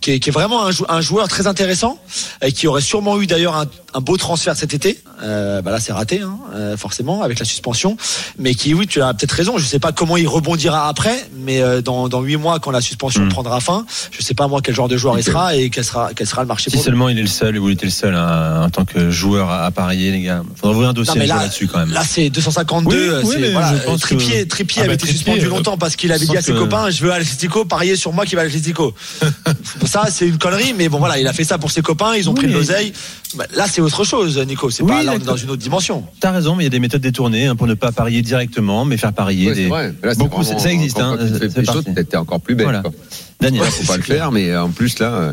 qui 0.00 0.12
est, 0.12 0.20
qui 0.20 0.30
est 0.30 0.32
vraiment 0.32 0.66
un, 0.66 0.70
un 0.88 1.00
joueur 1.00 1.28
très 1.28 1.46
intéressant 1.46 1.98
et 2.42 2.52
qui 2.52 2.66
aurait 2.66 2.82
sûrement 2.82 3.20
eu 3.20 3.26
d'ailleurs 3.26 3.56
un, 3.56 3.66
un 3.94 4.00
beau 4.00 4.16
transfert 4.16 4.56
cet 4.56 4.74
été. 4.74 4.98
Euh, 5.22 5.62
bah 5.62 5.70
là 5.70 5.80
c'est 5.80 5.92
raté 5.92 6.20
hein, 6.20 6.36
euh, 6.54 6.76
forcément 6.76 7.22
avec 7.22 7.38
la 7.38 7.44
suspension, 7.44 7.96
mais 8.38 8.54
qui 8.54 8.74
oui 8.74 8.86
tu 8.86 9.00
as 9.02 9.14
peut-être 9.14 9.32
raison. 9.32 9.58
Je 9.58 9.64
sais 9.64 9.78
pas 9.78 9.92
comment 9.92 10.16
il 10.16 10.26
rebondira 10.26 10.88
après, 10.88 11.28
mais 11.36 11.60
euh, 11.62 11.80
dans 11.82 12.08
dans 12.08 12.20
huit 12.22 12.36
mois 12.36 12.58
quand 12.60 12.70
la 12.70 12.80
suspension 12.80 13.22
Mm. 13.24 13.28
prendra 13.28 13.60
fin, 13.60 13.86
je 14.10 14.22
sais 14.22 14.34
pas 14.34 14.48
moi 14.48 14.60
quel 14.62 14.74
genre 14.74 14.88
de 14.88 14.96
joueur 14.96 15.16
il 15.18 15.22
sera 15.24 15.54
et 15.56 15.70
quel 15.70 15.84
sera 15.84 16.10
quel 16.14 16.26
sera 16.26 16.42
le 16.42 16.48
marché 16.48 16.70
Si 16.70 16.76
pour 16.76 16.80
lui. 16.82 16.84
seulement 16.84 17.08
il 17.08 17.18
est 17.18 17.22
le 17.22 17.28
seul, 17.28 17.58
ou 17.58 17.68
il 17.68 17.74
était 17.74 17.86
le 17.86 17.92
seul 17.92 18.14
hein, 18.14 18.62
en 18.64 18.70
tant 18.70 18.84
que 18.84 19.10
joueur 19.10 19.50
à, 19.50 19.64
à 19.66 19.70
parier, 19.70 20.10
les 20.10 20.22
gars. 20.22 20.42
Faudra 20.56 20.74
ouvrir 20.74 20.88
un 20.90 20.92
dossier 20.92 21.24
là- 21.26 21.36
là-dessus 21.36 21.68
quand 21.68 21.78
même. 21.78 21.92
Là, 21.92 22.02
c'est 22.08 22.30
252. 22.30 22.96
Oui, 22.96 23.20
oui, 23.24 23.30
c'est- 23.34 23.38
mais 23.40 23.50
voilà, 23.52 23.72
je 23.76 23.82
pense 23.84 24.00
Trippier, 24.00 24.42
que- 24.44 24.48
Trippier 24.48 24.82
Ah 24.82 24.84
avait 24.86 24.94
été 24.94 25.06
suspendu 25.06 25.46
longtemps 25.46 25.76
parce 25.78 25.96
qu'il 25.96 26.10
avait 26.12 26.26
dit 26.26 26.36
à 26.36 26.42
ses 26.42 26.52
que- 26.52 26.58
copains 26.58 26.90
Je 26.90 27.02
veux 27.04 27.12
à 27.12 27.18
l'Atlético, 27.18 27.64
pariez 27.64 27.96
sur 27.96 28.12
moi 28.12 28.26
qui 28.26 28.34
va 28.34 28.42
à 28.42 28.44
l'Atlético. 28.44 28.94
ça, 29.86 30.06
c'est 30.10 30.26
une 30.26 30.38
connerie, 30.38 30.74
mais 30.76 30.88
bon, 30.88 30.98
voilà, 30.98 31.18
il 31.18 31.26
a 31.26 31.32
fait 31.32 31.44
ça 31.44 31.58
pour 31.58 31.70
ses 31.70 31.82
copains, 31.82 32.14
ils 32.16 32.28
ont 32.28 32.32
Oui, 32.32 32.38
pris 32.40 32.48
de 32.48 32.52
l'oseille. 32.52 32.92
Bah, 33.36 33.46
là, 33.56 33.66
c'est 33.68 33.80
autre 33.80 34.04
chose, 34.04 34.38
Nico. 34.46 34.70
C'est 34.70 34.82
Oui, 34.82 34.90
pas 34.90 35.02
là, 35.02 35.12
on 35.14 35.16
est 35.16 35.24
dans 35.24 35.36
une 35.36 35.50
autre 35.50 35.62
dimension. 35.62 36.04
T'as 36.20 36.30
raison, 36.30 36.54
mais 36.54 36.62
il 36.62 36.66
y 36.66 36.68
a 36.68 36.70
des 36.70 36.78
méthodes 36.78 37.00
détournées 37.00 37.46
hein, 37.46 37.56
pour 37.56 37.66
ne 37.66 37.74
pas 37.74 37.90
parier 37.92 38.22
directement, 38.22 38.84
mais 38.84 38.96
faire 38.96 39.12
parier 39.12 39.48
Ouais, 39.48 39.54
des. 39.54 39.66
vrai. 39.68 39.94
Mais 40.02 40.08
Là, 40.08 40.14
c'est 40.14 40.18
Beaucoup, 40.20 40.42
vraiment- 40.42 40.58
ça 40.58 40.72
existe, 40.72 40.96
quand- 40.96 41.12
hein, 41.14 41.18
quand 41.66 41.82
tu 41.94 42.04
t'es 42.06 42.16
encore 42.16 42.40
plus 42.40 42.54
belle. 42.54 42.66
Voilà. 42.66 42.82
quoi. 42.82 42.92
Daniel. 43.40 43.62
Ouais, 43.62 43.70
faut 43.70 43.84
pas 43.92 43.96
le 43.96 44.02
faire, 44.02 44.30
mais 44.32 44.56
en 44.56 44.70
plus 44.70 44.98
là. 45.00 45.06
euh, 45.12 45.32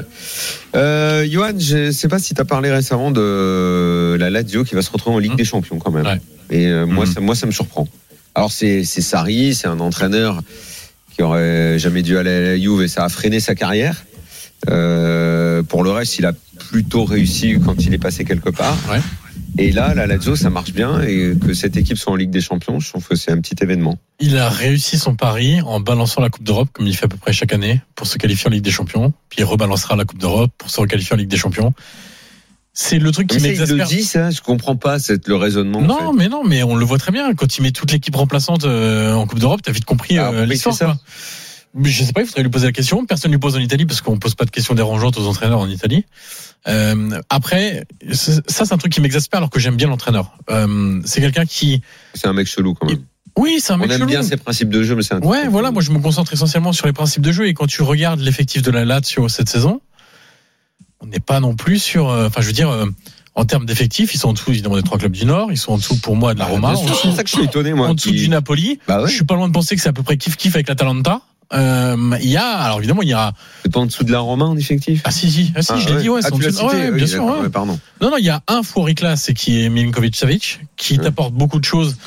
Euh, 0.76 1.28
Johan, 1.30 1.52
je 1.60 1.92
sais 1.92 2.08
pas 2.08 2.18
si 2.20 2.34
tu 2.34 2.42
as 2.42 2.46
parlé 2.46 2.72
récemment 2.72 3.12
de 3.12 4.16
la 4.20 4.30
Lazio 4.30 4.64
qui 4.64 4.74
va 4.76 4.82
se 4.82 4.90
retrouver 4.92 5.16
en 5.18 5.20
Ligue 5.20 5.36
des 5.36 5.46
Champions 5.46 5.78
quand 5.80 5.92
même. 5.92 6.06
Ouais. 6.06 6.22
Et 6.50 6.68
euh, 6.68 6.86
moi, 6.86 7.06
Mhm. 7.06 7.14
ça, 7.14 7.20
moi, 7.22 7.36
ça 7.36 7.46
me 7.46 7.52
surprend. 7.52 7.88
Alors 8.36 8.52
c'est 8.52 8.84
c'est 8.86 9.02
Sarri, 9.02 9.54
c'est 9.54 9.68
un 9.68 9.80
entraîneur 9.82 10.40
qui 11.14 11.22
aurait 11.22 11.78
jamais 11.78 12.02
dû 12.02 12.18
aller 12.18 12.30
à 12.32 12.40
la 12.42 12.58
Juve 12.58 12.82
et 12.82 12.88
ça 12.88 13.04
a 13.04 13.10
freiné 13.10 13.40
sa 13.42 13.56
carrière. 13.56 14.04
Euh, 14.70 15.64
pour 15.64 15.84
le 15.84 15.92
reste, 15.92 16.20
il 16.20 16.26
a 16.26 16.34
plutôt 16.70 17.04
réussi 17.06 17.56
quand 17.64 17.84
il 17.86 17.94
est 17.94 17.98
passé 17.98 18.26
quelque 18.26 18.50
part. 18.50 18.78
Ouais. 18.92 19.00
Et 19.58 19.72
là, 19.72 19.94
la 19.94 20.08
Lazio, 20.08 20.36
ça 20.36 20.50
marche 20.50 20.72
bien 20.72 21.02
et 21.02 21.34
que 21.46 21.54
cette 21.54 21.76
équipe 21.76 21.98
soit 21.98 22.14
en 22.14 22.16
Ligue 22.16 22.30
des 22.30 22.40
Champions, 22.42 22.80
je 22.80 22.90
trouve 22.90 23.06
que 23.06 23.16
c'est 23.16 23.32
un 23.32 23.40
petit 23.42 23.56
événement. 23.62 23.98
Il 24.20 24.38
a 24.38 24.50
réussi 24.50 24.98
son 24.98 25.16
pari 25.16 25.62
en 25.62 25.80
balançant 25.82 26.22
la 26.22 26.30
Coupe 26.30 26.44
d'Europe, 26.44 26.70
comme 26.72 26.88
il 26.88 26.96
fait 26.96 27.06
à 27.06 27.10
peu 27.10 27.18
près 27.18 27.34
chaque 27.34 27.52
année, 27.54 27.82
pour 27.96 28.08
se 28.08 28.18
qualifier 28.18 28.48
en 28.48 28.52
Ligue 28.52 28.64
des 28.64 28.72
Champions. 28.72 29.12
Puis 29.30 29.40
il 29.40 29.44
rebalancera 29.44 29.96
la 29.98 30.06
Coupe 30.06 30.20
d'Europe 30.20 30.52
pour 30.58 30.70
se 30.70 30.80
requalifier 30.80 31.14
en 31.16 31.18
Ligue 31.18 31.28
des 31.28 31.38
Champions. 31.38 31.74
C'est 32.74 33.00
le 33.00 33.12
truc 33.12 33.28
qui 33.28 33.36
Mais 33.42 33.56
ça, 33.56 33.64
il 33.66 33.70
le 33.72 33.76
m'exaspère. 33.76 33.88
dit 33.88 34.04
ça, 34.06 34.32
je 34.32 34.40
comprends 34.40 34.78
pas 34.78 34.98
cette, 35.00 35.28
le 35.28 35.36
raisonnement. 35.36 35.80
en 35.80 35.82
Non, 35.82 36.12
fait. 36.14 36.18
mais 36.18 36.30
non, 36.30 36.44
mais 36.46 36.64
on 36.64 36.76
le 36.78 36.86
voit 36.86 36.98
très 36.98 37.12
bien. 37.12 37.34
Quand 37.34 37.58
il 37.58 37.62
met 37.64 37.72
toute 37.72 37.92
l'équipe 37.92 38.16
remplaçante 38.16 38.64
euh, 38.64 39.12
en 39.14 39.28
Coupe 39.28 39.40
d'Europe, 39.40 39.60
t'as 39.62 39.74
vite 39.74 39.84
compris 39.84 40.18
Ah, 40.18 40.32
euh, 40.32 40.46
l'histoire. 40.46 40.96
Je 41.84 42.04
sais 42.04 42.12
pas, 42.14 42.22
il 42.22 42.28
faudrait 42.28 42.44
lui 42.44 42.50
poser 42.50 42.66
la 42.68 42.72
question. 42.74 43.06
Personne 43.06 43.32
lui 43.32 43.38
pose 43.40 43.56
en 43.56 43.60
Italie 43.60 43.86
parce 43.86 44.02
qu'on 44.02 44.18
pose 44.20 44.36
pas 44.36 44.46
de 44.46 44.52
questions 44.52 44.74
dérangeantes 44.76 45.18
aux 45.18 45.26
entraîneurs 45.28 45.60
en 45.60 45.70
Italie. 45.70 46.06
Euh, 46.68 47.20
après, 47.30 47.86
ça 48.12 48.42
c'est 48.66 48.74
un 48.74 48.78
truc 48.78 48.92
qui 48.92 49.02
m'exaspère 49.02 49.38
alors 49.40 49.50
que 49.50 49.60
j'aime 49.60 49.76
bien 49.78 49.88
l'entraîneur. 49.88 50.38
Euh, 50.50 51.02
c'est 51.06 51.22
quelqu'un 51.22 51.46
qui, 51.46 51.82
C'est 52.14 52.28
un 52.28 52.34
mec 52.34 52.48
chelou 52.48 52.74
quand 52.74 52.88
même. 52.88 53.02
oui, 53.38 53.60
c'est 53.62 53.74
un 53.74 53.76
On 53.76 53.80
mec 53.80 53.92
aime 53.92 53.98
chelou. 54.00 54.08
bien 54.10 54.22
ses 54.24 54.38
principes 54.38 54.70
de 54.70 54.84
jeu, 54.84 54.96
mais 54.96 55.02
c'est 55.02 55.16
un. 55.16 55.20
Ouais, 55.22 55.48
voilà, 55.48 55.72
moi 55.72 55.82
je 55.82 55.92
me 55.92 56.00
concentre 56.00 56.34
essentiellement 56.34 56.74
sur 56.74 56.86
les 56.88 56.94
principes 56.94 57.24
de 57.24 57.32
jeu 57.32 57.48
et 57.48 57.54
quand 57.54 57.68
tu 57.68 57.82
regardes 57.82 58.20
l'effectif 58.20 58.62
de 58.62 58.70
la 58.72 58.86
Lazio 58.86 59.28
cette 59.30 59.50
saison, 59.50 59.82
on 61.00 61.08
n'est 61.08 61.20
pas 61.20 61.40
non 61.40 61.56
plus 61.56 61.80
sur, 61.80 62.10
euh, 62.10 62.28
enfin 62.28 62.42
je 62.42 62.48
veux 62.48 62.54
dire, 62.54 62.70
euh, 62.70 62.86
en 63.34 63.46
termes 63.46 63.66
d'effectifs, 63.66 64.14
ils 64.14 64.18
sont 64.20 64.28
en 64.30 64.34
dessous 64.34 64.52
évidemment 64.52 64.76
des 64.76 64.84
trois 64.84 64.98
clubs 65.00 65.12
du 65.14 65.26
Nord, 65.26 65.52
ils 65.52 65.58
sont 65.58 65.72
en 65.72 65.78
dessous 65.78 65.98
pour 66.00 66.16
moi 66.16 66.34
de 66.36 66.40
la 66.40 66.46
Roma, 66.46 66.76
sûr, 66.76 66.86
dessous, 66.90 67.08
C'est 67.10 67.16
ça 67.16 67.24
que 67.24 67.30
je 67.30 67.36
suis 67.38 67.46
étonné, 67.46 67.74
moi. 67.74 67.88
en 67.88 67.94
dessous 67.96 68.10
qui- 68.10 68.18
du 68.18 68.30
Napoli. 68.30 68.80
Bah 68.88 69.02
ouais. 69.02 69.10
Je 69.10 69.16
suis 69.16 69.24
pas 69.24 69.36
loin 69.36 69.48
de 69.48 69.54
penser 69.54 69.76
que 69.76 69.82
c'est 69.82 69.90
à 69.90 69.94
peu 69.94 70.04
près 70.04 70.18
kiff 70.18 70.36
kiff 70.36 70.54
avec 70.54 70.68
l'Atalanta. 70.68 71.22
Euh, 71.54 72.18
il 72.22 72.30
y 72.30 72.38
a, 72.38 72.48
alors 72.48 72.80
évidemment, 72.80 73.02
il 73.02 73.10
y 73.10 73.14
a. 73.14 73.34
C'est 73.64 73.72
pas 73.72 73.80
en 73.82 73.86
dessous 73.86 74.04
de 74.04 74.12
la 74.12 74.20
Romain 74.20 74.46
en 74.46 74.58
effectif? 74.58 75.02
Ah 75.04 75.12
si 75.12 75.30
si, 75.30 75.52
ah, 75.56 75.62
si, 75.62 75.72
Ah, 75.74 75.78
je 75.80 75.88
l'ai 75.88 75.94
ouais. 75.96 76.02
dit, 76.02 76.10
ouais, 76.10 76.22
Ah, 76.24 76.28
c'est 76.28 76.34
en 76.34 76.38
dessous- 76.38 76.52
cité, 76.52 76.66
ouais, 76.66 76.90
oui, 76.92 76.98
bien 76.98 77.08
sûr. 77.08 77.24
ouais. 77.26 77.50
Pardon. 77.50 77.80
Non, 78.02 78.12
non, 78.12 78.18
il 78.18 78.26
y 78.26 78.30
a 78.30 78.42
un 78.48 78.64
fourri 78.64 78.96
classe, 78.96 79.24
c'est 79.24 79.34
qui 79.34 79.62
est 79.64 79.70
Milinkovic 79.70 80.16
Savic, 80.16 80.62
qui 80.78 80.98
t'apporte 80.98 81.34
beaucoup 81.34 81.60
de 81.60 81.66
choses 81.66 81.98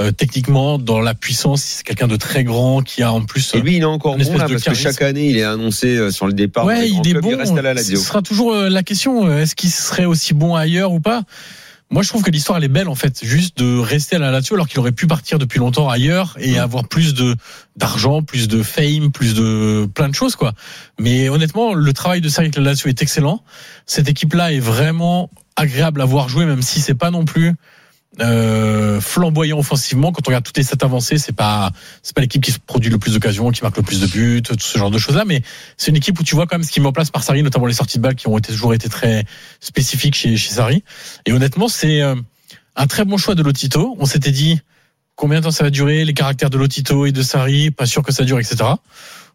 euh, 0.00 0.10
techniquement 0.10 0.78
dans 0.78 1.00
la 1.00 1.14
puissance. 1.14 1.62
C'est 1.62 1.84
quelqu'un 1.84 2.08
de 2.08 2.16
très 2.16 2.42
grand 2.44 2.82
qui 2.82 3.02
a 3.02 3.12
en 3.12 3.22
plus. 3.24 3.54
Et 3.54 3.60
lui, 3.60 3.76
il 3.76 3.82
est 3.82 3.84
encore 3.84 4.16
Une 4.16 4.24
bon 4.24 4.36
là, 4.38 4.46
de 4.46 4.52
parce 4.52 4.64
que 4.64 4.74
chaque 4.74 5.02
année, 5.02 5.26
il 5.28 5.36
est 5.38 5.44
annoncé 5.44 5.96
euh, 5.96 6.10
sur 6.10 6.26
le 6.26 6.32
départ. 6.32 6.64
Ouais, 6.64 6.88
il 6.88 6.98
est 7.06 7.10
clubs, 7.12 7.22
bon. 7.22 7.30
Il 7.30 7.34
reste 7.36 7.56
à 7.56 7.62
la 7.62 7.76
Ce 7.82 7.96
sera 7.96 8.20
toujours 8.22 8.52
euh, 8.54 8.68
la 8.68 8.82
question. 8.82 9.26
euh, 9.26 9.38
Est-ce 9.42 9.54
qu'il 9.54 9.70
serait 9.70 10.04
aussi 10.04 10.34
bon 10.34 10.54
ailleurs 10.56 10.90
ou 10.92 11.00
pas? 11.00 11.22
Moi, 11.90 12.02
je 12.02 12.08
trouve 12.08 12.22
que 12.22 12.30
l'histoire 12.30 12.58
elle 12.58 12.64
est 12.64 12.68
belle 12.68 12.88
en 12.88 12.94
fait, 12.94 13.24
juste 13.24 13.58
de 13.58 13.78
rester 13.78 14.16
à 14.16 14.18
la 14.18 14.30
Lazio 14.30 14.54
alors 14.54 14.66
qu'il 14.66 14.80
aurait 14.80 14.92
pu 14.92 15.06
partir 15.06 15.38
depuis 15.38 15.58
longtemps 15.58 15.88
ailleurs 15.88 16.36
et 16.40 16.58
avoir 16.58 16.88
plus 16.88 17.14
de 17.14 17.36
d'argent, 17.76 18.22
plus 18.22 18.48
de 18.48 18.62
fame, 18.62 19.12
plus 19.12 19.34
de 19.34 19.88
plein 19.94 20.08
de 20.08 20.14
choses 20.14 20.34
quoi. 20.34 20.54
Mais 20.98 21.28
honnêtement, 21.28 21.74
le 21.74 21.92
travail 21.92 22.20
de 22.20 22.28
Sarri 22.28 22.46
avec 22.46 22.56
la 22.56 22.62
Lazio 22.62 22.88
est 22.88 23.02
excellent. 23.02 23.44
Cette 23.86 24.08
équipe-là 24.08 24.52
est 24.52 24.60
vraiment 24.60 25.30
agréable 25.56 26.00
à 26.00 26.04
voir 26.04 26.28
jouer, 26.28 26.46
même 26.46 26.62
si 26.62 26.80
c'est 26.80 26.94
pas 26.94 27.10
non 27.10 27.24
plus 27.24 27.54
euh, 28.20 29.00
flamboyant 29.00 29.58
offensivement. 29.58 30.12
Quand 30.12 30.20
on 30.26 30.30
regarde 30.30 30.44
toutes 30.44 30.56
les 30.56 30.62
stats 30.62 30.84
avancées, 30.84 31.18
c'est 31.18 31.32
pas 31.32 31.72
c'est 32.02 32.14
pas 32.14 32.20
l'équipe 32.20 32.42
qui 32.42 32.52
se 32.52 32.58
produit 32.58 32.90
le 32.90 32.98
plus 32.98 33.14
d'occasions, 33.14 33.50
qui 33.50 33.62
marque 33.62 33.76
le 33.76 33.82
plus 33.82 34.00
de 34.00 34.06
buts, 34.06 34.42
tout 34.42 34.56
ce 34.58 34.78
genre 34.78 34.90
de 34.90 34.98
choses 34.98 35.16
là. 35.16 35.24
Mais 35.24 35.42
c'est 35.76 35.90
une 35.90 35.96
équipe 35.96 36.18
où 36.20 36.22
tu 36.22 36.34
vois 36.34 36.46
quand 36.46 36.56
même 36.56 36.64
ce 36.64 36.70
qui 36.70 36.80
met 36.80 36.86
en 36.86 36.92
place 36.92 37.10
par 37.10 37.22
Sarri, 37.22 37.42
notamment 37.42 37.66
les 37.66 37.74
sorties 37.74 37.98
de 37.98 38.02
balles 38.02 38.14
qui 38.14 38.28
ont 38.28 38.38
été, 38.38 38.52
toujours 38.52 38.74
été 38.74 38.88
très 38.88 39.24
spécifiques 39.60 40.14
chez, 40.14 40.36
chez 40.36 40.54
Sarri. 40.54 40.84
Et 41.26 41.32
honnêtement, 41.32 41.68
c'est 41.68 42.02
euh, 42.02 42.14
un 42.76 42.86
très 42.86 43.04
bon 43.04 43.16
choix 43.16 43.34
de 43.34 43.42
Lotito. 43.42 43.96
On 43.98 44.06
s'était 44.06 44.32
dit 44.32 44.60
combien 45.16 45.40
de 45.40 45.44
temps 45.44 45.50
ça 45.50 45.64
va 45.64 45.70
durer, 45.70 46.04
les 46.04 46.14
caractères 46.14 46.50
de 46.50 46.58
Lotito 46.58 47.06
et 47.06 47.12
de 47.12 47.22
Sarri, 47.22 47.70
pas 47.70 47.86
sûr 47.86 48.02
que 48.02 48.12
ça 48.12 48.24
dure, 48.24 48.38
etc. 48.38 48.64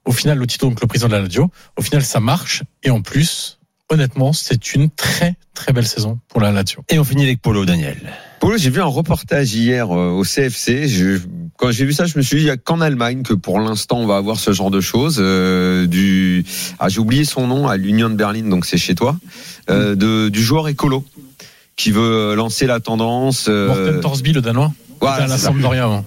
Au 0.05 0.11
final, 0.11 0.37
Lotito, 0.37 0.69
donc 0.69 0.81
le 0.81 0.87
président 0.87 1.09
de 1.09 1.13
la 1.13 1.21
Lazio, 1.21 1.51
au 1.77 1.81
final, 1.81 2.03
ça 2.03 2.19
marche. 2.19 2.63
Et 2.83 2.89
en 2.89 3.01
plus, 3.01 3.58
honnêtement, 3.89 4.33
c'est 4.33 4.73
une 4.75 4.89
très 4.89 5.35
très 5.53 5.73
belle 5.73 5.87
saison 5.87 6.19
pour 6.29 6.41
la 6.41 6.51
Lazio. 6.51 6.83
Et 6.89 6.99
on 6.99 7.03
finit 7.03 7.23
avec 7.23 7.41
Polo, 7.41 7.65
Daniel. 7.65 7.97
Polo, 8.39 8.57
j'ai 8.57 8.69
vu 8.69 8.79
un 8.81 8.85
reportage 8.85 9.53
hier 9.53 9.89
euh, 9.93 10.11
au 10.11 10.23
CFC. 10.23 10.87
Je 10.87 11.19
Quand 11.57 11.71
j'ai 11.71 11.83
vu 11.85 11.91
ça, 11.93 12.05
je 12.05 12.17
me 12.17 12.21
suis 12.23 12.37
dit, 12.37 12.43
il 12.43 12.47
y 12.47 12.51
a 12.51 12.57
qu'en 12.57 12.79
Allemagne 12.79 13.23
que 13.23 13.33
pour 13.33 13.59
l'instant 13.59 13.97
on 13.97 14.07
va 14.07 14.15
avoir 14.15 14.37
ce 14.39 14.53
genre 14.53 14.71
de 14.71 14.79
choses. 14.79 15.17
euh, 15.19 15.87
du, 15.87 16.45
ah, 16.79 16.87
j'ai 16.87 16.99
oublié 16.99 17.25
son 17.25 17.47
nom 17.47 17.67
à 17.67 17.75
l'Union 17.77 18.09
de 18.09 18.15
Berlin, 18.15 18.43
donc 18.47 18.65
c'est 18.65 18.77
chez 18.77 18.95
toi, 18.95 19.17
euh, 19.69 19.95
de, 19.95 20.29
du 20.29 20.41
joueur 20.41 20.67
écolo 20.69 21.03
qui 21.75 21.91
veut 21.91 22.33
lancer 22.35 22.65
la 22.67 22.79
tendance. 22.79 23.47
euh, 23.49 23.67
Morten 23.67 23.99
Torsby, 24.01 24.31
le 24.33 24.41
Danois. 24.41 24.71
voilà, 25.01 25.23
à 25.25 25.27
la 25.27 25.35
c'est 25.37 25.41
ça. 25.43 25.47
Sampdoria 25.49 25.83
avant. 25.85 26.05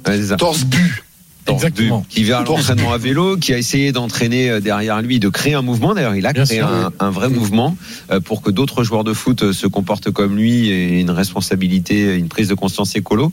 Qui 2.09 2.23
vient 2.23 2.39
à 2.39 2.45
l'entraînement 2.45 2.93
à 2.93 2.99
vélo, 2.99 3.37
qui 3.37 3.53
a 3.53 3.59
essayé 3.59 3.93
d'entraîner 3.93 4.51
euh, 4.51 4.61
derrière 4.61 5.03
lui, 5.03 5.19
de 5.19 5.29
créer 5.29 5.55
un 5.55 5.63
mouvement. 5.63 5.95
D'ailleurs, 5.95 6.15
il 6.15 6.27
a 6.27 6.33
Bien 6.33 6.45
créé 6.45 6.59
sûr, 6.59 6.67
un, 6.69 6.93
un 7.01 7.11
vrai 7.11 7.29
mouvement 7.29 7.77
euh, 8.11 8.21
pour 8.21 8.43
que 8.43 8.51
d'autres 8.51 8.85
joueurs 8.85 9.05
de 9.05 9.13
foot 9.13 9.43
euh, 9.43 9.53
se 9.53 9.67
comportent 9.67 10.11
comme 10.11 10.37
lui 10.37 10.69
et 10.69 11.01
une 11.01 11.11
responsabilité, 11.11 12.17
une 12.17 12.29
prise 12.29 12.49
de 12.49 12.55
conscience 12.55 12.95
écolo. 12.97 13.33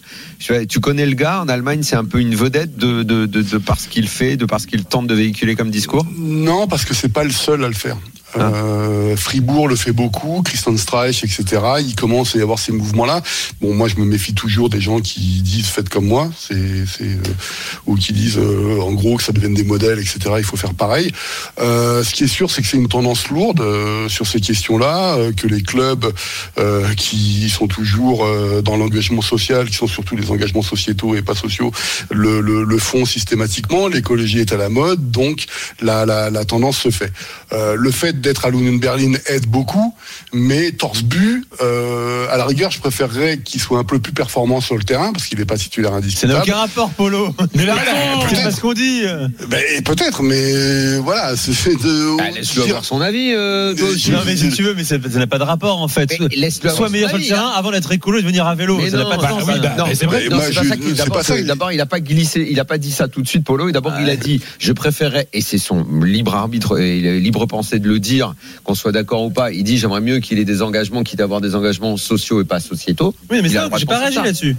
Tu 0.68 0.80
connais 0.80 1.06
le 1.06 1.14
gars 1.14 1.42
en 1.42 1.48
Allemagne, 1.50 1.84
c'est 1.84 1.96
un 1.96 2.06
peu 2.06 2.20
une 2.20 2.36
vedette 2.36 2.78
de, 2.78 3.04
de, 3.04 3.26
de, 3.26 3.42
de 3.42 3.58
par 3.58 3.80
ce 3.80 3.88
qu'il 3.88 4.08
fait, 4.08 4.38
de 4.38 4.46
par 4.46 4.60
ce 4.60 4.68
qu'il 4.68 4.86
tente 4.86 5.08
de 5.08 5.14
véhiculer 5.14 5.56
comme 5.56 5.70
discours. 5.70 6.06
Non, 6.18 6.68
parce 6.68 6.86
que 6.86 6.94
c'est 6.94 7.10
pas 7.14 7.24
le 7.24 7.32
seul 7.32 7.64
à 7.64 7.68
le 7.68 7.74
faire. 7.74 7.98
Euh, 8.38 9.16
Fribourg 9.16 9.68
le 9.68 9.76
fait 9.76 9.92
beaucoup, 9.92 10.42
Christian 10.44 10.76
Streich, 10.78 11.24
etc. 11.24 11.62
Il 11.80 11.96
commence 11.96 12.36
à 12.36 12.40
y 12.40 12.42
avoir 12.42 12.60
ces 12.60 12.72
mouvements-là. 12.72 13.22
Bon, 13.62 13.74
moi, 13.74 13.88
je 13.88 13.96
me 13.96 14.06
méfie 14.06 14.34
toujours 14.34 14.70
des 14.70 14.82
gens 14.82 15.00
qui 15.00 15.20
disent 15.42 15.68
faites 15.68 15.90
comme 15.90 16.06
moi, 16.06 16.30
c'est, 16.38 16.56
euh, 16.56 17.16
ou 17.86 17.96
qui 17.96 18.14
disent 18.14 18.38
euh, 18.38 18.80
en 18.82 18.94
gros 18.94 19.18
que 19.18 19.24
ça 19.24 19.32
devienne 19.32 19.54
des 19.54 19.64
modèles, 19.64 20.00
etc. 20.00 20.20
Il 20.38 20.44
faut 20.44 20.58
faire 20.58 20.74
pareil. 20.74 21.12
Euh, 21.60 22.04
ce 22.04 22.14
qui 22.14 22.26
est 22.26 22.28
sûr, 22.28 22.52
c'est 22.52 22.62
que 22.62 22.68
c'est 22.68 22.78
une 22.78 22.88
tendance 22.88 23.30
lourde 23.30 23.64
sur 24.08 24.28
ces 24.28 24.40
questions-là, 24.40 25.32
que 25.36 25.48
les 25.48 25.62
clubs 25.62 26.14
qui 26.98 27.50
sont 27.50 27.68
toujours 27.68 28.28
dans 28.64 28.78
l'engagement 28.78 29.22
social, 29.22 29.70
qui 29.70 29.76
sont 29.76 29.88
surtout 29.88 30.16
les 30.16 30.32
engagements 30.32 30.62
sociétaux 30.62 31.16
et 31.16 31.22
pas 31.22 31.36
sociaux, 31.36 31.72
le, 32.12 32.78
font 32.78 33.06
systématiquement. 33.06 33.88
L'écologie 33.88 34.40
est 34.40 34.54
à 34.54 34.58
la 34.58 34.70
mode, 34.70 35.12
donc 35.12 35.46
la, 35.82 36.06
la, 36.06 36.30
la 36.30 36.46
tendance 36.46 36.78
se 36.78 36.90
fait. 36.90 37.12
Le 37.52 37.92
fait 37.92 38.19
d'être 38.22 38.46
à 38.46 38.50
l'Union 38.50 38.74
Berlin 38.76 39.14
aide 39.28 39.48
beaucoup, 39.48 39.94
mais 40.34 40.72
Torsbu, 40.72 41.46
euh, 41.62 42.28
à 42.30 42.38
la 42.38 42.46
rigueur, 42.46 42.72
je 42.72 42.80
préférerais 42.80 43.40
qu'il 43.40 43.60
soit 43.62 43.80
un 43.80 43.84
peu 43.84 44.00
plus 44.00 44.14
performant 44.14 44.62
sur 44.62 44.78
le 44.78 44.84
terrain 44.84 45.12
parce 45.14 45.26
qu'il 45.28 45.40
n'est 45.40 45.46
pas 45.46 45.58
titulaire 45.58 45.92
Ça 45.92 45.98
n'a 45.98 46.04
indiscutable. 46.04 46.42
aucun 46.44 46.56
rapport, 46.56 46.90
Polo. 46.92 47.36
Mais 47.56 47.66
là, 47.66 47.76
c'est 48.30 48.44
pas 48.44 48.52
ce 48.52 48.62
qu'on 48.62 48.74
dit. 48.74 49.04
Ben, 49.50 49.84
peut-être, 49.84 50.22
mais 50.24 50.98
voilà, 50.98 51.36
c'est 51.36 51.52
de. 51.76 52.18
Bah, 52.18 52.24
Laisse-le 52.36 52.64
avoir 52.64 52.86
son 52.86 53.02
avis. 53.02 53.34
euh, 53.34 53.74
toi 53.76 53.90
aussi. 53.90 54.12
Non, 54.12 54.20
mais 54.26 54.38
si 54.38 54.50
tu 54.50 54.64
veux, 54.64 54.74
mais 54.76 54.84
ça 54.84 54.98
n'a 54.98 55.28
pas 55.28 55.40
de 55.40 55.44
rapport 55.44 55.82
en 55.82 55.88
fait. 55.88 56.12
Son 56.12 56.90
meilleur 56.90 57.10
sur 57.10 57.18
le 57.18 57.26
terrain 57.26 57.48
hein. 57.48 57.54
avant 57.56 57.72
d'être 57.72 57.92
écolo 57.92 58.20
et 58.20 58.22
de 58.22 58.28
venir 58.28 58.46
à 58.46 58.56
vélo. 58.56 58.78
Mais 58.78 58.90
Ça 58.90 58.98
n'a 58.98 59.06
pas 59.06 59.18
de 59.18 59.22
bah 59.22 59.30
sens. 59.30 59.44
oui, 59.48 59.60
bah, 59.62 59.76
Non, 59.78 59.86
c'est 59.94 60.06
vrai. 60.06 61.44
D'abord, 61.44 61.72
il 61.72 61.82
a 61.82 61.86
pas 61.86 62.00
glissé, 62.00 62.48
il 62.50 62.60
a 62.60 62.66
pas 62.66 62.78
dit 62.78 62.92
ça 62.92 63.08
tout 63.08 63.22
de 63.22 63.28
suite, 63.28 63.44
Polo. 63.44 63.70
Et 63.70 63.72
d'abord, 63.72 63.94
il 64.00 64.10
a 64.10 64.16
dit, 64.16 64.42
je 64.60 64.72
préférais, 64.72 65.28
et 65.34 65.42
c'est 65.42 65.58
son 65.58 65.86
libre 66.04 66.36
arbitre 66.36 66.78
libre 66.78 67.46
pensée 67.46 67.80
de 67.80 67.88
le 67.90 68.00
dire, 68.00 68.09
qu'on 68.64 68.76
soit 68.76 68.92
d'accord 68.92 69.24
ou 69.24 69.30
pas. 69.30 69.52
Il 69.52 69.64
dit, 69.64 69.78
j'aimerais 69.78 70.02
mieux 70.02 70.20
qu'il 70.20 70.40
ait 70.40 70.46
des 70.46 70.62
engagements, 70.62 71.04
quitte 71.04 71.22
à 71.22 71.24
avoir 71.24 71.42
des 71.42 71.56
engagements 71.56 71.98
sociaux 71.98 72.42
et 72.42 72.46
pas 72.46 72.60
sociétaux. 72.60 73.14
Oui, 73.30 73.40
mais 73.42 73.50
Il 73.50 73.54
ça, 73.54 73.70
j'ai 73.78 73.86
de 73.86 73.90
pas 73.90 74.00
réagi 74.00 74.18
là-dessus. 74.18 74.56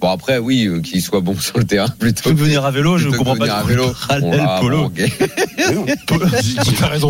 Bon 0.00 0.10
après, 0.10 0.38
oui, 0.38 0.66
euh, 0.66 0.80
qu'il 0.80 1.02
soit 1.02 1.20
bon 1.20 1.36
sur 1.40 1.58
le 1.58 1.64
terrain 1.64 1.88
plutôt. 1.88 2.30
Veux 2.30 2.44
venir 2.44 2.64
à 2.64 2.70
vélo, 2.70 2.98
je 2.98 3.08
que 3.08 3.16
comprends 3.16 3.34
de 3.34 3.38
pas 3.38 3.62
venir 3.62 3.90
à 4.08 4.20
vélo. 4.20 4.90
Polo. 6.06 6.30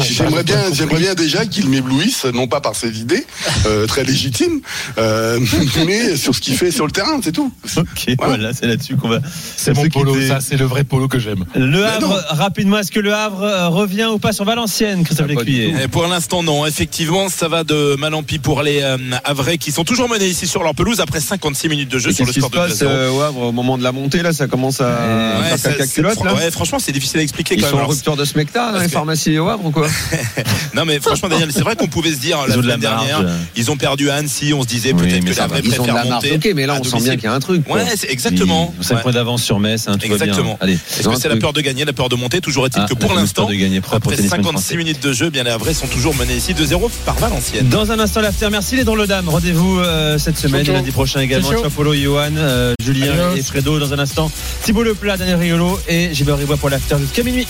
J'aimerais 0.02 0.44
bien, 0.44 0.58
j'aimerais 0.72 1.00
bien 1.00 1.14
déjà 1.14 1.46
qu'il 1.46 1.68
m'éblouisse, 1.68 2.24
non 2.26 2.46
pas 2.46 2.60
par 2.60 2.74
ses 2.74 3.00
idées 3.00 3.24
euh, 3.66 3.86
très 3.86 4.04
légitimes, 4.04 4.60
euh, 4.98 5.40
mais 5.86 6.16
sur 6.16 6.34
ce 6.34 6.40
qu'il 6.40 6.56
fait 6.56 6.70
sur 6.70 6.86
le 6.86 6.92
terrain, 6.92 7.20
c'est 7.22 7.32
tout. 7.32 7.52
Ok, 7.76 8.14
voilà, 8.18 8.52
c'est 8.52 8.66
là-dessus 8.66 8.96
qu'on 8.96 9.08
va. 9.08 9.20
C'est 9.56 9.74
mon 9.74 9.88
polo, 9.88 10.20
ça, 10.22 10.40
c'est 10.40 10.56
le 10.56 10.66
vrai 10.66 10.84
polo 10.84 11.08
que 11.08 11.18
j'aime. 11.18 11.44
Le 11.54 11.84
Havre, 11.84 12.22
rapidement, 12.28 12.78
est-ce 12.78 12.92
que 12.92 13.00
le 13.00 13.14
Havre 13.14 13.68
revient 13.68 14.08
ou 14.12 14.18
pas 14.18 14.32
sur 14.32 14.44
Valenciennes, 14.44 15.04
Christophe 15.04 15.26
Lécuyer 15.42 15.74
Et 15.84 15.88
pour 15.88 16.06
l'instant, 16.06 16.42
non. 16.42 16.66
Effectivement, 16.66 17.28
ça 17.28 17.48
va 17.48 17.64
de 17.64 17.96
mal 17.96 18.14
en 18.14 18.22
pis 18.22 18.38
pour 18.38 18.62
les 18.62 18.80
euh, 18.82 18.96
Havrais 19.24 19.58
qui 19.58 19.72
sont 19.72 19.84
toujours 19.84 20.08
menés 20.08 20.26
ici 20.28 20.46
sur 20.46 20.62
leur 20.62 20.74
pelouse 20.74 21.00
après 21.00 21.20
56 21.20 21.68
minutes 21.68 21.88
de 21.90 21.98
jeu 21.98 22.10
Et 22.10 22.12
sur 22.14 22.24
le 22.26 22.32
score 22.32 22.50
de 22.50 22.56
passe 22.56 22.80
2-0. 22.80 22.84
euh, 22.86 23.10
au 23.10 23.20
Havre, 23.20 23.42
au 23.42 23.52
moment 23.52 23.78
de 23.78 23.82
la 23.82 23.92
montée 23.92 24.22
là, 24.22 24.32
ça 24.32 24.46
commence 24.46 24.80
à 24.80 24.86
Ouais, 24.86 25.48
faire 25.48 25.58
ça- 25.58 25.70
caca 25.72 25.86
c'est- 25.86 25.94
culotte 25.94 26.24
là. 26.24 26.34
ouais, 26.34 26.50
franchement, 26.50 26.78
c'est 26.78 26.92
difficile 26.92 27.20
à 27.20 27.22
expliquer 27.22 27.54
Ils 27.54 27.60
quand 27.62 27.66
sont 27.68 27.72
même. 27.72 27.76
en 27.76 27.78
Alors, 27.86 27.90
rupture 27.90 28.16
de 28.16 28.24
smecta 28.24 28.72
les 28.78 28.86
que- 28.86 28.90
pharmacies 28.92 29.38
au 29.38 29.48
Havre 29.48 29.66
ou 29.66 29.70
quoi 29.70 29.88
Non, 30.74 30.84
mais 30.84 31.00
franchement, 31.00 31.28
Daniel, 31.28 31.50
c'est 31.52 31.62
vrai 31.62 31.76
qu'on 31.76 31.86
pouvait 31.88 32.12
se 32.12 32.18
dire 32.18 32.38
la 32.46 32.56
de 32.56 32.62
dernière, 32.62 33.22
marge. 33.22 33.32
ils 33.56 33.70
ont 33.70 33.76
perdu 33.76 34.10
à 34.10 34.14
Annecy, 34.16 34.52
on 34.54 34.62
se 34.62 34.66
disait 34.68 34.92
Oui, 34.92 35.02
peut-être 35.02 35.24
que 35.24 35.34
la 35.38 35.46
vraie 35.46 35.62
préfère 35.62 35.94
la 35.94 36.04
monter. 36.04 36.32
ok, 36.36 36.48
mais 36.54 36.66
là 36.66 36.76
on 36.80 36.84
sent 36.84 37.00
bien 37.02 37.14
qu'il 37.16 37.24
y 37.24 37.26
a 37.28 37.32
un 37.32 37.40
truc. 37.40 37.68
Ouais, 37.72 37.84
c'est 37.96 38.10
exactement. 38.10 38.74
5 38.80 38.96
Ouais. 38.96 39.02
points 39.02 39.12
d'avance 39.12 39.42
sur 39.42 39.58
Metz, 39.60 39.84
hein, 39.88 39.96
tout 39.98 40.06
Exactement. 40.06 40.58
Est-ce 40.66 41.08
que 41.08 41.14
c'est 41.16 41.28
la 41.28 41.36
peur 41.36 41.52
de 41.52 41.60
gagner, 41.60 41.84
la 41.84 41.92
peur 41.92 42.08
de 42.08 42.16
monter 42.16 42.40
Toujours 42.40 42.66
est-il 42.66 42.82
Ah, 42.84 42.86
que 42.88 42.94
pour 42.94 43.14
l'instant, 43.14 43.48
après 43.48 44.16
tennisman 44.16 44.42
56 44.42 44.42
français. 44.52 44.76
minutes 44.76 45.02
de 45.02 45.12
jeu, 45.12 45.25
bien 45.30 45.44
les 45.44 45.50
Havrais 45.50 45.74
sont 45.74 45.86
toujours 45.86 46.14
menés 46.14 46.36
ici 46.36 46.54
2-0 46.54 46.90
par 47.04 47.16
Valenciennes. 47.16 47.68
Dans 47.68 47.90
un 47.92 47.98
instant, 47.98 48.20
l'after. 48.20 48.48
Merci 48.50 48.76
les 48.76 48.84
drôles 48.84 49.00
de 49.00 49.06
dames. 49.06 49.28
Rendez-vous 49.28 49.78
euh, 49.80 50.18
cette 50.18 50.38
semaine, 50.38 50.66
lundi 50.66 50.90
prochain 50.90 51.20
également. 51.20 51.48
Ciao, 51.48 51.58
ciao. 51.60 51.70
Ciao, 51.70 51.76
Polo, 51.76 51.94
Johan, 51.94 52.36
euh, 52.36 52.74
Julien 52.82 53.12
Adios. 53.12 53.36
et 53.36 53.42
Fredo. 53.42 53.78
Dans 53.78 53.92
un 53.92 53.98
instant, 53.98 54.30
Thibaut 54.62 54.82
Leplat, 54.82 55.16
Daniel 55.16 55.36
Riolo 55.38 55.78
et 55.88 56.14
Gilbert 56.14 56.38
Ribois 56.38 56.56
pour 56.56 56.70
l'after 56.70 56.96
jusqu'à 57.00 57.22
minuit. 57.22 57.46